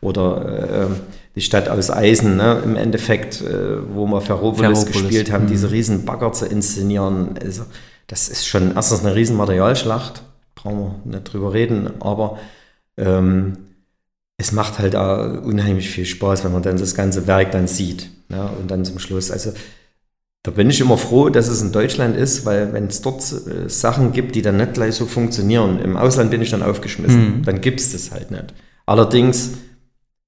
Oder 0.01 0.85
äh, 0.85 0.87
die 1.35 1.41
Stadt 1.41 1.69
aus 1.69 1.91
Eisen, 1.91 2.37
ne, 2.37 2.61
im 2.65 2.77
Endeffekt, 2.77 3.41
äh, 3.41 3.79
wo 3.93 4.07
wir 4.07 4.21
Ferropolis, 4.21 4.85
Ferropolis. 4.85 5.03
gespielt 5.03 5.33
haben, 5.33 5.45
mhm. 5.45 5.49
diese 5.49 5.73
riesen 5.73 6.05
Bagger 6.05 6.33
zu 6.33 6.47
inszenieren, 6.47 7.35
also 7.43 7.65
das 8.07 8.29
ist 8.29 8.47
schon 8.47 8.75
erstens 8.77 9.05
eine 9.05 9.17
riesen 9.17 9.37
Materialschlacht, 9.37 10.23
brauchen 10.55 10.79
wir 11.05 11.17
nicht 11.17 11.33
drüber 11.33 11.53
reden, 11.53 11.91
aber 12.01 12.39
ähm, 12.97 13.57
es 14.43 14.53
macht 14.53 14.79
halt 14.79 14.97
auch 14.97 15.43
unheimlich 15.43 15.89
viel 15.89 16.05
Spaß, 16.05 16.45
wenn 16.45 16.53
man 16.53 16.63
dann 16.63 16.77
das 16.77 16.95
ganze 16.95 17.27
Werk 17.27 17.53
dann 17.53 17.69
sieht. 17.69 18.11
Ja, 18.29 18.47
und 18.47 18.71
dann 18.71 18.85
zum 18.85 18.99
Schluss, 18.99 19.31
also 19.31 19.53
da 20.43 20.51
bin 20.51 20.69
ich 20.69 20.81
immer 20.81 20.99
froh, 20.99 21.29
dass 21.29 21.49
es 21.49 21.63
in 21.63 21.71
Deutschland 21.71 22.17
ist, 22.17 22.45
weil 22.45 22.73
wenn 22.73 22.87
es 22.87 23.03
dort 23.03 23.21
äh, 23.21 23.69
Sachen 23.69 24.13
gibt, 24.13 24.35
die 24.35 24.43
dann 24.43 24.57
nicht 24.57 24.75
gleich 24.75 24.97
so 24.97 25.07
funktionieren, 25.07 25.79
im 25.79 25.97
Ausland 25.97 26.31
bin 26.31 26.43
ich 26.43 26.51
dann 26.51 26.63
aufgeschmissen, 26.63 27.39
mhm. 27.39 27.45
dann 27.45 27.61
gibt 27.61 27.79
es 27.79 27.93
das 27.93 28.11
halt 28.11 28.31
nicht. 28.33 28.53
Allerdings 28.85 29.53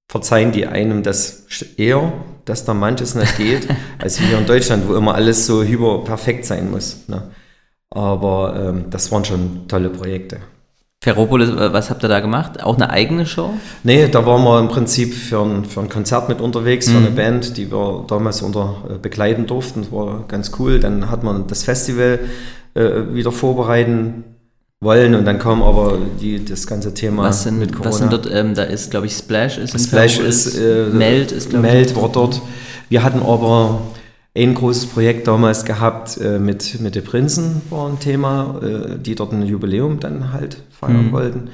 verzeihen 0.08 0.52
die 0.52 0.66
einem 0.66 1.02
das 1.02 1.46
eher, 1.76 2.12
dass 2.44 2.64
da 2.64 2.74
manches 2.74 3.16
nicht 3.16 3.36
geht, 3.36 3.66
als 3.98 4.18
hier 4.18 4.38
in 4.38 4.46
Deutschland, 4.46 4.86
wo 4.86 4.94
immer 4.94 5.14
alles 5.14 5.46
so 5.46 5.64
hyperperfekt 5.64 6.44
sein 6.44 6.70
muss. 6.70 7.08
Ne? 7.08 7.30
Aber 7.90 8.54
ähm, 8.56 8.84
das 8.90 9.10
waren 9.10 9.24
schon 9.24 9.66
tolle 9.66 9.90
Projekte. 9.90 10.38
Ferropolis, 11.05 11.50
äh, 11.50 11.70
was 11.70 11.90
habt 11.90 12.02
ihr 12.02 12.09
da 12.09 12.20
gemacht? 12.20 12.62
Auch 12.62 12.76
eine 12.76 12.88
eigene 12.88 13.26
Show? 13.26 13.50
Nee, 13.82 14.09
da 14.09 14.24
waren 14.24 14.42
wir 14.42 14.59
im 14.59 14.68
Prinzip 14.68 15.12
für 15.12 15.42
ein, 15.42 15.66
für 15.66 15.80
ein 15.80 15.90
Konzert 15.90 16.30
mit 16.30 16.40
unterwegs, 16.40 16.88
für 16.88 16.96
eine 16.96 17.11
mhm. 17.11 17.14
Band, 17.14 17.59
die 17.59 17.70
wir 17.70 18.07
damals 18.09 18.40
unter 18.40 18.76
äh, 18.88 18.96
begleiten 18.96 19.46
durften. 19.46 19.82
Das 19.82 19.92
war 19.92 20.24
ganz 20.28 20.52
cool. 20.59 20.80
Dann 20.80 21.11
hat 21.11 21.22
man 21.22 21.46
das 21.46 21.62
Festival 21.62 22.20
äh, 22.72 23.02
wieder 23.12 23.32
vorbereiten 23.32 24.24
wollen 24.80 25.14
und 25.14 25.26
dann 25.26 25.38
kam 25.38 25.62
aber 25.62 25.98
die, 26.22 26.42
das 26.42 26.66
ganze 26.66 26.94
Thema 26.94 27.24
was 27.24 27.42
sind, 27.42 27.59
mit 27.59 27.74
Corona. 27.74 27.90
Was 27.90 27.98
sind 27.98 28.11
dort, 28.11 28.30
ähm, 28.32 28.55
da 28.55 28.62
ist 28.62 28.90
glaube 28.90 29.05
ich 29.07 29.12
Splash 29.12 29.59
ist 29.59 29.78
Splash 29.78 30.18
ist, 30.18 30.59
äh, 30.59 30.86
Meld 30.90 31.32
ist 31.32 31.50
glaube 31.50 31.66
ich. 31.66 31.72
Meld 31.72 31.96
war 31.96 32.09
dort. 32.09 32.40
Wir 32.88 33.02
hatten 33.02 33.20
aber 33.20 33.82
ein 34.37 34.55
großes 34.55 34.87
Projekt 34.87 35.28
damals 35.28 35.64
gehabt 35.64 36.18
äh, 36.18 36.39
mit, 36.39 36.80
mit 36.80 36.95
den 36.95 37.05
Prinzen, 37.05 37.62
war 37.70 37.89
ein 37.89 38.01
Thema, 38.01 38.61
äh, 38.62 38.99
die 38.99 39.14
dort 39.14 39.32
ein 39.32 39.43
Jubiläum 39.43 40.01
dann 40.01 40.32
halt 40.32 40.57
feiern 40.70 41.07
mhm. 41.07 41.12
wollten. 41.12 41.51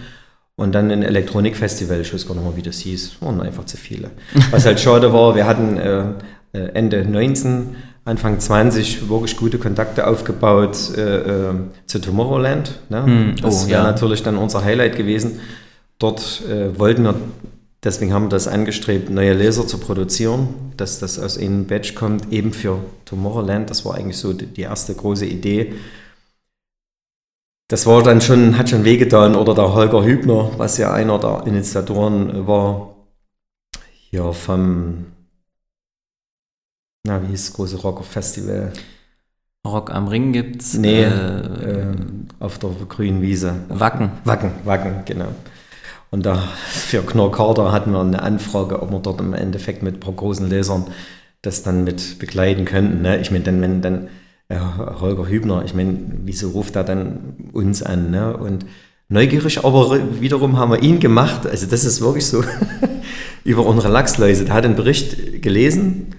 Und 0.57 0.75
dann 0.75 0.91
ein 0.91 1.03
Elektronikfestival, 1.03 2.01
ich 2.01 2.13
weiß 2.13 2.27
gar 2.27 2.35
nicht 2.35 2.45
mehr, 2.45 2.57
wie 2.57 2.63
das 2.63 2.79
hieß, 2.81 3.17
waren 3.21 3.41
einfach 3.41 3.65
zu 3.65 3.77
viele. 3.77 4.11
Was 4.51 4.67
halt 4.67 4.81
schade 4.81 5.13
war, 5.13 5.35
wir 5.35 5.47
hatten 5.47 5.77
äh, 5.77 6.05
äh 6.53 6.71
Ende 6.75 7.05
19, 7.05 7.77
Anfang 8.05 8.41
20 8.41 9.09
wirklich 9.09 9.37
gute 9.37 9.59
Kontakte 9.59 10.07
aufgebaut 10.07 10.97
äh, 10.97 11.51
äh, 11.51 11.55
zu 11.87 11.99
Tomorrowland. 11.99 12.79
Ne? 12.89 13.03
Mhm. 13.03 13.35
Das 13.43 13.67
oh, 13.67 13.69
wäre 13.69 13.85
ja. 13.85 13.91
natürlich 13.91 14.23
dann 14.23 14.37
unser 14.37 14.65
Highlight 14.65 14.97
gewesen. 14.97 15.41
Dort 15.99 16.43
wollten 16.79 17.03
wir 17.03 17.15
Deswegen 17.83 18.13
haben 18.13 18.25
wir 18.25 18.31
das 18.31 18.47
angestrebt, 18.47 19.09
neue 19.09 19.33
Laser 19.33 19.67
zu 19.67 19.79
produzieren, 19.79 20.73
dass 20.77 20.99
das 20.99 21.19
aus 21.19 21.39
einem 21.39 21.67
Batch 21.67 21.95
kommt, 21.95 22.31
eben 22.31 22.53
für 22.53 22.79
Tomorrowland. 23.07 23.71
Das 23.71 23.87
war 23.87 23.95
eigentlich 23.95 24.19
so 24.19 24.35
die 24.35 24.61
erste 24.61 24.95
große 24.95 25.25
Idee. 25.25 25.75
Das 27.69 27.87
war 27.87 28.03
dann 28.03 28.21
schon, 28.21 28.59
hat 28.59 28.69
schon 28.69 28.85
wehgetan, 28.85 29.35
oder 29.35 29.55
der 29.55 29.73
Holger 29.73 30.05
Hübner, 30.05 30.51
was 30.59 30.77
ja 30.77 30.93
einer 30.93 31.19
der 31.19 31.45
Initiatoren 31.47 32.47
war, 32.47 32.97
hier 34.11 34.33
vom, 34.33 35.07
na, 37.07 37.23
wie 37.23 37.29
hieß 37.29 37.47
das 37.47 37.55
große 37.55 37.77
Rocker 37.79 38.03
Festival? 38.03 38.73
Rock 39.67 39.91
am 39.91 40.09
Ring 40.09 40.33
gibt's. 40.33 40.75
Nee, 40.75 41.05
äh, 41.05 41.09
äh, 41.09 41.97
auf 42.41 42.59
der 42.59 42.71
grünen 42.89 43.23
Wiese. 43.23 43.55
Wacken. 43.69 44.11
Wacken, 44.25 44.53
Wacken, 44.65 45.03
genau. 45.05 45.29
Und 46.11 46.27
da 46.27 46.37
für 46.69 47.03
Knorr 47.03 47.73
hatten 47.73 47.93
wir 47.93 48.01
eine 48.01 48.23
Anfrage, 48.23 48.83
ob 48.83 48.91
wir 48.91 48.99
dort 48.99 49.21
im 49.21 49.33
Endeffekt 49.33 49.83
mit 49.83 49.97
ein 49.97 50.01
paar 50.01 50.15
großen 50.15 50.49
Lesern 50.49 50.87
das 51.43 51.63
dann 51.63 51.85
mit 51.85 52.19
begleiten 52.19 52.65
könnten. 52.65 53.03
Ne? 53.03 53.19
Ich 53.21 53.31
meine, 53.31 53.45
dann, 53.45 53.61
wenn 53.63 53.81
dann 53.81 54.09
äh, 54.49 54.59
Holger 54.59 55.29
Hübner, 55.29 55.63
ich 55.65 55.75
meine, 55.75 55.97
wieso 56.25 56.51
ruft 56.51 56.77
er 56.77 56.85
dann 56.85 57.37
uns 57.53 57.83
an? 57.83 58.11
Ne? 58.11 58.37
Und 58.37 58.67
neugierig, 59.09 59.65
aber 59.65 59.99
wiederum 60.21 60.59
haben 60.59 60.73
wir 60.73 60.83
ihn 60.83 61.01
gemacht. 61.01 61.47
Also 61.47 61.67
das 61.67 61.85
ist 61.85 62.01
wirklich 62.01 62.27
so 62.27 62.43
über 63.45 63.65
unsere 63.65 63.93
Lachsläuse. 63.93 64.45
Der 64.45 64.55
hat 64.55 64.65
einen 64.65 64.77
Bericht 64.77 65.43
gelesen 65.43 66.15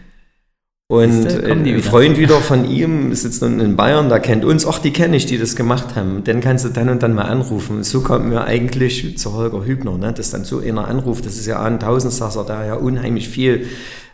und 0.92 1.46
ein 1.46 1.64
wieder. 1.64 1.80
Freund 1.80 2.18
wieder 2.18 2.42
von 2.42 2.66
ihm 2.70 3.16
sitzt 3.16 3.42
nun 3.42 3.62
in 3.62 3.78
Bayern, 3.78 4.10
der 4.10 4.20
kennt 4.20 4.44
uns, 4.44 4.68
ach, 4.68 4.78
die 4.78 4.92
kenne 4.92 5.16
ich, 5.16 5.26
die 5.26 5.38
das 5.38 5.56
gemacht 5.56 5.96
haben. 5.96 6.26
Den 6.26 6.42
kannst 6.42 6.66
du 6.66 6.70
dann 6.70 6.90
und 6.90 7.02
dann 7.02 7.14
mal 7.14 7.24
anrufen. 7.24 7.82
So 7.86 8.02
kommt 8.02 8.28
mir 8.28 8.44
eigentlich 8.44 9.18
zu 9.18 9.32
Holger 9.32 9.64
Hübner, 9.64 9.98
ne? 9.98 10.12
dass 10.12 10.32
dann 10.32 10.44
so 10.44 10.60
einer 10.60 10.90
anruft. 10.90 11.26
Das 11.26 11.38
ist 11.38 11.46
ja 11.46 11.64
ein 11.64 11.80
Tausendsasser, 11.80 12.44
der 12.44 12.66
ja 12.66 12.74
unheimlich 12.74 13.30
viel 13.30 13.68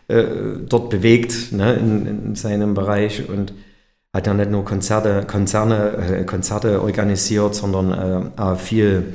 äh, 0.06 0.22
dort 0.68 0.90
bewegt 0.90 1.50
ne? 1.50 1.74
in, 1.74 2.06
in, 2.06 2.34
seinem 2.36 2.74
Bereich 2.74 3.28
und 3.28 3.54
hat 4.14 4.28
ja 4.28 4.34
nicht 4.34 4.52
nur 4.52 4.64
Konzerte, 4.64 5.24
Konzerne, 5.26 6.20
äh, 6.20 6.24
Konzerte 6.26 6.80
organisiert, 6.80 7.56
sondern 7.56 7.92
äh, 8.36 8.40
auch 8.40 8.56
viel 8.56 9.14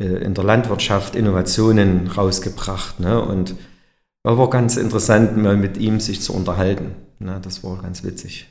äh, 0.00 0.04
in 0.04 0.34
der 0.34 0.42
Landwirtschaft 0.42 1.14
Innovationen 1.14 2.08
rausgebracht. 2.08 2.98
Ne? 2.98 3.22
Und 3.22 3.54
war 4.24 4.50
ganz 4.50 4.76
interessant, 4.76 5.36
mal 5.36 5.56
mit 5.56 5.76
ihm 5.76 6.00
sich 6.00 6.20
zu 6.20 6.34
unterhalten. 6.34 7.03
Na, 7.24 7.38
das 7.38 7.64
war 7.64 7.80
ganz 7.80 8.04
witzig. 8.04 8.46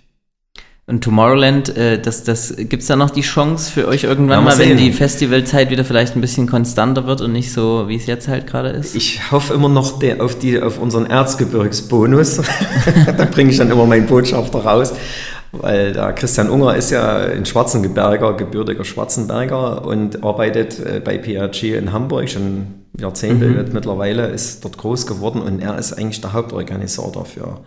Und 0.88 1.04
Tomorrowland, 1.04 1.78
äh, 1.78 2.02
das, 2.02 2.24
das, 2.24 2.56
gibt 2.58 2.82
es 2.82 2.88
da 2.88 2.96
noch 2.96 3.12
die 3.12 3.22
Chance 3.22 3.72
für 3.72 3.88
euch 3.88 4.04
irgendwann 4.04 4.40
ja, 4.40 4.42
mal, 4.42 4.58
wenn 4.58 4.76
die 4.76 4.92
Festivalzeit 4.92 5.70
wieder 5.70 5.86
vielleicht 5.86 6.16
ein 6.16 6.22
bisschen 6.22 6.48
konstanter 6.48 7.06
wird 7.06 7.22
und 7.22 7.32
nicht 7.32 7.54
so, 7.54 7.88
wie 7.88 7.96
es 7.96 8.08
jetzt 8.08 8.28
halt 8.28 8.48
gerade 8.48 8.70
ist? 8.70 8.96
Ich 8.96 9.32
hoffe 9.32 9.54
immer 9.54 9.70
noch 9.70 10.00
der, 10.00 10.22
auf, 10.24 10.40
die, 10.40 10.60
auf 10.60 10.80
unseren 10.80 11.06
Erzgebirgsbonus. 11.06 12.42
da 13.18 13.26
bringe 13.26 13.52
ich 13.52 13.58
dann 13.58 13.70
immer 13.70 13.86
meinen 13.86 14.08
Botschafter 14.08 14.60
raus. 14.60 14.94
Weil 15.52 15.94
der 15.94 16.12
Christian 16.14 16.50
Unger 16.50 16.76
ist 16.76 16.90
ja 16.90 17.18
ein 17.18 17.46
Schwarzenberger, 17.46 18.34
gebürtiger 18.34 18.84
Schwarzenberger 18.84 19.86
und 19.86 20.24
arbeitet 20.24 20.80
äh, 20.80 21.00
bei 21.00 21.20
PRG 21.20 21.76
in 21.76 21.94
Hamburg 21.94 22.28
schon 22.28 22.86
Jahrzehnte 23.00 23.46
mhm. 23.46 23.72
mittlerweile, 23.72 24.28
ist 24.30 24.66
dort 24.66 24.80
groß 24.80 25.06
geworden 25.06 25.42
und 25.42 25.60
er 25.60 25.78
ist 25.78 25.94
eigentlich 25.94 26.22
der 26.22 26.34
Hauptorganisator 26.34 27.26
für 27.26 27.60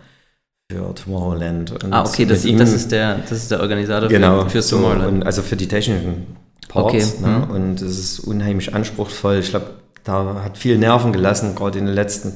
für 0.69 0.93
Tomorrowland. 0.93 1.71
Und 1.83 1.93
ah, 1.93 2.03
okay, 2.03 2.25
das, 2.25 2.43
ihm, 2.43 2.57
das, 2.57 2.73
ist 2.73 2.91
der, 2.91 3.19
das 3.19 3.31
ist 3.31 3.51
der 3.51 3.61
Organisator 3.61 4.09
genau, 4.09 4.43
für, 4.43 4.49
für 4.49 4.61
so, 4.61 4.75
Tomorrowland. 4.77 5.13
Und 5.13 5.23
also 5.23 5.41
für 5.41 5.55
die 5.55 5.67
technischen 5.67 6.35
Parts. 6.67 7.15
Okay. 7.15 7.21
Ne? 7.21 7.45
Mhm. 7.45 7.51
Und 7.51 7.81
es 7.81 7.97
ist 7.97 8.19
unheimlich 8.19 8.73
anspruchsvoll. 8.73 9.37
Ich 9.37 9.49
glaube, 9.49 9.67
da 10.03 10.41
hat 10.43 10.57
viel 10.57 10.77
Nerven 10.77 11.13
gelassen, 11.13 11.55
gerade 11.55 11.79
in 11.79 11.85
den 11.85 11.95
letzten 11.95 12.33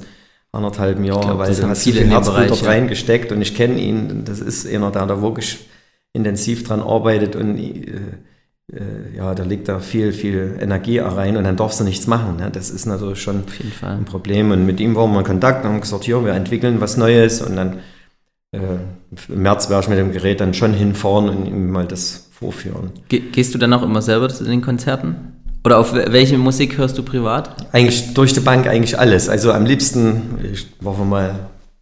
anderthalb 0.53 1.03
Jahren, 1.03 1.37
weil 1.37 1.53
er 1.53 1.69
hat 1.69 1.77
viel 1.77 2.09
Herzblut 2.09 2.49
dort 2.49 2.65
reingesteckt 2.65 3.31
und 3.31 3.41
ich 3.41 3.55
kenne 3.55 3.79
ihn. 3.79 4.23
Das 4.25 4.39
ist 4.39 4.67
einer, 4.67 4.91
der 4.91 5.05
da 5.05 5.21
wirklich 5.21 5.59
intensiv 6.13 6.65
dran 6.65 6.81
arbeitet 6.81 7.37
und 7.37 7.57
äh, 7.57 7.91
äh, 8.73 9.15
ja, 9.15 9.33
da 9.33 9.43
liegt 9.43 9.69
da 9.69 9.79
viel, 9.79 10.11
viel 10.11 10.57
Energie 10.59 10.99
rein 10.99 11.37
und 11.37 11.45
dann 11.45 11.55
darfst 11.55 11.79
du 11.79 11.85
nichts 11.85 12.07
machen. 12.07 12.37
Ne? 12.37 12.49
Das 12.51 12.69
ist 12.69 12.85
natürlich 12.85 13.21
schon 13.21 13.43
ein 13.81 14.05
Problem. 14.05 14.51
Und 14.51 14.65
mit 14.65 14.81
ihm 14.81 14.95
waren 14.95 15.11
wir 15.11 15.19
in 15.19 15.25
Kontakt 15.25 15.63
und 15.63 15.71
haben 15.71 15.81
gesagt, 15.81 16.03
hier, 16.03 16.23
wir 16.23 16.33
entwickeln 16.33 16.81
was 16.81 16.97
Neues 16.97 17.41
und 17.41 17.55
dann 17.55 17.79
im 18.51 19.41
März 19.41 19.69
werde 19.69 19.83
ich 19.83 19.89
mit 19.89 19.97
dem 19.97 20.11
Gerät 20.11 20.41
dann 20.41 20.53
schon 20.53 20.73
hinfahren 20.73 21.29
und 21.29 21.45
ihm 21.45 21.71
mal 21.71 21.85
das 21.85 22.29
vorführen. 22.31 22.91
Ge 23.07 23.21
gehst 23.31 23.53
du 23.53 23.57
dann 23.57 23.73
auch 23.73 23.83
immer 23.83 24.01
selber 24.01 24.27
zu 24.29 24.43
den 24.43 24.61
Konzerten? 24.61 25.15
Oder 25.63 25.77
auf 25.77 25.93
welche 25.93 26.37
Musik 26.37 26.77
hörst 26.77 26.97
du 26.97 27.03
privat? 27.03 27.55
Eigentlich 27.71 28.13
durch 28.13 28.33
die 28.33 28.39
Bank 28.39 28.67
eigentlich 28.67 28.97
alles. 28.97 29.29
Also 29.29 29.53
am 29.53 29.65
liebsten, 29.65 30.39
ich 30.51 30.67
wollte 30.81 31.03
mal 31.03 31.35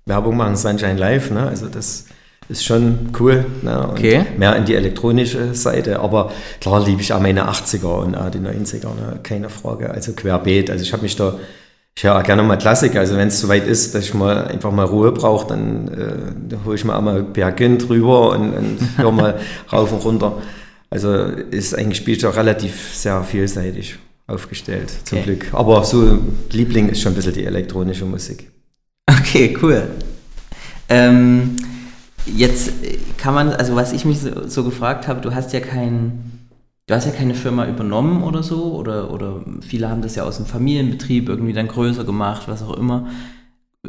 Werbung 0.05 0.37
machen, 0.37 0.55
Sunshine 0.57 0.97
Live, 0.97 1.31
ne? 1.31 1.47
Also 1.47 1.67
das 1.67 2.05
ist 2.49 2.65
schon 2.65 3.11
cool. 3.19 3.45
Ne? 3.61 3.87
okay. 3.89 4.25
Mehr 4.37 4.55
in 4.55 4.65
die 4.65 4.75
elektronische 4.75 5.53
Seite. 5.53 5.99
Aber 5.99 6.31
klar 6.59 6.85
liebe 6.85 7.01
ich 7.01 7.13
auch 7.13 7.21
meine 7.21 7.49
80er 7.49 8.03
und 8.03 8.15
auch 8.15 8.29
die 8.29 8.39
90er, 8.39 8.87
ne? 8.87 9.19
keine 9.23 9.49
Frage. 9.49 9.91
Also 9.91 10.13
querbeet. 10.13 10.69
Also 10.69 10.83
ich 10.83 10.91
habe 10.91 11.03
mich 11.03 11.15
da, 11.15 11.35
ich 11.95 12.03
höre 12.03 12.17
auch 12.17 12.23
gerne 12.23 12.43
mal 12.43 12.57
Klassik. 12.57 12.95
Also 12.95 13.17
wenn 13.17 13.27
es 13.27 13.39
soweit 13.39 13.67
ist, 13.67 13.93
dass 13.93 14.05
ich 14.05 14.13
mal 14.13 14.47
einfach 14.47 14.71
mal 14.71 14.85
Ruhe 14.85 15.11
brauche, 15.11 15.47
dann 15.47 15.87
äh, 16.51 16.55
hole 16.65 16.75
ich 16.75 16.85
mir 16.85 16.95
auch 16.95 17.01
mal 17.01 17.23
Bergin 17.23 17.77
drüber 17.77 18.31
und, 18.31 18.53
und 18.53 18.79
höre 18.97 19.11
mal 19.11 19.39
rauf 19.71 19.91
und 19.91 20.03
runter. 20.03 20.41
Also 20.89 21.13
ist 21.13 21.77
eigentlich 21.77 21.97
spielt 21.97 22.23
auch 22.25 22.35
relativ 22.35 22.93
sehr 22.93 23.21
vielseitig 23.23 23.97
aufgestellt, 24.27 24.91
zum 25.03 25.19
okay. 25.19 25.25
Glück. 25.25 25.53
Aber 25.53 25.83
so 25.83 26.19
Liebling 26.51 26.89
ist 26.89 27.01
schon 27.01 27.13
ein 27.13 27.15
bisschen 27.15 27.33
die 27.33 27.45
elektronische 27.45 28.05
Musik. 28.05 28.49
Okay, 29.07 29.57
cool. 29.61 29.83
Ähm, 30.87 31.57
Jetzt 32.35 32.71
kann 33.17 33.33
man, 33.33 33.49
also 33.53 33.75
was 33.75 33.93
ich 33.93 34.05
mich 34.05 34.19
so, 34.19 34.47
so 34.47 34.63
gefragt 34.63 35.07
habe, 35.07 35.21
du 35.21 35.33
hast 35.33 35.53
ja 35.53 35.59
kein, 35.59 36.38
du 36.89 36.95
hast 36.95 37.05
ja 37.05 37.11
keine 37.11 37.35
Firma 37.35 37.67
übernommen 37.67 38.23
oder 38.23 38.41
so, 38.41 38.73
oder, 38.73 39.11
oder 39.11 39.41
viele 39.61 39.89
haben 39.89 40.01
das 40.01 40.15
ja 40.15 40.23
aus 40.23 40.37
dem 40.37 40.47
Familienbetrieb 40.47 41.29
irgendwie 41.29 41.53
dann 41.53 41.67
größer 41.67 42.03
gemacht, 42.03 42.43
was 42.47 42.63
auch 42.63 42.75
immer. 42.75 43.07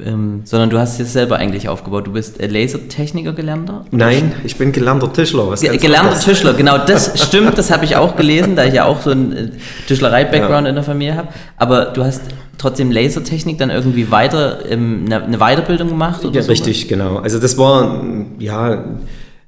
Ähm, 0.05 0.43
sondern 0.45 0.71
du 0.71 0.79
hast 0.79 1.01
es 1.01 1.13
selber 1.15 1.37
eigentlich 1.37 1.69
aufgebaut. 1.69 2.07
Du 2.07 2.13
bist 2.13 2.41
Lasertechniker 2.41 3.33
gelernter? 3.33 3.87
Nein, 3.91 4.35
ich 4.45 4.57
bin 4.57 4.71
gelernter 4.71 5.13
Tischler. 5.13 5.49
Was 5.49 5.63
Ge 5.63 5.77
gelernter 5.79 6.11
anders. 6.11 6.25
Tischler, 6.25 6.53
genau, 6.53 6.77
das 6.79 7.21
stimmt, 7.27 7.57
das 7.57 7.71
habe 7.71 7.87
ich 7.87 7.97
auch 7.97 8.17
gelesen, 8.17 8.55
da 8.55 8.67
ich 8.67 8.75
ja 8.75 8.85
auch 8.85 9.01
so 9.01 9.11
einen 9.11 9.33
äh, 9.33 9.51
Tischlerei-Background 9.89 10.65
ja. 10.65 10.69
in 10.69 10.75
der 10.75 10.85
Familie 10.85 11.17
habe. 11.17 11.29
Aber 11.57 11.87
du 11.87 12.05
hast 12.05 12.23
trotzdem 12.59 12.93
Lasertechnik 12.93 13.57
dann 13.57 13.71
irgendwie 13.71 14.11
weiter 14.11 14.71
ähm, 14.71 15.07
eine, 15.07 15.25
eine, 15.25 15.39
Weiterbildung 15.39 15.89
gemacht? 15.89 16.23
Oder 16.25 16.37
ja, 16.37 16.43
so 16.43 16.51
richtig, 16.51 16.87
genau. 16.87 17.17
Also 17.17 17.39
das 17.39 17.57
war, 17.57 18.05
ja, 18.39 18.85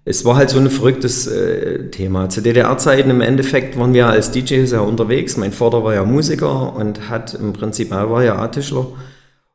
es 0.04 0.24
war 0.24 0.36
halt 0.36 0.50
so 0.50 0.58
ein 0.58 0.68
verrücktes 0.68 1.26
äh, 1.28 1.90
Thema. 1.90 2.28
Zu 2.28 2.42
DDR-Zeiten 2.42 3.10
im 3.10 3.20
Endeffekt 3.20 3.78
waren 3.78 3.94
wir 3.94 4.08
als 4.08 4.32
DJs 4.32 4.70
ja 4.72 4.80
unterwegs. 4.80 5.36
Mein 5.36 5.52
Vater 5.52 5.84
war 5.84 5.94
ja 5.94 6.04
Musiker 6.04 6.74
und 6.74 7.08
hat 7.08 7.34
im 7.34 7.52
Prinzip, 7.52 7.92
er 7.92 8.10
war 8.10 8.24
ja 8.24 8.46
Tischler 8.48 8.86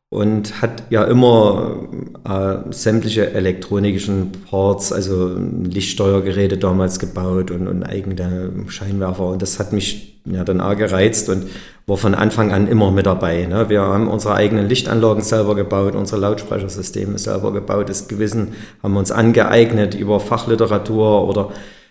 und 0.09 0.61
hat 0.61 0.83
ja 0.89 1.03
immer 1.03 1.79
äh, 2.23 2.71
sämtliche 2.71 3.33
elektronischen 3.33 4.31
Parts, 4.49 4.93
also 4.93 5.35
Lichtsteuergeräte 5.37 6.57
damals 6.57 6.99
gebaut 6.99 7.51
und, 7.51 7.67
und, 7.67 7.83
eigene 7.83 8.51
Scheinwerfer. 8.69 9.25
Und 9.25 9.41
das 9.41 9.59
hat 9.59 9.73
mich 9.73 10.21
ja 10.23 10.45
dann 10.45 10.61
auch 10.61 10.77
gereizt 10.77 11.27
und 11.27 11.47
war 11.87 11.97
von 11.97 12.15
Anfang 12.15 12.53
an 12.53 12.67
immer 12.67 12.89
mit 12.91 13.05
dabei. 13.05 13.45
Ne? 13.47 13.67
Wir 13.67 13.81
haben 13.81 14.07
unsere 14.07 14.35
eigenen 14.35 14.69
Lichtanlagen 14.69 15.23
selber 15.23 15.55
gebaut, 15.55 15.93
unsere 15.93 16.21
Lautsprechersysteme 16.21 17.17
selber 17.17 17.51
gebaut. 17.51 17.89
Das 17.89 18.07
Gewissen 18.07 18.53
haben 18.81 18.93
wir 18.93 18.99
uns 18.99 19.11
angeeignet 19.11 19.93
über 19.93 20.21
Fachliteratur 20.21 21.27
oder 21.27 21.49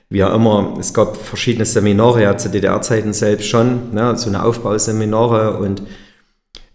wie 0.08 0.24
auch 0.24 0.34
immer. 0.34 0.74
Es 0.80 0.94
gab 0.94 1.18
verschiedene 1.18 1.66
Seminare, 1.66 2.22
ja 2.22 2.36
zu 2.38 2.48
DDR-Zeiten 2.48 3.12
selbst 3.12 3.46
schon, 3.46 3.92
ne? 3.92 4.16
so 4.16 4.30
eine 4.30 4.42
Aufbauseminare 4.42 5.58
und 5.58 5.82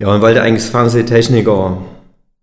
ja, 0.01 0.07
und 0.07 0.21
wollte 0.21 0.41
eigentlich 0.41 0.63
Fernsehtechniker 0.63 1.77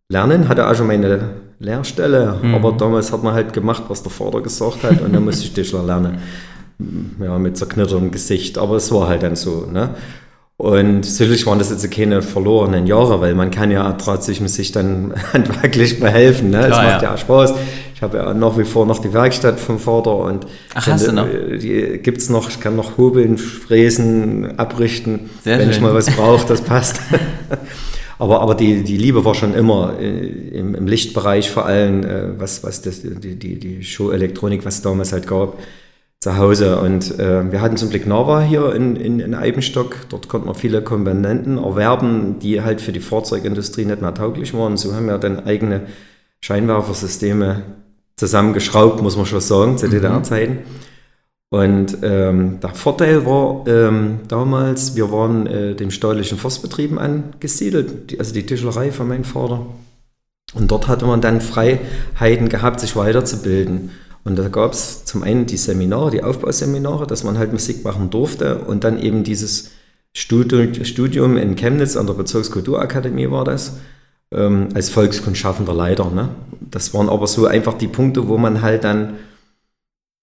lernen, 0.08 0.48
hatte 0.48 0.68
auch 0.68 0.76
schon 0.76 0.86
meine 0.86 1.30
Lehrstelle, 1.58 2.38
mhm. 2.40 2.54
aber 2.54 2.70
damals 2.70 3.12
hat 3.12 3.24
man 3.24 3.34
halt 3.34 3.52
gemacht, 3.52 3.82
was 3.88 4.00
der 4.04 4.12
Vater 4.12 4.40
gesagt 4.40 4.84
hat 4.84 5.00
und 5.00 5.12
dann 5.12 5.24
musste 5.24 5.44
ich 5.44 5.52
Tischler 5.52 5.82
lernen. 5.82 6.18
Ja, 7.20 7.36
mit 7.38 7.56
zerknittertem 7.56 8.12
Gesicht, 8.12 8.56
aber 8.56 8.76
es 8.76 8.92
war 8.92 9.08
halt 9.08 9.24
dann 9.24 9.34
so. 9.34 9.66
Ne? 9.68 9.96
Und 10.56 11.04
sicherlich 11.04 11.44
waren 11.44 11.58
das 11.58 11.70
jetzt 11.70 11.90
keine 11.90 12.22
verlorenen 12.22 12.86
Jahre, 12.86 13.20
weil 13.20 13.34
man 13.34 13.50
kann 13.50 13.72
ja 13.72 13.90
trotzdem 13.94 14.46
sich 14.46 14.70
dann 14.70 15.12
handwerklich 15.32 15.98
behelfen. 15.98 16.50
Ne? 16.50 16.58
Klar, 16.58 16.70
es 16.70 16.76
macht 16.76 17.02
ja. 17.02 17.10
ja 17.10 17.16
Spaß. 17.16 17.54
Ich 17.98 18.02
habe 18.02 18.18
ja 18.18 18.32
nach 18.32 18.56
wie 18.56 18.62
vor 18.62 18.86
noch 18.86 19.00
die 19.00 19.12
Werkstatt 19.12 19.58
vom 19.58 19.80
Vater 19.80 20.18
und 20.18 20.46
Ach, 20.72 20.86
hast 20.86 21.08
du 21.08 21.12
noch? 21.12 21.26
die 21.26 21.98
gibt's 22.00 22.28
noch. 22.28 22.48
Ich 22.48 22.60
kann 22.60 22.76
noch 22.76 22.96
hobeln, 22.96 23.38
fräsen, 23.38 24.56
abrichten, 24.56 25.28
Sehr 25.42 25.58
wenn 25.58 25.64
schön. 25.64 25.72
ich 25.72 25.80
mal 25.80 25.94
was 25.94 26.08
brauche, 26.08 26.46
das 26.46 26.60
passt. 26.62 27.00
aber, 28.20 28.40
aber 28.40 28.54
die, 28.54 28.84
die 28.84 28.96
Liebe 28.96 29.24
war 29.24 29.34
schon 29.34 29.52
immer 29.52 29.98
äh, 29.98 30.28
im, 30.28 30.76
im 30.76 30.86
Lichtbereich 30.86 31.50
vor 31.50 31.66
allem, 31.66 32.04
äh, 32.04 32.38
was, 32.38 32.62
was 32.62 32.82
das, 32.82 33.02
die, 33.02 33.34
die, 33.34 33.58
die 33.58 33.82
Show-Elektronik, 33.82 34.64
was 34.64 34.76
es 34.76 34.82
damals 34.82 35.12
halt 35.12 35.26
gab, 35.26 35.58
zu 36.20 36.36
Hause. 36.36 36.78
Und 36.78 37.18
äh, 37.18 37.50
wir 37.50 37.60
hatten 37.60 37.76
zum 37.76 37.90
Glück 37.90 38.06
Nava 38.06 38.42
hier 38.42 38.76
in, 38.76 38.94
in, 38.94 39.18
in 39.18 39.34
Eibenstock. 39.34 39.96
Dort 40.08 40.28
konnte 40.28 40.46
man 40.46 40.54
viele 40.54 40.82
Komponenten 40.82 41.58
erwerben, 41.58 42.36
die 42.38 42.62
halt 42.62 42.80
für 42.80 42.92
die 42.92 43.00
Fahrzeugindustrie 43.00 43.86
nicht 43.86 44.02
mehr 44.02 44.14
tauglich 44.14 44.54
waren. 44.54 44.76
So 44.76 44.94
haben 44.94 45.06
wir 45.06 45.18
dann 45.18 45.44
eigene 45.44 45.88
Scheinwerfersysteme 46.42 47.64
zusammengeschraubt, 48.18 49.00
muss 49.00 49.16
man 49.16 49.26
schon 49.26 49.40
sagen, 49.40 49.78
zu 49.78 49.86
mhm. 49.86 49.92
DDR-Zeiten. 49.92 50.58
Und 51.50 51.98
ähm, 52.02 52.60
der 52.60 52.74
Vorteil 52.74 53.24
war 53.24 53.66
ähm, 53.66 54.20
damals, 54.28 54.96
wir 54.96 55.10
waren 55.10 55.46
äh, 55.46 55.74
dem 55.74 55.90
steuerlichen 55.90 56.36
Forstbetrieben 56.36 56.98
angesiedelt, 56.98 58.10
die, 58.10 58.18
also 58.18 58.34
die 58.34 58.44
Tischlerei 58.44 58.92
von 58.92 59.08
meinem 59.08 59.24
Vater. 59.24 59.64
Und 60.52 60.70
dort 60.70 60.88
hatte 60.88 61.06
man 61.06 61.22
dann 61.22 61.40
Freiheiten 61.40 62.50
gehabt, 62.50 62.80
sich 62.80 62.96
weiterzubilden. 62.96 63.90
Und 64.24 64.38
da 64.38 64.48
gab 64.48 64.72
es 64.72 65.06
zum 65.06 65.22
einen 65.22 65.46
die 65.46 65.56
Seminare, 65.56 66.10
die 66.10 66.22
Aufbauseminare, 66.22 67.06
dass 67.06 67.24
man 67.24 67.38
halt 67.38 67.52
Musik 67.52 67.82
machen 67.82 68.10
durfte 68.10 68.58
und 68.58 68.84
dann 68.84 68.98
eben 68.98 69.24
dieses 69.24 69.70
Studium 70.12 71.36
in 71.36 71.56
Chemnitz 71.56 71.96
an 71.96 72.06
der 72.06 72.14
Bezirkskulturakademie 72.14 73.30
war 73.30 73.44
das 73.44 73.78
ähm, 74.32 74.68
als 74.74 74.90
Volkskundschaffender 74.90 75.74
Leiter. 75.74 76.10
Ne? 76.10 76.30
Das 76.60 76.94
waren 76.94 77.08
aber 77.08 77.26
so 77.26 77.46
einfach 77.46 77.74
die 77.74 77.88
Punkte, 77.88 78.28
wo 78.28 78.38
man 78.38 78.62
halt 78.62 78.84
dann 78.84 79.14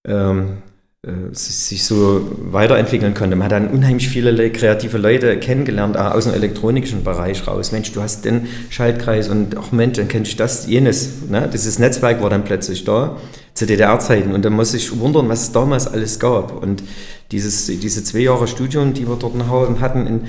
ähm, 0.06 0.58
äh, 1.06 1.32
sich 1.32 1.84
so 1.84 2.36
weiterentwickeln 2.40 3.14
konnte. 3.14 3.36
Man 3.36 3.44
hat 3.44 3.52
dann 3.52 3.68
unheimlich 3.68 4.08
viele 4.08 4.50
kreative 4.50 4.98
Leute 4.98 5.38
kennengelernt, 5.38 5.96
auch 5.96 6.12
aus 6.12 6.24
dem 6.24 6.34
elektronischen 6.34 7.04
Bereich 7.04 7.46
raus. 7.46 7.72
Mensch, 7.72 7.92
du 7.92 8.02
hast 8.02 8.24
den 8.24 8.48
Schaltkreis 8.70 9.28
und 9.28 9.56
auch 9.56 9.72
Mensch, 9.72 9.98
dann 9.98 10.08
kennst 10.08 10.32
du 10.32 10.36
das, 10.36 10.66
jenes. 10.66 11.28
Ne? 11.28 11.48
Dieses 11.52 11.78
Netzwerk 11.78 12.22
war 12.22 12.30
dann 12.30 12.44
plötzlich 12.44 12.84
da 12.84 13.16
zu 13.54 13.66
DDR-Zeiten 13.66 14.32
und 14.32 14.44
dann 14.44 14.52
muss 14.52 14.74
ich 14.74 14.98
wundern, 14.98 15.28
was 15.28 15.42
es 15.42 15.52
damals 15.52 15.86
alles 15.86 16.18
gab. 16.18 16.62
Und 16.62 16.82
dieses, 17.30 17.66
diese 17.66 18.04
zwei 18.04 18.20
Jahre 18.20 18.48
Studium, 18.48 18.92
die 18.92 19.08
wir 19.08 19.16
dort 19.16 19.34
hatten 19.80 20.06
in, 20.06 20.20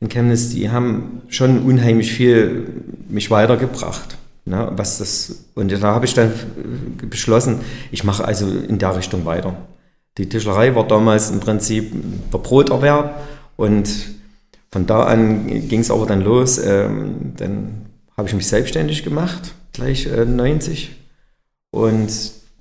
in 0.00 0.08
Chemnitz, 0.08 0.50
die 0.50 0.70
haben 0.70 1.22
schon 1.28 1.64
unheimlich 1.64 2.12
viel 2.12 2.66
mich 3.08 3.30
weitergebracht. 3.30 4.18
Ne? 4.44 4.70
Was 4.72 4.98
das, 4.98 5.44
und 5.54 5.72
da 5.72 5.94
habe 5.94 6.04
ich 6.04 6.14
dann 6.14 6.32
beschlossen, 7.10 7.60
ich 7.90 8.04
mache 8.04 8.24
also 8.24 8.46
in 8.46 8.78
der 8.78 8.96
Richtung 8.96 9.24
weiter. 9.24 9.56
Die 10.18 10.28
Tischlerei 10.28 10.74
war 10.74 10.86
damals 10.86 11.30
im 11.30 11.40
Prinzip 11.40 11.92
der 12.32 12.38
Broterwerb 12.38 13.20
und 13.56 13.88
von 14.70 14.86
da 14.86 15.04
an 15.04 15.46
ging 15.68 15.80
es 15.80 15.90
aber 15.90 16.06
dann 16.06 16.22
los. 16.22 16.58
Ähm, 16.58 17.32
dann 17.36 17.86
habe 18.16 18.28
ich 18.28 18.34
mich 18.34 18.46
selbstständig 18.46 19.04
gemacht, 19.04 19.54
gleich 19.72 20.06
äh, 20.06 20.24
90. 20.24 20.94
Und 21.70 22.10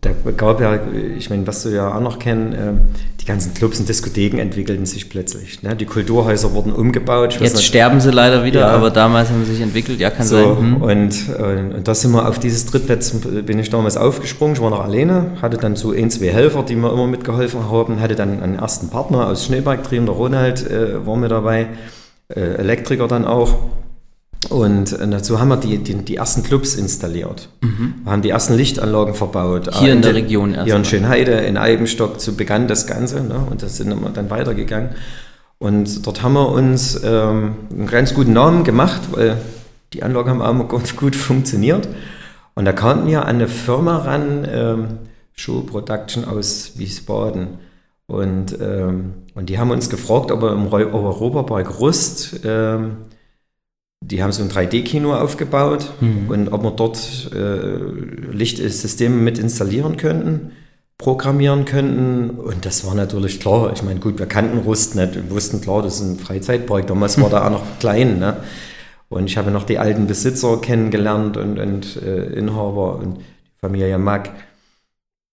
da 0.06 0.32
gab 0.32 0.62
ja, 0.62 0.80
ich 1.18 1.30
meine, 1.30 1.46
was 1.48 1.64
du 1.64 1.70
ja 1.70 1.94
auch 1.94 2.02
noch 2.02 2.20
kennen, 2.20 2.54
äh, 2.54 2.74
die 3.20 3.26
ganzen 3.26 3.54
Clubs 3.54 3.80
und 3.80 3.90
Diskotheken 3.90 4.40
entwickelten 4.40 4.86
sich 4.86 5.10
plötzlich. 5.10 5.64
Ne? 5.64 5.76
Die 5.76 5.86
Kulturhäuser 5.86 6.54
wurden 6.54 6.72
umgebaut. 6.72 7.38
Jetzt 7.40 7.56
nicht, 7.56 7.66
sterben 7.66 8.00
sie 8.00 8.12
leider 8.12 8.44
wieder, 8.44 8.62
ja. 8.62 8.68
aber 8.68 8.92
damals 8.92 9.30
haben 9.30 9.44
sie 9.46 9.54
sich 9.54 9.62
entwickelt, 9.62 10.00
ja, 10.00 10.12
kann 10.12 10.28
so, 10.28 10.36
sein. 10.36 10.58
Hm. 10.58 10.82
Und, 10.82 11.30
und, 11.30 11.76
und 11.76 11.88
da 11.88 11.96
sind 11.96 12.12
wir 12.12 12.28
auf 12.28 12.40
dieses 12.40 12.68
Trittplatz, 12.68 13.12
bin 13.12 13.58
ich 13.58 13.70
damals 13.72 13.98
aufgesprungen, 13.98 14.56
ich 14.56 14.62
war 14.62 14.70
noch 14.70 14.84
alleine, 14.84 15.32
hatte 15.42 15.58
dann 15.58 15.76
so 15.76 15.92
ein, 15.92 16.12
zwei 16.12 16.28
Helfer, 16.28 16.64
die 16.64 16.76
mir 16.76 16.92
immer 16.92 17.08
mitgeholfen 17.08 17.70
haben, 17.72 18.00
hatte 18.00 18.16
dann 18.16 18.44
einen 18.44 18.60
ersten 18.60 18.90
Partner 18.90 19.28
aus 19.28 19.46
Schneebergtrieben, 19.46 20.06
der 20.06 20.16
Ronald 20.16 20.70
äh, 20.70 21.06
war 21.06 21.16
mir 21.16 21.30
dabei, 21.30 21.68
äh, 22.30 22.40
Elektriker 22.40 23.08
dann 23.08 23.26
auch. 23.26 23.56
Und 24.50 24.94
äh, 24.94 25.08
dazu 25.08 25.40
haben 25.40 25.50
wir 25.50 25.58
die, 25.58 25.80
die, 25.80 25.96
die 25.96 26.16
ersten 26.18 26.44
Clubs 26.44 26.76
installiert. 26.76 27.50
Mhm. 27.62 27.96
Wir 28.04 28.12
haben 28.12 28.22
die 28.22 28.30
ersten 28.30 28.54
Lichtanlagen 28.54 29.16
verbaut. 29.16 29.74
Hier 29.76 29.92
in, 29.92 29.98
in 29.98 30.02
der 30.04 30.16
Region 30.16 30.54
erst. 30.54 30.66
Hier 30.66 30.76
in 30.76 30.86
Schönheide, 30.86 31.32
in 31.32 31.58
Eibenstock, 31.58 32.22
so 32.22 32.34
begann 32.34 32.68
das 32.68 32.86
Ganze. 32.86 33.24
Ne? 33.24 33.46
Und 33.50 33.64
das 33.64 33.78
sind 33.78 33.90
wir 33.90 34.10
dann 34.10 34.30
weitergegangen. 34.30 34.90
Und 35.58 36.06
dort 36.06 36.22
haben 36.22 36.34
wir 36.34 36.50
uns 36.50 37.02
ähm, 37.04 37.56
einen 37.72 37.88
ganz 37.88 38.14
guten 38.14 38.34
Namen 38.34 38.64
gemacht, 38.64 39.02
weil 39.12 39.38
die 39.94 40.04
Anlagen 40.04 40.30
haben 40.30 40.42
auch 40.42 40.52
immer 40.52 40.68
ganz 40.68 40.96
gut 40.96 41.16
funktioniert. 41.16 41.88
Und 42.54 42.66
da 42.66 42.72
kamen 42.72 43.08
wir 43.08 43.24
an 43.24 43.36
eine 43.36 43.48
Firma 43.48 43.98
ran, 43.98 44.48
ähm, 44.50 44.88
Show 45.34 45.62
Production 45.62 46.26
aus 46.26 46.74
Wiesbaden. 46.76 47.60
Und, 48.08 48.58
ähm, 48.62 49.14
und 49.34 49.50
die 49.50 49.58
haben 49.58 49.72
uns 49.72 49.90
gefragt, 49.90 50.32
ob 50.32 50.42
wir 50.42 50.54
im 50.54 50.72
Europapark 50.72 51.80
Rust 51.80 52.42
ähm, 52.46 52.98
die 54.02 54.22
haben 54.22 54.32
so 54.32 54.44
ein 54.44 54.50
3D-Kino 54.50 55.16
aufgebaut 55.16 55.94
mhm. 56.00 56.30
und 56.30 56.48
ob 56.50 56.64
wir 56.64 56.72
dort 56.72 57.32
äh, 57.34 57.78
Lichtsysteme 58.32 59.16
mit 59.16 59.40
installieren 59.40 59.98
könnten, 59.98 60.52
programmieren 60.98 61.66
könnten. 61.66 62.30
Und 62.32 62.66
das 62.66 62.86
war 62.86 62.96
natürlich 62.96 63.40
klar. 63.40 63.72
Ich 63.74 63.84
meine, 63.84 64.00
gut, 64.00 64.20
wir 64.20 64.28
kannten 64.28 64.60
Rust 64.60 64.96
nicht. 64.96 65.16
Wir 65.16 65.30
wussten 65.30 65.62
klar, 65.62 65.82
das 65.82 65.96
ist 65.96 66.02
ein 66.02 66.20
Freizeitpark. 66.20 66.88
Damals 66.88 67.20
war 67.20 67.30
da 67.30 67.46
auch 67.46 67.52
noch 67.52 67.80
klein. 67.80 68.20
Ne? 68.20 68.38
Und 69.10 69.26
ich 69.26 69.38
habe 69.38 69.52
noch 69.52 69.64
die 69.64 69.80
alten 69.80 70.08
Besitzer 70.08 70.58
kennengelernt 70.62 71.38
und, 71.38 71.60
und 71.60 72.02
äh, 72.02 72.26
Inhaber 72.34 72.98
und 72.98 73.18
die 73.18 73.60
Familie 73.60 73.98
Mack. 73.98 74.32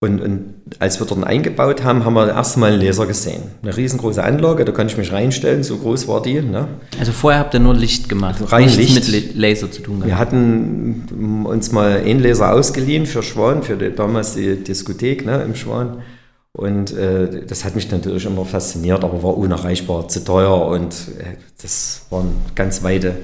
Und, 0.03 0.21
und, 0.21 0.55
als 0.81 0.99
wir 0.99 1.07
dort 1.07 1.23
eingebaut 1.23 1.85
haben, 1.85 2.05
haben 2.05 2.15
wir 2.15 2.27
erstmal 2.27 2.73
einen 2.73 2.83
Laser 2.83 3.07
gesehen. 3.07 3.43
Eine 3.63 3.77
riesengroße 3.77 4.21
Anlage, 4.21 4.65
da 4.65 4.73
konnte 4.73 4.91
ich 4.91 4.99
mich 4.99 5.13
reinstellen, 5.13 5.63
so 5.63 5.79
groß 5.79 6.09
war 6.09 6.21
die. 6.21 6.43
Ne? 6.43 6.67
Also 6.99 7.13
vorher 7.13 7.39
habt 7.39 7.55
ihr 7.55 7.61
nur 7.61 7.73
Licht 7.73 8.09
gemacht, 8.09 8.43
rein 8.51 8.65
Nichts 8.65 8.79
Licht. 9.07 9.13
mit 9.13 9.37
Laser 9.37 9.71
zu 9.71 9.81
tun 9.81 10.01
gehabt. 10.01 10.09
Wir 10.09 10.19
hatten 10.19 11.45
uns 11.47 11.71
mal 11.71 12.03
einen 12.05 12.19
Laser 12.19 12.53
ausgeliehen 12.53 13.07
für 13.07 13.23
Schwan, 13.23 13.63
für 13.63 13.77
die, 13.77 13.95
damals 13.95 14.35
die 14.35 14.57
Diskothek 14.57 15.25
ne, 15.25 15.41
im 15.45 15.55
Schwan. 15.55 16.03
Und 16.51 16.93
äh, 16.93 17.47
das 17.47 17.65
hat 17.65 17.77
mich 17.77 17.89
natürlich 17.89 18.27
immer 18.27 18.45
fasziniert, 18.45 19.05
aber 19.05 19.23
war 19.23 19.37
unerreichbar, 19.37 20.09
zu 20.09 20.25
teuer 20.25 20.67
und 20.67 20.95
äh, 21.21 21.37
das 21.63 22.07
waren 22.11 22.33
ganz 22.57 22.83
weite 22.83 23.15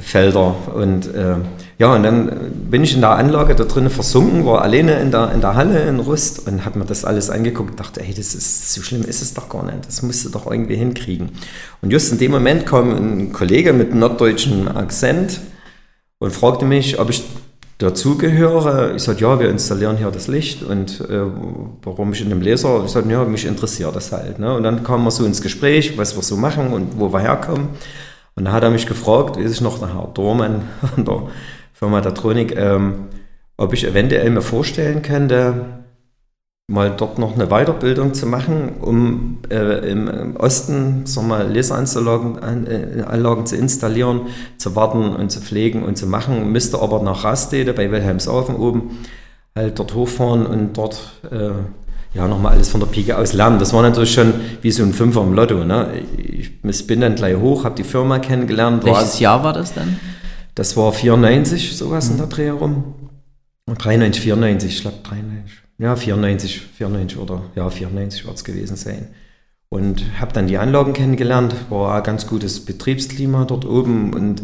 Felder. 0.00 0.56
Und 0.74 1.06
äh, 1.14 1.36
ja, 1.78 1.94
und 1.94 2.02
dann 2.02 2.52
bin 2.68 2.82
ich 2.82 2.94
in 2.94 3.00
der 3.00 3.10
Anlage 3.10 3.54
da 3.54 3.64
drinnen 3.64 3.90
versunken, 3.90 4.44
war 4.44 4.62
alleine 4.62 4.98
in 5.00 5.12
der, 5.12 5.30
in 5.32 5.40
der 5.40 5.54
Halle 5.54 5.82
in 5.84 6.00
Rust 6.00 6.48
und 6.48 6.64
habe 6.64 6.80
mir 6.80 6.84
das 6.84 7.04
alles 7.04 7.30
angeguckt 7.30 7.78
dachte, 7.78 8.02
hey, 8.02 8.12
das 8.12 8.34
ist 8.34 8.74
so 8.74 8.82
schlimm 8.82 9.02
ist 9.02 9.22
es 9.22 9.34
doch 9.34 9.48
gar 9.48 9.64
nicht. 9.64 9.86
Das 9.86 10.02
musst 10.02 10.24
du 10.24 10.30
doch 10.30 10.50
irgendwie 10.50 10.76
hinkriegen. 10.76 11.30
Und 11.80 11.92
just 11.92 12.10
in 12.10 12.18
dem 12.18 12.32
Moment 12.32 12.66
kam 12.66 12.90
ein 12.90 13.32
Kollege 13.32 13.72
mit 13.72 13.94
norddeutschem 13.94 14.66
Akzent 14.66 15.40
und 16.18 16.32
fragte 16.32 16.64
mich, 16.64 16.98
ob 16.98 17.10
ich 17.10 17.22
dazugehöre. 17.78 18.94
Ich 18.96 19.02
sagte, 19.02 19.22
ja, 19.22 19.38
wir 19.38 19.48
installieren 19.48 19.96
hier 19.96 20.10
das 20.10 20.26
Licht 20.26 20.64
und 20.64 21.02
äh, 21.08 21.22
warum 21.82 22.12
ich 22.12 22.20
in 22.20 22.30
dem 22.30 22.42
Laser? 22.42 22.82
Ich 22.84 22.90
sagte, 22.90 23.10
ja, 23.10 23.24
mich 23.24 23.46
interessiert 23.46 23.94
das 23.94 24.10
halt. 24.10 24.40
Ne? 24.40 24.56
Und 24.56 24.64
dann 24.64 24.82
kamen 24.82 25.04
wir 25.04 25.12
so 25.12 25.24
ins 25.24 25.40
Gespräch, 25.40 25.96
was 25.96 26.16
wir 26.16 26.22
so 26.22 26.36
machen 26.36 26.72
und 26.72 26.98
wo 26.98 27.12
wir 27.12 27.20
herkommen. 27.20 27.68
Und 28.36 28.46
da 28.46 28.52
hat 28.52 28.64
er 28.64 28.70
mich 28.70 28.86
gefragt, 28.86 29.36
weiß 29.36 29.50
ich 29.50 29.60
noch, 29.60 29.78
der 29.78 29.94
Herr 29.94 30.10
Dormann 30.12 30.62
von 30.94 31.04
der 31.04 31.22
Firma 31.72 32.00
Datronik, 32.00 32.56
ähm, 32.56 33.06
ob 33.56 33.72
ich 33.72 33.86
eventuell 33.86 34.30
mir 34.30 34.42
vorstellen 34.42 35.02
könnte, 35.02 35.84
mal 36.66 36.90
dort 36.96 37.18
noch 37.18 37.34
eine 37.34 37.48
Weiterbildung 37.48 38.14
zu 38.14 38.26
machen, 38.26 38.76
um 38.80 39.38
äh, 39.50 39.90
im 39.90 40.36
Osten 40.36 41.04
sagen 41.04 41.28
wir, 41.28 41.44
Laseranlagen 41.44 42.66
äh, 42.66 43.02
Anlagen 43.06 43.46
zu 43.46 43.56
installieren, 43.56 44.22
zu 44.56 44.74
warten 44.74 45.14
und 45.14 45.30
zu 45.30 45.40
pflegen 45.40 45.82
und 45.82 45.96
zu 45.96 46.06
machen. 46.06 46.50
Müsste 46.52 46.80
aber 46.80 47.02
nach 47.02 47.24
Rastede 47.24 47.74
bei 47.74 47.90
Wilhelmshaven 47.90 48.56
oben 48.56 48.98
halt 49.54 49.78
dort 49.78 49.94
hochfahren 49.94 50.46
und 50.46 50.76
dort 50.76 51.20
äh, 51.30 51.50
ja, 52.14 52.28
nochmal 52.28 52.52
alles 52.52 52.68
von 52.68 52.80
der 52.80 52.86
Pike 52.86 53.18
aus 53.18 53.32
lernen. 53.32 53.58
Das 53.58 53.72
war 53.72 53.82
natürlich 53.82 54.14
schon 54.14 54.32
wie 54.62 54.70
so 54.70 54.84
ein 54.84 54.92
Fünfer 54.92 55.22
im 55.22 55.32
Lotto. 55.32 55.64
Ne? 55.64 56.02
Ich 56.16 56.86
bin 56.86 57.00
dann 57.00 57.16
gleich 57.16 57.36
hoch, 57.36 57.64
habe 57.64 57.74
die 57.74 57.84
Firma 57.84 58.20
kennengelernt. 58.20 58.84
Welches 58.84 59.18
Jahr 59.18 59.42
war 59.42 59.52
das 59.52 59.74
dann? 59.74 59.98
Das 60.54 60.76
war 60.76 60.92
94, 60.92 61.76
sowas 61.76 62.06
mhm. 62.06 62.12
in 62.12 62.18
der 62.18 62.26
Dreh 62.28 62.46
herum. 62.46 62.94
93, 63.66 64.22
94, 64.22 64.74
ich 64.74 64.80
glaube 64.82 64.98
93. 65.02 65.52
Ja, 65.78 65.96
94, 65.96 66.60
94 66.78 67.18
oder 67.18 67.42
ja, 67.56 67.68
94 67.68 68.26
wird 68.26 68.36
es 68.36 68.44
gewesen 68.44 68.76
sein. 68.76 69.08
Und 69.68 70.04
habe 70.20 70.32
dann 70.32 70.46
die 70.46 70.58
Anlagen 70.58 70.92
kennengelernt, 70.92 71.56
war 71.68 71.96
ein 71.96 72.02
ganz 72.04 72.28
gutes 72.28 72.64
Betriebsklima 72.64 73.44
dort 73.44 73.64
oben 73.64 74.14
und 74.14 74.42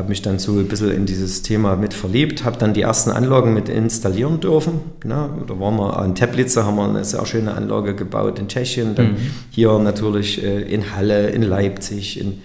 habe 0.00 0.08
mich 0.08 0.22
dann 0.22 0.38
so 0.38 0.58
ein 0.58 0.66
bisschen 0.66 0.90
in 0.90 1.04
dieses 1.04 1.42
Thema 1.42 1.76
mit 1.76 1.92
verliebt, 1.92 2.44
habe 2.44 2.56
dann 2.58 2.72
die 2.72 2.80
ersten 2.80 3.10
Anlagen 3.10 3.52
mit 3.52 3.68
installieren 3.68 4.40
dürfen. 4.40 4.80
Ja, 5.06 5.28
da 5.46 5.60
waren 5.60 5.76
wir 5.76 6.02
in 6.04 6.14
Teplice, 6.14 6.64
haben 6.64 6.76
wir 6.76 6.88
eine 6.88 7.04
sehr 7.04 7.24
schöne 7.26 7.54
Anlage 7.54 7.94
gebaut 7.94 8.38
in 8.38 8.48
Tschechien, 8.48 8.94
dann 8.94 9.12
mhm. 9.12 9.16
hier 9.50 9.78
natürlich 9.78 10.42
äh, 10.42 10.62
in 10.62 10.96
Halle, 10.96 11.28
in 11.28 11.42
Leipzig, 11.42 12.18
in, 12.18 12.40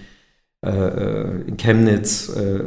äh, 0.64 0.68
äh 0.68 1.48
in 1.48 1.56
Chemnitz, 1.56 2.28
äh, 2.28 2.60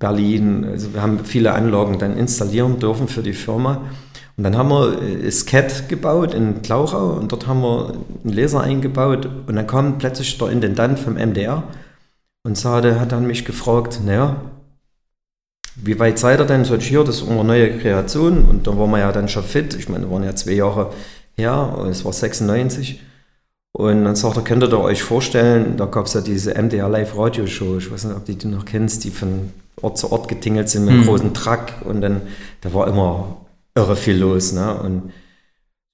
Berlin. 0.00 0.64
Also 0.64 0.92
wir 0.92 1.02
haben 1.02 1.20
viele 1.24 1.52
Anlagen 1.52 2.00
dann 2.00 2.16
installieren 2.16 2.80
dürfen 2.80 3.06
für 3.06 3.22
die 3.22 3.32
Firma. 3.32 3.82
Und 4.36 4.42
dann 4.42 4.56
haben 4.56 4.70
wir 4.70 5.00
äh, 5.02 5.30
SCAT 5.30 5.88
gebaut 5.88 6.34
in 6.34 6.62
Klauchau 6.62 7.12
und 7.12 7.30
dort 7.30 7.46
haben 7.46 7.62
wir 7.62 7.92
einen 8.24 8.32
Laser 8.32 8.60
eingebaut 8.60 9.28
und 9.46 9.54
dann 9.54 9.68
kam 9.68 9.98
plötzlich 9.98 10.36
der 10.36 10.48
Intendant 10.48 10.98
vom 10.98 11.14
MDR 11.14 11.62
und 12.42 12.56
Sade 12.56 13.00
hat 13.00 13.12
dann 13.12 13.26
mich 13.26 13.44
gefragt, 13.44 14.00
naja, 14.04 14.36
wie 15.76 15.98
weit 15.98 16.18
seid 16.18 16.40
ihr 16.40 16.46
denn? 16.46 16.64
So, 16.64 16.76
hier, 16.76 17.04
das 17.04 17.16
ist 17.16 17.22
unsere 17.22 17.44
neue 17.44 17.78
Kreation. 17.78 18.44
Und 18.44 18.66
da 18.66 18.76
waren 18.76 18.90
wir 18.90 18.98
ja 18.98 19.12
dann 19.12 19.28
schon 19.28 19.44
fit. 19.44 19.74
Ich 19.74 19.88
meine, 19.88 20.04
das 20.04 20.12
waren 20.12 20.24
ja 20.24 20.34
zwei 20.34 20.52
Jahre 20.52 20.92
her, 21.36 21.86
es 21.90 22.04
war 22.04 22.12
96. 22.12 23.00
Und 23.72 24.04
dann 24.04 24.16
sagt 24.16 24.36
er, 24.36 24.42
könnt 24.42 24.62
ihr 24.62 24.80
euch 24.80 25.02
vorstellen, 25.02 25.76
da 25.76 25.86
gab 25.86 26.06
es 26.06 26.14
ja 26.14 26.20
diese 26.20 26.54
MDR 26.60 26.88
Live 26.88 27.16
Radio 27.16 27.46
Show, 27.46 27.78
ich 27.78 27.90
weiß 27.90 28.04
nicht, 28.04 28.16
ob 28.16 28.24
du 28.26 28.34
die 28.34 28.46
noch 28.48 28.64
kennst, 28.64 29.04
die 29.04 29.10
von 29.10 29.52
Ort 29.80 29.96
zu 29.96 30.10
Ort 30.10 30.28
getingelt 30.28 30.68
sind 30.68 30.84
mit 30.84 30.94
einem 30.94 31.02
mhm. 31.02 31.06
großen 31.06 31.34
Truck 31.34 31.66
und 31.84 32.00
dann, 32.00 32.22
da 32.62 32.74
war 32.74 32.88
immer 32.88 33.38
irre 33.74 33.96
viel 33.96 34.16
los. 34.16 34.52
Ne? 34.52 34.74
Und 34.74 35.12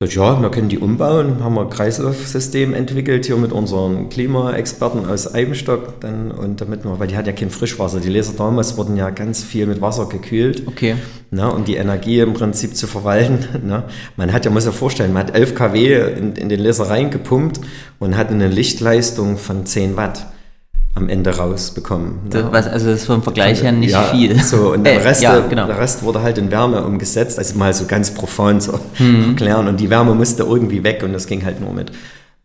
ja, 0.05 0.43
wir 0.43 0.51
können 0.51 0.69
die 0.69 0.79
umbauen, 0.79 1.43
haben 1.43 1.55
wir 1.55 1.63
ein 1.63 1.71
Kreislaufsystem 1.71 2.75
entwickelt 2.75 3.25
hier 3.25 3.39
mit 3.39 3.51
unseren 3.51 4.11
Klimaexperten 4.11 5.07
aus 5.07 5.35
Eibenstock 5.35 6.01
dann 6.01 6.31
und 6.33 6.61
damit 6.61 6.85
wir, 6.85 7.01
weil 7.01 7.07
die 7.07 7.17
hat 7.17 7.27
ja 7.27 7.33
kein 7.33 7.49
Frischwasser, 7.49 7.99
die 7.99 8.11
Laser 8.11 8.35
damals 8.37 8.77
wurden 8.77 8.99
ja 8.99 9.09
ganz 9.09 9.43
viel 9.43 9.65
mit 9.65 9.81
Wasser 9.81 10.07
gekühlt. 10.07 10.65
Okay. 10.67 10.97
Na, 11.31 11.49
und 11.49 11.67
die 11.67 11.77
Energie 11.77 12.21
im 12.21 12.35
Prinzip 12.35 12.77
zu 12.77 12.87
verwalten. 12.87 13.47
Na. 13.65 13.85
Man 14.17 14.35
hat 14.35 14.45
ja, 14.45 14.51
muss 14.51 14.67
ja 14.67 14.73
vorstellen, 14.73 15.15
man 15.15 15.29
hat 15.29 15.35
11 15.35 15.55
kW 15.55 16.13
in, 16.13 16.35
in 16.35 16.51
den 16.51 16.61
Laser 16.61 16.91
reingepumpt 16.91 17.61
und 17.99 18.19
hat 18.19 18.29
eine 18.29 18.49
Lichtleistung 18.49 19.39
von 19.39 19.65
10 19.65 19.97
Watt. 19.97 20.27
Am 20.97 21.11
Ende 21.11 21.31
rausbekommen. 21.31 22.21
Das, 22.31 22.45
ne? 22.45 22.53
was, 22.53 22.67
also 22.67 22.87
das 22.87 23.01
ist 23.01 23.07
vom 23.07 23.23
Vergleich 23.23 23.63
her 23.63 23.71
nicht 23.71 23.93
ja, 23.93 24.03
viel. 24.05 24.43
So, 24.43 24.73
und 24.73 24.85
der, 24.85 24.95
äh, 24.95 25.07
Rest, 25.07 25.23
ja, 25.23 25.41
genau. 25.41 25.67
der 25.67 25.79
Rest 25.79 26.03
wurde 26.03 26.23
halt 26.23 26.39
in 26.39 26.51
Wärme 26.51 26.83
umgesetzt, 26.83 27.39
also 27.39 27.59
mal 27.59 27.75
so 27.75 27.85
ganz 27.85 28.13
profund 28.13 28.63
so 28.63 28.81
mhm. 28.99 29.31
erklären. 29.31 29.69
Und 29.69 29.79
die 29.79 29.91
Wärme 29.91 30.15
musste 30.15 30.45
irgendwie 30.45 30.83
weg 30.83 31.03
und 31.05 31.13
das 31.13 31.27
ging 31.27 31.45
halt 31.45 31.61
nur 31.61 31.73
mit 31.73 31.93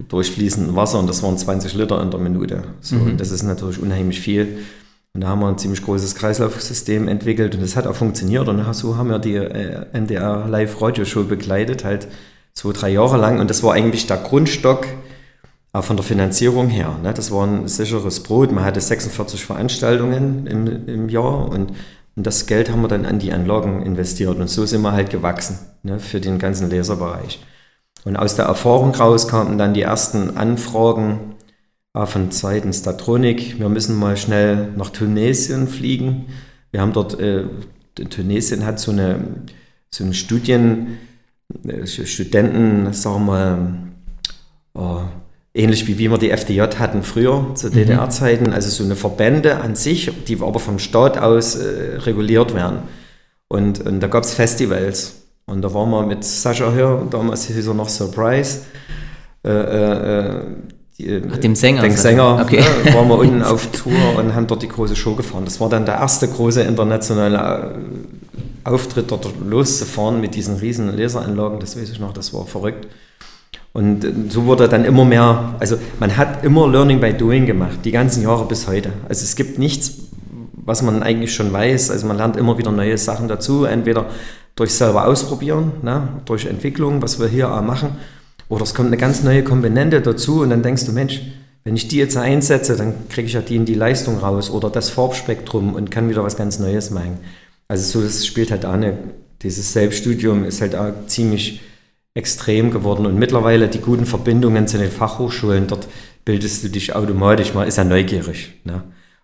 durchfließendem 0.09 0.75
Wasser 0.75 0.99
und 0.99 1.07
das 1.07 1.23
waren 1.23 1.37
20 1.37 1.75
Liter 1.75 2.01
in 2.01 2.11
der 2.11 2.19
Minute. 2.19 2.63
So, 2.81 2.97
mhm. 2.97 3.11
Und 3.11 3.21
das 3.21 3.31
ist 3.31 3.43
natürlich 3.43 3.79
unheimlich 3.81 4.19
viel. 4.19 4.59
Und 5.13 5.21
da 5.21 5.29
haben 5.29 5.39
wir 5.39 5.47
ein 5.47 5.57
ziemlich 5.57 5.83
großes 5.83 6.15
Kreislaufsystem 6.15 7.07
entwickelt 7.07 7.55
und 7.55 7.61
das 7.61 7.75
hat 7.75 7.87
auch 7.87 7.95
funktioniert. 7.95 8.49
Und 8.49 8.61
so 8.73 8.97
haben 8.97 9.09
wir 9.09 9.19
die 9.19 9.35
äh, 9.35 9.85
NDR 9.93 10.47
Live 10.49 10.81
Radio 10.81 11.05
Show 11.05 11.23
begleitet, 11.23 11.85
halt 11.85 12.07
zwei, 12.53 12.73
drei 12.73 12.89
Jahre 12.89 13.17
lang. 13.17 13.39
Und 13.39 13.49
das 13.49 13.63
war 13.63 13.73
eigentlich 13.73 14.07
der 14.07 14.17
Grundstock 14.17 14.85
auch 15.73 15.83
von 15.83 15.95
der 15.95 16.03
Finanzierung 16.03 16.69
her. 16.69 16.97
Ne? 17.01 17.13
Das 17.13 17.31
war 17.31 17.45
ein 17.45 17.67
sicheres 17.67 18.21
Brot. 18.23 18.51
Man 18.51 18.65
hatte 18.65 18.81
46 18.81 19.43
Veranstaltungen 19.43 20.47
im, 20.47 20.87
im 20.87 21.09
Jahr 21.09 21.49
und, 21.49 21.71
und 22.15 22.27
das 22.27 22.45
Geld 22.45 22.69
haben 22.69 22.81
wir 22.81 22.89
dann 22.89 23.05
an 23.05 23.19
die 23.19 23.31
Anlagen 23.31 23.83
investiert. 23.83 24.37
Und 24.37 24.49
so 24.49 24.65
sind 24.65 24.81
wir 24.81 24.91
halt 24.91 25.09
gewachsen 25.09 25.59
ne? 25.83 25.99
für 25.99 26.19
den 26.19 26.39
ganzen 26.39 26.69
Leserbereich. 26.69 27.39
Und 28.03 28.17
aus 28.17 28.35
der 28.35 28.45
Erfahrung 28.45 28.93
raus 28.95 29.27
kamen 29.27 29.57
dann 29.57 29.73
die 29.73 29.83
ersten 29.83 30.35
Anfragen 30.35 31.35
auch 31.93 32.07
von 32.07 32.31
Seiten 32.31 32.73
Statronic. 32.73 33.59
Wir 33.59 33.69
müssen 33.69 33.97
mal 33.97 34.17
schnell 34.17 34.71
nach 34.75 34.89
Tunesien 34.89 35.67
fliegen. 35.67 36.27
Wir 36.71 36.81
haben 36.81 36.93
dort, 36.93 37.19
äh, 37.19 37.45
Tunesien 38.09 38.65
hat 38.65 38.79
so 38.79 38.91
eine, 38.91 39.43
so 39.89 40.03
eine 40.03 40.13
Studien, 40.13 40.97
äh, 41.65 41.85
Studenten, 41.85 42.91
sagen 42.93 43.25
wir 43.25 43.31
mal, 43.31 43.77
oh, 44.73 45.01
ähnlich 45.53 45.87
wie 45.87 45.97
wir 45.97 46.17
die 46.17 46.31
FDJ 46.31 46.61
hatten 46.79 47.03
früher 47.03 47.51
zu 47.55 47.67
mhm. 47.67 47.73
DDR-Zeiten, 47.73 48.53
also 48.53 48.69
so 48.69 48.83
eine 48.83 48.95
Verbände 48.95 49.57
an 49.57 49.75
sich, 49.75 50.11
die 50.27 50.39
aber 50.41 50.59
vom 50.59 50.79
Staat 50.79 51.17
aus 51.17 51.55
äh, 51.55 51.97
reguliert 51.97 52.53
werden. 52.53 52.79
Und, 53.47 53.85
und 53.85 53.99
da 53.99 54.07
gab 54.07 54.23
es 54.23 54.33
Festivals. 54.33 55.15
Und 55.45 55.61
da 55.61 55.73
waren 55.73 55.89
wir 55.89 56.05
mit 56.05 56.23
Sascha 56.23 56.71
hier, 56.73 57.05
damals 57.09 57.45
hieß 57.45 57.67
er 57.67 57.73
noch 57.73 57.89
Surprise. 57.89 58.61
Äh, 59.43 59.49
äh, 59.49 60.43
die, 60.97 61.21
Ach, 61.29 61.37
dem 61.37 61.55
Sänger. 61.55 61.81
Den 61.81 61.97
Sänger, 61.97 62.39
okay. 62.41 62.63
ne, 62.85 62.93
waren 62.93 63.07
wir 63.07 63.17
unten 63.17 63.41
auf 63.43 63.67
Tour 63.71 64.17
und 64.17 64.35
haben 64.35 64.47
dort 64.47 64.61
die 64.61 64.67
große 64.67 64.95
Show 64.95 65.15
gefahren. 65.15 65.45
Das 65.45 65.59
war 65.59 65.67
dann 65.67 65.85
der 65.85 65.95
erste 65.95 66.27
große 66.27 66.61
internationale 66.61 67.75
äh, 67.75 68.69
Auftritt, 68.69 69.09
dort 69.09 69.27
loszufahren 69.45 70.21
mit 70.21 70.35
diesen 70.35 70.57
riesen 70.57 70.95
Laseranlagen. 70.95 71.59
Das 71.59 71.75
weiß 71.75 71.89
ich 71.89 71.99
noch, 71.99 72.13
das 72.13 72.33
war 72.33 72.45
verrückt. 72.45 72.87
Und 73.73 74.03
äh, 74.03 74.11
so 74.29 74.45
wurde 74.45 74.67
dann 74.67 74.85
immer 74.85 75.05
mehr, 75.05 75.55
also 75.59 75.77
man 75.99 76.17
hat 76.17 76.43
immer 76.43 76.67
Learning 76.67 76.99
by 76.99 77.13
Doing 77.13 77.45
gemacht, 77.45 77.79
die 77.83 77.91
ganzen 77.91 78.23
Jahre 78.23 78.45
bis 78.45 78.67
heute. 78.67 78.91
Also 79.07 79.23
es 79.23 79.35
gibt 79.35 79.57
nichts, 79.59 79.93
was 80.53 80.81
man 80.81 81.03
eigentlich 81.03 81.33
schon 81.33 81.51
weiß. 81.51 81.91
Also 81.91 82.07
man 82.07 82.17
lernt 82.17 82.37
immer 82.37 82.57
wieder 82.57 82.71
neue 82.71 82.97
Sachen 82.97 83.27
dazu, 83.27 83.65
entweder 83.65 84.07
durch 84.55 84.73
selber 84.73 85.07
ausprobieren, 85.07 85.71
ne, 85.81 86.07
durch 86.25 86.45
Entwicklung, 86.45 87.01
was 87.01 87.19
wir 87.19 87.27
hier 87.27 87.53
auch 87.53 87.61
machen, 87.61 87.95
oder 88.49 88.63
es 88.63 88.73
kommt 88.73 88.87
eine 88.87 88.97
ganz 88.97 89.23
neue 89.23 89.43
Komponente 89.43 90.01
dazu 90.01 90.41
und 90.41 90.49
dann 90.49 90.61
denkst 90.61 90.85
du, 90.85 90.91
Mensch, 90.91 91.21
wenn 91.63 91.75
ich 91.75 91.87
die 91.87 91.97
jetzt 91.97 92.17
einsetze, 92.17 92.75
dann 92.75 93.07
kriege 93.07 93.27
ich 93.27 93.33
ja 93.33 93.41
die 93.41 93.55
in 93.55 93.65
die 93.65 93.75
Leistung 93.75 94.17
raus 94.17 94.49
oder 94.49 94.69
das 94.69 94.89
Farbspektrum 94.89 95.73
und 95.73 95.89
kann 95.89 96.09
wieder 96.09 96.23
was 96.23 96.35
ganz 96.35 96.59
Neues 96.59 96.89
machen. 96.89 97.19
Also 97.69 97.99
so, 97.99 98.05
das 98.05 98.25
spielt 98.25 98.51
halt 98.51 98.65
auch 98.65 98.73
eine, 98.73 98.97
dieses 99.41 99.71
Selbststudium 99.71 100.43
ist 100.43 100.59
halt 100.59 100.75
auch 100.75 100.91
ziemlich 101.07 101.61
extrem 102.13 102.71
geworden 102.71 103.05
und 103.05 103.17
mittlerweile 103.17 103.67
die 103.69 103.79
guten 103.79 104.05
Verbindungen 104.05 104.67
zu 104.67 104.77
den 104.77 104.91
Fachhochschulen, 104.91 105.67
dort 105.67 105.87
bildest 106.25 106.63
du 106.63 106.69
dich 106.69 106.93
automatisch, 106.93 107.53
man 107.53 107.67
ist 107.67 107.77
ja 107.77 107.83
neugierig. 107.83 108.53
Ne? 108.63 108.83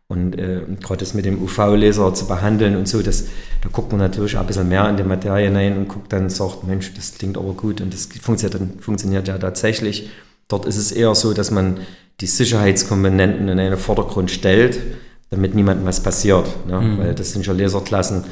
Und 0.10 0.40
äh, 0.40 0.62
gerade 0.82 1.00
das 1.00 1.14
mit 1.14 1.26
dem 1.26 1.42
UV-Laser 1.44 2.14
zu 2.14 2.28
behandeln 2.28 2.78
und 2.78 2.88
so, 2.88 3.02
das, 3.02 3.26
da 3.62 3.70
guckt 3.70 3.92
man 3.92 4.00
natürlich 4.00 4.38
auch 4.38 4.42
ein 4.42 4.48
bisschen 4.48 4.70
mehr 4.70 4.88
in 4.88 4.96
die 4.96 5.04
Materie 5.04 5.48
hinein 5.48 5.78
und 5.78 5.90
guckt 5.90 6.14
dann 6.14 6.24
und 6.24 6.30
sagt, 6.30 6.64
Mensch, 6.64 6.94
das 6.94 7.16
klingt 7.18 7.38
aber 7.38 7.54
gut 7.54 7.82
und 7.82 7.94
das 7.94 8.08
funktioniert, 8.22 8.82
funktioniert 8.82 9.28
ja 9.28 9.38
tatsächlich. 9.38 10.10
Dort 10.48 10.66
ist 10.66 10.78
es 10.78 10.94
eher 10.94 11.14
so, 11.14 11.34
dass 11.34 11.52
man 11.52 11.80
die 12.22 12.28
Sicherheitskomponenten 12.28 13.50
in 13.50 13.58
den 13.58 13.76
Vordergrund 13.76 14.32
stellt, 14.32 14.80
damit 15.30 15.56
niemandem 15.56 15.86
was 15.86 16.02
passiert. 16.02 16.48
Ne? 16.66 16.80
Mhm. 16.80 16.98
Weil 17.00 17.14
das 17.14 17.34
sind 17.34 17.46
ja 17.46 17.52
Laserklassen, 17.52 18.24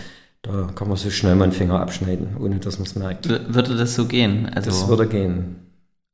da 0.46 0.70
kann 0.76 0.88
man 0.88 0.98
so 0.98 1.10
schnell 1.10 1.36
mal 1.36 1.46
einen 1.46 1.54
Finger 1.54 1.80
abschneiden, 1.80 2.38
ohne 2.40 2.60
dass 2.60 2.78
man 2.78 2.86
es 2.86 2.96
merkt. 2.96 3.28
Würde 3.28 3.76
das 3.76 3.96
so 3.96 4.06
gehen? 4.06 4.48
Also 4.54 4.70
das 4.70 4.88
würde 4.88 5.08
gehen. 5.08 5.56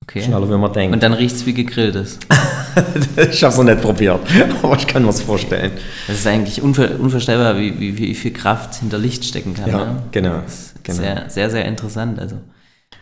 Okay. 0.04 0.24
Schneller, 0.24 0.50
wie 0.50 0.58
man 0.58 0.74
denkt. 0.74 0.94
Und 0.94 1.04
dann 1.04 1.14
riecht 1.14 1.36
es 1.36 1.46
wie 1.46 1.54
gegrilltes. 1.54 2.18
ich 3.18 3.44
habe 3.44 3.52
es 3.52 3.58
noch 3.58 3.64
nicht 3.64 3.82
probiert, 3.82 4.20
aber 4.64 4.76
ich 4.76 4.88
kann 4.88 5.04
mir 5.04 5.10
es 5.10 5.22
vorstellen. 5.22 5.72
Das 6.08 6.18
ist 6.18 6.28
eigentlich 6.28 6.62
unver 6.62 7.00
unvorstellbar, 7.00 7.58
wie, 7.58 7.80
wie, 7.80 7.98
wie, 7.98 8.16
viel 8.16 8.32
Kraft 8.32 8.76
hinter 8.76 8.98
Licht 8.98 9.26
stecken 9.26 9.54
kann. 9.54 9.70
Ja, 9.70 9.78
ne? 9.78 10.04
genau. 10.12 10.40
genau. 10.84 10.98
Sehr, 10.98 11.30
sehr, 11.30 11.50
sehr 11.50 11.66
interessant. 11.66 12.20
Also, 12.20 12.38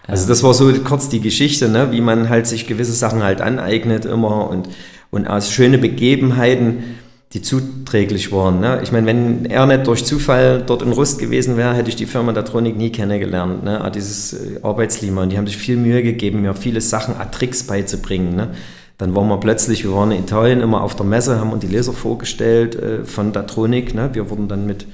also 0.07 0.27
das 0.27 0.43
war 0.43 0.53
so 0.53 0.73
kurz 0.83 1.09
die 1.09 1.21
Geschichte, 1.21 1.69
ne? 1.69 1.91
wie 1.91 2.01
man 2.01 2.27
halt 2.27 2.47
sich 2.47 2.67
gewisse 2.67 2.93
Sachen 2.93 3.23
halt 3.23 3.39
aneignet 3.39 4.05
immer 4.05 4.49
und, 4.49 4.67
und 5.09 5.27
aus 5.27 5.51
schöne 5.51 5.77
Begebenheiten 5.77 6.83
die 7.33 7.43
zuträglich 7.43 8.31
waren. 8.31 8.59
Ne? 8.59 8.79
Ich 8.81 8.91
meine, 8.91 9.05
wenn 9.05 9.45
er 9.45 9.67
nicht 9.67 9.85
durch 9.85 10.03
Zufall 10.03 10.63
dort 10.65 10.81
in 10.81 10.91
Rust 10.91 11.19
gewesen 11.19 11.57
wäre, 11.57 11.75
hätte 11.75 11.89
ich 11.89 11.95
die 11.95 12.07
Firma 12.07 12.33
Datronic 12.33 12.75
nie 12.75 12.91
kennengelernt. 12.91 13.63
Ne? 13.63 13.81
Ah, 13.81 13.91
dieses 13.91 14.33
äh, 14.33 14.59
Arbeitsklima. 14.63 15.23
Und 15.23 15.31
die 15.31 15.37
haben 15.37 15.45
sich 15.45 15.57
viel 15.57 15.77
Mühe 15.77 16.01
gegeben, 16.01 16.41
mir 16.41 16.55
viele 16.55 16.81
Sachen, 16.81 17.15
Tricks 17.31 17.63
beizubringen. 17.63 18.35
Ne? 18.35 18.49
Dann 18.97 19.15
waren 19.15 19.27
wir 19.27 19.37
plötzlich, 19.39 19.83
wir 19.83 19.93
waren 19.93 20.11
in 20.11 20.23
Italien 20.23 20.61
immer 20.61 20.81
auf 20.81 20.95
der 20.95 21.05
Messe, 21.05 21.39
haben 21.39 21.53
uns 21.53 21.63
die 21.63 21.73
Laser 21.73 21.93
vorgestellt 21.93 22.75
äh, 22.75 23.05
von 23.05 23.31
Datronic. 23.31 23.93
Ne? 23.93 24.09
Wir 24.13 24.31
wurden 24.31 24.47
dann 24.47 24.65
mit 24.65 24.87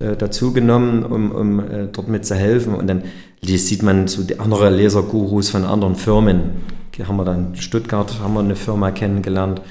äh, 0.00 0.16
dazugenommen, 0.16 1.04
um, 1.04 1.30
um 1.30 1.60
äh, 1.60 1.86
dort 1.92 2.08
mit 2.08 2.26
zu 2.26 2.34
helfen. 2.34 2.74
Und 2.74 2.88
dann 2.88 3.04
sieht 3.44 3.84
man 3.84 4.08
so 4.08 4.24
die 4.24 4.40
anderen 4.40 4.74
Lasergurus 4.74 5.50
von 5.50 5.64
anderen 5.64 5.94
Firmen. 5.94 6.80
Haben 7.00 7.16
wir 7.16 7.24
dann 7.24 7.54
in 7.54 7.56
Stuttgart 7.56 8.20
haben 8.20 8.34
wir 8.34 8.40
eine 8.40 8.56
Firma 8.56 8.90
kennengelernt 8.90 9.62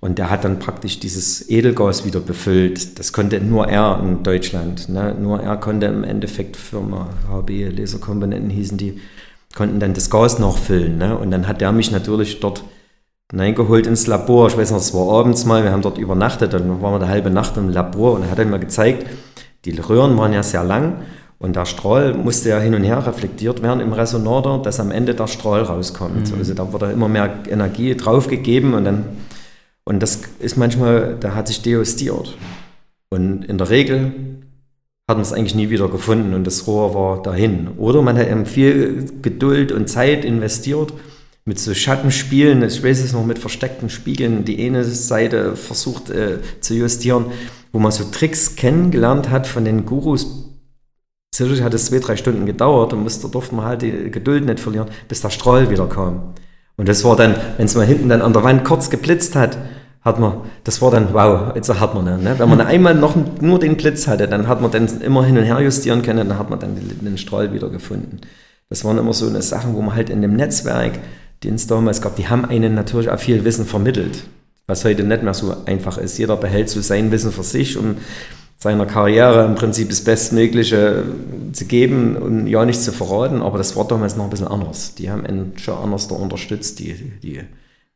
und 0.00 0.18
der 0.18 0.30
hat 0.30 0.44
dann 0.44 0.58
praktisch 0.58 1.00
dieses 1.00 1.48
Edelgas 1.48 2.04
wieder 2.04 2.20
befüllt. 2.20 2.98
Das 2.98 3.12
konnte 3.12 3.40
nur 3.40 3.68
er 3.68 4.00
in 4.02 4.22
Deutschland. 4.22 4.88
Ne? 4.88 5.16
Nur 5.18 5.40
er 5.40 5.56
konnte 5.56 5.86
im 5.86 6.04
Endeffekt 6.04 6.56
Firma 6.56 7.08
HB 7.30 7.70
Laserkomponenten 7.70 8.50
hießen 8.50 8.76
die, 8.76 9.00
konnten 9.54 9.80
dann 9.80 9.94
das 9.94 10.10
Gas 10.10 10.38
nachfüllen. 10.38 10.98
Ne? 10.98 11.16
Und 11.16 11.30
dann 11.30 11.48
hat 11.48 11.62
er 11.62 11.72
mich 11.72 11.90
natürlich 11.90 12.40
dort 12.40 12.62
hineingeholt 13.30 13.86
ins 13.86 14.06
Labor. 14.06 14.48
Ich 14.48 14.56
weiß 14.56 14.70
noch, 14.70 14.78
es 14.78 14.94
war 14.94 15.18
abends 15.18 15.44
mal, 15.44 15.64
wir 15.64 15.72
haben 15.72 15.82
dort 15.82 15.98
übernachtet, 15.98 16.52
dann 16.52 16.68
waren 16.82 16.92
wir 16.92 17.00
eine 17.00 17.08
halbe 17.08 17.30
Nacht 17.30 17.56
im 17.56 17.70
Labor 17.70 18.12
und 18.12 18.22
er 18.22 18.30
hat 18.30 18.38
dann 18.38 18.50
mal 18.50 18.60
gezeigt, 18.60 19.06
die 19.64 19.76
Röhren 19.76 20.16
waren 20.16 20.32
ja 20.32 20.44
sehr 20.44 20.62
lang 20.62 21.02
und 21.38 21.56
der 21.56 21.64
Strahl 21.64 22.14
musste 22.14 22.50
ja 22.50 22.60
hin 22.60 22.74
und 22.74 22.84
her 22.84 23.04
reflektiert 23.04 23.62
werden 23.62 23.80
im 23.80 23.92
Resonator, 23.92 24.62
dass 24.62 24.78
am 24.78 24.92
Ende 24.92 25.14
der 25.14 25.26
Strahl 25.26 25.62
rauskommt. 25.62 26.32
Mhm. 26.32 26.38
Also 26.38 26.54
da 26.54 26.72
wurde 26.72 26.92
immer 26.92 27.08
mehr 27.08 27.40
Energie 27.50 27.96
draufgegeben 27.96 28.74
und 28.74 28.84
dann 28.84 29.04
und 29.86 30.00
das 30.02 30.20
ist 30.40 30.56
manchmal, 30.56 31.16
da 31.18 31.34
hat 31.34 31.46
sich 31.48 31.62
deostiert. 31.62 32.36
Und 33.08 33.44
in 33.44 33.56
der 33.56 33.70
Regel 33.70 34.12
hat 35.08 35.16
man 35.16 35.20
es 35.20 35.32
eigentlich 35.32 35.54
nie 35.54 35.70
wieder 35.70 35.88
gefunden 35.88 36.34
und 36.34 36.44
das 36.44 36.66
Rohr 36.66 36.92
war 36.92 37.22
dahin. 37.22 37.68
Oder 37.78 38.02
man 38.02 38.18
hat 38.18 38.28
eben 38.28 38.46
viel 38.46 39.06
Geduld 39.22 39.70
und 39.70 39.88
Zeit 39.88 40.24
investiert 40.24 40.92
mit 41.44 41.60
so 41.60 41.72
Schattenspielen, 41.72 42.64
ich 42.64 42.82
weiß 42.82 43.04
es 43.04 43.12
noch, 43.12 43.24
mit 43.24 43.38
versteckten 43.38 43.88
Spiegeln, 43.88 44.44
die 44.44 44.66
eine 44.66 44.82
Seite 44.82 45.54
versucht 45.54 46.10
äh, 46.10 46.40
zu 46.60 46.74
justieren, 46.74 47.26
wo 47.72 47.78
man 47.78 47.92
so 47.92 48.02
Tricks 48.02 48.56
kennengelernt 48.56 49.30
hat 49.30 49.46
von 49.46 49.64
den 49.64 49.86
Gurus. 49.86 50.50
Sicherlich 51.32 51.62
hat 51.62 51.74
es 51.74 51.86
zwei, 51.86 52.00
drei 52.00 52.16
Stunden 52.16 52.44
gedauert 52.44 52.92
und 52.92 53.04
musste, 53.04 53.28
durfte 53.28 53.54
man 53.54 53.66
halt 53.66 53.82
die 53.82 54.10
Geduld 54.10 54.44
nicht 54.44 54.58
verlieren, 54.58 54.88
bis 55.06 55.20
der 55.20 55.30
Strahl 55.30 55.70
wieder 55.70 55.86
kam. 55.86 56.34
Und 56.76 56.88
das 56.88 57.04
war 57.04 57.14
dann, 57.14 57.36
wenn 57.56 57.66
es 57.66 57.76
mal 57.76 57.86
hinten 57.86 58.08
dann 58.08 58.22
an 58.22 58.32
der 58.32 58.42
Wand 58.42 58.64
kurz 58.64 58.90
geblitzt 58.90 59.36
hat, 59.36 59.56
hat 60.06 60.20
man, 60.20 60.34
das 60.62 60.80
war 60.80 60.92
dann, 60.92 61.12
wow, 61.12 61.52
jetzt 61.56 61.68
hat 61.68 61.94
man 61.96 62.04
ne? 62.04 62.34
Wenn 62.38 62.48
man 62.48 62.60
einmal 62.60 62.94
noch 62.94 63.16
nur 63.40 63.58
den 63.58 63.76
Blitz 63.76 64.06
hatte, 64.06 64.28
dann 64.28 64.46
hat 64.46 64.60
man 64.62 64.70
dann 64.70 64.86
immer 65.00 65.24
hin 65.24 65.36
und 65.36 65.42
her 65.42 65.60
justieren 65.60 66.02
können, 66.02 66.28
dann 66.28 66.38
hat 66.38 66.48
man 66.48 66.60
dann 66.60 66.76
den, 66.76 67.04
den 67.04 67.18
Strahl 67.18 67.52
wieder 67.52 67.68
gefunden. 67.70 68.20
Das 68.68 68.84
waren 68.84 68.98
immer 68.98 69.12
so 69.12 69.26
eine 69.26 69.42
Sachen, 69.42 69.74
wo 69.74 69.82
man 69.82 69.96
halt 69.96 70.08
in 70.08 70.22
dem 70.22 70.36
Netzwerk, 70.36 71.00
den 71.42 71.56
es 71.56 71.66
damals 71.66 72.00
gab, 72.00 72.14
die 72.14 72.28
haben 72.28 72.44
einen 72.44 72.76
natürlich 72.76 73.10
auch 73.10 73.18
viel 73.18 73.44
Wissen 73.44 73.66
vermittelt, 73.66 74.22
was 74.68 74.84
heute 74.84 75.02
nicht 75.02 75.24
mehr 75.24 75.34
so 75.34 75.52
einfach 75.66 75.98
ist. 75.98 76.18
Jeder 76.18 76.36
behält 76.36 76.70
so 76.70 76.80
sein 76.80 77.10
Wissen 77.10 77.32
für 77.32 77.42
sich, 77.42 77.76
um 77.76 77.96
seiner 78.58 78.86
Karriere 78.86 79.44
im 79.44 79.56
Prinzip 79.56 79.88
das 79.88 80.04
Bestmögliche 80.04 81.02
zu 81.52 81.64
geben 81.64 82.14
und 82.16 82.46
ja 82.46 82.64
nichts 82.64 82.84
zu 82.84 82.92
verraten, 82.92 83.42
aber 83.42 83.58
das 83.58 83.74
war 83.74 83.88
damals 83.88 84.14
noch 84.14 84.24
ein 84.24 84.30
bisschen 84.30 84.46
anders. 84.46 84.94
Die 84.94 85.10
haben 85.10 85.26
einen 85.26 85.58
schon 85.58 85.76
anders 85.76 86.06
da 86.06 86.14
unterstützt, 86.14 86.78
die, 86.78 86.94
die 86.94 87.40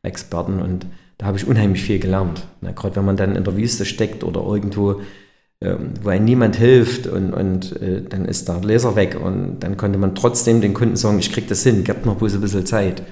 Experten 0.03 0.59
und 0.59 0.87
da 1.21 1.27
habe 1.27 1.37
ich 1.37 1.45
unheimlich 1.45 1.83
viel 1.83 1.99
gelernt. 1.99 2.47
Ne? 2.61 2.73
Gerade 2.73 2.95
wenn 2.95 3.05
man 3.05 3.15
dann 3.15 3.35
in 3.35 3.43
der 3.43 3.55
Wüste 3.55 3.85
steckt 3.85 4.23
oder 4.23 4.41
irgendwo, 4.41 5.01
ähm, 5.61 5.93
wo 6.01 6.09
einem 6.09 6.25
niemand 6.25 6.55
hilft 6.55 7.05
und, 7.05 7.31
und 7.31 7.79
äh, 7.79 8.01
dann 8.01 8.25
ist 8.25 8.47
der 8.47 8.59
Laser 8.63 8.95
weg 8.95 9.19
und 9.23 9.59
dann 9.59 9.77
konnte 9.77 9.99
man 9.99 10.15
trotzdem 10.15 10.61
den 10.61 10.73
Kunden 10.73 10.95
sagen, 10.95 11.19
ich 11.19 11.31
kriege 11.31 11.45
das 11.45 11.61
hin, 11.61 11.83
gebt 11.83 12.07
noch 12.07 12.15
bloß 12.15 12.33
ein 12.33 12.41
bisschen 12.41 12.65
Zeit. 12.65 13.03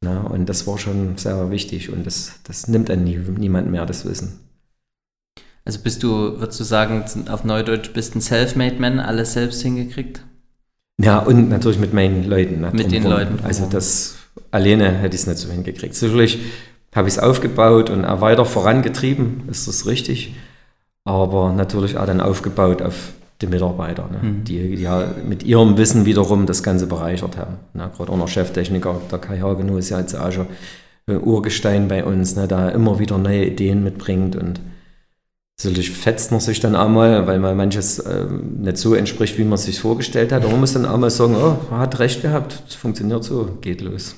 Na, 0.00 0.20
und 0.20 0.48
das 0.48 0.68
war 0.68 0.78
schon 0.78 1.18
sehr 1.18 1.50
wichtig 1.50 1.92
und 1.92 2.06
das, 2.06 2.34
das 2.44 2.68
nimmt 2.68 2.88
dann 2.88 3.02
nie, 3.02 3.18
niemand 3.18 3.68
mehr, 3.68 3.84
das 3.84 4.04
Wissen. 4.04 4.38
Also 5.64 5.80
bist 5.80 6.04
du, 6.04 6.38
würdest 6.38 6.60
du 6.60 6.64
sagen, 6.64 7.04
auf 7.28 7.42
Neudeutsch 7.42 7.92
bist 7.92 8.14
ein 8.14 8.20
Self-Made-Man, 8.20 9.00
alles 9.00 9.32
selbst 9.32 9.60
hingekriegt? 9.60 10.22
Ja, 11.02 11.18
und 11.18 11.48
natürlich 11.48 11.80
mit 11.80 11.92
meinen 11.92 12.22
Leuten. 12.22 12.60
Ne, 12.60 12.70
mit 12.72 12.92
den 12.92 13.02
Leuten. 13.02 13.40
Also 13.42 13.66
das 13.66 14.18
alleine 14.52 14.92
hätte 14.98 15.16
ich 15.16 15.22
es 15.22 15.26
nicht 15.26 15.38
so 15.38 15.50
hingekriegt. 15.50 15.96
Sicherlich 15.96 16.38
habe 16.94 17.08
ich 17.08 17.14
es 17.14 17.20
aufgebaut 17.20 17.90
und 17.90 18.04
auch 18.04 18.20
weiter 18.20 18.44
vorangetrieben, 18.44 19.44
ist 19.48 19.68
das 19.68 19.86
richtig. 19.86 20.34
Aber 21.04 21.52
natürlich 21.52 21.96
auch 21.96 22.06
dann 22.06 22.20
aufgebaut 22.20 22.82
auf 22.82 23.12
die 23.40 23.46
Mitarbeiter, 23.46 24.08
ne? 24.10 24.18
mhm. 24.22 24.44
die, 24.44 24.76
die 24.76 24.82
ja 24.82 25.14
mit 25.26 25.42
ihrem 25.42 25.78
Wissen 25.78 26.04
wiederum 26.04 26.46
das 26.46 26.62
Ganze 26.62 26.86
bereichert 26.86 27.36
haben. 27.36 27.56
Ne? 27.72 27.90
Gerade 27.96 28.12
unser 28.12 28.26
Cheftechniker, 28.26 29.00
der 29.10 29.18
Kai 29.18 29.38
Hagenu, 29.40 29.78
ist 29.78 29.90
ja 29.90 29.98
jetzt 29.98 30.14
auch 30.14 30.30
schon 30.30 30.46
ein 31.06 31.22
Urgestein 31.22 31.88
bei 31.88 32.04
uns, 32.04 32.36
ne? 32.36 32.46
da 32.46 32.68
immer 32.68 32.98
wieder 32.98 33.18
neue 33.18 33.46
Ideen 33.46 33.82
mitbringt 33.82 34.36
und 34.36 34.60
Sicherlich 35.60 35.90
fetzt 35.90 36.30
man 36.30 36.40
sich 36.40 36.60
dann 36.60 36.74
einmal, 36.74 37.26
weil 37.26 37.38
man 37.38 37.54
manches 37.54 37.98
äh, 37.98 38.24
nicht 38.24 38.78
so 38.78 38.94
entspricht, 38.94 39.36
wie 39.36 39.44
man 39.44 39.54
es 39.54 39.64
sich 39.64 39.78
vorgestellt 39.78 40.32
hat. 40.32 40.42
Aber 40.42 40.52
man 40.52 40.60
muss 40.60 40.72
dann 40.72 40.86
auch 40.86 40.96
mal 40.96 41.10
sagen, 41.10 41.36
oh, 41.36 41.58
man 41.70 41.80
hat 41.80 41.98
recht 41.98 42.22
gehabt, 42.22 42.62
es 42.66 42.76
funktioniert 42.76 43.24
so, 43.24 43.58
geht 43.60 43.82
los. 43.82 44.16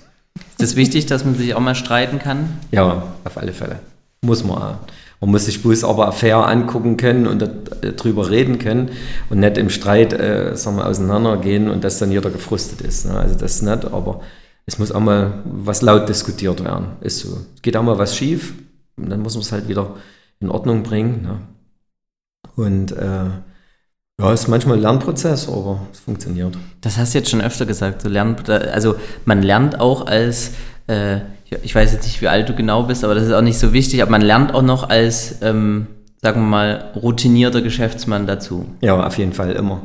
Ist 0.62 0.76
wichtig, 0.76 1.06
dass 1.06 1.24
man 1.24 1.34
sich 1.34 1.54
auch 1.54 1.60
mal 1.60 1.74
streiten 1.74 2.18
kann? 2.18 2.58
Ja, 2.70 3.14
auf 3.24 3.36
alle 3.36 3.52
Fälle. 3.52 3.80
Muss 4.24 4.44
man 4.44 4.58
auch. 4.58 4.76
Man 5.20 5.30
muss 5.30 5.46
sich 5.46 5.62
bloß 5.62 5.84
aber 5.84 6.10
fair 6.12 6.38
angucken 6.46 6.96
können 6.96 7.26
und 7.26 7.48
darüber 7.80 8.30
reden 8.30 8.58
können 8.58 8.90
und 9.30 9.40
nicht 9.40 9.56
im 9.58 9.70
Streit 9.70 10.12
äh, 10.12 10.56
sagen 10.56 10.76
wir, 10.76 10.86
auseinandergehen 10.86 11.68
und 11.68 11.84
dass 11.84 11.98
dann 11.98 12.10
jeder 12.10 12.30
gefrustet 12.30 12.80
ist. 12.80 13.06
Ne? 13.06 13.16
Also 13.16 13.36
das 13.36 13.56
ist 13.56 13.62
nicht, 13.62 13.84
aber 13.84 14.20
es 14.66 14.78
muss 14.78 14.92
auch 14.92 15.00
mal 15.00 15.42
was 15.44 15.82
laut 15.82 16.08
diskutiert 16.08 16.62
werden. 16.64 16.86
Ist 17.00 17.20
so. 17.20 17.38
Es 17.54 17.62
geht 17.62 17.76
auch 17.76 17.82
mal 17.82 17.98
was 17.98 18.16
schief 18.16 18.54
und 18.96 19.10
dann 19.10 19.20
muss 19.20 19.34
man 19.34 19.42
es 19.42 19.52
halt 19.52 19.68
wieder 19.68 19.94
in 20.40 20.48
Ordnung 20.48 20.82
bringen. 20.82 21.22
Ne? 21.22 21.38
Und 22.56 22.92
äh, 22.92 23.30
ja, 24.22 24.32
ist 24.32 24.48
manchmal 24.48 24.76
ein 24.76 24.82
Lernprozess, 24.82 25.48
aber 25.48 25.80
es 25.92 26.00
funktioniert. 26.00 26.56
Das 26.80 26.96
hast 26.96 27.14
du 27.14 27.18
jetzt 27.18 27.30
schon 27.30 27.40
öfter 27.40 27.66
gesagt. 27.66 28.04
Du 28.04 28.08
lernst, 28.08 28.48
also 28.48 28.94
man 29.24 29.42
lernt 29.42 29.80
auch 29.80 30.06
als, 30.06 30.52
äh, 30.86 31.18
ich 31.62 31.74
weiß 31.74 31.92
jetzt 31.92 32.04
nicht, 32.04 32.22
wie 32.22 32.28
alt 32.28 32.48
du 32.48 32.54
genau 32.54 32.84
bist, 32.84 33.04
aber 33.04 33.14
das 33.14 33.24
ist 33.24 33.32
auch 33.32 33.42
nicht 33.42 33.58
so 33.58 33.72
wichtig, 33.72 34.00
aber 34.00 34.12
man 34.12 34.22
lernt 34.22 34.54
auch 34.54 34.62
noch 34.62 34.88
als, 34.88 35.36
ähm, 35.42 35.88
sagen 36.20 36.42
wir 36.42 36.46
mal, 36.46 36.92
routinierter 36.94 37.62
Geschäftsmann 37.62 38.26
dazu. 38.26 38.66
Ja, 38.80 39.04
auf 39.04 39.18
jeden 39.18 39.32
Fall 39.32 39.52
immer. 39.52 39.82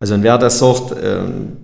Also 0.00 0.14
und 0.14 0.22
wer 0.22 0.36
das 0.36 0.58
sagt, 0.58 0.94
ähm, 1.02 1.56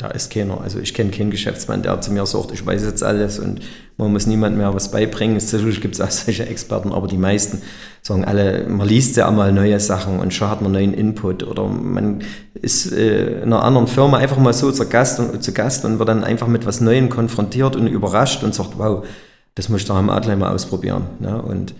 da 0.00 0.08
ist 0.08 0.32
keiner. 0.32 0.60
Also 0.60 0.78
ich 0.78 0.94
kenne 0.94 1.10
keinen 1.10 1.30
Geschäftsmann, 1.30 1.82
der 1.82 2.00
zu 2.00 2.12
mir 2.12 2.24
sagt, 2.26 2.52
ich 2.52 2.64
weiß 2.64 2.82
jetzt 2.84 3.02
alles 3.02 3.38
und 3.38 3.60
man 3.98 4.12
muss 4.12 4.26
niemand 4.26 4.56
mehr 4.56 4.74
was 4.74 4.90
beibringen. 4.90 5.36
Natürlich 5.36 5.80
gibt 5.80 5.94
es 5.94 6.00
auch 6.00 6.10
solche 6.10 6.46
Experten, 6.46 6.92
aber 6.92 7.06
die 7.06 7.18
meisten 7.18 7.62
sagen 8.02 8.24
alle, 8.24 8.66
man 8.68 8.88
liest 8.88 9.16
ja 9.16 9.28
einmal 9.28 9.52
neue 9.52 9.78
Sachen 9.78 10.20
und 10.20 10.32
schon 10.32 10.48
hat 10.48 10.62
man 10.62 10.72
neuen 10.72 10.94
Input 10.94 11.42
oder 11.42 11.66
man 11.66 12.22
ist 12.54 12.92
äh, 12.92 13.42
in 13.42 13.52
einer 13.52 13.62
anderen 13.62 13.86
Firma 13.86 14.18
einfach 14.18 14.38
mal 14.38 14.52
so 14.52 14.72
zu 14.72 14.88
Gast, 14.88 15.20
und, 15.20 15.42
zu 15.42 15.52
Gast 15.52 15.84
und 15.84 15.98
wird 15.98 16.08
dann 16.08 16.24
einfach 16.24 16.46
mit 16.46 16.66
was 16.66 16.80
Neuem 16.80 17.10
konfrontiert 17.10 17.76
und 17.76 17.86
überrascht 17.86 18.42
und 18.42 18.54
sagt, 18.54 18.78
wow, 18.78 19.04
das 19.54 19.68
muss 19.68 19.82
ich 19.82 19.86
doch 19.86 19.96
am 19.96 20.10
Adler 20.10 20.36
mal 20.36 20.52
ausprobieren. 20.52 21.06
Ne? 21.18 21.40
Und 21.42 21.74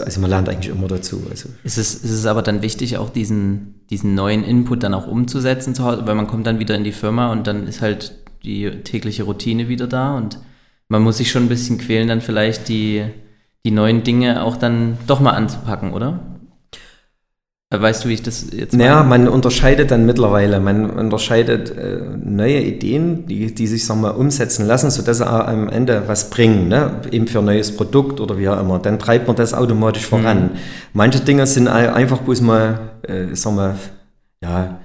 also 0.00 0.20
man 0.20 0.30
lernt 0.30 0.48
eigentlich 0.48 0.74
immer 0.74 0.88
dazu. 0.88 1.22
Also. 1.30 1.50
Ist, 1.62 1.78
es, 1.78 1.94
ist 1.94 2.10
es 2.10 2.26
aber 2.26 2.42
dann 2.42 2.62
wichtig, 2.62 2.96
auch 2.96 3.10
diesen, 3.10 3.80
diesen 3.90 4.14
neuen 4.14 4.42
Input 4.42 4.82
dann 4.82 4.94
auch 4.94 5.06
umzusetzen 5.06 5.74
zu 5.74 5.84
Hause, 5.84 6.06
weil 6.06 6.14
man 6.14 6.26
kommt 6.26 6.46
dann 6.46 6.58
wieder 6.58 6.74
in 6.74 6.84
die 6.84 6.92
Firma 6.92 7.30
und 7.30 7.46
dann 7.46 7.66
ist 7.66 7.82
halt 7.82 8.14
die 8.42 8.70
tägliche 8.82 9.24
Routine 9.24 9.68
wieder 9.68 9.86
da 9.86 10.16
und 10.16 10.38
man 10.88 11.02
muss 11.02 11.18
sich 11.18 11.30
schon 11.30 11.44
ein 11.44 11.48
bisschen 11.48 11.78
quälen, 11.78 12.08
dann 12.08 12.20
vielleicht 12.20 12.68
die, 12.68 13.04
die 13.66 13.72
neuen 13.72 14.04
Dinge 14.04 14.44
auch 14.44 14.56
dann 14.56 14.96
doch 15.08 15.18
mal 15.18 15.32
anzupacken, 15.32 15.92
oder? 15.92 16.20
Äh, 17.68 17.80
weißt 17.80 18.04
du, 18.04 18.08
wie 18.08 18.14
ich 18.14 18.22
das 18.22 18.46
jetzt 18.52 18.74
meine? 18.74 18.84
Ja, 18.84 19.02
man 19.02 19.26
unterscheidet 19.26 19.90
dann 19.90 20.06
mittlerweile, 20.06 20.60
man 20.60 20.88
unterscheidet 20.88 21.76
äh, 21.76 21.98
neue 22.24 22.60
Ideen, 22.60 23.26
die, 23.26 23.52
die 23.52 23.66
sich 23.66 23.84
sagen 23.84 24.02
wir, 24.02 24.16
umsetzen 24.16 24.66
lassen, 24.66 24.92
sodass 24.92 25.18
sie 25.18 25.26
am 25.26 25.68
Ende 25.68 26.04
was 26.06 26.30
bringen, 26.30 26.68
ne? 26.68 27.00
eben 27.10 27.26
für 27.26 27.40
ein 27.40 27.44
neues 27.44 27.76
Produkt 27.76 28.20
oder 28.20 28.38
wie 28.38 28.48
auch 28.48 28.60
immer. 28.60 28.78
Dann 28.78 29.00
treibt 29.00 29.26
man 29.26 29.34
das 29.34 29.52
automatisch 29.52 30.06
voran. 30.06 30.42
Mhm. 30.42 30.50
Manche 30.92 31.18
Dinge 31.18 31.44
sind 31.48 31.66
einfach 31.66 32.18
bloß 32.18 32.42
mal, 32.42 32.92
äh, 33.02 33.34
sagen 33.34 33.56
wir, 33.56 33.74
ja, 34.44 34.78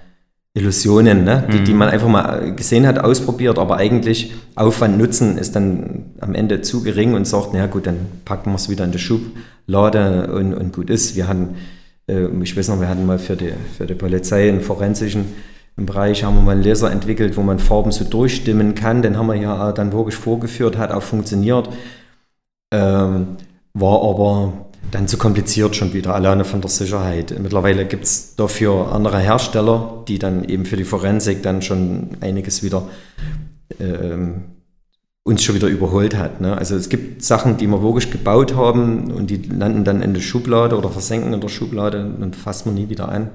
Illusionen, 0.53 1.23
ne? 1.23 1.47
die, 1.51 1.59
mhm. 1.59 1.65
die 1.65 1.73
man 1.73 1.89
einfach 1.89 2.09
mal 2.09 2.53
gesehen 2.55 2.85
hat, 2.85 2.99
ausprobiert, 2.99 3.57
aber 3.57 3.77
eigentlich 3.77 4.33
Aufwand 4.55 4.97
Nutzen 4.97 5.37
ist 5.37 5.55
dann 5.55 6.11
am 6.19 6.35
Ende 6.35 6.61
zu 6.61 6.83
gering 6.83 7.13
und 7.13 7.25
sagt, 7.25 7.49
na 7.53 7.67
gut, 7.67 7.87
dann 7.87 7.97
packen 8.25 8.51
wir 8.51 8.55
es 8.55 8.69
wieder 8.69 8.83
in 8.83 8.91
die 8.91 8.99
Schublade 8.99 10.33
und, 10.33 10.53
und 10.53 10.73
gut 10.73 10.89
ist. 10.89 11.15
Wir 11.15 11.27
hatten 11.27 11.55
äh, 12.07 12.27
ich 12.43 12.55
weiß 12.55 12.69
noch, 12.69 12.79
wir 12.79 12.89
hatten 12.89 13.05
mal 13.05 13.19
für 13.19 13.35
die, 13.35 13.53
für 13.77 13.85
die 13.85 13.95
Polizei 13.95 14.49
einen 14.49 14.61
forensischen 14.61 15.33
im 15.77 15.85
Bereich 15.85 16.23
haben 16.23 16.35
wir 16.35 16.41
mal 16.41 16.51
einen 16.51 16.63
Laser 16.63 16.91
entwickelt, 16.91 17.37
wo 17.37 17.41
man 17.41 17.57
Farben 17.57 17.91
so 17.91 18.03
durchstimmen 18.03 18.75
kann. 18.75 19.01
Den 19.01 19.17
haben 19.17 19.27
wir 19.27 19.35
ja 19.35 19.71
dann 19.71 19.93
wirklich 19.93 20.15
vorgeführt, 20.15 20.77
hat 20.77 20.91
auch 20.91 21.01
funktioniert. 21.01 21.69
Ähm, 22.73 23.37
war 23.73 24.03
aber 24.03 24.70
dann 24.89 25.07
zu 25.07 25.17
kompliziert 25.17 25.75
schon 25.75 25.93
wieder, 25.93 26.15
alleine 26.15 26.43
von 26.43 26.61
der 26.61 26.69
Sicherheit. 26.69 27.35
Mittlerweile 27.39 27.85
gibt 27.85 28.05
es 28.05 28.35
dafür 28.35 28.91
andere 28.91 29.19
Hersteller, 29.19 30.03
die 30.07 30.19
dann 30.19 30.43
eben 30.43 30.65
für 30.65 30.75
die 30.75 30.83
Forensik 30.83 31.43
dann 31.43 31.61
schon 31.61 32.17
einiges 32.19 32.63
wieder 32.63 32.87
ähm, 33.79 34.43
uns 35.23 35.43
schon 35.43 35.55
wieder 35.55 35.67
überholt 35.67 36.17
hat. 36.17 36.41
Ne? 36.41 36.57
Also 36.57 36.75
es 36.75 36.89
gibt 36.89 37.23
Sachen, 37.23 37.57
die 37.57 37.67
wir 37.67 37.83
wirklich 37.83 38.11
gebaut 38.11 38.55
haben 38.55 39.11
und 39.11 39.29
die 39.29 39.37
landen 39.37 39.83
dann 39.83 40.01
in 40.01 40.13
der 40.13 40.21
Schublade 40.21 40.75
oder 40.77 40.89
versenken 40.89 41.33
in 41.33 41.41
der 41.41 41.49
Schublade 41.49 42.15
und 42.19 42.35
fasst 42.35 42.65
man 42.65 42.75
nie 42.75 42.89
wieder 42.89 43.09
an. 43.09 43.29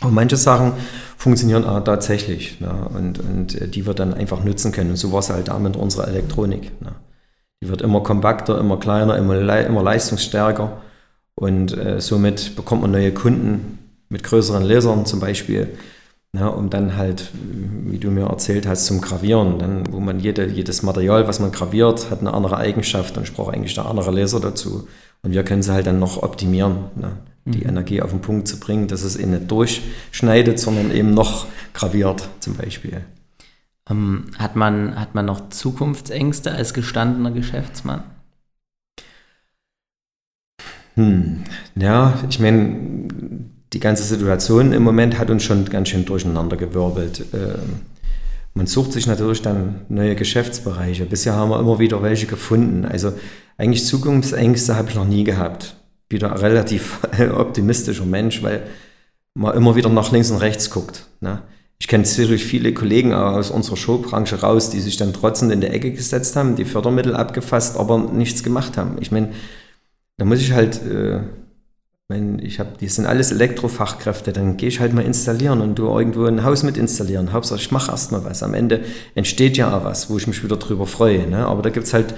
Aber 0.00 0.10
manche 0.10 0.36
Sachen 0.36 0.72
funktionieren 1.16 1.64
auch 1.64 1.82
tatsächlich 1.84 2.60
ne? 2.60 2.88
und, 2.94 3.18
und 3.18 3.60
äh, 3.60 3.68
die 3.68 3.86
wir 3.86 3.94
dann 3.94 4.14
einfach 4.14 4.44
nutzen 4.44 4.72
können. 4.72 4.90
Und 4.90 4.96
so 4.96 5.12
war 5.12 5.20
es 5.20 5.30
halt 5.30 5.48
damit 5.48 5.76
unserer 5.76 6.08
Elektronik. 6.08 6.80
Ne? 6.80 6.92
Die 7.62 7.68
wird 7.68 7.82
immer 7.82 8.02
kompakter, 8.02 8.58
immer 8.58 8.78
kleiner, 8.78 9.16
immer, 9.16 9.60
immer 9.66 9.82
leistungsstärker 9.82 10.80
und 11.34 11.76
äh, 11.76 12.00
somit 12.00 12.56
bekommt 12.56 12.82
man 12.82 12.90
neue 12.90 13.12
Kunden 13.12 13.78
mit 14.08 14.22
größeren 14.22 14.62
Lasern 14.62 15.06
zum 15.06 15.20
Beispiel 15.20 15.68
ja, 16.32 16.46
um 16.46 16.70
dann 16.70 16.96
halt, 16.96 17.30
wie 17.32 17.98
du 17.98 18.10
mir 18.10 18.26
erzählt 18.26 18.66
hast, 18.66 18.86
zum 18.86 19.00
Gravieren, 19.00 19.58
dann, 19.58 19.92
wo 19.92 19.98
man 19.98 20.20
jede, 20.20 20.46
jedes 20.46 20.82
Material, 20.82 21.26
was 21.26 21.40
man 21.40 21.50
graviert, 21.50 22.10
hat 22.10 22.20
eine 22.20 22.32
andere 22.32 22.56
Eigenschaft, 22.56 23.16
dann 23.16 23.26
sprach 23.26 23.48
eigentlich 23.48 23.74
der 23.74 23.86
andere 23.86 24.12
Laser 24.12 24.38
dazu. 24.38 24.86
Und 25.22 25.32
wir 25.32 25.42
können 25.42 25.62
sie 25.62 25.72
halt 25.72 25.86
dann 25.86 25.98
noch 25.98 26.22
optimieren, 26.22 26.84
ne? 26.94 27.12
die 27.46 27.64
mhm. 27.64 27.70
Energie 27.70 28.00
auf 28.00 28.10
den 28.10 28.20
Punkt 28.20 28.46
zu 28.46 28.60
bringen, 28.60 28.86
dass 28.86 29.02
es 29.02 29.16
eben 29.16 29.32
nicht 29.32 29.50
durchschneidet, 29.50 30.60
sondern 30.60 30.92
eben 30.92 31.14
noch 31.14 31.46
graviert 31.74 32.28
zum 32.38 32.54
Beispiel. 32.54 33.00
Ähm, 33.90 34.26
hat, 34.38 34.56
man, 34.56 34.98
hat 34.98 35.14
man 35.14 35.26
noch 35.26 35.50
Zukunftsängste 35.50 36.52
als 36.52 36.74
gestandener 36.74 37.30
Geschäftsmann? 37.30 38.04
Hm, 40.94 41.44
ja, 41.76 42.14
ich 42.28 42.40
meine, 42.40 43.08
die 43.72 43.80
ganze 43.80 44.02
Situation 44.02 44.72
im 44.72 44.82
Moment 44.82 45.18
hat 45.18 45.30
uns 45.30 45.44
schon 45.44 45.64
ganz 45.66 45.88
schön 45.88 46.04
durcheinandergewirbelt. 46.04 47.26
Ähm, 47.32 47.80
man 48.54 48.66
sucht 48.66 48.92
sich 48.92 49.06
natürlich 49.06 49.42
dann 49.42 49.82
neue 49.88 50.16
Geschäftsbereiche. 50.16 51.06
Bisher 51.06 51.34
haben 51.34 51.50
wir 51.50 51.60
immer 51.60 51.78
wieder 51.78 52.02
welche 52.02 52.26
gefunden. 52.26 52.84
Also 52.84 53.12
eigentlich 53.56 53.86
Zukunftsängste 53.86 54.74
habe 54.74 54.90
ich 54.90 54.96
noch 54.96 55.06
nie 55.06 55.22
gehabt. 55.22 55.76
Wieder 56.08 56.32
ein 56.32 56.38
relativ 56.38 56.98
optimistischer 57.34 58.04
Mensch, 58.04 58.42
weil 58.42 58.64
man 59.34 59.54
immer 59.54 59.76
wieder 59.76 59.88
nach 59.88 60.10
links 60.10 60.32
und 60.32 60.38
rechts 60.38 60.70
guckt. 60.70 61.06
Ne? 61.20 61.42
Ich 61.80 61.88
kenne 61.88 62.04
sicherlich 62.04 62.44
viele 62.44 62.72
Kollegen 62.72 63.12
aus 63.12 63.50
unserer 63.50 63.76
Showbranche 63.76 64.42
raus, 64.42 64.70
die 64.70 64.80
sich 64.80 64.96
dann 64.96 65.12
trotzdem 65.12 65.50
in 65.50 65.60
die 65.60 65.66
Ecke 65.66 65.90
gesetzt 65.90 66.36
haben, 66.36 66.54
die 66.54 66.64
Fördermittel 66.64 67.16
abgefasst, 67.16 67.76
aber 67.76 67.98
nichts 67.98 68.44
gemacht 68.44 68.76
haben. 68.76 68.98
Ich 69.00 69.10
meine, 69.10 69.32
da 70.18 70.24
muss 70.24 70.40
ich 70.40 70.52
halt 70.52 70.80
äh, 70.84 71.20
wenn 72.10 72.40
ich 72.40 72.58
habe, 72.58 72.70
die 72.80 72.88
sind 72.88 73.06
alles 73.06 73.30
Elektrofachkräfte, 73.30 74.32
dann 74.32 74.56
gehe 74.56 74.68
ich 74.68 74.80
halt 74.80 74.92
mal 74.92 75.04
installieren 75.04 75.60
und 75.60 75.78
du 75.78 75.86
irgendwo 75.86 76.24
ein 76.24 76.42
Haus 76.42 76.64
mit 76.64 76.76
installieren. 76.76 77.32
Hauptsache, 77.32 77.60
ich 77.60 77.70
mache 77.70 77.92
erst 77.92 78.10
mal 78.10 78.24
was. 78.24 78.42
Am 78.42 78.52
Ende 78.52 78.80
entsteht 79.14 79.56
ja 79.56 79.76
auch 79.76 79.84
was, 79.84 80.10
wo 80.10 80.16
ich 80.16 80.26
mich 80.26 80.42
wieder 80.42 80.56
drüber 80.56 80.86
freue. 80.86 81.28
Ne? 81.28 81.46
Aber 81.46 81.62
da 81.62 81.70
gibt 81.70 81.86
es 81.86 81.94
halt 81.94 82.12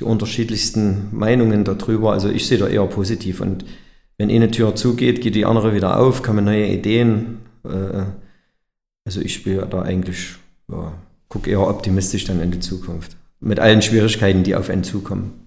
die 0.00 0.04
unterschiedlichsten 0.04 1.10
Meinungen 1.12 1.62
darüber. 1.62 2.12
Also 2.12 2.28
ich 2.28 2.48
sehe 2.48 2.58
da 2.58 2.66
eher 2.66 2.84
positiv. 2.86 3.40
Und 3.40 3.64
wenn 4.18 4.30
eine 4.30 4.50
Tür 4.50 4.74
zugeht, 4.74 5.20
geht 5.20 5.36
die 5.36 5.46
andere 5.46 5.72
wieder 5.74 5.96
auf, 5.96 6.24
kommen 6.24 6.44
neue 6.44 6.66
Ideen. 6.66 7.38
Äh, 7.64 8.02
also 9.06 9.22
ich 9.22 9.42
bin 9.44 9.62
da 9.70 9.80
eigentlich, 9.82 10.34
ja, 10.70 10.92
gucke 11.28 11.48
eher 11.48 11.66
optimistisch 11.66 12.24
dann 12.24 12.42
in 12.42 12.50
die 12.50 12.60
Zukunft. 12.60 13.16
Mit 13.40 13.58
allen 13.60 13.80
Schwierigkeiten, 13.80 14.42
die 14.42 14.54
auf 14.54 14.68
einen 14.68 14.84
zukommen 14.84 15.46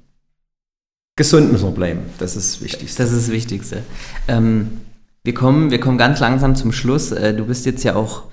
gesund 1.19 1.51
müssen 1.51 1.65
wir 1.65 1.71
bleiben. 1.71 1.99
Das 2.17 2.37
ist 2.37 2.55
das 2.55 2.63
Wichtigste. 2.63 3.03
Das 3.03 3.11
ist 3.11 3.27
das 3.27 3.31
Wichtigste. 3.33 3.83
Ähm, 4.29 4.79
wir, 5.25 5.33
kommen, 5.33 5.69
wir 5.69 5.81
kommen 5.81 5.97
ganz 5.97 6.21
langsam 6.21 6.55
zum 6.55 6.71
Schluss. 6.71 7.11
Äh, 7.11 7.33
du 7.33 7.45
bist 7.45 7.65
jetzt 7.65 7.83
ja 7.83 7.95
auch 7.95 8.23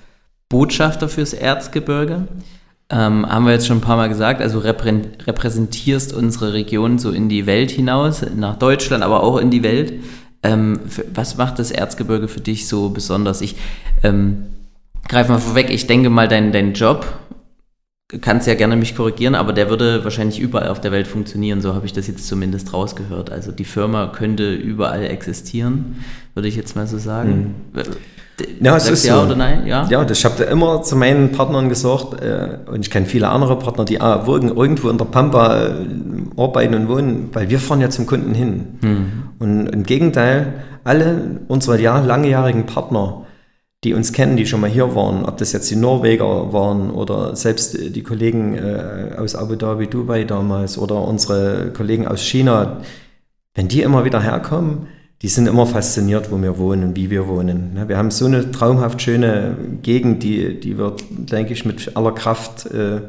Botschafter 0.47 1.09
fürs 1.09 1.33
Erzgebirge. 1.33 2.29
ähm, 2.89 3.27
haben 3.27 3.45
wir 3.45 3.51
jetzt 3.51 3.67
schon 3.67 3.79
ein 3.79 3.81
paar 3.81 3.97
Mal 3.97 4.07
gesagt, 4.07 4.41
also 4.41 4.59
reprä 4.59 5.01
repräsentierst 5.25 6.13
unsere 6.13 6.53
Region 6.53 6.97
so 6.97 7.11
in 7.11 7.27
die 7.27 7.45
Welt 7.45 7.71
hinaus, 7.71 8.25
nach 8.33 8.57
Deutschland, 8.57 9.03
aber 9.03 9.21
auch 9.21 9.37
in 9.37 9.51
die 9.51 9.63
Welt. 9.63 9.91
Ähm, 10.41 10.79
was 11.13 11.35
macht 11.35 11.59
das 11.59 11.71
Erzgebirge 11.71 12.29
für 12.29 12.39
dich 12.39 12.69
so 12.69 12.87
besonders? 12.87 13.41
Ich 13.41 13.57
ähm, 14.01 14.45
greife 15.07 15.31
mal 15.31 15.39
vorweg, 15.39 15.69
ich 15.69 15.87
denke 15.87 16.09
mal, 16.09 16.27
dein, 16.27 16.51
dein 16.51 16.73
Job, 16.73 17.05
kannst 18.21 18.47
ja 18.47 18.55
gerne 18.55 18.77
mich 18.77 18.95
korrigieren, 18.95 19.35
aber 19.35 19.51
der 19.51 19.69
würde 19.69 20.03
wahrscheinlich 20.03 20.39
überall 20.39 20.69
auf 20.69 20.79
der 20.79 20.91
Welt 20.91 21.07
funktionieren, 21.07 21.61
so 21.61 21.75
habe 21.75 21.85
ich 21.85 21.93
das 21.93 22.07
jetzt 22.07 22.25
zumindest 22.25 22.73
rausgehört. 22.73 23.31
Also 23.31 23.51
die 23.51 23.65
Firma 23.65 24.07
könnte 24.07 24.53
überall 24.53 25.03
existieren, 25.03 25.97
würde 26.33 26.47
ich 26.47 26.55
jetzt 26.55 26.75
mal 26.75 26.87
so 26.87 26.97
sagen. 26.97 27.55
Mhm. 27.73 27.81
Ja, 28.61 28.77
es 28.77 28.87
ist 28.87 29.05
ja 29.05 29.17
so. 29.17 29.25
oder 29.25 29.35
nein? 29.35 29.65
Ja, 29.65 29.87
ja 29.89 30.09
ich 30.09 30.23
habe 30.23 30.43
immer 30.43 30.83
zu 30.83 30.95
meinen 30.95 31.31
Partnern 31.31 31.69
gesagt, 31.69 32.21
äh, 32.21 32.59
und 32.71 32.81
ich 32.81 32.91
kenne 32.91 33.07
viele 33.07 33.29
andere 33.29 33.57
Partner, 33.57 33.83
die 33.83 33.99
ah, 33.99 34.23
irgendwo 34.27 34.89
in 34.89 34.97
der 34.97 35.05
Pampa 35.05 35.65
äh, 35.65 35.71
arbeiten 36.37 36.75
und 36.75 36.87
wohnen, 36.87 37.29
weil 37.33 37.49
wir 37.49 37.59
fahren 37.59 37.81
ja 37.81 37.89
zum 37.89 38.05
Kunden 38.05 38.35
hin. 38.35 38.77
Mhm. 38.81 39.23
Und 39.39 39.67
im 39.67 39.83
Gegenteil, 39.83 40.53
alle 40.83 41.41
unsere 41.47 41.81
Jahr, 41.81 42.05
langjährigen 42.05 42.67
Partner, 42.67 43.25
die 43.83 43.93
uns 43.93 44.11
kennen, 44.11 44.37
die 44.37 44.45
schon 44.45 44.61
mal 44.61 44.69
hier 44.69 44.95
waren, 44.95 45.23
ob 45.25 45.37
das 45.37 45.51
jetzt 45.51 45.69
die 45.69 45.75
Norweger 45.75 46.51
waren 46.51 46.89
oder 46.89 47.35
selbst 47.35 47.77
die 47.77 48.03
Kollegen 48.03 48.55
äh, 48.55 49.15
aus 49.17 49.35
Abu 49.35 49.55
Dhabi, 49.55 49.87
Dubai 49.87 50.23
damals 50.23 50.77
oder 50.77 51.01
unsere 51.01 51.71
Kollegen 51.73 52.07
aus 52.07 52.21
China, 52.21 52.81
wenn 53.53 53.67
die 53.67 53.81
immer 53.81 54.03
wieder 54.03 54.21
herkommen, 54.21 54.87
die 55.21 55.27
sind 55.27 55.47
immer 55.47 55.65
fasziniert, 55.65 56.31
wo 56.31 56.41
wir 56.41 56.57
wohnen, 56.57 56.95
wie 56.95 57.09
wir 57.09 57.27
wohnen. 57.27 57.73
Ne, 57.73 57.89
wir 57.89 57.97
haben 57.97 58.11
so 58.11 58.25
eine 58.25 58.51
traumhaft 58.51 59.01
schöne 59.01 59.57
Gegend, 59.81 60.23
die, 60.23 60.59
die 60.59 60.77
wir, 60.77 60.95
denke 61.09 61.53
ich, 61.53 61.65
mit 61.65 61.95
aller 61.95 62.11
Kraft 62.11 62.67
äh, 62.67 63.01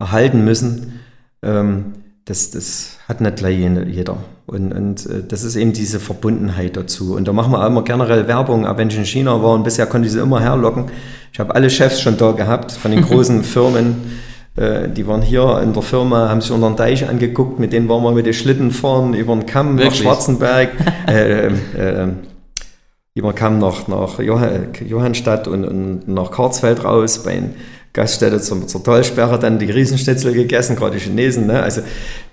erhalten 0.00 0.44
müssen. 0.44 1.00
Ähm, 1.42 1.94
das, 2.24 2.50
das 2.50 2.98
hat 3.08 3.20
nicht 3.20 3.36
gleich 3.36 3.58
jeder. 3.58 4.18
Und, 4.48 4.72
und 4.72 5.06
äh, 5.06 5.22
das 5.28 5.44
ist 5.44 5.56
eben 5.56 5.74
diese 5.74 6.00
Verbundenheit 6.00 6.76
dazu. 6.76 7.14
Und 7.14 7.28
da 7.28 7.34
machen 7.34 7.52
wir 7.52 7.62
auch 7.62 7.66
immer 7.66 7.84
generell 7.84 8.26
Werbung, 8.26 8.66
auch 8.66 8.78
wenn 8.78 8.88
ich 8.88 8.96
in 8.96 9.04
China 9.04 9.42
war 9.42 9.52
und 9.52 9.62
bisher 9.62 9.84
konnte 9.84 10.06
ich 10.06 10.12
sie 10.14 10.20
immer 10.20 10.40
herlocken. 10.40 10.86
Ich 11.32 11.38
habe 11.38 11.54
alle 11.54 11.68
Chefs 11.68 12.00
schon 12.00 12.16
da 12.16 12.32
gehabt 12.32 12.72
von 12.72 12.90
den 12.90 13.02
großen 13.08 13.44
Firmen. 13.44 13.96
Äh, 14.56 14.88
die 14.88 15.06
waren 15.06 15.20
hier 15.20 15.60
in 15.62 15.74
der 15.74 15.82
Firma, 15.82 16.30
haben 16.30 16.40
sich 16.40 16.50
unter 16.50 16.70
den 16.70 16.76
Deich 16.76 17.06
angeguckt, 17.06 17.58
mit 17.58 17.74
denen 17.74 17.90
waren 17.90 18.02
wir 18.02 18.12
mit 18.12 18.24
den 18.24 18.32
Schlitten 18.32 18.70
fahren 18.70 19.12
über 19.12 19.34
den 19.34 19.44
Kamm 19.44 19.76
Wirklich? 19.76 20.02
nach 20.02 20.12
Schwarzenberg, 20.12 20.70
äh, 21.06 21.48
äh, 21.48 21.52
äh, 21.76 22.08
über 23.14 23.32
den 23.32 23.36
Kamm 23.36 23.58
nach, 23.58 23.86
nach 23.86 24.18
Johannstadt 24.18 25.46
und, 25.46 25.66
und 25.66 26.08
nach 26.08 26.30
Karlsfeld 26.30 26.84
raus 26.84 27.22
bei 27.22 27.34
den 27.34 27.54
Gaststätte 27.92 28.40
zur, 28.40 28.66
zur 28.66 28.82
Tollsperre, 28.82 29.38
dann 29.38 29.58
die 29.58 29.70
Riesenschnitzel 29.70 30.32
gegessen, 30.32 30.76
gerade 30.76 30.96
die 30.96 31.02
Chinesen. 31.02 31.46
Ne? 31.46 31.62
Also 31.62 31.82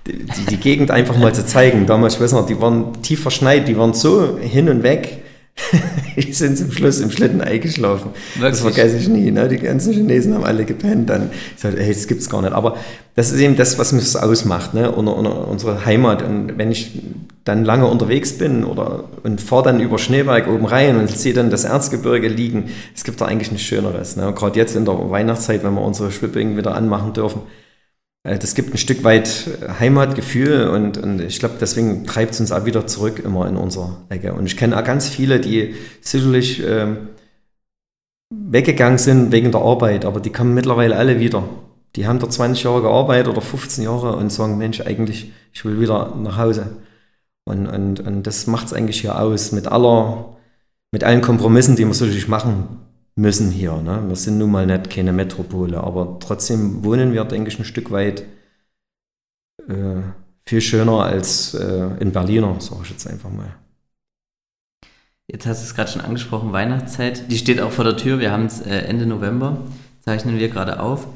die, 0.06 0.26
die 0.50 0.58
Gegend 0.58 0.92
einfach 0.92 1.18
mal 1.18 1.34
zu 1.34 1.46
zeigen. 1.46 1.86
Damals, 1.86 2.16
ich 2.16 2.22
weiß 2.22 2.34
noch, 2.34 2.46
die 2.46 2.60
waren 2.62 3.02
tief 3.02 3.22
verschneit, 3.22 3.68
die 3.68 3.78
waren 3.78 3.94
so 3.94 4.38
hin 4.40 4.70
und 4.70 4.84
weg 4.84 5.25
die 6.18 6.34
sind 6.34 6.58
zum 6.58 6.72
Schluss 6.72 7.00
im 7.00 7.12
Schlitten 7.12 7.42
eingeschlafen. 7.42 8.12
Wirklich? 8.36 8.52
Das 8.52 8.60
vergesse 8.62 8.98
ich 8.98 9.08
nie. 9.08 9.32
Ne? 9.32 9.48
Die 9.48 9.58
ganzen 9.58 9.94
Chinesen 9.94 10.34
haben 10.34 10.44
alle 10.44 10.66
gepennt. 10.66 11.10
Dann 11.10 11.30
ich 11.56 11.62
sagte, 11.62 11.82
hey, 11.82 11.94
das 11.94 12.08
gibt's 12.08 12.30
gar 12.30 12.42
nicht. 12.42 12.52
Aber 12.54 12.78
das 13.16 13.32
ist 13.32 13.40
eben 13.40 13.56
das, 13.56 13.80
was 13.80 13.94
mich 13.94 14.16
ausmacht, 14.18 14.74
ne? 14.74 14.92
Unter, 14.92 15.16
unter 15.16 15.48
unsere 15.48 15.86
Heimat. 15.86 16.22
Und 16.24 16.58
wenn 16.58 16.72
ich 16.72 17.02
dann 17.46 17.64
lange 17.64 17.88
unterwegs 17.88 18.38
bin 18.38 18.66
oder 18.66 19.06
und 19.24 19.40
fahre 19.40 19.64
dann 19.64 19.80
über 19.80 19.98
Schneeberg 19.98 20.48
oben 20.48 20.66
rein 20.66 20.98
und 20.98 21.10
sehe 21.10 21.34
dann 21.34 21.50
das 21.50 21.64
Erzgebirge 21.64 22.28
liegen, 22.28 22.72
es 22.94 23.04
gibt 23.04 23.22
da 23.22 23.26
eigentlich 23.26 23.52
nichts 23.52 23.68
Schöneres. 23.68 24.18
Ne? 24.18 24.34
Gerade 24.36 24.60
jetzt 24.60 24.76
in 24.76 24.84
der 24.84 25.10
Weihnachtszeit, 25.10 25.64
wenn 25.64 25.74
wir 25.74 25.82
unsere 25.82 26.12
Schwippingen 26.12 26.58
wieder 26.58 26.76
anmachen 26.76 27.14
dürfen, 27.14 27.42
das 28.26 28.56
gibt 28.56 28.74
ein 28.74 28.80
Stück 28.80 29.04
weit 29.04 29.48
Heimatgefühl 29.80 30.68
und, 30.70 30.98
und 30.98 31.22
ich 31.22 31.38
glaube, 31.38 31.56
deswegen 31.62 32.08
treibt 32.08 32.34
es 32.34 32.40
uns 32.40 32.52
auch 32.52 32.66
wieder 32.66 32.88
zurück 32.88 33.20
immer 33.24 33.48
in 33.48 33.56
unserer 33.56 33.98
Ecke. 34.10 34.34
Und 34.34 34.48
ich 34.48 34.58
kenne 34.58 34.80
auch 34.80 34.84
ganz 34.84 35.08
viele, 35.08 35.40
die 35.40 35.76
sicherlich 36.02 36.64
ähm, 36.66 37.10
weggegangen 38.32 38.98
sind 38.98 39.32
wegen 39.32 39.52
der 39.52 39.62
Arbeit, 39.62 40.06
aber 40.06 40.20
die 40.20 40.32
kommen 40.32 40.56
mittlerweile 40.56 40.96
alle 40.96 41.20
wieder. 41.20 41.48
Die 41.96 42.08
haben 42.08 42.18
da 42.18 42.28
20 42.28 42.64
Jahre 42.64 42.82
gearbeitet 42.82 43.28
oder 43.28 43.42
15 43.42 43.84
Jahre 43.84 44.16
und 44.16 44.32
sagen, 44.32 44.58
Mensch, 44.58 44.82
eigentlich, 44.82 45.32
ich 45.54 45.64
will 45.64 45.80
wieder 45.80 46.16
nach 46.16 46.38
Hause. 46.38 46.78
Und, 47.46 47.68
und, 47.68 48.00
und 48.00 48.24
das 48.24 48.48
macht 48.48 48.66
es 48.66 48.74
eigentlich 48.74 49.02
hier 49.02 49.20
aus, 49.22 49.52
mit 49.52 49.68
aller, 49.68 50.36
mit 50.92 51.04
allen 51.04 51.22
Kompromissen, 51.22 51.76
die 51.76 51.86
man 51.86 51.94
sicherlich 51.94 52.28
machen 52.28 52.85
müssen 53.16 53.50
hier. 53.52 53.78
Ne? 53.78 54.04
Wir 54.08 54.16
sind 54.16 54.38
nun 54.38 54.52
mal 54.52 54.66
nicht 54.66 54.90
keine 54.90 55.14
Metropole, 55.14 55.82
aber 55.82 56.20
trotzdem 56.20 56.84
wohnen 56.84 57.14
wir, 57.14 57.24
denke 57.26 57.50
ich, 57.50 57.58
ein 57.58 57.66
Stück 57.66 57.92
weit 57.92 58.26
äh, 59.68 60.02
viel 60.46 60.62
schöner 60.62 61.04
als 61.04 61.54
äh, 61.54 61.98
in 62.00 62.12
Berliner, 62.12 62.60
sage 62.60 62.82
ich 62.84 62.92
jetzt 62.92 63.08
einfach 63.08 63.32
mal. 63.32 63.56
Jetzt 65.28 65.48
hast 65.48 65.62
du 65.62 65.66
es 65.66 65.74
gerade 65.74 65.92
schon 65.92 66.02
angesprochen, 66.02 66.52
Weihnachtszeit, 66.52 67.32
die 67.32 67.38
steht 67.38 67.60
auch 67.60 67.72
vor 67.72 67.84
der 67.84 67.98
Tür, 67.98 68.20
wir 68.20 68.32
haben 68.32 68.46
es 68.46 68.62
äh, 68.62 68.78
Ende 68.82 69.08
November, 69.08 69.58
zeichnen 70.02 70.38
wir 70.38 70.50
gerade 70.50 70.80
auf. 70.80 71.08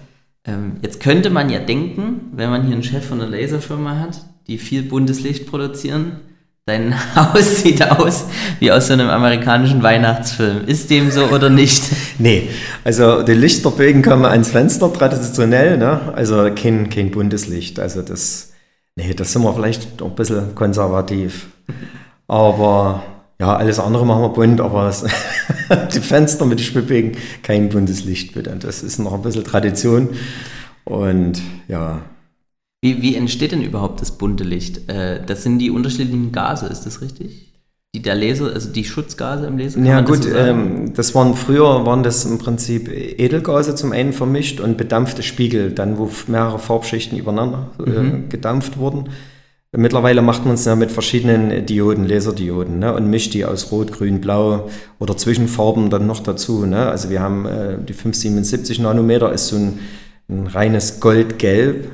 Ähm, 0.45 0.77
jetzt 0.81 0.99
könnte 0.99 1.29
man 1.29 1.49
ja 1.49 1.59
denken, 1.59 2.31
wenn 2.33 2.49
man 2.49 2.63
hier 2.63 2.73
einen 2.73 2.83
Chef 2.83 3.05
von 3.05 3.21
einer 3.21 3.29
Laserfirma 3.29 3.99
hat, 3.99 4.25
die 4.47 4.57
viel 4.57 4.81
buntes 4.81 5.21
Licht 5.21 5.45
produzieren, 5.47 6.21
Dein 6.69 6.93
Haus 7.15 7.61
sieht 7.61 7.83
aus 7.83 8.25
wie 8.59 8.71
aus 8.71 8.87
so 8.87 8.93
einem 8.93 9.09
amerikanischen 9.09 9.81
Weihnachtsfilm. 9.81 10.65
Ist 10.67 10.91
dem 10.91 11.09
so 11.09 11.25
oder 11.25 11.49
nicht? 11.49 11.83
nee, 12.19 12.47
also 12.83 13.23
die 13.23 13.33
Lichterbögen 13.33 14.03
kommen 14.03 14.25
ans 14.25 14.49
Fenster 14.49 14.93
traditionell, 14.93 15.79
ne? 15.79 16.13
also 16.15 16.51
kein, 16.53 16.91
kein 16.91 17.09
buntes 17.09 17.47
Licht. 17.47 17.79
Also 17.79 18.03
das, 18.03 18.51
nee, 18.95 19.15
das 19.15 19.33
sind 19.33 19.41
wir 19.41 19.53
vielleicht 19.53 19.99
ein 19.99 20.13
bisschen 20.13 20.53
konservativ. 20.53 21.47
Aber 22.27 23.01
ja, 23.41 23.55
alles 23.55 23.79
andere 23.79 24.05
machen 24.05 24.21
wir 24.21 24.29
bunt, 24.29 24.61
aber 24.61 24.93
die 25.93 26.01
Fenster 26.01 26.45
mit 26.45 26.59
den 26.59 26.65
Schwibbögen, 26.65 27.13
kein 27.41 27.69
buntes 27.69 28.03
Licht 28.03 28.35
bitte. 28.35 28.55
Das 28.59 28.83
ist 28.83 28.99
noch 28.99 29.13
ein 29.13 29.23
bisschen 29.23 29.43
Tradition. 29.43 30.09
Und 30.85 31.41
ja, 31.67 32.03
wie, 32.81 33.01
wie 33.01 33.15
entsteht 33.15 33.51
denn 33.51 33.61
überhaupt 33.61 34.01
das 34.01 34.11
bunte 34.11 34.43
Licht? 34.43 34.89
Äh, 34.89 35.21
das 35.25 35.43
sind 35.43 35.59
die 35.59 35.69
unterschiedlichen 35.69 36.31
Gase, 36.31 36.67
ist 36.67 36.85
das 36.85 37.01
richtig? 37.01 37.47
Die 37.95 38.01
der 38.01 38.15
Laser, 38.15 38.53
also 38.53 38.69
die 38.69 38.85
Schutzgase 38.85 39.47
im 39.47 39.57
Laser? 39.57 39.79
Ja 39.81 40.01
gut, 40.01 40.19
das, 40.19 40.25
so 40.25 40.35
ähm, 40.37 40.93
das, 40.93 41.15
waren 41.15 41.33
früher 41.33 41.85
waren 41.85 42.03
das 42.03 42.23
im 42.23 42.37
Prinzip 42.37 42.87
Edelgase 42.87 43.75
zum 43.75 43.91
einen 43.91 44.13
vermischt 44.13 44.59
und 44.59 44.77
bedampfte 44.77 45.23
Spiegel, 45.23 45.71
dann 45.71 45.97
wo 45.97 46.09
mehrere 46.27 46.59
Farbschichten 46.59 47.17
übereinander 47.17 47.71
äh, 47.85 47.89
mhm. 47.89 48.29
gedampft 48.29 48.77
wurden. 48.77 49.09
Mittlerweile 49.75 50.21
macht 50.21 50.45
man 50.45 50.55
es 50.55 50.65
ja 50.65 50.75
mit 50.75 50.91
verschiedenen 50.91 51.65
Dioden, 51.65 52.07
Laserdioden, 52.07 52.79
ne, 52.79 52.93
und 52.93 53.07
mischt 53.07 53.35
die 53.35 53.45
aus 53.45 53.71
Rot, 53.71 53.91
Grün, 53.91 54.19
Blau 54.19 54.67
oder 54.99 55.15
Zwischenfarben 55.15 55.89
dann 55.89 56.07
noch 56.07 56.21
dazu. 56.21 56.65
Ne? 56.65 56.87
Also 56.87 57.09
wir 57.09 57.21
haben 57.21 57.45
äh, 57.45 57.77
die 57.77 57.93
577 57.93 58.79
Nanometer 58.79 59.31
ist 59.31 59.47
so 59.47 59.57
ein, 59.57 59.79
ein 60.27 60.47
reines 60.47 60.99
Goldgelb 60.99 61.87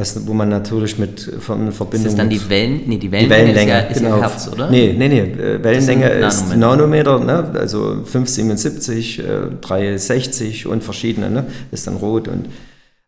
was, 0.00 0.26
wo 0.26 0.32
man 0.32 0.48
natürlich 0.48 0.98
mit 0.98 1.20
von 1.38 1.72
Verbindung. 1.72 2.06
Ist 2.06 2.12
das 2.12 2.16
dann 2.16 2.30
die 2.30 2.48
Wellen? 2.48 2.82
Nee, 2.86 2.98
die 2.98 3.12
Wellenlänge, 3.12 3.44
die 3.44 3.54
Wellenlänge 3.54 3.88
ist, 3.90 4.00
ja, 4.00 4.08
ist 4.08 4.22
ja 4.22 4.28
Hertz, 4.28 4.48
oder? 4.52 4.70
Nee, 4.70 4.94
nee, 4.98 5.08
nee. 5.08 5.62
Wellenlänge 5.62 6.08
ist 6.08 6.56
Nanometer, 6.56 7.20
ne? 7.20 7.50
also 7.54 8.02
577, 8.04 9.22
360 9.60 10.64
äh, 10.64 10.68
und 10.68 10.82
verschiedene, 10.82 11.30
ne? 11.30 11.46
ist 11.70 11.86
dann 11.86 11.96
rot 11.96 12.26
und 12.28 12.46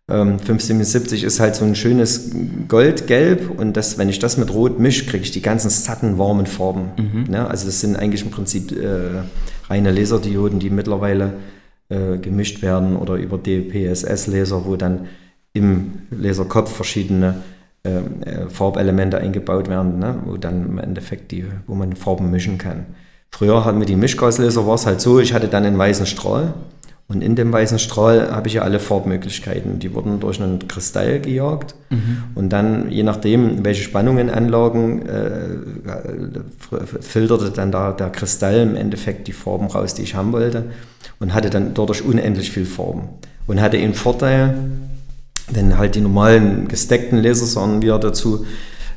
ähm, 0.09 0.39
577 0.39 1.25
ist 1.25 1.41
halt 1.41 1.55
so 1.55 1.65
ein 1.65 1.75
schönes 1.75 2.31
Goldgelb 2.69 3.59
und 3.59 3.77
das, 3.77 3.99
wenn 3.99 4.09
ich 4.09 4.19
das 4.19 4.37
mit 4.37 4.53
Rot 4.53 4.79
mische, 4.79 5.07
kriege 5.07 5.25
ich 5.25 5.31
die 5.31 5.43
ganzen 5.43 5.71
satten, 5.71 6.19
warmen 6.19 6.47
Farben. 6.47 6.91
Mhm. 6.99 7.25
Ne? 7.31 7.49
Also 7.49 7.67
das 7.67 7.81
sind 7.81 7.97
eigentlich 7.97 8.23
im 8.23 8.31
Prinzip 8.31 8.73
äh, 8.73 9.23
reine 9.71 9.91
Laserdioden, 9.91 10.59
die 10.59 10.71
mittlerweile 10.71 11.35
äh, 11.89 12.19
gemischt 12.19 12.63
werden 12.63 12.97
oder 12.97 13.15
über 13.15 13.39
DPSS-Laser, 13.39 14.67
wo 14.67 14.77
dann 14.77 15.07
im 15.53 16.03
Laserkopf 16.11 16.75
verschiedene 16.75 17.37
ähm, 17.85 18.23
äh, 18.23 18.49
Farbelemente 18.49 19.19
eingebaut 19.19 19.69
werden, 19.69 19.99
ne? 19.99 20.17
wo 20.25 20.37
dann 20.37 20.67
im 20.67 20.79
Endeffekt 20.79 21.33
die, 21.33 21.45
wo 21.67 21.75
man 21.75 21.95
Farben 21.95 22.31
mischen 22.31 22.59
kann. 22.59 22.87
Früher 23.31 23.65
hatten 23.65 23.81
wir 23.81 23.87
die 23.87 23.97
Mischgaslaser, 23.97 24.67
war 24.67 24.75
es 24.75 24.87
halt 24.87 25.01
so, 25.01 25.19
ich 25.19 25.33
hatte 25.35 25.49
dann 25.49 25.65
einen 25.65 25.79
weißen 25.79 26.07
Strahl 26.07 26.55
und 27.09 27.23
in 27.23 27.35
dem 27.35 27.53
weißen 27.53 27.79
Strahl 27.79 28.31
habe 28.31 28.49
ich 28.49 28.55
ja 28.55 28.63
alle 28.63 28.79
Farbmöglichkeiten. 28.79 29.79
Die 29.79 29.93
wurden 29.95 30.21
durch 30.21 30.41
einen 30.41 30.67
Kristall 30.69 31.21
gejagt 31.21 31.75
mhm. 31.91 32.23
und 32.35 32.51
dann, 32.51 32.91
je 32.91 33.03
nachdem, 33.03 33.65
welche 33.65 33.83
Spannungen 33.83 34.31
anlagen, 34.31 35.05
äh, 35.07 35.49
filterte 37.01 37.51
dann 37.51 37.73
da 37.73 37.93
der 37.93 38.11
Kristall 38.11 38.61
im 38.61 38.77
Endeffekt 38.77 39.29
die 39.29 39.33
Farben 39.33 39.67
raus, 39.67 39.95
die 39.95 40.03
ich 40.03 40.15
haben 40.15 40.33
wollte 40.33 40.67
und 41.19 41.35
hatte 41.35 41.51
dann 41.51 41.75
dadurch 41.75 42.03
unendlich 42.05 42.51
viel 42.53 42.65
Farben 42.65 43.09
und 43.47 43.61
hatte 43.61 43.77
den 43.77 43.95
Vorteil, 43.95 44.55
denn 45.51 45.79
halt 45.79 45.95
die 45.95 46.01
normalen 46.01 46.69
gesteckten 46.69 47.19
Lasersonnen 47.19 47.83
wir 47.83 47.99
dazu 47.99 48.47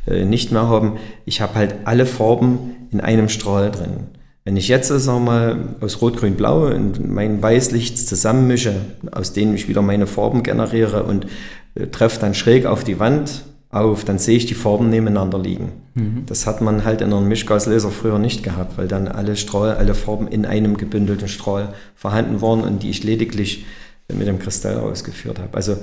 äh, 0.07 0.25
nicht 0.25 0.51
mehr 0.51 0.67
haben. 0.67 0.93
Ich 1.25 1.41
habe 1.41 1.55
halt 1.55 1.75
alle 1.85 2.05
Farben 2.05 2.87
in 2.91 3.01
einem 3.01 3.29
Strahl 3.29 3.71
drin. 3.71 4.07
Wenn 4.43 4.57
ich 4.57 4.67
jetzt, 4.67 4.89
sag 4.89 5.19
mal, 5.21 5.75
aus 5.81 6.01
Rot, 6.01 6.17
Grün, 6.17 6.35
Blau 6.35 6.67
und 6.67 7.03
mein 7.11 7.41
Weißlicht 7.41 8.07
zusammenmische, 8.07 8.75
aus 9.11 9.33
denen 9.33 9.55
ich 9.55 9.67
wieder 9.67 9.81
meine 9.81 10.05
Farben 10.05 10.43
generiere 10.43 11.03
und 11.03 11.25
äh, 11.73 11.87
treffe 11.87 12.19
dann 12.19 12.35
schräg 12.35 12.65
auf 12.67 12.83
die 12.83 12.99
Wand 12.99 13.43
auf, 13.71 14.05
dann 14.05 14.19
sehe 14.19 14.37
ich 14.37 14.45
die 14.45 14.53
Farben 14.53 14.89
nebeneinander 14.89 15.39
liegen. 15.39 15.71
Mhm. 15.95 16.23
Das 16.27 16.45
hat 16.45 16.61
man 16.61 16.85
halt 16.85 17.01
in 17.01 17.11
einem 17.11 17.27
Mischgaslaser 17.27 17.89
früher 17.89 18.19
nicht 18.19 18.43
gehabt, 18.43 18.77
weil 18.77 18.87
dann 18.87 19.07
alle 19.07 19.35
Strahl, 19.35 19.75
alle 19.75 19.95
Farben 19.95 20.27
in 20.27 20.45
einem 20.45 20.77
gebündelten 20.77 21.27
Strahl 21.27 21.73
vorhanden 21.95 22.41
waren 22.41 22.61
und 22.61 22.83
die 22.83 22.91
ich 22.91 23.03
lediglich 23.03 23.65
mit 24.07 24.27
dem 24.27 24.39
Kristall 24.39 24.77
ausgeführt 24.77 25.39
habe. 25.39 25.57
Also 25.57 25.77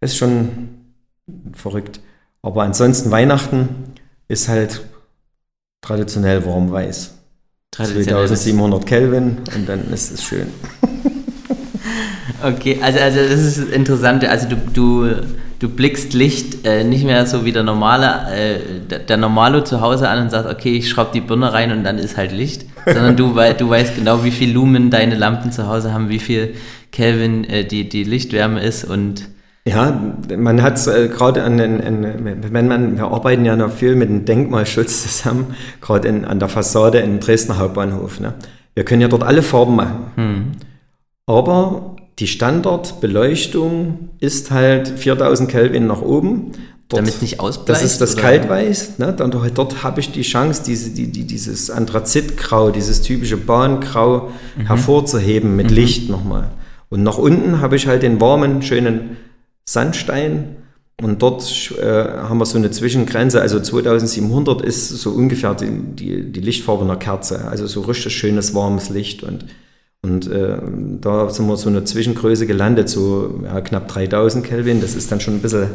ist 0.00 0.16
schon 0.16 0.68
verrückt. 1.52 2.00
Aber 2.42 2.62
ansonsten 2.62 3.10
Weihnachten 3.10 3.68
ist 4.28 4.48
halt 4.48 4.82
traditionell 5.80 6.44
warm-weiß. 6.44 7.14
2700 7.72 8.86
Kelvin 8.86 9.38
und 9.54 9.68
dann 9.68 9.92
ist 9.92 10.12
es 10.12 10.24
schön. 10.24 10.48
Okay, 12.42 12.78
also, 12.80 13.00
also 13.00 13.18
das 13.18 13.40
ist 13.40 13.72
interessant. 13.72 14.24
Also 14.24 14.48
du, 14.48 14.56
du, 14.72 15.14
du 15.58 15.68
blickst 15.68 16.14
Licht 16.14 16.64
äh, 16.64 16.84
nicht 16.84 17.04
mehr 17.04 17.26
so 17.26 17.44
wie 17.44 17.52
der 17.52 17.64
normale, 17.64 18.32
äh, 18.32 18.58
der, 18.88 19.00
der 19.00 19.16
Normalo 19.16 19.62
zu 19.62 19.80
Hause 19.80 20.08
an 20.08 20.22
und 20.22 20.30
sagst, 20.30 20.48
okay, 20.48 20.76
ich 20.76 20.88
schraube 20.88 21.10
die 21.12 21.20
Birne 21.20 21.52
rein 21.52 21.72
und 21.72 21.82
dann 21.82 21.98
ist 21.98 22.16
halt 22.16 22.30
Licht, 22.30 22.66
sondern 22.86 23.16
du, 23.16 23.34
du 23.58 23.70
weißt 23.70 23.96
genau, 23.96 24.22
wie 24.22 24.30
viel 24.30 24.52
Lumen 24.52 24.90
deine 24.90 25.16
Lampen 25.16 25.50
zu 25.50 25.66
Hause 25.66 25.92
haben, 25.92 26.10
wie 26.10 26.20
viel 26.20 26.54
Kelvin 26.92 27.44
äh, 27.44 27.64
die, 27.64 27.88
die 27.88 28.04
Lichtwärme 28.04 28.60
ist 28.60 28.84
und 28.84 29.24
ja, 29.68 30.00
man 30.36 30.62
hat 30.62 30.86
äh, 30.86 31.08
gerade 31.08 31.42
an 31.42 31.58
den, 31.58 31.80
an, 31.80 32.42
wenn 32.50 32.68
man, 32.68 32.96
wir 32.96 33.04
arbeiten 33.04 33.44
ja 33.44 33.56
noch 33.56 33.72
viel 33.72 33.94
mit 33.94 34.08
dem 34.08 34.24
Denkmalschutz 34.24 35.02
zusammen, 35.02 35.54
gerade 35.80 36.08
an 36.08 36.38
der 36.38 36.48
Fassade 36.48 36.98
in 36.98 37.20
Dresdner 37.20 37.58
Hauptbahnhof. 37.58 38.20
Ne? 38.20 38.34
Wir 38.74 38.84
können 38.84 39.02
ja 39.02 39.08
dort 39.08 39.22
alle 39.22 39.42
Farben 39.42 39.76
machen. 39.76 40.12
Hm. 40.16 40.44
Aber 41.26 41.96
die 42.18 42.26
Standardbeleuchtung 42.26 44.10
ist 44.18 44.50
halt 44.50 44.88
4000 44.88 45.50
Kelvin 45.50 45.86
nach 45.86 46.00
oben. 46.00 46.52
Damit 46.88 47.16
es 47.16 47.20
nicht 47.20 47.38
ausbleicht? 47.38 47.68
Das 47.68 47.82
ist 47.82 48.00
das 48.00 48.14
oder? 48.14 48.22
Kaltweiß. 48.22 48.98
Ne? 48.98 49.12
Dann, 49.12 49.30
dort 49.30 49.82
habe 49.82 50.00
ich 50.00 50.10
die 50.10 50.22
Chance, 50.22 50.62
diese, 50.64 50.90
die, 50.90 51.12
die, 51.12 51.26
dieses 51.26 51.70
Anthrazitgrau, 51.70 52.70
dieses 52.70 53.02
typische 53.02 53.36
Bahngrau 53.36 54.30
mhm. 54.56 54.66
hervorzuheben 54.66 55.54
mit 55.54 55.70
mhm. 55.70 55.76
Licht 55.76 56.08
nochmal. 56.08 56.48
Und 56.88 57.02
nach 57.02 57.18
unten 57.18 57.60
habe 57.60 57.76
ich 57.76 57.86
halt 57.86 58.02
den 58.02 58.20
warmen, 58.20 58.62
schönen 58.62 59.18
Sandstein. 59.72 60.56
Und 61.00 61.22
dort 61.22 61.72
äh, 61.78 61.84
haben 62.22 62.38
wir 62.38 62.46
so 62.46 62.58
eine 62.58 62.72
Zwischengrenze, 62.72 63.40
also 63.40 63.60
2700 63.60 64.62
ist 64.62 64.88
so 64.88 65.10
ungefähr 65.10 65.54
die, 65.54 65.70
die, 65.70 66.32
die 66.32 66.40
Lichtfarbe 66.40 66.82
einer 66.82 66.96
Kerze, 66.96 67.46
also 67.46 67.68
so 67.68 67.82
richtig 67.82 68.16
schönes 68.16 68.52
warmes 68.52 68.88
Licht. 68.88 69.22
Und, 69.22 69.44
und 70.02 70.26
äh, 70.28 70.58
da 71.00 71.30
sind 71.30 71.46
wir 71.46 71.56
so 71.56 71.68
eine 71.68 71.84
Zwischengröße 71.84 72.48
gelandet, 72.48 72.88
so 72.88 73.42
ja, 73.44 73.60
knapp 73.60 73.86
3000 73.86 74.44
Kelvin, 74.44 74.80
das 74.80 74.96
ist 74.96 75.12
dann 75.12 75.20
schon 75.20 75.34
ein 75.34 75.42
bisschen 75.42 75.68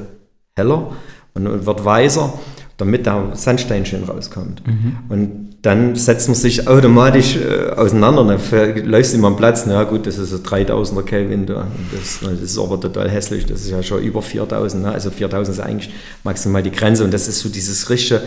heller 0.57 0.91
und 1.35 1.65
wird 1.65 1.85
weißer 1.85 2.33
damit 2.77 3.05
der 3.05 3.31
Sandstein 3.33 3.85
schön 3.85 4.03
rauskommt. 4.03 4.65
Mhm. 4.65 4.97
Und 5.09 5.49
dann 5.61 5.95
setzt 5.95 6.27
man 6.27 6.35
sich 6.35 6.67
automatisch 6.67 7.37
äh, 7.37 7.71
auseinander. 7.71 8.25
Dann 8.25 8.85
läufst 8.85 9.13
du 9.13 9.17
immer 9.17 9.27
am 9.27 9.37
Platz, 9.37 9.65
na 9.65 9.83
gut, 9.83 10.05
das 10.05 10.17
ist 10.17 10.33
ein 10.33 10.43
3000er 10.43 11.03
Kelvin 11.03 11.45
da. 11.45 11.67
Das, 11.93 12.19
das, 12.21 12.41
ist 12.41 12.57
aber 12.59 12.79
total 12.79 13.09
hässlich, 13.09 13.45
das 13.45 13.61
ist 13.61 13.71
ja 13.71 13.81
schon 13.81 14.03
über 14.03 14.21
4000. 14.21 14.83
Ne? 14.83 14.91
Also 14.91 15.09
4000 15.09 15.57
ist 15.57 15.63
eigentlich 15.63 15.93
maximal 16.23 16.61
die 16.61 16.71
Grenze 16.71 17.03
und 17.03 17.13
das 17.13 17.27
ist 17.27 17.39
so 17.39 17.49
dieses 17.49 17.89
richtige 17.89 18.21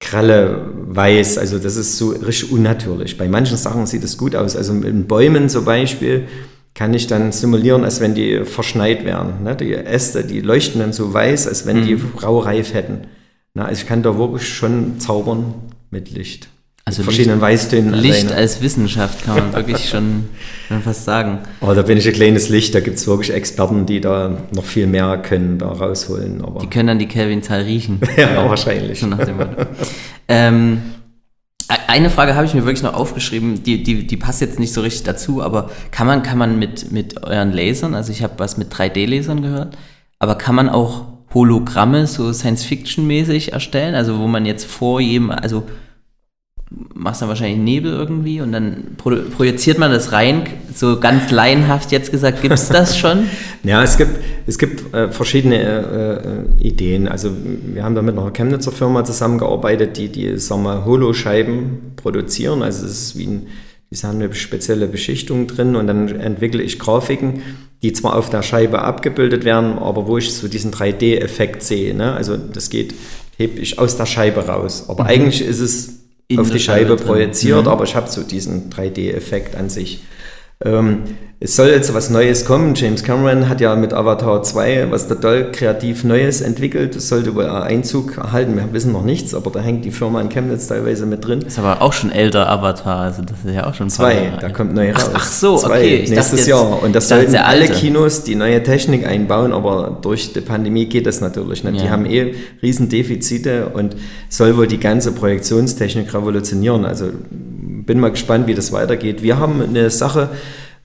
grelle 0.00 0.64
Weiß, 0.74 1.38
also 1.38 1.58
das 1.58 1.76
ist 1.76 1.98
so 1.98 2.10
richtig 2.10 2.50
unnatürlich. 2.50 3.16
Bei 3.16 3.28
manchen 3.28 3.56
Sachen 3.56 3.86
sieht 3.86 4.02
es 4.02 4.16
gut 4.16 4.34
aus. 4.34 4.56
Also 4.56 4.72
in 4.72 5.06
Bäumen 5.06 5.48
zum 5.48 5.64
Beispiel 5.64 6.26
kann 6.74 6.94
ich 6.94 7.06
dann 7.06 7.30
simulieren, 7.32 7.84
als 7.84 8.00
wenn 8.00 8.14
die 8.14 8.44
verschneit 8.44 9.04
wären. 9.04 9.44
Ne? 9.44 9.54
Die 9.54 9.74
Äste, 9.74 10.24
die 10.24 10.40
leuchten 10.40 10.80
dann 10.80 10.92
so 10.92 11.12
weiß, 11.12 11.46
als 11.46 11.66
wenn 11.66 11.80
mhm. 11.80 11.86
die 11.86 11.98
raureif 12.22 12.74
hätten. 12.74 13.02
Na, 13.54 13.64
also 13.64 13.82
ich 13.82 13.88
kann 13.88 14.02
da 14.02 14.16
wirklich 14.16 14.48
schon 14.48 15.00
zaubern 15.00 15.54
mit 15.90 16.10
Licht. 16.10 16.48
Also 16.84 17.02
verschiedenen 17.02 17.40
Licht, 17.40 17.52
Weißtönen. 17.52 17.94
Licht 17.94 18.24
alleine. 18.26 18.36
als 18.36 18.62
Wissenschaft 18.62 19.24
kann 19.24 19.36
man 19.36 19.52
wirklich 19.54 19.88
schon, 19.88 20.28
schon 20.66 20.82
fast 20.82 21.04
sagen. 21.04 21.38
Aber 21.60 21.74
da 21.74 21.82
bin 21.82 21.98
ich 21.98 22.06
ein 22.06 22.14
kleines 22.14 22.48
Licht, 22.48 22.74
da 22.74 22.80
gibt 22.80 22.96
es 22.96 23.06
wirklich 23.06 23.32
Experten, 23.32 23.86
die 23.86 24.00
da 24.00 24.38
noch 24.52 24.64
viel 24.64 24.86
mehr 24.86 25.18
können, 25.18 25.58
da 25.58 25.68
rausholen. 25.68 26.42
Aber 26.42 26.60
die 26.60 26.68
können 26.68 26.88
dann 26.88 26.98
die 26.98 27.06
Kelvin-Zahl 27.06 27.62
riechen. 27.62 28.00
ja, 28.16 28.48
wahrscheinlich. 28.48 29.02
nach 29.02 29.24
dem 29.24 29.36
ähm, 30.26 30.80
e-, 31.70 31.74
eine 31.86 32.08
Frage 32.08 32.34
habe 32.34 32.46
ich 32.46 32.54
mir 32.54 32.64
wirklich 32.64 32.82
noch 32.82 32.94
aufgeschrieben, 32.94 33.62
die, 33.62 33.82
die, 33.82 34.06
die 34.06 34.16
passt 34.16 34.40
jetzt 34.40 34.58
nicht 34.58 34.72
so 34.72 34.80
richtig 34.80 35.02
dazu, 35.02 35.42
aber 35.42 35.70
kann 35.90 36.06
man, 36.06 36.22
kann 36.22 36.38
man 36.38 36.58
mit, 36.58 36.90
mit 36.90 37.22
euren 37.22 37.52
Lasern, 37.52 37.94
also 37.94 38.10
ich 38.10 38.22
habe 38.22 38.34
was 38.38 38.56
mit 38.56 38.72
3D-Lasern 38.72 39.42
gehört, 39.42 39.76
aber 40.18 40.36
kann 40.36 40.54
man 40.54 40.68
auch 40.68 41.04
Hologramme 41.32 42.06
so 42.06 42.32
Science-Fiction-mäßig 42.32 43.52
erstellen, 43.52 43.94
also 43.94 44.18
wo 44.18 44.26
man 44.26 44.46
jetzt 44.46 44.64
vor 44.64 45.00
jedem, 45.00 45.30
also 45.30 45.64
machst 46.94 47.20
dann 47.20 47.28
wahrscheinlich 47.28 47.58
Nebel 47.58 47.92
irgendwie 47.92 48.40
und 48.40 48.52
dann 48.52 48.94
pro 48.96 49.10
projiziert 49.36 49.78
man 49.78 49.90
das 49.90 50.12
rein, 50.12 50.46
so 50.72 51.00
ganz 51.00 51.30
laienhaft 51.30 51.90
jetzt 51.90 52.12
gesagt, 52.12 52.42
gibt 52.42 52.54
es 52.54 52.68
das 52.68 52.96
schon? 52.96 53.24
ja, 53.64 53.82
es 53.82 53.96
gibt, 53.96 54.12
es 54.46 54.56
gibt 54.58 54.94
äh, 54.94 55.10
verschiedene 55.10 55.56
äh, 55.60 56.62
äh, 56.62 56.68
Ideen. 56.68 57.08
Also 57.08 57.32
wir 57.32 57.82
haben 57.82 57.96
da 57.96 58.02
mit 58.02 58.16
einer 58.16 58.30
Chemnitzer 58.30 58.70
Firma 58.70 59.04
zusammengearbeitet, 59.04 59.96
die 59.96 60.08
die 60.10 60.36
sagen 60.38 60.62
wir, 60.62 60.84
Holoscheiben 60.84 61.94
produzieren. 61.96 62.62
Also 62.62 62.86
es 62.86 62.92
ist 62.92 63.18
wie 63.18 63.26
ein 63.26 63.46
die 63.92 63.96
haben 64.06 64.22
eine 64.22 64.32
spezielle 64.34 64.86
Beschichtung 64.86 65.48
drin 65.48 65.74
und 65.74 65.88
dann 65.88 66.08
entwickle 66.20 66.62
ich 66.62 66.78
Grafiken, 66.78 67.42
die 67.82 67.92
zwar 67.92 68.16
auf 68.16 68.28
der 68.30 68.42
Scheibe 68.42 68.82
abgebildet 68.82 69.44
werden, 69.44 69.78
aber 69.78 70.06
wo 70.06 70.18
ich 70.18 70.32
so 70.34 70.48
diesen 70.48 70.72
3D-Effekt 70.72 71.62
sehe. 71.62 71.94
Ne? 71.94 72.12
Also 72.12 72.36
das 72.36 72.68
geht, 72.68 72.94
hebe 73.38 73.58
ich 73.58 73.78
aus 73.78 73.96
der 73.96 74.06
Scheibe 74.06 74.46
raus. 74.46 74.84
Aber 74.88 75.04
mhm. 75.04 75.10
eigentlich 75.10 75.40
ist 75.42 75.60
es 75.60 76.00
In 76.28 76.38
auf 76.40 76.50
die 76.50 76.60
Scheibe, 76.60 76.90
Scheibe 76.90 77.04
projiziert, 77.04 77.62
mhm. 77.62 77.68
aber 77.68 77.84
ich 77.84 77.96
habe 77.96 78.10
so 78.10 78.22
diesen 78.22 78.70
3D-Effekt 78.70 79.56
an 79.56 79.70
sich. 79.70 80.00
Ähm, 80.62 81.04
es 81.42 81.56
soll 81.56 81.68
jetzt 81.68 81.94
was 81.94 82.10
Neues 82.10 82.44
kommen. 82.44 82.74
James 82.74 83.02
Cameron 83.02 83.48
hat 83.48 83.62
ja 83.62 83.74
mit 83.74 83.94
Avatar 83.94 84.42
2 84.42 84.90
was 84.90 85.08
total 85.08 85.50
kreativ 85.52 86.04
Neues 86.04 86.42
entwickelt. 86.42 86.94
Es 86.96 87.08
sollte 87.08 87.34
wohl 87.34 87.46
Einzug 87.46 88.18
erhalten. 88.18 88.56
Wir 88.56 88.70
wissen 88.74 88.92
noch 88.92 89.02
nichts, 89.02 89.34
aber 89.34 89.50
da 89.50 89.60
hängt 89.60 89.86
die 89.86 89.90
Firma 89.90 90.20
in 90.20 90.28
Chemnitz 90.28 90.66
teilweise 90.66 91.06
mit 91.06 91.26
drin. 91.26 91.40
Ist 91.40 91.58
aber 91.58 91.80
auch 91.80 91.94
schon 91.94 92.12
älter 92.12 92.46
Avatar, 92.46 92.98
also 92.98 93.22
das 93.22 93.38
ist 93.42 93.54
ja 93.54 93.66
auch 93.66 93.72
schon 93.72 93.88
zwei. 93.88 94.34
Da 94.38 94.50
kommt 94.50 94.74
neu 94.74 94.92
raus. 94.92 95.08
Ach, 95.14 95.20
ach 95.22 95.24
so, 95.24 95.56
zwei, 95.56 95.78
okay. 95.78 95.96
Ich 96.04 96.10
nächstes 96.10 96.46
Jahr. 96.46 96.82
Und 96.82 96.94
das 96.94 97.08
sollten 97.08 97.36
alle 97.36 97.66
Kinos 97.68 98.22
die 98.24 98.34
neue 98.34 98.62
Technik 98.62 99.06
einbauen, 99.06 99.54
aber 99.54 99.98
durch 100.02 100.34
die 100.34 100.42
Pandemie 100.42 100.84
geht 100.84 101.06
das 101.06 101.22
natürlich 101.22 101.64
nicht. 101.64 101.76
Ja. 101.76 101.84
Die 101.84 101.90
haben 101.90 102.04
eh 102.04 102.34
Riesendefizite 102.62 103.70
und 103.70 103.96
soll 104.28 104.58
wohl 104.58 104.66
die 104.66 104.78
ganze 104.78 105.12
Projektionstechnik 105.12 106.12
revolutionieren. 106.12 106.84
Also 106.84 107.06
bin 107.90 107.98
mal 107.98 108.12
gespannt, 108.12 108.46
wie 108.46 108.54
das 108.54 108.70
weitergeht. 108.70 109.20
Wir 109.20 109.40
haben 109.40 109.60
eine 109.60 109.90
Sache 109.90 110.28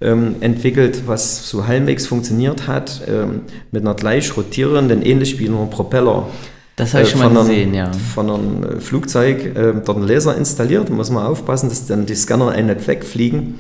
ähm, 0.02 0.38
entwickelt, 0.40 1.04
was 1.06 1.48
so 1.48 1.68
halbwegs 1.68 2.08
funktioniert 2.08 2.66
hat, 2.66 3.04
ähm, 3.08 3.42
mit 3.70 3.84
einer 3.84 3.94
gleich 3.94 4.36
rotierenden, 4.36 5.04
ähnlich 5.04 5.38
wie 5.38 5.48
einem 5.48 5.70
Propeller. 5.70 6.30
Das 6.76 6.96
habe 6.96 7.04
ich 7.04 7.10
äh, 7.10 7.12
schon 7.12 7.32
mal 7.32 7.42
gesehen, 7.44 7.76
einem, 7.76 7.76
ja. 7.76 7.92
Von 7.94 8.32
einem 8.32 8.64
äh, 8.64 8.80
Flugzeug 8.80 9.56
äh, 9.56 9.74
dort 9.86 10.00
einen 10.00 10.08
Laser 10.08 10.36
installiert, 10.36 10.90
muss 10.90 11.12
man 11.12 11.28
aufpassen, 11.28 11.70
dass 11.70 11.86
dann 11.86 12.08
die 12.08 12.16
Scanner 12.16 12.50
einen 12.50 12.76
nicht 12.76 12.88
wegfliegen. 12.88 13.60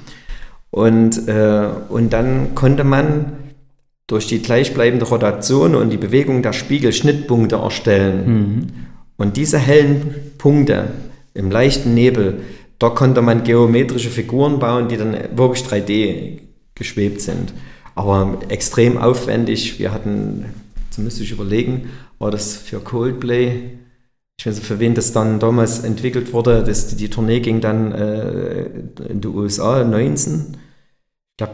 Und, 0.72 1.28
äh, 1.28 1.68
und 1.90 2.14
dann 2.14 2.56
konnte 2.56 2.84
man 2.84 3.34
durch 4.08 4.26
die 4.26 4.42
gleichbleibende 4.42 5.06
Rotation 5.06 5.76
und 5.76 5.92
die 5.92 5.98
Bewegung 5.98 6.42
der 6.42 6.54
Spiegel 6.54 6.92
Schnittpunkte 6.92 7.58
erstellen. 7.58 8.26
Mhm. 8.26 8.68
Und 9.18 9.38
diese 9.38 9.60
hellen 9.60 10.16
Punkte 10.40 10.86
im 11.36 11.52
leichten 11.52 11.94
Nebel, 11.94 12.40
da 12.80 12.90
konnte 12.90 13.22
man 13.22 13.44
geometrische 13.44 14.10
Figuren 14.10 14.60
bauen, 14.60 14.88
die 14.88 14.98
dann 14.98 15.14
wirklich 15.36 15.66
3D 15.66 16.40
geschwebt 16.76 17.22
sind. 17.22 17.54
Aber 17.96 18.40
extrem 18.50 18.98
aufwendig. 18.98 19.80
Wir 19.80 19.94
hatten, 19.94 20.46
jetzt 20.86 20.98
müsste 20.98 21.24
ich 21.24 21.32
überlegen, 21.32 21.90
war 22.20 22.32
das 22.32 22.56
für 22.56 22.80
Coldplay, 22.80 23.72
ich 24.38 24.46
weiß 24.46 24.56
nicht, 24.56 24.68
für 24.68 24.80
wen 24.80 24.94
das 24.94 25.14
dann 25.14 25.40
damals 25.40 25.80
entwickelt 25.84 26.34
wurde. 26.34 26.64
Das, 26.64 26.96
die, 26.96 27.10
Tournee 27.10 27.40
ging 27.40 27.62
dann 27.62 27.92
äh, 27.94 28.66
in 29.08 29.22
die 29.22 29.28
USA 29.28 29.84
19. 29.84 30.58
Ich 31.32 31.38
glaube, 31.38 31.54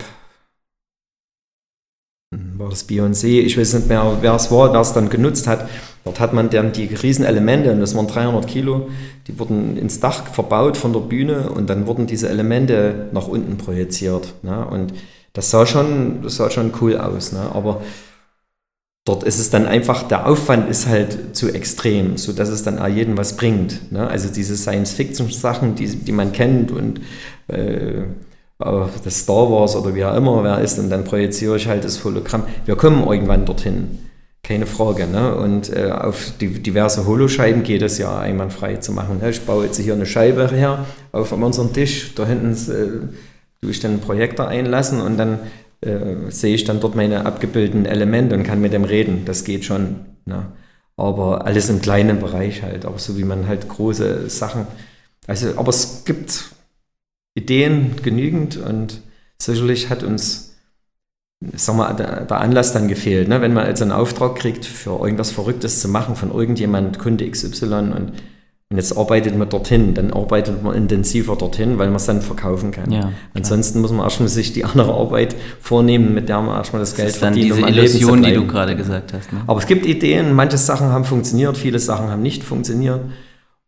war 2.32 2.70
das 2.70 2.88
Beyoncé, 2.88 3.41
ich 3.41 3.58
weiß 3.58 3.74
nicht 3.74 3.90
mehr, 3.90 4.18
wer 4.22 4.36
es 4.36 4.49
war, 4.52 4.72
wer 4.72 4.80
es 4.80 4.94
dann 4.94 5.10
genutzt 5.10 5.48
hat. 5.48 5.70
Dort 6.03 6.20
hat 6.20 6.34
man 6.34 6.49
dann 6.49 6.72
die 6.72 6.86
Riesenelemente, 6.86 7.72
und 7.72 7.82
das 7.82 7.95
waren 7.95 8.08
300 8.08 8.48
Kilo, 8.48 8.90
die 9.28 9.38
wurden 9.38 9.78
ins 9.78 9.99
Dach 9.99 10.26
verbaut 10.28 10.78
von 10.78 10.94
der 10.94 11.02
Bühne 11.02 11.52
und 11.52 11.70
dann 11.70 11.86
wurden 11.86 12.08
diese 12.08 12.30
Elemente 12.30 13.10
nach 13.12 13.28
unten 13.28 13.58
projiziert. 13.58 14.34
Ne? 14.44 14.66
Und 14.66 14.94
das 15.34 15.52
sah 15.52 15.66
schon, 15.66 16.22
das 16.24 16.38
sah 16.38 16.49
schon 16.49 16.72
cool 16.82 16.98
aus. 16.98 17.34
Ne? 17.34 17.41
Aber 17.53 17.82
dort 19.06 19.24
ist 19.24 19.40
es 19.40 19.49
dann 19.49 19.66
einfach, 19.66 20.03
der 20.03 20.26
Aufwand 20.26 20.70
ist 20.70 20.88
halt 20.88 21.36
zu 21.36 21.53
extrem, 21.53 22.18
sodass 22.18 22.49
es 22.49 22.64
dann 22.64 22.80
auch 22.80 22.88
jedem 22.88 23.18
was 23.18 23.36
bringt. 23.36 23.91
Ne? 23.91 24.08
Also 24.08 24.30
diese 24.30 24.56
Science-Fiction-Sachen, 24.58 25.76
die, 25.76 25.88
die 25.88 26.12
man 26.12 26.32
kennt 26.32 26.72
und 26.72 27.02
äh, 27.48 28.03
das 29.04 29.20
Star 29.20 29.50
Wars 29.50 29.76
oder 29.76 29.96
wie 29.96 30.06
auch 30.06 30.16
immer 30.16 30.44
wer 30.44 30.60
ist, 30.60 30.80
und 30.80 30.90
dann 30.90 31.04
projiziere 31.04 31.58
ich 31.58 31.68
halt 31.68 31.84
das 31.84 32.04
Hologramm. 32.04 32.44
Wir 32.66 32.76
kommen 32.76 33.08
irgendwann 33.08 33.46
dorthin, 33.46 34.00
keine 34.44 34.66
Frage. 34.66 35.08
Ne? 35.08 35.36
Und 35.36 35.76
äh, 35.76 35.92
auf 35.92 36.34
die 36.40 36.62
diverse 36.62 37.06
Holoscheiben 37.06 37.64
geht 37.64 37.82
es 37.82 37.98
ja 37.98 38.20
einwandfrei 38.20 38.78
zu 38.78 38.92
machen. 38.92 39.20
Ne? 39.22 39.30
Ich 39.30 39.42
baue 39.42 39.66
jetzt 39.66 39.80
hier 39.80 39.94
eine 39.94 40.06
Scheibe 40.06 40.48
her 40.50 40.86
auf 41.12 41.32
unserem 41.32 41.74
Tisch, 41.74 42.14
da 42.16 42.26
hinten 42.26 42.52
äh, 42.52 43.08
tue 43.62 43.72
ich 43.72 43.80
dann 43.80 43.92
einen 43.92 44.02
Projektor 44.02 44.48
einlassen 44.48 45.02
und 45.02 45.18
dann 45.18 45.40
äh, 45.82 46.30
sehe 46.30 46.56
ich 46.56 46.64
dann 46.64 46.80
dort 46.80 46.96
meine 46.96 47.26
abgebildeten 47.26 47.86
Elemente 47.86 48.36
und 48.36 48.44
kann 48.44 48.62
mit 48.62 48.74
dem 48.74 48.84
reden. 48.84 49.24
Das 49.26 49.44
geht 49.44 49.66
schon. 49.66 50.06
Ne? 50.26 50.48
Aber 50.98 51.46
alles 51.46 51.70
im 51.70 51.82
kleinen 51.82 52.20
Bereich 52.20 52.62
halt, 52.62 52.86
auch 52.86 53.00
so 53.00 53.18
wie 53.18 53.24
man 53.24 53.48
halt 53.48 53.68
große 53.68 54.30
Sachen. 54.30 54.68
Also, 55.28 55.50
aber 55.58 55.70
es 55.70 56.04
gibt 56.06 56.52
Ideen 57.36 57.95
genügend 58.03 58.58
und 58.58 59.02
sicherlich 59.41 59.90
hat 59.90 60.03
uns, 60.03 60.56
sag 61.53 61.76
mal, 61.76 61.94
der, 61.94 62.30
Anlass 62.32 62.74
dann 62.74 62.88
gefehlt. 62.88 63.28
Ne? 63.28 63.41
Wenn 63.41 63.53
man 63.53 63.68
jetzt 63.68 63.82
einen 63.82 63.91
Auftrag 63.91 64.36
kriegt, 64.36 64.66
für 64.66 64.99
irgendwas 64.99 65.32
Verrücktes 65.32 65.82
zu 65.82 65.88
machen 65.88 66.16
von 66.16 66.32
irgendjemand, 66.32 66.99
Kunde 66.99 67.30
XY 67.30 67.66
und 67.66 68.14
und 68.72 68.78
jetzt 68.78 68.98
arbeitet 68.98 69.38
man 69.38 69.49
dorthin, 69.49 69.94
dann 69.94 70.14
arbeitet 70.14 70.64
man 70.64 70.74
intensiver 70.74 71.36
dorthin, 71.36 71.78
weil 71.78 71.88
man 71.88 71.98
es 71.98 72.06
dann 72.06 72.22
verkaufen 72.22 72.72
kann. 72.72 72.90
Ja, 72.90 73.12
Ansonsten 73.34 73.82
muss 73.82 73.91
man 73.91 74.06
erstmal 74.06 74.30
sich 74.30 74.53
die 74.53 74.64
andere 74.64 74.94
Arbeit 74.94 75.36
vornehmen, 75.60 76.14
mit 76.14 76.30
der 76.30 76.40
man 76.40 76.56
erstmal 76.56 76.80
das, 76.80 76.91
das 76.91 76.98
Geld 76.98 77.10
ist 77.10 77.22
dann 77.22 77.34
verdient. 77.34 77.58
Diese 77.58 77.62
um 77.64 77.68
Illusion, 77.68 78.24
die 78.24 78.34
du 78.34 78.48
gerade 78.48 78.78
gesagt 78.78 79.12
hast. 79.12 79.34
Ne? 79.34 79.41
Aber 79.45 79.60
es 79.60 79.68
gibt 79.68 79.86
Ideen, 79.86 80.34
manche 80.34 80.58
Sachen 80.58 80.88
haben 80.88 81.03
funktioniert, 81.03 81.58
viele 81.58 81.80
Sachen 81.80 82.10
haben 82.10 82.22
nicht 82.22 82.44
funktioniert. 82.45 83.02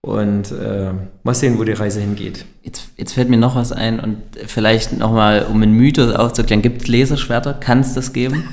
Und 0.06 0.52
äh, 0.52 0.92
mal 1.24 1.34
sehen, 1.34 1.58
wo 1.58 1.64
die 1.64 1.72
Reise 1.72 2.02
hingeht. 2.02 2.44
Jetzt, 2.62 2.90
jetzt 2.98 3.14
fällt 3.14 3.30
mir 3.30 3.38
noch 3.38 3.56
was 3.56 3.72
ein 3.72 4.02
und 4.02 4.18
vielleicht 4.48 4.98
nochmal, 4.98 5.46
um 5.50 5.64
einen 5.64 5.72
Mythos 5.72 6.14
aufzuklären, 6.14 6.62
gibt 6.62 6.82
es 6.82 6.88
Laserschwerter? 6.90 7.54
Kann 7.54 7.80
es 7.80 7.94
das 7.94 8.12
geben? 8.12 8.44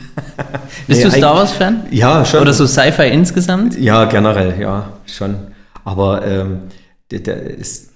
Bist 0.86 1.02
nee, 1.02 1.10
du 1.10 1.10
Star 1.10 1.34
Wars-Fan? 1.34 1.88
Ja, 1.90 2.24
schon. 2.24 2.42
Oder 2.42 2.52
so 2.52 2.68
Sci-Fi 2.68 3.08
insgesamt? 3.08 3.76
Ja, 3.76 4.04
generell, 4.04 4.60
ja, 4.60 4.92
schon. 5.06 5.38
Aber 5.84 6.24
ähm, 6.24 6.60
der, 7.10 7.18
der 7.18 7.42
ist, 7.42 7.94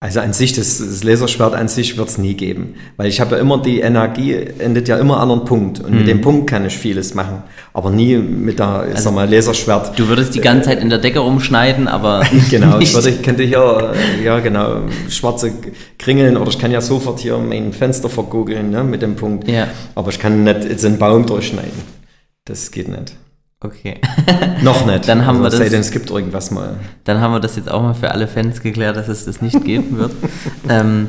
also 0.00 0.20
an 0.20 0.32
sich, 0.32 0.52
das, 0.52 0.78
das 0.78 1.02
Laserschwert 1.02 1.54
an 1.54 1.66
sich 1.66 1.98
wird 1.98 2.08
es 2.08 2.18
nie 2.18 2.34
geben. 2.34 2.74
Weil 2.96 3.08
ich 3.08 3.20
habe 3.20 3.34
ja 3.34 3.40
immer, 3.40 3.60
die 3.60 3.80
Energie 3.80 4.32
endet 4.32 4.86
ja 4.86 4.96
immer 4.96 5.18
an 5.18 5.32
einem 5.32 5.44
Punkt. 5.44 5.80
Und 5.80 5.90
mhm. 5.90 5.98
mit 5.98 6.06
dem 6.06 6.20
Punkt 6.20 6.48
kann 6.48 6.64
ich 6.64 6.78
vieles 6.78 7.14
machen. 7.14 7.42
Aber 7.72 7.90
nie 7.90 8.16
mit 8.16 8.60
der, 8.60 8.68
also, 8.68 9.02
sag 9.02 9.14
mal, 9.14 9.28
Laserschwert. 9.28 9.98
Du 9.98 10.06
würdest 10.06 10.36
die 10.36 10.40
ganze 10.40 10.68
Zeit 10.68 10.80
in 10.80 10.88
der 10.88 10.98
Decke 10.98 11.18
rumschneiden, 11.18 11.88
aber. 11.88 12.24
genau, 12.50 12.78
ich, 12.78 12.94
würde, 12.94 13.10
ich 13.10 13.22
könnte 13.22 13.42
hier, 13.42 13.92
ja 14.22 14.38
genau, 14.38 14.82
schwarze 15.08 15.52
Kringeln 15.98 16.36
oder 16.36 16.50
ich 16.50 16.60
kann 16.60 16.70
ja 16.70 16.80
sofort 16.80 17.18
hier 17.18 17.36
mein 17.38 17.72
Fenster 17.72 18.08
vergoogeln 18.08 18.70
ne, 18.70 18.84
mit 18.84 19.02
dem 19.02 19.16
Punkt. 19.16 19.48
Ja. 19.48 19.66
Aber 19.96 20.10
ich 20.10 20.20
kann 20.20 20.44
nicht 20.44 20.62
jetzt 20.62 20.84
einen 20.84 20.98
Baum 20.98 21.26
durchschneiden. 21.26 21.98
Das 22.44 22.70
geht 22.70 22.86
nicht. 22.86 23.16
Okay. 23.60 24.00
Noch 24.62 24.86
nicht. 24.86 25.08
Dann 25.08 25.26
haben 25.26 25.42
also, 25.42 25.44
wir 25.44 25.50
das. 25.50 25.58
Sei 25.58 25.68
denn, 25.68 25.80
es 25.80 25.90
gibt 25.90 26.10
irgendwas 26.10 26.50
mal. 26.50 26.76
Dann 27.04 27.20
haben 27.20 27.32
wir 27.32 27.40
das 27.40 27.56
jetzt 27.56 27.70
auch 27.70 27.82
mal 27.82 27.94
für 27.94 28.12
alle 28.12 28.28
Fans 28.28 28.60
geklärt, 28.62 28.96
dass 28.96 29.08
es 29.08 29.24
das 29.24 29.42
nicht 29.42 29.64
geben 29.64 29.98
wird. 29.98 30.12
ähm, 30.68 31.08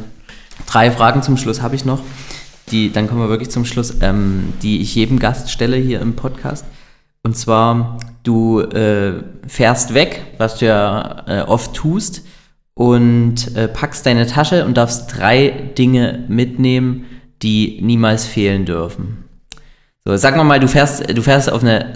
drei 0.65 0.89
Fragen 0.89 1.21
zum 1.21 1.37
Schluss 1.37 1.61
habe 1.61 1.75
ich 1.75 1.85
noch. 1.85 2.01
Die, 2.71 2.91
dann 2.91 3.07
kommen 3.07 3.21
wir 3.21 3.29
wirklich 3.29 3.51
zum 3.51 3.65
Schluss, 3.65 3.95
ähm, 4.01 4.53
die 4.63 4.81
ich 4.81 4.95
jedem 4.95 5.19
Gast 5.19 5.51
stelle 5.51 5.77
hier 5.77 6.01
im 6.01 6.15
Podcast. 6.15 6.65
Und 7.23 7.37
zwar, 7.37 7.99
du 8.23 8.61
äh, 8.61 9.23
fährst 9.47 9.93
weg, 9.93 10.21
was 10.37 10.57
du 10.57 10.65
ja 10.65 11.23
äh, 11.27 11.41
oft 11.41 11.73
tust, 11.73 12.23
und 12.73 13.55
äh, 13.57 13.67
packst 13.67 14.05
deine 14.05 14.25
Tasche 14.25 14.65
und 14.65 14.77
darfst 14.77 15.17
drei 15.17 15.49
Dinge 15.77 16.23
mitnehmen, 16.29 17.05
die 17.41 17.79
niemals 17.81 18.25
fehlen 18.25 18.65
dürfen. 18.65 19.25
So, 20.05 20.15
sagen 20.15 20.37
wir 20.37 20.45
mal, 20.45 20.61
du 20.61 20.67
fährst, 20.67 21.09
du 21.09 21.21
fährst 21.21 21.51
auf 21.51 21.61
eine 21.61 21.93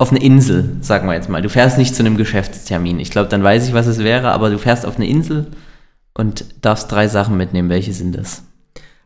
auf 0.00 0.10
eine 0.10 0.22
Insel, 0.22 0.76
sagen 0.80 1.06
wir 1.06 1.14
jetzt 1.14 1.28
mal. 1.28 1.42
Du 1.42 1.50
fährst 1.50 1.76
nicht 1.76 1.94
zu 1.94 2.02
einem 2.02 2.16
Geschäftstermin. 2.16 2.98
Ich 3.00 3.10
glaube, 3.10 3.28
dann 3.28 3.42
weiß 3.42 3.68
ich, 3.68 3.74
was 3.74 3.86
es 3.86 3.98
wäre, 3.98 4.30
aber 4.30 4.48
du 4.48 4.58
fährst 4.58 4.86
auf 4.86 4.96
eine 4.96 5.06
Insel 5.06 5.48
und 6.14 6.46
darfst 6.62 6.90
drei 6.90 7.06
Sachen 7.06 7.36
mitnehmen. 7.36 7.68
Welche 7.68 7.92
sind 7.92 8.16
das? 8.16 8.42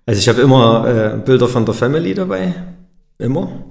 Also 0.06 0.20
ich 0.20 0.28
habe 0.28 0.40
immer 0.40 0.86
äh, 0.86 1.18
Bilder 1.18 1.48
von 1.48 1.66
der 1.66 1.74
Family 1.74 2.14
dabei. 2.14 2.54
Immer. 3.18 3.64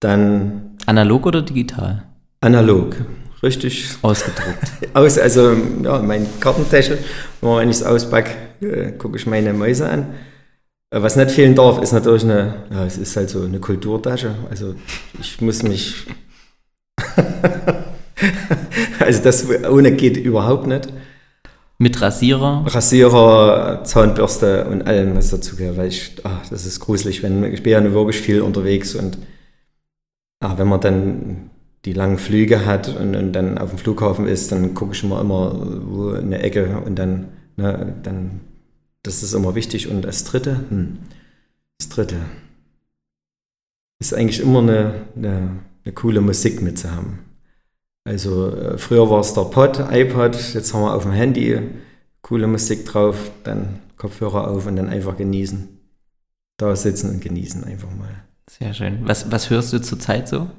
Dann. 0.00 0.78
Analog 0.86 1.26
oder 1.26 1.42
digital? 1.42 2.04
Analog. 2.40 2.96
Richtig. 3.42 3.90
Ausgedruckt. 4.00 4.72
Aus, 4.94 5.18
also 5.18 5.54
ja, 5.82 5.98
mein 6.00 6.26
Kartentäschel. 6.40 6.98
Wenn 7.42 7.68
ich 7.68 7.76
es 7.76 7.82
auspacke, 7.82 8.30
äh, 8.62 8.92
gucke 8.92 9.18
ich 9.18 9.26
meine 9.26 9.52
Mäuse 9.52 9.86
an. 9.86 10.14
Äh, 10.88 11.02
was 11.02 11.14
nicht 11.16 11.30
fehlen 11.30 11.54
darf, 11.54 11.82
ist 11.82 11.92
natürlich 11.92 12.24
eine, 12.24 12.54
ja, 12.70 12.86
es 12.86 12.96
ist 12.96 13.14
halt 13.18 13.28
so 13.28 13.42
eine 13.42 13.60
Kulturtasche. 13.60 14.34
Also 14.48 14.76
ich 15.20 15.42
muss 15.42 15.62
mich 15.62 16.06
also 18.98 19.22
das 19.22 19.46
ohne 19.70 19.92
geht 19.92 20.16
überhaupt 20.16 20.66
nicht. 20.66 20.92
Mit 21.80 22.00
Rasierer? 22.00 22.64
Rasierer, 22.66 23.84
Zahnbürste 23.84 24.64
und 24.64 24.86
allem, 24.86 25.14
was 25.14 25.30
dazu 25.30 25.54
gehört. 25.54 25.76
Weil 25.76 25.88
ich, 25.88 26.16
ach, 26.24 26.48
das 26.48 26.66
ist 26.66 26.80
gruselig, 26.80 27.22
wenn 27.22 27.44
ich 27.44 27.62
bin 27.62 27.72
ja 27.72 27.92
wirklich 27.92 28.20
viel 28.20 28.40
unterwegs 28.40 28.96
und 28.96 29.18
ach, 30.40 30.58
wenn 30.58 30.66
man 30.66 30.80
dann 30.80 31.50
die 31.84 31.92
langen 31.92 32.18
Flüge 32.18 32.66
hat 32.66 32.88
und, 32.88 33.14
und 33.14 33.32
dann 33.32 33.58
auf 33.58 33.70
dem 33.70 33.78
Flughafen 33.78 34.26
ist, 34.26 34.50
dann 34.50 34.74
gucke 34.74 34.92
ich 34.92 35.04
immer 35.04 35.20
immer 35.20 35.54
wo 35.86 36.10
eine 36.10 36.40
Ecke 36.40 36.82
und 36.84 36.98
dann, 36.98 37.28
ne, 37.56 37.94
dann, 38.02 38.40
das 39.04 39.22
ist 39.22 39.32
immer 39.32 39.54
wichtig. 39.54 39.88
Und 39.88 40.02
das 40.02 40.24
dritte, 40.24 40.64
hm, 40.68 40.98
das 41.78 41.88
dritte 41.88 42.16
ist 44.00 44.14
eigentlich 44.14 44.40
immer 44.40 44.60
eine, 44.60 44.94
eine, 45.16 45.60
eine 45.88 45.94
coole 45.94 46.20
Musik 46.20 46.60
mitzuhaben. 46.60 47.20
Also 48.04 48.50
äh, 48.54 48.78
früher 48.78 49.08
war 49.08 49.20
es 49.20 49.32
der 49.32 49.42
Pod, 49.42 49.80
iPod, 49.90 50.36
jetzt 50.54 50.74
haben 50.74 50.82
wir 50.82 50.94
auf 50.94 51.04
dem 51.04 51.12
Handy 51.12 51.60
coole 52.20 52.46
Musik 52.46 52.84
drauf, 52.84 53.30
dann 53.44 53.80
Kopfhörer 53.96 54.48
auf 54.48 54.66
und 54.66 54.76
dann 54.76 54.88
einfach 54.88 55.16
genießen. 55.16 55.68
Da 56.58 56.76
sitzen 56.76 57.10
und 57.10 57.20
genießen 57.20 57.64
einfach 57.64 57.90
mal. 57.96 58.24
Sehr 58.50 58.74
schön. 58.74 59.00
Was, 59.06 59.30
was 59.30 59.48
hörst 59.50 59.72
du 59.72 59.80
zurzeit 59.80 60.28
so? 60.28 60.50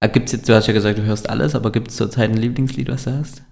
Ah, 0.00 0.08
gibt's 0.08 0.32
jetzt, 0.32 0.48
du 0.48 0.54
hast 0.54 0.66
ja 0.66 0.72
gesagt, 0.72 0.98
du 0.98 1.04
hörst 1.04 1.30
alles, 1.30 1.54
aber 1.54 1.72
gibt 1.72 1.88
es 1.88 1.96
zurzeit 1.96 2.30
ein 2.30 2.36
Lieblingslied, 2.36 2.88
was 2.88 3.04
du 3.04 3.16
hast? 3.16 3.42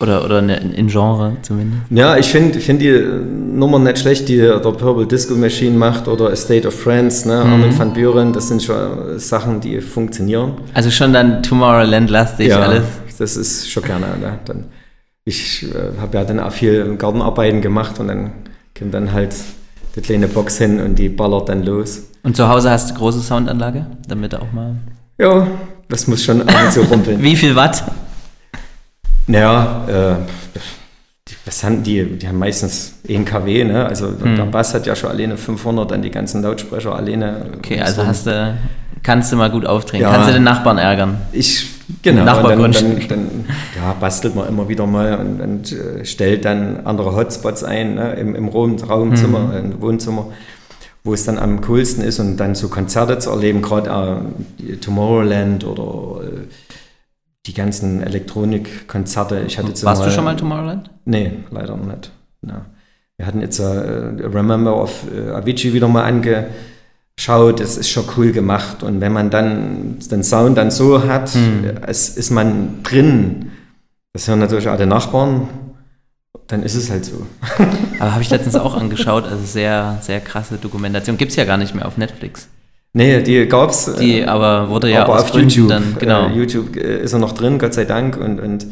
Oder, 0.00 0.24
oder 0.24 0.40
in 0.40 0.88
Genre 0.88 1.36
zumindest? 1.42 1.82
Ja, 1.90 2.16
ich 2.16 2.26
finde 2.26 2.58
find 2.58 2.82
die 2.82 2.90
Nummer 2.92 3.78
nicht 3.78 4.00
schlecht, 4.00 4.28
die 4.28 4.36
der 4.36 4.58
Purple 4.58 5.06
Disco 5.06 5.34
Machine 5.34 5.78
macht 5.78 6.08
oder 6.08 6.30
A 6.30 6.36
State 6.36 6.66
of 6.66 6.74
Friends, 6.74 7.24
ne? 7.24 7.42
Mhm. 7.44 7.52
Armin 7.52 7.78
van 7.78 7.92
Buren, 7.92 8.32
das 8.32 8.48
sind 8.48 8.62
schon 8.62 9.18
Sachen, 9.18 9.60
die 9.60 9.80
funktionieren. 9.80 10.54
Also 10.74 10.90
schon 10.90 11.12
dann 11.12 11.42
Tomorrowland-lastig 11.42 12.48
ja, 12.48 12.58
alles? 12.58 12.84
das 13.18 13.36
ist 13.36 13.70
schon 13.70 13.84
gerne. 13.84 14.06
Ne? 14.20 14.38
Dann, 14.44 14.64
ich 15.24 15.62
äh, 15.62 16.00
habe 16.00 16.18
ja 16.18 16.24
dann 16.24 16.40
auch 16.40 16.52
viel 16.52 16.96
Gartenarbeiten 16.96 17.62
gemacht 17.62 17.98
und 18.00 18.08
dann 18.08 18.32
kommt 18.76 18.92
dann 18.92 19.12
halt 19.12 19.34
die 19.94 20.00
kleine 20.00 20.26
Box 20.26 20.58
hin 20.58 20.80
und 20.80 20.98
die 20.98 21.08
ballert 21.08 21.48
dann 21.48 21.62
los. 21.62 22.10
Und 22.24 22.36
zu 22.36 22.48
Hause 22.48 22.70
hast 22.70 22.90
du 22.90 22.94
große 22.94 23.20
Soundanlage, 23.20 23.86
damit 24.08 24.34
auch 24.34 24.52
mal... 24.52 24.74
Ja, 25.18 25.46
das 25.88 26.08
muss 26.08 26.24
schon 26.24 26.42
ab 26.42 26.56
und 26.64 26.72
zu 26.72 26.80
rumpeln. 26.82 27.22
Wie 27.22 27.36
viel 27.36 27.54
Watt? 27.54 27.84
Naja, 29.26 29.84
äh, 29.88 31.32
was 31.46 31.62
haben 31.64 31.82
die? 31.82 32.04
Die 32.04 32.28
haben 32.28 32.38
meistens 32.38 32.94
1 33.08 33.28
kW, 33.28 33.64
ne? 33.64 33.86
Also 33.86 34.08
hm. 34.08 34.36
der 34.36 34.44
Bass 34.44 34.74
hat 34.74 34.86
ja 34.86 34.96
schon 34.96 35.10
alleine 35.10 35.36
500, 35.36 35.90
dann 35.90 36.02
die 36.02 36.10
ganzen 36.10 36.42
Lautsprecher 36.42 36.94
alleine. 36.94 37.46
Okay, 37.58 37.80
also 37.80 38.06
hast 38.06 38.26
du, 38.26 38.56
kannst 39.02 39.32
du 39.32 39.36
mal 39.36 39.50
gut 39.50 39.66
aufdrehen. 39.66 40.02
Ja, 40.02 40.12
kannst 40.12 40.28
du 40.28 40.32
den 40.32 40.44
Nachbarn 40.44 40.78
ärgern? 40.78 41.18
Ich, 41.32 41.70
genau. 42.02 42.24
Nachbarn 42.24 42.60
dann, 42.60 42.72
dann, 42.72 43.08
dann, 43.08 43.44
ja, 43.76 43.94
bastelt 43.98 44.34
man 44.34 44.48
immer 44.48 44.68
wieder 44.68 44.86
mal 44.86 45.18
und, 45.18 45.40
und 45.40 45.72
äh, 45.72 46.04
stellt 46.04 46.44
dann 46.44 46.86
andere 46.86 47.14
Hotspots 47.14 47.64
ein, 47.64 47.94
ne? 47.94 48.14
Im, 48.14 48.34
im 48.34 48.48
Raumzimmer, 48.48 49.52
hm. 49.52 49.72
im 49.72 49.80
Wohnzimmer 49.80 50.26
wo 51.06 51.12
es 51.12 51.24
dann 51.24 51.38
am 51.38 51.60
coolsten 51.60 52.02
ist 52.02 52.18
und 52.18 52.38
dann 52.38 52.54
so 52.54 52.68
Konzerte 52.68 53.18
zu 53.18 53.28
erleben, 53.28 53.60
gerade 53.60 54.22
äh, 54.58 54.76
Tomorrowland 54.76 55.64
oder 55.64 56.24
äh, 56.24 56.46
die 57.46 57.54
ganzen 57.54 58.02
Elektronikkonzerte. 58.02 59.44
Ich 59.46 59.58
hatte 59.58 59.68
Warst 59.84 60.00
mal, 60.00 60.06
du 60.06 60.12
schon 60.12 60.24
mal 60.24 60.36
Tomorrowland? 60.36 60.90
Nee, 61.04 61.32
leider 61.50 61.76
noch 61.76 61.86
nicht. 61.86 62.10
Ja. 62.46 62.64
Wir 63.16 63.26
hatten 63.26 63.40
jetzt 63.40 63.60
uh, 63.60 63.64
Remember 63.64 64.80
of 64.80 65.04
uh, 65.04 65.34
Avicii 65.34 65.72
wieder 65.72 65.86
mal 65.88 66.04
angeschaut. 66.04 67.60
Das 67.60 67.76
ist 67.76 67.90
schon 67.90 68.04
cool 68.16 68.32
gemacht. 68.32 68.82
Und 68.82 69.00
wenn 69.00 69.12
man 69.12 69.30
dann 69.30 69.98
den 69.98 70.24
Sound 70.24 70.58
dann 70.58 70.70
so 70.70 71.06
hat, 71.06 71.30
hm. 71.30 71.78
es 71.86 72.16
ist 72.16 72.30
man 72.30 72.82
drin. 72.82 73.52
Das 74.12 74.26
hören 74.26 74.40
natürlich 74.40 74.68
alle 74.68 74.86
Nachbarn. 74.86 75.48
Dann 76.46 76.62
ist 76.62 76.74
es 76.74 76.90
halt 76.90 77.04
so. 77.04 77.26
Aber 78.00 78.12
habe 78.12 78.22
ich 78.22 78.30
letztens 78.30 78.56
auch 78.56 78.74
angeschaut. 78.80 79.24
Also 79.24 79.44
sehr, 79.44 79.98
sehr 80.00 80.20
krasse 80.20 80.56
Dokumentation. 80.56 81.16
Gibt 81.16 81.30
es 81.30 81.36
ja 81.36 81.44
gar 81.44 81.56
nicht 81.56 81.74
mehr 81.74 81.86
auf 81.86 81.96
Netflix. 81.96 82.48
Nee, 82.96 83.22
die 83.22 83.46
gab's. 83.46 83.90
Die 83.98 84.20
äh, 84.20 84.24
aber 84.24 84.70
wurde 84.70 84.88
ja 84.88 85.02
aber 85.02 85.16
auf 85.16 85.30
Gründen 85.32 85.50
YouTube. 85.50 85.68
dann, 85.68 85.96
genau. 85.98 86.28
Äh, 86.28 86.32
YouTube 86.32 86.76
äh, 86.76 87.02
ist 87.02 87.12
er 87.12 87.18
noch 87.18 87.32
drin, 87.32 87.58
Gott 87.58 87.74
sei 87.74 87.84
Dank. 87.84 88.16
Und, 88.16 88.38
und 88.38 88.66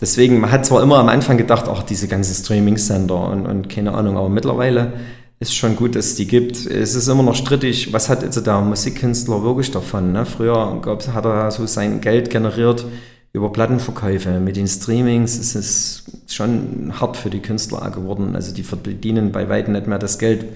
deswegen, 0.00 0.40
man 0.40 0.50
hat 0.50 0.64
zwar 0.64 0.82
immer 0.82 0.98
am 0.98 1.08
Anfang 1.08 1.36
gedacht, 1.36 1.66
ach, 1.68 1.82
diese 1.82 2.08
ganzen 2.08 2.34
Streaming-Sender 2.34 3.28
und, 3.28 3.46
und 3.46 3.68
keine 3.68 3.92
Ahnung, 3.92 4.16
aber 4.16 4.30
mittlerweile 4.30 4.94
ist 5.40 5.54
schon 5.54 5.76
gut, 5.76 5.94
dass 5.94 6.06
es 6.06 6.14
die 6.14 6.26
gibt. 6.26 6.64
Es 6.64 6.94
ist 6.94 7.06
immer 7.06 7.22
noch 7.22 7.34
strittig, 7.34 7.92
was 7.92 8.08
hat 8.08 8.22
jetzt 8.22 8.46
der 8.46 8.60
Musikkünstler 8.62 9.42
wirklich 9.42 9.70
davon? 9.70 10.12
Ne? 10.12 10.24
Früher 10.24 10.78
gab's, 10.80 11.08
hat 11.08 11.26
er 11.26 11.50
so 11.50 11.66
sein 11.66 12.00
Geld 12.00 12.30
generiert 12.30 12.86
über 13.34 13.50
Plattenverkäufe. 13.52 14.38
Mit 14.38 14.56
den 14.56 14.68
Streamings 14.68 15.36
ist 15.36 15.56
es 15.56 16.04
schon 16.28 16.92
hart 17.00 17.16
für 17.16 17.30
die 17.30 17.40
Künstler 17.40 17.90
geworden. 17.90 18.36
Also 18.36 18.54
die 18.54 18.62
verdienen 18.62 19.32
bei 19.32 19.48
weitem 19.48 19.72
nicht 19.74 19.88
mehr 19.88 19.98
das 19.98 20.18
Geld. 20.20 20.46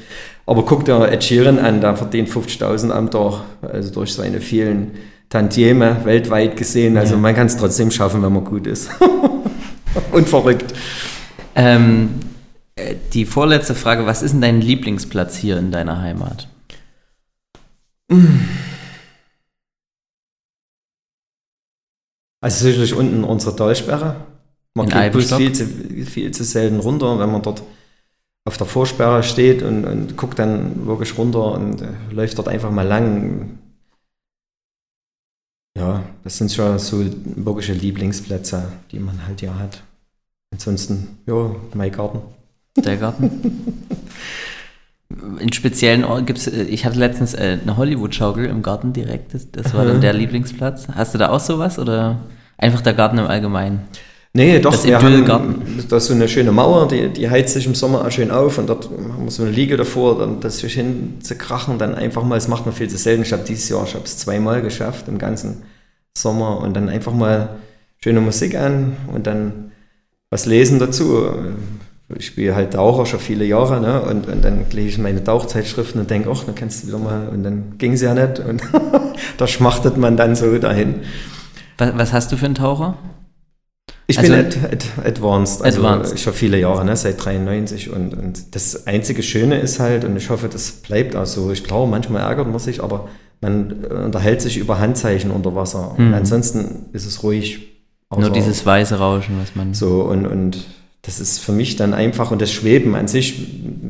Aber 0.47 0.65
guck 0.65 0.85
dir 0.85 1.11
Ed 1.11 1.23
Sheeran 1.25 1.59
an, 1.59 1.81
der 1.81 1.97
verdient 1.97 2.31
50.000 2.31 2.91
am 2.91 3.11
Tag, 3.11 3.43
also 3.63 3.93
durch 3.93 4.15
seine 4.15 4.41
vielen 4.41 4.93
Tantieme 5.29 6.05
weltweit 6.05 6.57
gesehen. 6.57 6.97
Also 6.97 7.15
Ja. 7.15 7.21
man 7.21 7.35
kann 7.35 7.49
es 7.49 7.57
trotzdem 7.57 7.91
schaffen, 7.91 8.23
wenn 8.23 8.33
man 8.33 8.45
gut 8.45 8.67
ist. 8.69 8.89
Und 10.13 10.29
verrückt. 10.29 10.73
Ähm, 11.57 12.11
äh, 12.77 12.95
die 13.13 13.25
vorletzte 13.27 13.75
Frage, 13.75 14.07
was 14.07 14.23
ist 14.23 14.33
denn 14.33 14.41
dein 14.41 14.61
Lieblingsplatz 14.61 15.37
hier 15.37 15.59
in 15.59 15.73
deiner 15.73 16.01
Heimat? 16.01 16.49
Also 22.41 22.65
sicherlich 22.65 22.95
unten 22.95 23.25
unsere 23.25 23.55
Talsperre. 23.57 24.17
Man 24.75 24.89
In 24.89 24.93
geht 24.93 25.13
bloß 25.13 25.35
viel 25.35 25.53
zu, 25.53 25.67
viel 25.67 26.31
zu 26.31 26.45
selten 26.45 26.79
runter, 26.79 27.19
wenn 27.19 27.33
man 27.33 27.43
dort 27.43 27.63
auf 28.45 28.57
der 28.57 28.67
Vorsperre 28.67 29.23
steht 29.23 29.63
und, 29.63 29.85
und 29.85 30.17
guckt 30.17 30.39
dann 30.39 30.87
wirklich 30.87 31.19
runter 31.19 31.53
und 31.53 31.83
äh, 31.83 31.89
läuft 32.11 32.39
dort 32.39 32.49
einfach 32.49 32.71
mal 32.71 32.87
lang. 32.87 33.59
Ja, 35.77 36.03
das 36.25 36.39
sind 36.39 36.53
schon 36.53 36.79
so 36.79 37.05
wirkliche 37.25 37.73
Lieblingsplätze, 37.73 38.73
die 38.91 39.01
man 39.01 39.27
halt 39.27 39.41
hier 39.41 39.59
hat. 39.59 39.83
Ansonsten, 40.51 41.19
ja, 41.27 41.55
mein 41.75 41.93
Garten. 41.93 42.21
Der 42.77 42.97
Garten? 42.97 43.85
In 45.41 45.53
speziellen 45.53 46.05
Orten 46.05 46.27
gibt 46.27 46.39
es, 46.39 46.47
ich 46.49 46.85
hatte 46.85 46.99
letztens 46.99 47.33
äh, 47.33 47.59
eine 47.63 47.79
Hollywood-Schaukel 47.79 48.45
im 48.45 48.63
Garten 48.63 48.93
direkt, 48.93 49.33
das, 49.33 49.51
das 49.51 49.73
war 49.73 49.87
dann 49.87 50.03
der 50.03 50.13
Lieblingsplatz. 50.13 50.89
Hast 50.95 51.15
du 51.15 51.19
da 51.19 51.31
auch 51.31 51.41
sowas 51.41 51.79
oder 51.79 52.21
einfach 52.59 52.83
der 52.83 52.93
Garten 52.93 53.17
im 53.17 53.27
Allgemeinen? 53.27 53.89
Nee, 54.35 54.59
doch, 54.59 54.73
Das 54.73 54.87
wir 54.87 55.01
haben 55.01 55.27
da 55.89 55.97
ist 55.97 56.07
so 56.07 56.13
eine 56.13 56.29
schöne 56.29 56.53
Mauer, 56.53 56.87
die, 56.87 57.09
die 57.09 57.31
heizt 57.31 57.55
sich 57.55 57.67
im 57.67 57.75
Sommer 57.75 58.05
auch 58.05 58.11
schön 58.11 58.31
auf 58.31 58.59
und 58.59 58.69
dort 58.69 58.91
haben 58.91 59.25
wir 59.25 59.31
so 59.31 59.43
eine 59.43 59.51
Liege 59.51 59.79
davor, 59.79 60.19
dann 60.19 60.41
das 60.41 60.59
sich 60.59 60.75
hin 60.75 61.17
zu 61.21 61.35
krachen, 61.35 61.79
dann 61.79 61.95
einfach 61.95 62.23
mal, 62.23 62.35
das 62.35 62.47
macht 62.47 62.67
man 62.67 62.75
viel 62.75 62.89
zu 62.89 62.99
selten. 62.99 63.23
Ich 63.23 63.33
habe 63.33 63.43
dieses 63.43 63.69
Jahr, 63.71 63.85
ich 63.85 63.95
habe 63.95 64.05
es 64.05 64.19
zweimal 64.19 64.61
geschafft 64.61 65.09
im 65.09 65.17
ganzen 65.17 65.63
Sommer 66.17 66.61
und 66.61 66.77
dann 66.77 66.91
einfach 66.91 67.15
mal 67.15 67.57
schöne 68.05 68.21
Musik 68.21 68.55
an 68.55 68.97
und 69.13 69.27
dann 69.27 69.73
was 70.31 70.45
lesen 70.45 70.79
dazu. 70.79 71.31
Ich 72.17 72.27
spiele 72.27 72.55
halt 72.55 72.73
Taucher 72.73 73.05
schon 73.05 73.21
viele 73.21 73.45
Jahre 73.45 73.81
ne? 73.81 74.01
und, 74.01 74.27
und 74.29 74.43
dann 74.43 74.65
lese 74.71 74.89
ich 74.89 74.99
meine 74.99 75.23
Tauchzeitschriften 75.23 76.01
und 76.01 76.09
denke, 76.11 76.31
ach, 76.33 76.45
dann 76.45 76.55
kannst 76.55 76.83
du 76.83 76.89
wieder 76.89 76.99
mal 76.99 77.29
und 77.29 77.43
dann 77.43 77.77
ging 77.77 77.93
es 77.93 78.01
ja 78.01 78.15
nicht 78.15 78.39
und 78.41 78.63
da 79.37 79.47
schmachtet 79.47 79.97
man 79.99 80.17
dann 80.17 80.35
so 80.35 80.57
dahin. 80.59 81.01
Was, 81.77 81.93
was 81.99 82.13
hast 82.15 82.33
du 82.33 82.37
für 82.39 82.47
einen 82.47 82.55
Taucher? 82.55 82.97
Ich 84.07 84.19
Also- 84.19 84.33
bin 84.33 84.41
ad, 84.47 84.57
ad, 84.73 84.87
advanced, 85.05 85.63
also 85.63 85.85
Advanced. 85.87 86.19
schon 86.19 86.33
viele 86.33 86.59
Jahre, 86.59 86.83
ne, 86.85 86.97
seit 86.97 87.23
93 87.23 87.91
und, 87.91 88.15
und 88.15 88.55
das 88.55 88.87
einzige 88.87 89.23
Schöne 89.23 89.59
ist 89.61 89.79
halt, 89.79 90.05
und 90.07 90.17
ich 90.17 90.31
hoffe, 90.31 90.49
das 90.49 90.71
bleibt 90.73 91.15
auch 91.15 91.27
so, 91.27 91.51
ich 91.53 91.63
glaube, 91.63 91.91
manchmal 91.91 92.23
ärgert 92.23 92.49
man 92.49 92.59
sich, 92.59 92.83
aber 92.83 93.09
man 93.43 93.85
unterhält 93.85 94.41
sich 94.41 94.57
über 94.57 94.79
Handzeichen 94.79 95.31
unter 95.31 95.55
Wasser 95.55 95.95
und 95.99 96.09
Mhm. 96.09 96.15
ansonsten 96.15 96.87
ist 96.95 97.05
es 97.05 97.23
ruhig. 97.23 97.69
Nur 98.17 98.31
dieses 98.31 98.65
weiße 98.65 98.99
Rauschen, 98.99 99.37
was 99.43 99.55
man. 99.55 99.75
so 99.75 100.01
und, 100.05 100.27
und 100.27 100.65
das 101.09 101.21
ist 101.21 101.39
für 101.39 101.53
mich 101.53 101.77
dann 101.77 101.95
einfach 101.95 102.33
und 102.33 102.43
das 102.43 102.53
Schweben 102.53 102.95
an 102.95 103.09
sich, 103.09 103.35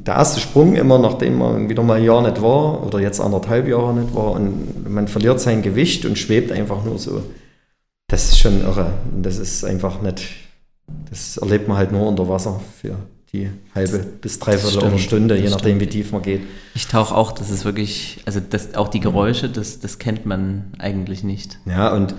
der 0.06 0.14
erste 0.14 0.38
Sprung 0.38 0.76
immer, 0.76 1.00
nachdem 1.00 1.38
man 1.38 1.68
wieder 1.68 1.82
mal 1.82 1.94
ein 1.94 2.04
Jahr 2.04 2.22
nicht 2.22 2.40
war 2.40 2.86
oder 2.86 3.00
jetzt 3.00 3.20
anderthalb 3.20 3.66
Jahre 3.66 3.92
nicht 3.92 4.14
war 4.14 4.30
und 4.30 4.88
man 4.88 5.08
verliert 5.08 5.40
sein 5.40 5.62
Gewicht 5.62 6.04
und 6.04 6.16
schwebt 6.16 6.52
einfach 6.52 6.84
nur 6.84 6.96
so. 6.96 7.24
Das 8.06 8.28
ist 8.28 8.38
schon 8.38 8.60
irre. 8.60 8.92
Und 9.12 9.26
das 9.26 9.38
ist 9.38 9.64
einfach 9.64 10.00
nicht, 10.00 10.22
das 11.10 11.38
erlebt 11.38 11.66
man 11.66 11.76
halt 11.76 11.90
nur 11.90 12.06
unter 12.06 12.28
Wasser 12.28 12.60
für 12.80 12.94
die 13.32 13.50
halbe 13.74 13.98
bis 13.98 14.38
dreiviertel 14.38 14.96
Stunde, 15.00 15.36
je 15.36 15.50
nachdem 15.50 15.80
wie 15.80 15.88
tief 15.88 16.12
man 16.12 16.22
geht. 16.22 16.42
Ich 16.76 16.86
tauche 16.86 17.16
auch, 17.16 17.32
das 17.32 17.50
ist 17.50 17.64
wirklich, 17.64 18.20
also 18.26 18.38
das, 18.38 18.76
auch 18.76 18.86
die 18.86 19.00
Geräusche, 19.00 19.48
das, 19.48 19.80
das 19.80 19.98
kennt 19.98 20.24
man 20.24 20.72
eigentlich 20.78 21.24
nicht. 21.24 21.58
Ja, 21.66 21.92
und 21.92 22.14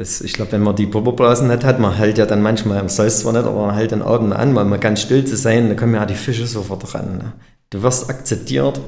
das, 0.00 0.22
ich 0.22 0.32
glaube, 0.32 0.52
wenn 0.52 0.62
man 0.62 0.74
die 0.74 0.86
Pulverblasen 0.86 1.48
nicht 1.48 1.62
hat, 1.62 1.78
man 1.78 1.94
hält 1.94 2.16
ja 2.16 2.24
dann 2.24 2.40
manchmal, 2.40 2.78
man 2.78 2.88
soll 2.88 3.06
es 3.06 3.20
zwar 3.20 3.34
nicht, 3.34 3.44
aber 3.44 3.66
man 3.66 3.74
hält 3.74 3.90
den 3.90 4.00
Atem 4.00 4.32
an, 4.32 4.54
weil 4.54 4.64
man 4.64 4.80
ganz 4.80 5.02
still 5.02 5.26
zu 5.26 5.36
sein, 5.36 5.68
da 5.68 5.74
kommen 5.74 5.94
ja 5.94 6.06
die 6.06 6.14
Fische 6.14 6.46
sofort 6.46 6.94
ran. 6.94 7.18
Ne? 7.18 7.32
Du 7.68 7.82
wirst 7.82 8.08
akzeptiert 8.08 8.80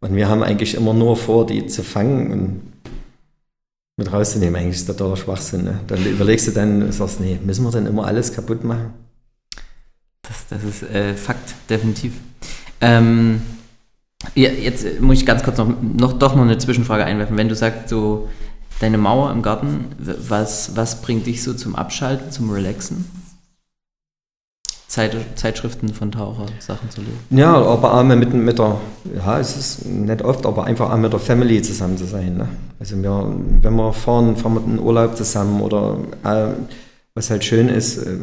und 0.00 0.14
wir 0.14 0.28
haben 0.28 0.44
eigentlich 0.44 0.76
immer 0.76 0.94
nur 0.94 1.16
vor, 1.16 1.46
die 1.46 1.66
zu 1.66 1.82
fangen 1.82 2.30
und 2.30 2.72
mit 3.96 4.12
rauszunehmen. 4.12 4.54
Eigentlich 4.54 4.76
ist 4.76 4.88
das 4.88 4.96
totaler 4.96 5.16
Schwachsinn. 5.16 5.64
Ne? 5.64 5.80
Dann 5.88 6.06
überlegst 6.06 6.46
du 6.46 6.52
dann, 6.52 6.92
sagst, 6.92 7.18
nee, 7.18 7.40
müssen 7.44 7.64
wir 7.64 7.72
denn 7.72 7.86
immer 7.86 8.06
alles 8.06 8.32
kaputt 8.32 8.62
machen? 8.62 8.94
Das, 10.22 10.46
das 10.48 10.62
ist 10.62 10.84
äh, 10.84 11.14
Fakt, 11.14 11.54
definitiv. 11.68 12.12
Ähm, 12.80 13.42
ja, 14.36 14.50
jetzt 14.50 15.00
muss 15.00 15.18
ich 15.18 15.26
ganz 15.26 15.42
kurz 15.42 15.58
noch, 15.58 15.74
noch 15.82 16.12
doch 16.12 16.36
noch 16.36 16.44
eine 16.44 16.56
Zwischenfrage 16.56 17.04
einwerfen. 17.04 17.36
Wenn 17.36 17.48
du 17.48 17.56
sagst, 17.56 17.88
so 17.88 18.28
deine 18.82 18.98
Mauer 18.98 19.30
im 19.30 19.42
Garten, 19.42 19.86
was, 19.98 20.76
was 20.76 21.02
bringt 21.02 21.26
dich 21.26 21.42
so 21.42 21.54
zum 21.54 21.76
Abschalten, 21.76 22.32
zum 22.32 22.50
Relaxen? 22.50 23.04
Zeit, 24.88 25.16
Zeitschriften 25.36 25.94
von 25.94 26.12
Taucher, 26.12 26.44
Sachen 26.58 26.90
zu 26.90 27.00
lesen. 27.00 27.16
Ja, 27.30 27.54
aber 27.54 27.94
auch 27.94 28.04
mit, 28.04 28.34
mit 28.34 28.58
der, 28.58 28.78
ja, 29.16 29.38
es 29.38 29.56
ist 29.56 29.86
nicht 29.86 30.20
oft, 30.20 30.44
aber 30.44 30.64
einfach 30.64 30.90
auch 30.90 30.98
mit 30.98 31.12
der 31.12 31.20
Family 31.20 31.62
zusammen 31.62 31.96
zu 31.96 32.04
sein. 32.04 32.36
Ne? 32.36 32.48
Also 32.78 33.02
wir, 33.02 33.34
wenn 33.62 33.74
wir 33.74 33.92
fahren, 33.94 34.36
fahren 34.36 34.54
wir 34.54 34.64
in 34.64 34.78
Urlaub 34.78 35.16
zusammen 35.16 35.62
oder 35.62 35.96
äh, 36.24 36.52
was 37.14 37.30
halt 37.30 37.42
schön 37.42 37.70
ist, 37.70 37.98
äh, 37.98 38.18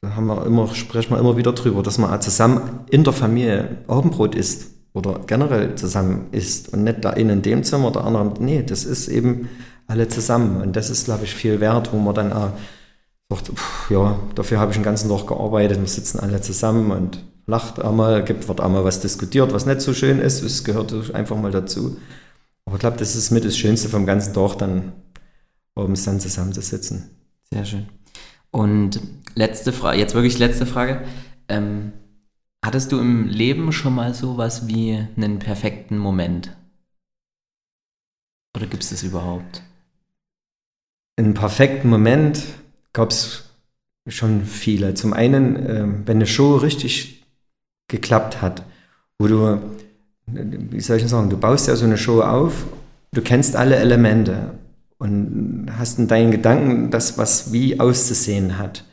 da 0.00 0.16
haben 0.16 0.28
wir 0.28 0.46
immer, 0.46 0.68
sprechen 0.74 1.10
wir 1.10 1.18
immer 1.18 1.36
wieder 1.36 1.52
drüber, 1.52 1.82
dass 1.82 1.98
man 1.98 2.10
auch 2.10 2.20
zusammen 2.20 2.62
in 2.88 3.04
der 3.04 3.12
Familie 3.12 3.76
Abendbrot 3.86 4.34
isst 4.34 4.70
oder 4.94 5.20
generell 5.26 5.74
zusammen 5.74 6.28
isst 6.32 6.72
und 6.72 6.84
nicht 6.84 7.04
eine 7.04 7.32
in 7.32 7.42
dem 7.42 7.62
Zimmer, 7.62 7.90
der 7.90 8.04
andere, 8.04 8.32
nee, 8.40 8.62
das 8.62 8.84
ist 8.84 9.08
eben 9.08 9.50
alle 9.90 10.08
zusammen 10.08 10.62
und 10.62 10.76
das 10.76 10.88
ist, 10.88 11.06
glaube 11.06 11.24
ich, 11.24 11.34
viel 11.34 11.60
wert, 11.60 11.92
wo 11.92 11.98
man 11.98 12.14
dann 12.14 12.32
auch 12.32 12.52
sagt, 13.28 13.48
pff, 13.48 13.90
ja, 13.90 14.18
dafür 14.34 14.60
habe 14.60 14.70
ich 14.70 14.76
den 14.76 14.84
ganzen 14.84 15.08
Tag 15.08 15.26
gearbeitet, 15.26 15.80
wir 15.80 15.88
sitzen 15.88 16.20
alle 16.20 16.40
zusammen 16.40 16.92
und 16.92 17.24
lacht 17.46 17.82
einmal, 17.82 18.22
gibt, 18.24 18.46
wird 18.46 18.60
einmal 18.60 18.84
was 18.84 19.00
diskutiert, 19.00 19.52
was 19.52 19.66
nicht 19.66 19.80
so 19.80 19.92
schön 19.92 20.20
ist, 20.20 20.42
es 20.42 20.62
gehört 20.62 21.14
einfach 21.14 21.36
mal 21.36 21.50
dazu. 21.50 21.96
Aber 22.64 22.76
ich 22.76 22.80
glaube, 22.80 22.98
das 22.98 23.16
ist 23.16 23.32
mit 23.32 23.44
das 23.44 23.58
Schönste 23.58 23.88
vom 23.88 24.06
ganzen 24.06 24.32
Tag, 24.32 24.56
dann 24.58 24.92
abends 25.74 26.04
dann 26.04 26.20
zusammenzusitzen. 26.20 27.10
Sehr 27.52 27.64
schön. 27.64 27.88
Und 28.52 29.00
letzte 29.34 29.72
Frage, 29.72 29.98
jetzt 29.98 30.14
wirklich 30.14 30.38
letzte 30.38 30.66
Frage. 30.66 31.04
Ähm, 31.48 31.92
hattest 32.64 32.92
du 32.92 33.00
im 33.00 33.26
Leben 33.26 33.72
schon 33.72 33.94
mal 33.94 34.14
sowas 34.14 34.68
wie 34.68 35.04
einen 35.16 35.40
perfekten 35.40 35.98
Moment? 35.98 36.56
Oder 38.56 38.66
gibt 38.66 38.84
es 38.84 38.90
das 38.90 39.02
überhaupt? 39.02 39.62
Einen 41.20 41.34
perfekten 41.34 41.90
Moment 41.90 42.42
gab 42.94 43.10
es 43.10 43.44
schon 44.08 44.46
viele. 44.46 44.94
Zum 44.94 45.12
einen, 45.12 45.56
ähm, 45.68 46.02
wenn 46.06 46.16
eine 46.16 46.26
Show 46.26 46.56
richtig 46.56 47.26
geklappt 47.88 48.40
hat, 48.40 48.62
wo 49.18 49.26
du, 49.26 49.60
wie 50.26 50.80
soll 50.80 50.96
ich 50.96 51.06
sagen, 51.06 51.28
du 51.28 51.36
baust 51.36 51.68
ja 51.68 51.76
so 51.76 51.84
eine 51.84 51.98
Show 51.98 52.22
auf, 52.22 52.64
du 53.12 53.20
kennst 53.20 53.54
alle 53.54 53.76
Elemente 53.76 54.52
und 54.96 55.66
hast 55.76 55.98
in 55.98 56.08
deinen 56.08 56.30
Gedanken 56.30 56.90
das, 56.90 57.18
was 57.18 57.52
wie 57.52 57.78
auszusehen 57.78 58.56
hat. 58.56 58.86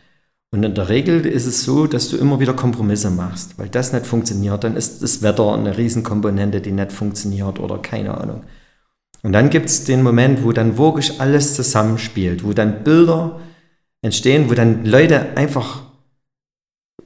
Und 0.51 0.63
in 0.63 0.75
der 0.75 0.89
Regel 0.89 1.25
ist 1.25 1.45
es 1.45 1.63
so, 1.63 1.87
dass 1.87 2.09
du 2.09 2.17
immer 2.17 2.41
wieder 2.41 2.53
Kompromisse 2.53 3.09
machst, 3.09 3.57
weil 3.57 3.69
das 3.69 3.93
nicht 3.93 4.05
funktioniert. 4.05 4.65
Dann 4.65 4.75
ist 4.75 5.01
das 5.01 5.21
Wetter 5.21 5.53
eine 5.53 5.77
Riesenkomponente, 5.77 6.59
die 6.59 6.73
nicht 6.73 6.91
funktioniert 6.91 7.57
oder 7.57 7.77
keine 7.77 8.17
Ahnung. 8.17 8.43
Und 9.23 9.33
dann 9.33 9.49
gibt 9.49 9.67
es 9.67 9.83
den 9.83 10.03
Moment, 10.03 10.43
wo 10.43 10.51
dann 10.51 10.77
wirklich 10.77 11.19
alles 11.19 11.55
zusammenspielt, 11.55 12.43
wo 12.43 12.53
dann 12.53 12.83
Bilder 12.83 13.39
entstehen, 14.01 14.49
wo 14.49 14.53
dann 14.53 14.85
Leute 14.85 15.35
einfach 15.35 15.81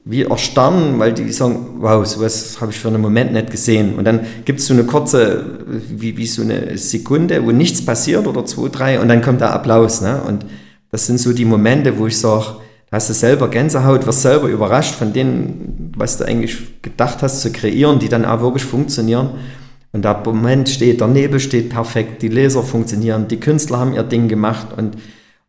wie 0.04 0.22
erstarren, 0.22 0.98
weil 0.98 1.12
die 1.12 1.30
sagen, 1.30 1.76
wow, 1.78 2.04
sowas 2.04 2.60
habe 2.60 2.72
ich 2.72 2.78
für 2.78 2.88
einen 2.88 3.00
Moment 3.00 3.32
nicht 3.32 3.50
gesehen. 3.50 3.94
Und 3.94 4.04
dann 4.04 4.20
gibt 4.44 4.58
es 4.58 4.66
so 4.66 4.74
eine 4.74 4.84
kurze, 4.84 5.60
wie, 5.66 6.16
wie 6.16 6.26
so 6.26 6.42
eine 6.42 6.76
Sekunde, 6.76 7.44
wo 7.44 7.52
nichts 7.52 7.84
passiert 7.84 8.26
oder 8.26 8.44
zwei, 8.44 8.68
drei 8.68 9.00
und 9.00 9.08
dann 9.08 9.22
kommt 9.22 9.40
der 9.40 9.52
Applaus. 9.52 10.00
Ne? 10.00 10.20
Und 10.26 10.44
das 10.90 11.06
sind 11.06 11.18
so 11.18 11.32
die 11.32 11.44
Momente, 11.44 11.98
wo 11.98 12.08
ich 12.08 12.18
sage, 12.18 12.56
hast 12.90 13.10
du 13.10 13.14
selber 13.14 13.48
Gänsehaut, 13.48 14.06
wirst 14.06 14.22
selber 14.22 14.48
überrascht 14.48 14.94
von 14.94 15.12
denen, 15.12 15.92
was 15.96 16.18
du 16.18 16.24
eigentlich 16.24 16.82
gedacht 16.82 17.22
hast 17.22 17.40
zu 17.40 17.52
kreieren, 17.52 17.98
die 17.98 18.08
dann 18.08 18.24
auch 18.24 18.40
wirklich 18.40 18.64
funktionieren. 18.64 19.30
Und 19.92 20.04
der 20.04 20.22
Moment 20.24 20.68
steht, 20.68 21.00
der 21.00 21.08
Nebel 21.08 21.38
steht 21.38 21.70
perfekt, 21.70 22.22
die 22.22 22.28
Laser 22.28 22.62
funktionieren, 22.62 23.28
die 23.28 23.38
Künstler 23.38 23.78
haben 23.78 23.92
ihr 23.92 24.02
Ding 24.02 24.28
gemacht 24.28 24.68
und, 24.76 24.96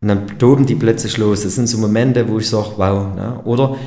und 0.02 0.08
dann 0.08 0.38
toben 0.38 0.66
die 0.66 0.76
plötzlich 0.76 1.18
los. 1.18 1.44
Das 1.44 1.56
sind 1.56 1.68
so 1.68 1.78
Momente, 1.78 2.28
wo 2.28 2.40
ich 2.40 2.50
sage, 2.50 2.72
wow. 2.76 3.16
Ne? 3.16 3.40
Oder 3.46 3.78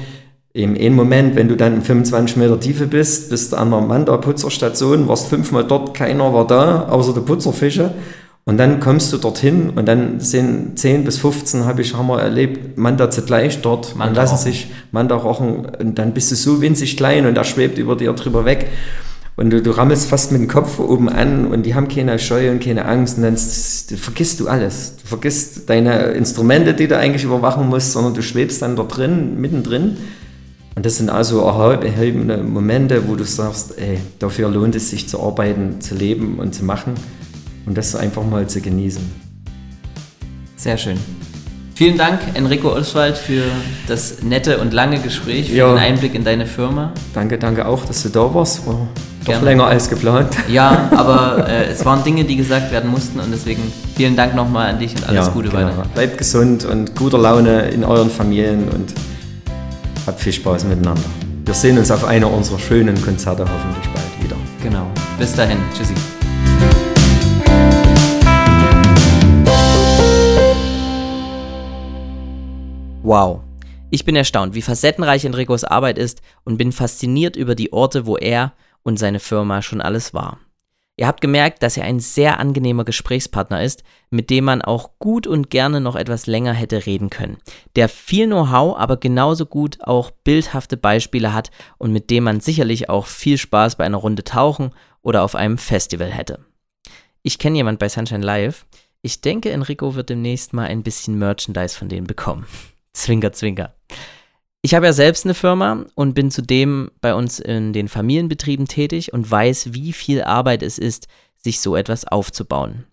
im 0.54 0.74
einen 0.74 0.94
Moment, 0.94 1.36
wenn 1.36 1.48
du 1.48 1.56
dann 1.56 1.74
in 1.74 1.82
25 1.82 2.38
Meter 2.38 2.58
Tiefe 2.58 2.86
bist, 2.86 3.28
bist 3.28 3.52
du 3.52 3.56
an 3.56 3.70
der 3.70 3.82
Manda-Putzerstation, 3.82 5.06
warst 5.06 5.28
fünfmal 5.28 5.64
dort, 5.64 5.92
keiner 5.92 6.32
war 6.32 6.46
da, 6.46 6.88
außer 6.88 7.12
der 7.12 7.20
Putzerfische. 7.20 7.92
Und 8.46 8.56
dann 8.56 8.80
kommst 8.80 9.12
du 9.12 9.18
dorthin 9.18 9.70
und 9.70 9.86
dann 9.86 10.20
sind 10.20 10.78
10 10.78 11.04
bis 11.04 11.18
15, 11.18 11.66
habe 11.66 11.82
ich, 11.82 11.94
haben 11.94 12.06
wir 12.06 12.20
erlebt, 12.20 12.78
Manda 12.78 13.10
zugleich 13.10 13.60
dort 13.60 13.96
Manda 13.96 14.06
und 14.08 14.14
lassen 14.14 14.38
sich 14.38 14.70
Manda 14.92 15.16
rochen 15.16 15.66
und 15.66 15.98
dann 15.98 16.14
bist 16.14 16.30
du 16.30 16.36
so 16.36 16.62
winzig 16.62 16.96
klein 16.96 17.26
und 17.26 17.36
er 17.36 17.42
schwebt 17.44 17.76
über 17.76 17.96
dir 17.96 18.12
drüber 18.12 18.44
weg 18.44 18.68
und 19.36 19.50
du, 19.50 19.60
du 19.60 19.70
rammelst 19.70 20.08
fast 20.08 20.32
mit 20.32 20.40
dem 20.40 20.48
Kopf 20.48 20.78
oben 20.78 21.08
an 21.08 21.46
und 21.46 21.64
die 21.66 21.74
haben 21.74 21.88
keine 21.88 22.18
Scheu 22.18 22.50
und 22.50 22.62
keine 22.62 22.86
Angst 22.86 23.18
und 23.18 23.22
dann 23.22 23.36
vergisst 23.36 24.40
du 24.40 24.48
alles. 24.48 24.96
Du 25.02 25.06
vergisst 25.06 25.68
deine 25.68 26.12
Instrumente, 26.12 26.72
die 26.72 26.88
du 26.88 26.96
eigentlich 26.96 27.24
überwachen 27.24 27.68
musst, 27.68 27.92
sondern 27.92 28.14
du 28.14 28.22
schwebst 28.22 28.62
dann 28.62 28.76
dort 28.76 28.96
drin, 28.96 29.38
mittendrin. 29.38 29.98
Und 30.74 30.84
das 30.84 30.96
sind 30.98 31.10
also 31.10 31.40
erhebende 31.40 32.38
Momente, 32.38 33.08
wo 33.08 33.14
du 33.14 33.24
sagst, 33.24 33.78
ey, 33.78 33.98
dafür 34.18 34.50
lohnt 34.50 34.74
es 34.74 34.90
sich 34.90 35.08
zu 35.08 35.22
arbeiten, 35.22 35.80
zu 35.80 35.94
leben 35.94 36.38
und 36.38 36.54
zu 36.54 36.64
machen 36.64 36.94
und 37.66 37.76
das 37.76 37.94
einfach 37.94 38.24
mal 38.24 38.46
zu 38.46 38.60
genießen. 38.60 39.02
Sehr 40.56 40.78
schön. 40.78 40.98
Vielen 41.74 41.98
Dank, 41.98 42.20
Enrico 42.32 42.72
Oswald, 42.72 43.18
für 43.18 43.42
das 43.86 44.22
nette 44.22 44.58
und 44.58 44.72
lange 44.72 44.98
Gespräch, 44.98 45.50
für 45.50 45.56
ja. 45.56 45.74
den 45.74 45.78
Einblick 45.78 46.14
in 46.14 46.24
deine 46.24 46.46
Firma. 46.46 46.94
Danke, 47.12 47.36
danke 47.36 47.66
auch, 47.66 47.84
dass 47.84 48.02
du 48.02 48.08
da 48.08 48.32
warst. 48.32 48.66
War 48.66 48.88
doch 49.26 49.32
Gerne. 49.32 49.44
länger 49.44 49.66
als 49.66 49.90
geplant. 49.90 50.36
Ja, 50.48 50.88
aber 50.96 51.48
äh, 51.48 51.66
es 51.66 51.84
waren 51.84 52.04
Dinge, 52.04 52.24
die 52.24 52.36
gesagt 52.36 52.70
werden 52.70 52.90
mussten 52.90 53.18
und 53.18 53.32
deswegen 53.32 53.60
vielen 53.96 54.16
Dank 54.16 54.34
nochmal 54.34 54.68
an 54.68 54.78
dich 54.78 54.94
und 54.94 55.08
alles 55.08 55.26
ja, 55.26 55.32
Gute 55.32 55.48
genau. 55.48 55.66
weiter. 55.66 55.84
Bleibt 55.94 56.18
gesund 56.18 56.64
und 56.64 56.94
guter 56.94 57.18
Laune 57.18 57.68
in 57.68 57.84
euren 57.84 58.10
Familien 58.10 58.68
und 58.68 58.94
habt 60.06 60.20
viel 60.20 60.32
Spaß 60.32 60.64
miteinander. 60.64 61.02
Wir 61.44 61.54
sehen 61.54 61.76
uns 61.76 61.90
auf 61.90 62.04
einer 62.04 62.32
unserer 62.32 62.58
schönen 62.58 63.00
Konzerte 63.02 63.44
hoffentlich 63.44 63.92
bald 63.92 64.24
wieder. 64.24 64.36
Genau. 64.62 64.86
Bis 65.18 65.34
dahin. 65.34 65.58
Tschüssi. 65.76 65.94
Wow. 73.02 73.40
Ich 73.90 74.04
bin 74.04 74.16
erstaunt, 74.16 74.54
wie 74.54 74.62
facettenreich 74.62 75.24
Enricos 75.24 75.62
Arbeit 75.62 75.96
ist 75.96 76.20
und 76.44 76.58
bin 76.58 76.72
fasziniert 76.72 77.36
über 77.36 77.54
die 77.54 77.72
Orte, 77.72 78.06
wo 78.06 78.16
er 78.16 78.52
und 78.86 78.98
seine 78.98 79.18
Firma 79.18 79.62
schon 79.62 79.80
alles 79.80 80.14
war. 80.14 80.38
Ihr 80.96 81.08
habt 81.08 81.20
gemerkt, 81.20 81.62
dass 81.62 81.76
er 81.76 81.84
ein 81.84 81.98
sehr 81.98 82.38
angenehmer 82.38 82.84
Gesprächspartner 82.84 83.62
ist, 83.62 83.82
mit 84.10 84.30
dem 84.30 84.44
man 84.44 84.62
auch 84.62 84.92
gut 85.00 85.26
und 85.26 85.50
gerne 85.50 85.80
noch 85.80 85.96
etwas 85.96 86.26
länger 86.26 86.52
hätte 86.52 86.86
reden 86.86 87.10
können. 87.10 87.38
Der 87.74 87.88
viel 87.88 88.26
Know-how, 88.26 88.78
aber 88.78 88.96
genauso 88.96 89.44
gut 89.44 89.78
auch 89.82 90.10
bildhafte 90.10 90.76
Beispiele 90.76 91.34
hat 91.34 91.50
und 91.78 91.92
mit 91.92 92.10
dem 92.10 92.24
man 92.24 92.40
sicherlich 92.40 92.88
auch 92.88 93.06
viel 93.06 93.38
Spaß 93.38 93.74
bei 93.76 93.84
einer 93.84 93.98
Runde 93.98 94.22
tauchen 94.22 94.70
oder 95.02 95.24
auf 95.24 95.34
einem 95.34 95.58
Festival 95.58 96.10
hätte. 96.10 96.38
Ich 97.22 97.38
kenne 97.40 97.56
jemand 97.56 97.80
bei 97.80 97.88
Sunshine 97.88 98.24
Live. 98.24 98.66
Ich 99.02 99.20
denke, 99.20 99.50
Enrico 99.50 99.96
wird 99.96 100.10
demnächst 100.10 100.52
mal 100.52 100.66
ein 100.66 100.84
bisschen 100.84 101.18
Merchandise 101.18 101.76
von 101.76 101.88
denen 101.88 102.06
bekommen. 102.06 102.46
Zwinker, 102.92 103.32
zwinker. 103.32 103.74
Ich 104.66 104.74
habe 104.74 104.86
ja 104.86 104.92
selbst 104.92 105.24
eine 105.24 105.34
Firma 105.34 105.84
und 105.94 106.14
bin 106.14 106.32
zudem 106.32 106.90
bei 107.00 107.14
uns 107.14 107.38
in 107.38 107.72
den 107.72 107.86
Familienbetrieben 107.86 108.66
tätig 108.66 109.12
und 109.12 109.30
weiß, 109.30 109.74
wie 109.74 109.92
viel 109.92 110.24
Arbeit 110.24 110.64
es 110.64 110.76
ist, 110.76 111.06
sich 111.36 111.60
so 111.60 111.76
etwas 111.76 112.04
aufzubauen. 112.04 112.84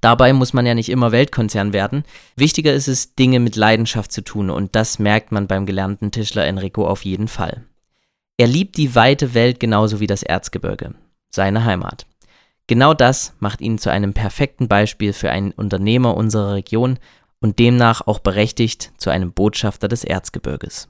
Dabei 0.00 0.32
muss 0.32 0.52
man 0.52 0.66
ja 0.66 0.74
nicht 0.74 0.88
immer 0.88 1.12
Weltkonzern 1.12 1.72
werden. 1.72 2.02
Wichtiger 2.34 2.72
ist 2.72 2.88
es, 2.88 3.14
Dinge 3.14 3.38
mit 3.38 3.54
Leidenschaft 3.54 4.10
zu 4.10 4.20
tun 4.24 4.50
und 4.50 4.74
das 4.74 4.98
merkt 4.98 5.30
man 5.30 5.46
beim 5.46 5.64
gelernten 5.64 6.10
Tischler 6.10 6.44
Enrico 6.44 6.84
auf 6.84 7.04
jeden 7.04 7.28
Fall. 7.28 7.62
Er 8.36 8.48
liebt 8.48 8.76
die 8.76 8.96
weite 8.96 9.32
Welt 9.32 9.60
genauso 9.60 10.00
wie 10.00 10.08
das 10.08 10.24
Erzgebirge, 10.24 10.96
seine 11.30 11.64
Heimat. 11.64 12.04
Genau 12.66 12.94
das 12.94 13.32
macht 13.38 13.60
ihn 13.60 13.78
zu 13.78 13.92
einem 13.92 14.12
perfekten 14.12 14.66
Beispiel 14.66 15.12
für 15.12 15.30
einen 15.30 15.52
Unternehmer 15.52 16.16
unserer 16.16 16.54
Region 16.54 16.98
und 17.38 17.60
demnach 17.60 18.08
auch 18.08 18.18
berechtigt 18.18 18.90
zu 18.98 19.10
einem 19.10 19.30
Botschafter 19.30 19.86
des 19.86 20.02
Erzgebirges. 20.02 20.88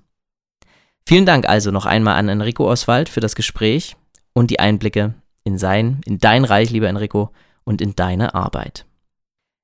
Vielen 1.09 1.25
Dank 1.25 1.49
also 1.49 1.71
noch 1.71 1.87
einmal 1.87 2.17
an 2.17 2.29
Enrico 2.29 2.69
Oswald 2.69 3.09
für 3.09 3.21
das 3.21 3.37
Gespräch 3.37 3.95
und 4.33 4.51
die 4.51 4.59
Einblicke 4.59 5.15
in 5.45 5.57
sein, 5.57 6.01
in 6.05 6.19
dein 6.19 6.45
Reich, 6.45 6.71
lieber 6.71 6.89
Enrico, 6.89 7.31
und 7.63 7.81
in 7.81 7.95
deine 7.95 8.35
Arbeit. 8.35 8.87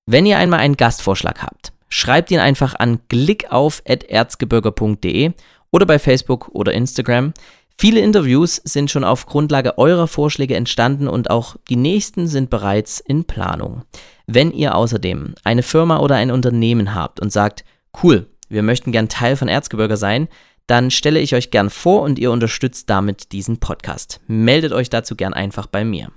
Wenn 0.07 0.25
ihr 0.25 0.39
einmal 0.39 0.61
einen 0.61 0.77
Gastvorschlag 0.77 1.43
habt, 1.43 1.73
schreibt 1.89 2.31
ihn 2.31 2.39
einfach 2.39 2.77
an 2.79 3.01
klickauf.erzgebirger.de 3.09 5.33
oder 5.73 5.87
bei 5.87 5.99
Facebook 5.99 6.51
oder 6.53 6.75
Instagram. 6.75 7.35
Viele 7.77 7.99
Interviews 7.99 8.61
sind 8.63 8.93
schon 8.93 9.03
auf 9.03 9.27
Grundlage 9.27 9.79
eurer 9.79 10.07
Vorschläge 10.07 10.55
entstanden 10.55 11.09
und 11.09 11.29
auch 11.29 11.57
die 11.69 11.75
nächsten 11.75 12.29
sind 12.29 12.51
bereits 12.51 13.01
in 13.01 13.25
Planung. 13.25 13.83
Wenn 14.29 14.53
ihr 14.53 14.77
außerdem 14.77 15.35
eine 15.43 15.65
Firma 15.65 15.99
oder 15.99 16.15
ein 16.15 16.31
Unternehmen 16.31 16.95
habt 16.95 17.19
und 17.19 17.33
sagt, 17.33 17.65
cool, 18.05 18.29
wir 18.49 18.63
möchten 18.63 18.93
gern 18.93 19.09
Teil 19.09 19.35
von 19.37 19.49
Erzgebirger 19.49 19.97
sein, 19.97 20.29
dann 20.67 20.91
stelle 20.91 21.21
ich 21.21 21.35
euch 21.35 21.51
gern 21.51 21.71
vor 21.71 22.03
und 22.03 22.19
ihr 22.19 22.31
unterstützt 22.31 22.89
damit 22.91 23.33
diesen 23.33 23.59
Podcast. 23.59 24.21
Meldet 24.27 24.73
euch 24.73 24.91
dazu 24.91 25.17
gern 25.17 25.35
einfach 25.35 25.67
bei 25.67 25.85
mir. 25.85 26.11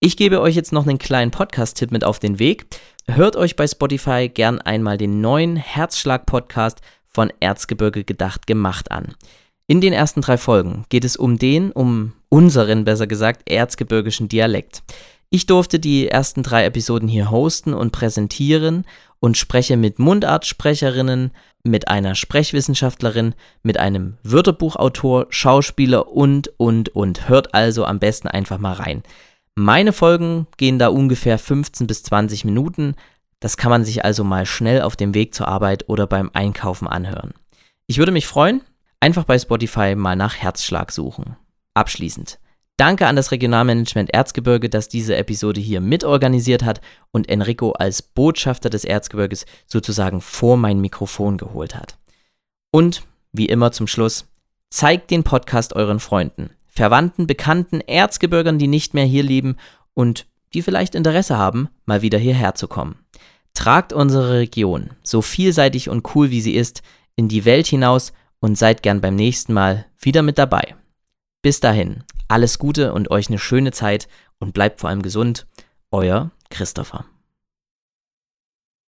Ich 0.00 0.16
gebe 0.16 0.40
euch 0.40 0.54
jetzt 0.54 0.72
noch 0.72 0.86
einen 0.86 0.98
kleinen 0.98 1.30
Podcast-Tipp 1.30 1.90
mit 1.90 2.04
auf 2.04 2.18
den 2.18 2.38
Weg. 2.38 2.66
Hört 3.06 3.36
euch 3.36 3.56
bei 3.56 3.66
Spotify 3.66 4.30
gern 4.32 4.58
einmal 4.58 4.96
den 4.96 5.20
neuen 5.20 5.56
Herzschlag-Podcast 5.56 6.80
von 7.06 7.32
Erzgebirge 7.40 8.04
gedacht 8.04 8.46
gemacht 8.46 8.90
an. 8.90 9.14
In 9.66 9.80
den 9.80 9.92
ersten 9.92 10.20
drei 10.22 10.38
Folgen 10.38 10.84
geht 10.88 11.04
es 11.04 11.16
um 11.16 11.38
den, 11.38 11.70
um 11.70 12.12
unseren 12.28 12.84
besser 12.84 13.06
gesagt, 13.06 13.48
erzgebirgischen 13.50 14.28
Dialekt. 14.28 14.82
Ich 15.28 15.46
durfte 15.46 15.78
die 15.78 16.08
ersten 16.08 16.42
drei 16.42 16.64
Episoden 16.64 17.08
hier 17.08 17.30
hosten 17.30 17.72
und 17.72 17.92
präsentieren 17.92 18.84
und 19.20 19.36
spreche 19.36 19.76
mit 19.76 19.98
Mundartsprecherinnen, 19.98 21.30
mit 21.62 21.88
einer 21.88 22.14
Sprechwissenschaftlerin, 22.14 23.34
mit 23.62 23.78
einem 23.78 24.16
Wörterbuchautor, 24.22 25.26
Schauspieler 25.30 26.08
und, 26.08 26.52
und, 26.58 26.90
und. 26.90 27.28
Hört 27.28 27.54
also 27.54 27.84
am 27.84 27.98
besten 27.98 28.28
einfach 28.28 28.58
mal 28.58 28.72
rein. 28.72 29.02
Meine 29.54 29.92
Folgen 29.92 30.46
gehen 30.56 30.78
da 30.78 30.88
ungefähr 30.88 31.38
15 31.38 31.86
bis 31.86 32.02
20 32.04 32.44
Minuten. 32.44 32.94
Das 33.40 33.56
kann 33.56 33.70
man 33.70 33.84
sich 33.84 34.04
also 34.04 34.24
mal 34.24 34.46
schnell 34.46 34.82
auf 34.82 34.96
dem 34.96 35.14
Weg 35.14 35.34
zur 35.34 35.48
Arbeit 35.48 35.88
oder 35.88 36.06
beim 36.06 36.30
Einkaufen 36.32 36.88
anhören. 36.88 37.34
Ich 37.86 37.98
würde 37.98 38.12
mich 38.12 38.26
freuen, 38.26 38.62
einfach 39.00 39.24
bei 39.24 39.38
Spotify 39.38 39.94
mal 39.96 40.16
nach 40.16 40.36
Herzschlag 40.36 40.92
suchen. 40.92 41.36
Abschließend. 41.74 42.38
Danke 42.80 43.06
an 43.06 43.14
das 43.14 43.30
Regionalmanagement 43.30 44.14
Erzgebirge, 44.14 44.70
das 44.70 44.88
diese 44.88 45.14
Episode 45.14 45.60
hier 45.60 45.82
mitorganisiert 45.82 46.64
hat 46.64 46.80
und 47.10 47.28
Enrico 47.28 47.72
als 47.72 48.00
Botschafter 48.00 48.70
des 48.70 48.86
Erzgebirges 48.86 49.44
sozusagen 49.66 50.22
vor 50.22 50.56
mein 50.56 50.80
Mikrofon 50.80 51.36
geholt 51.36 51.74
hat. 51.74 51.98
Und, 52.70 53.02
wie 53.32 53.44
immer 53.44 53.70
zum 53.70 53.86
Schluss, 53.86 54.28
zeigt 54.70 55.10
den 55.10 55.24
Podcast 55.24 55.76
euren 55.76 56.00
Freunden, 56.00 56.52
Verwandten, 56.68 57.26
Bekannten, 57.26 57.82
Erzgebirgern, 57.82 58.58
die 58.58 58.66
nicht 58.66 58.94
mehr 58.94 59.04
hier 59.04 59.24
leben 59.24 59.56
und 59.92 60.24
die 60.54 60.62
vielleicht 60.62 60.94
Interesse 60.94 61.36
haben, 61.36 61.68
mal 61.84 62.00
wieder 62.00 62.18
hierher 62.18 62.54
zu 62.54 62.66
kommen. 62.66 62.96
Tragt 63.52 63.92
unsere 63.92 64.38
Region, 64.38 64.92
so 65.02 65.20
vielseitig 65.20 65.90
und 65.90 66.14
cool 66.14 66.30
wie 66.30 66.40
sie 66.40 66.54
ist, 66.54 66.80
in 67.14 67.28
die 67.28 67.44
Welt 67.44 67.66
hinaus 67.66 68.14
und 68.40 68.56
seid 68.56 68.82
gern 68.82 69.02
beim 69.02 69.16
nächsten 69.16 69.52
Mal 69.52 69.84
wieder 70.00 70.22
mit 70.22 70.38
dabei. 70.38 70.76
Bis 71.42 71.58
dahin, 71.58 72.04
alles 72.28 72.58
Gute 72.58 72.92
und 72.92 73.10
euch 73.10 73.28
eine 73.28 73.38
schöne 73.38 73.72
Zeit 73.72 74.08
und 74.40 74.52
bleibt 74.52 74.80
vor 74.80 74.90
allem 74.90 75.00
gesund. 75.00 75.46
Euer 75.90 76.32
Christopher. 76.50 77.06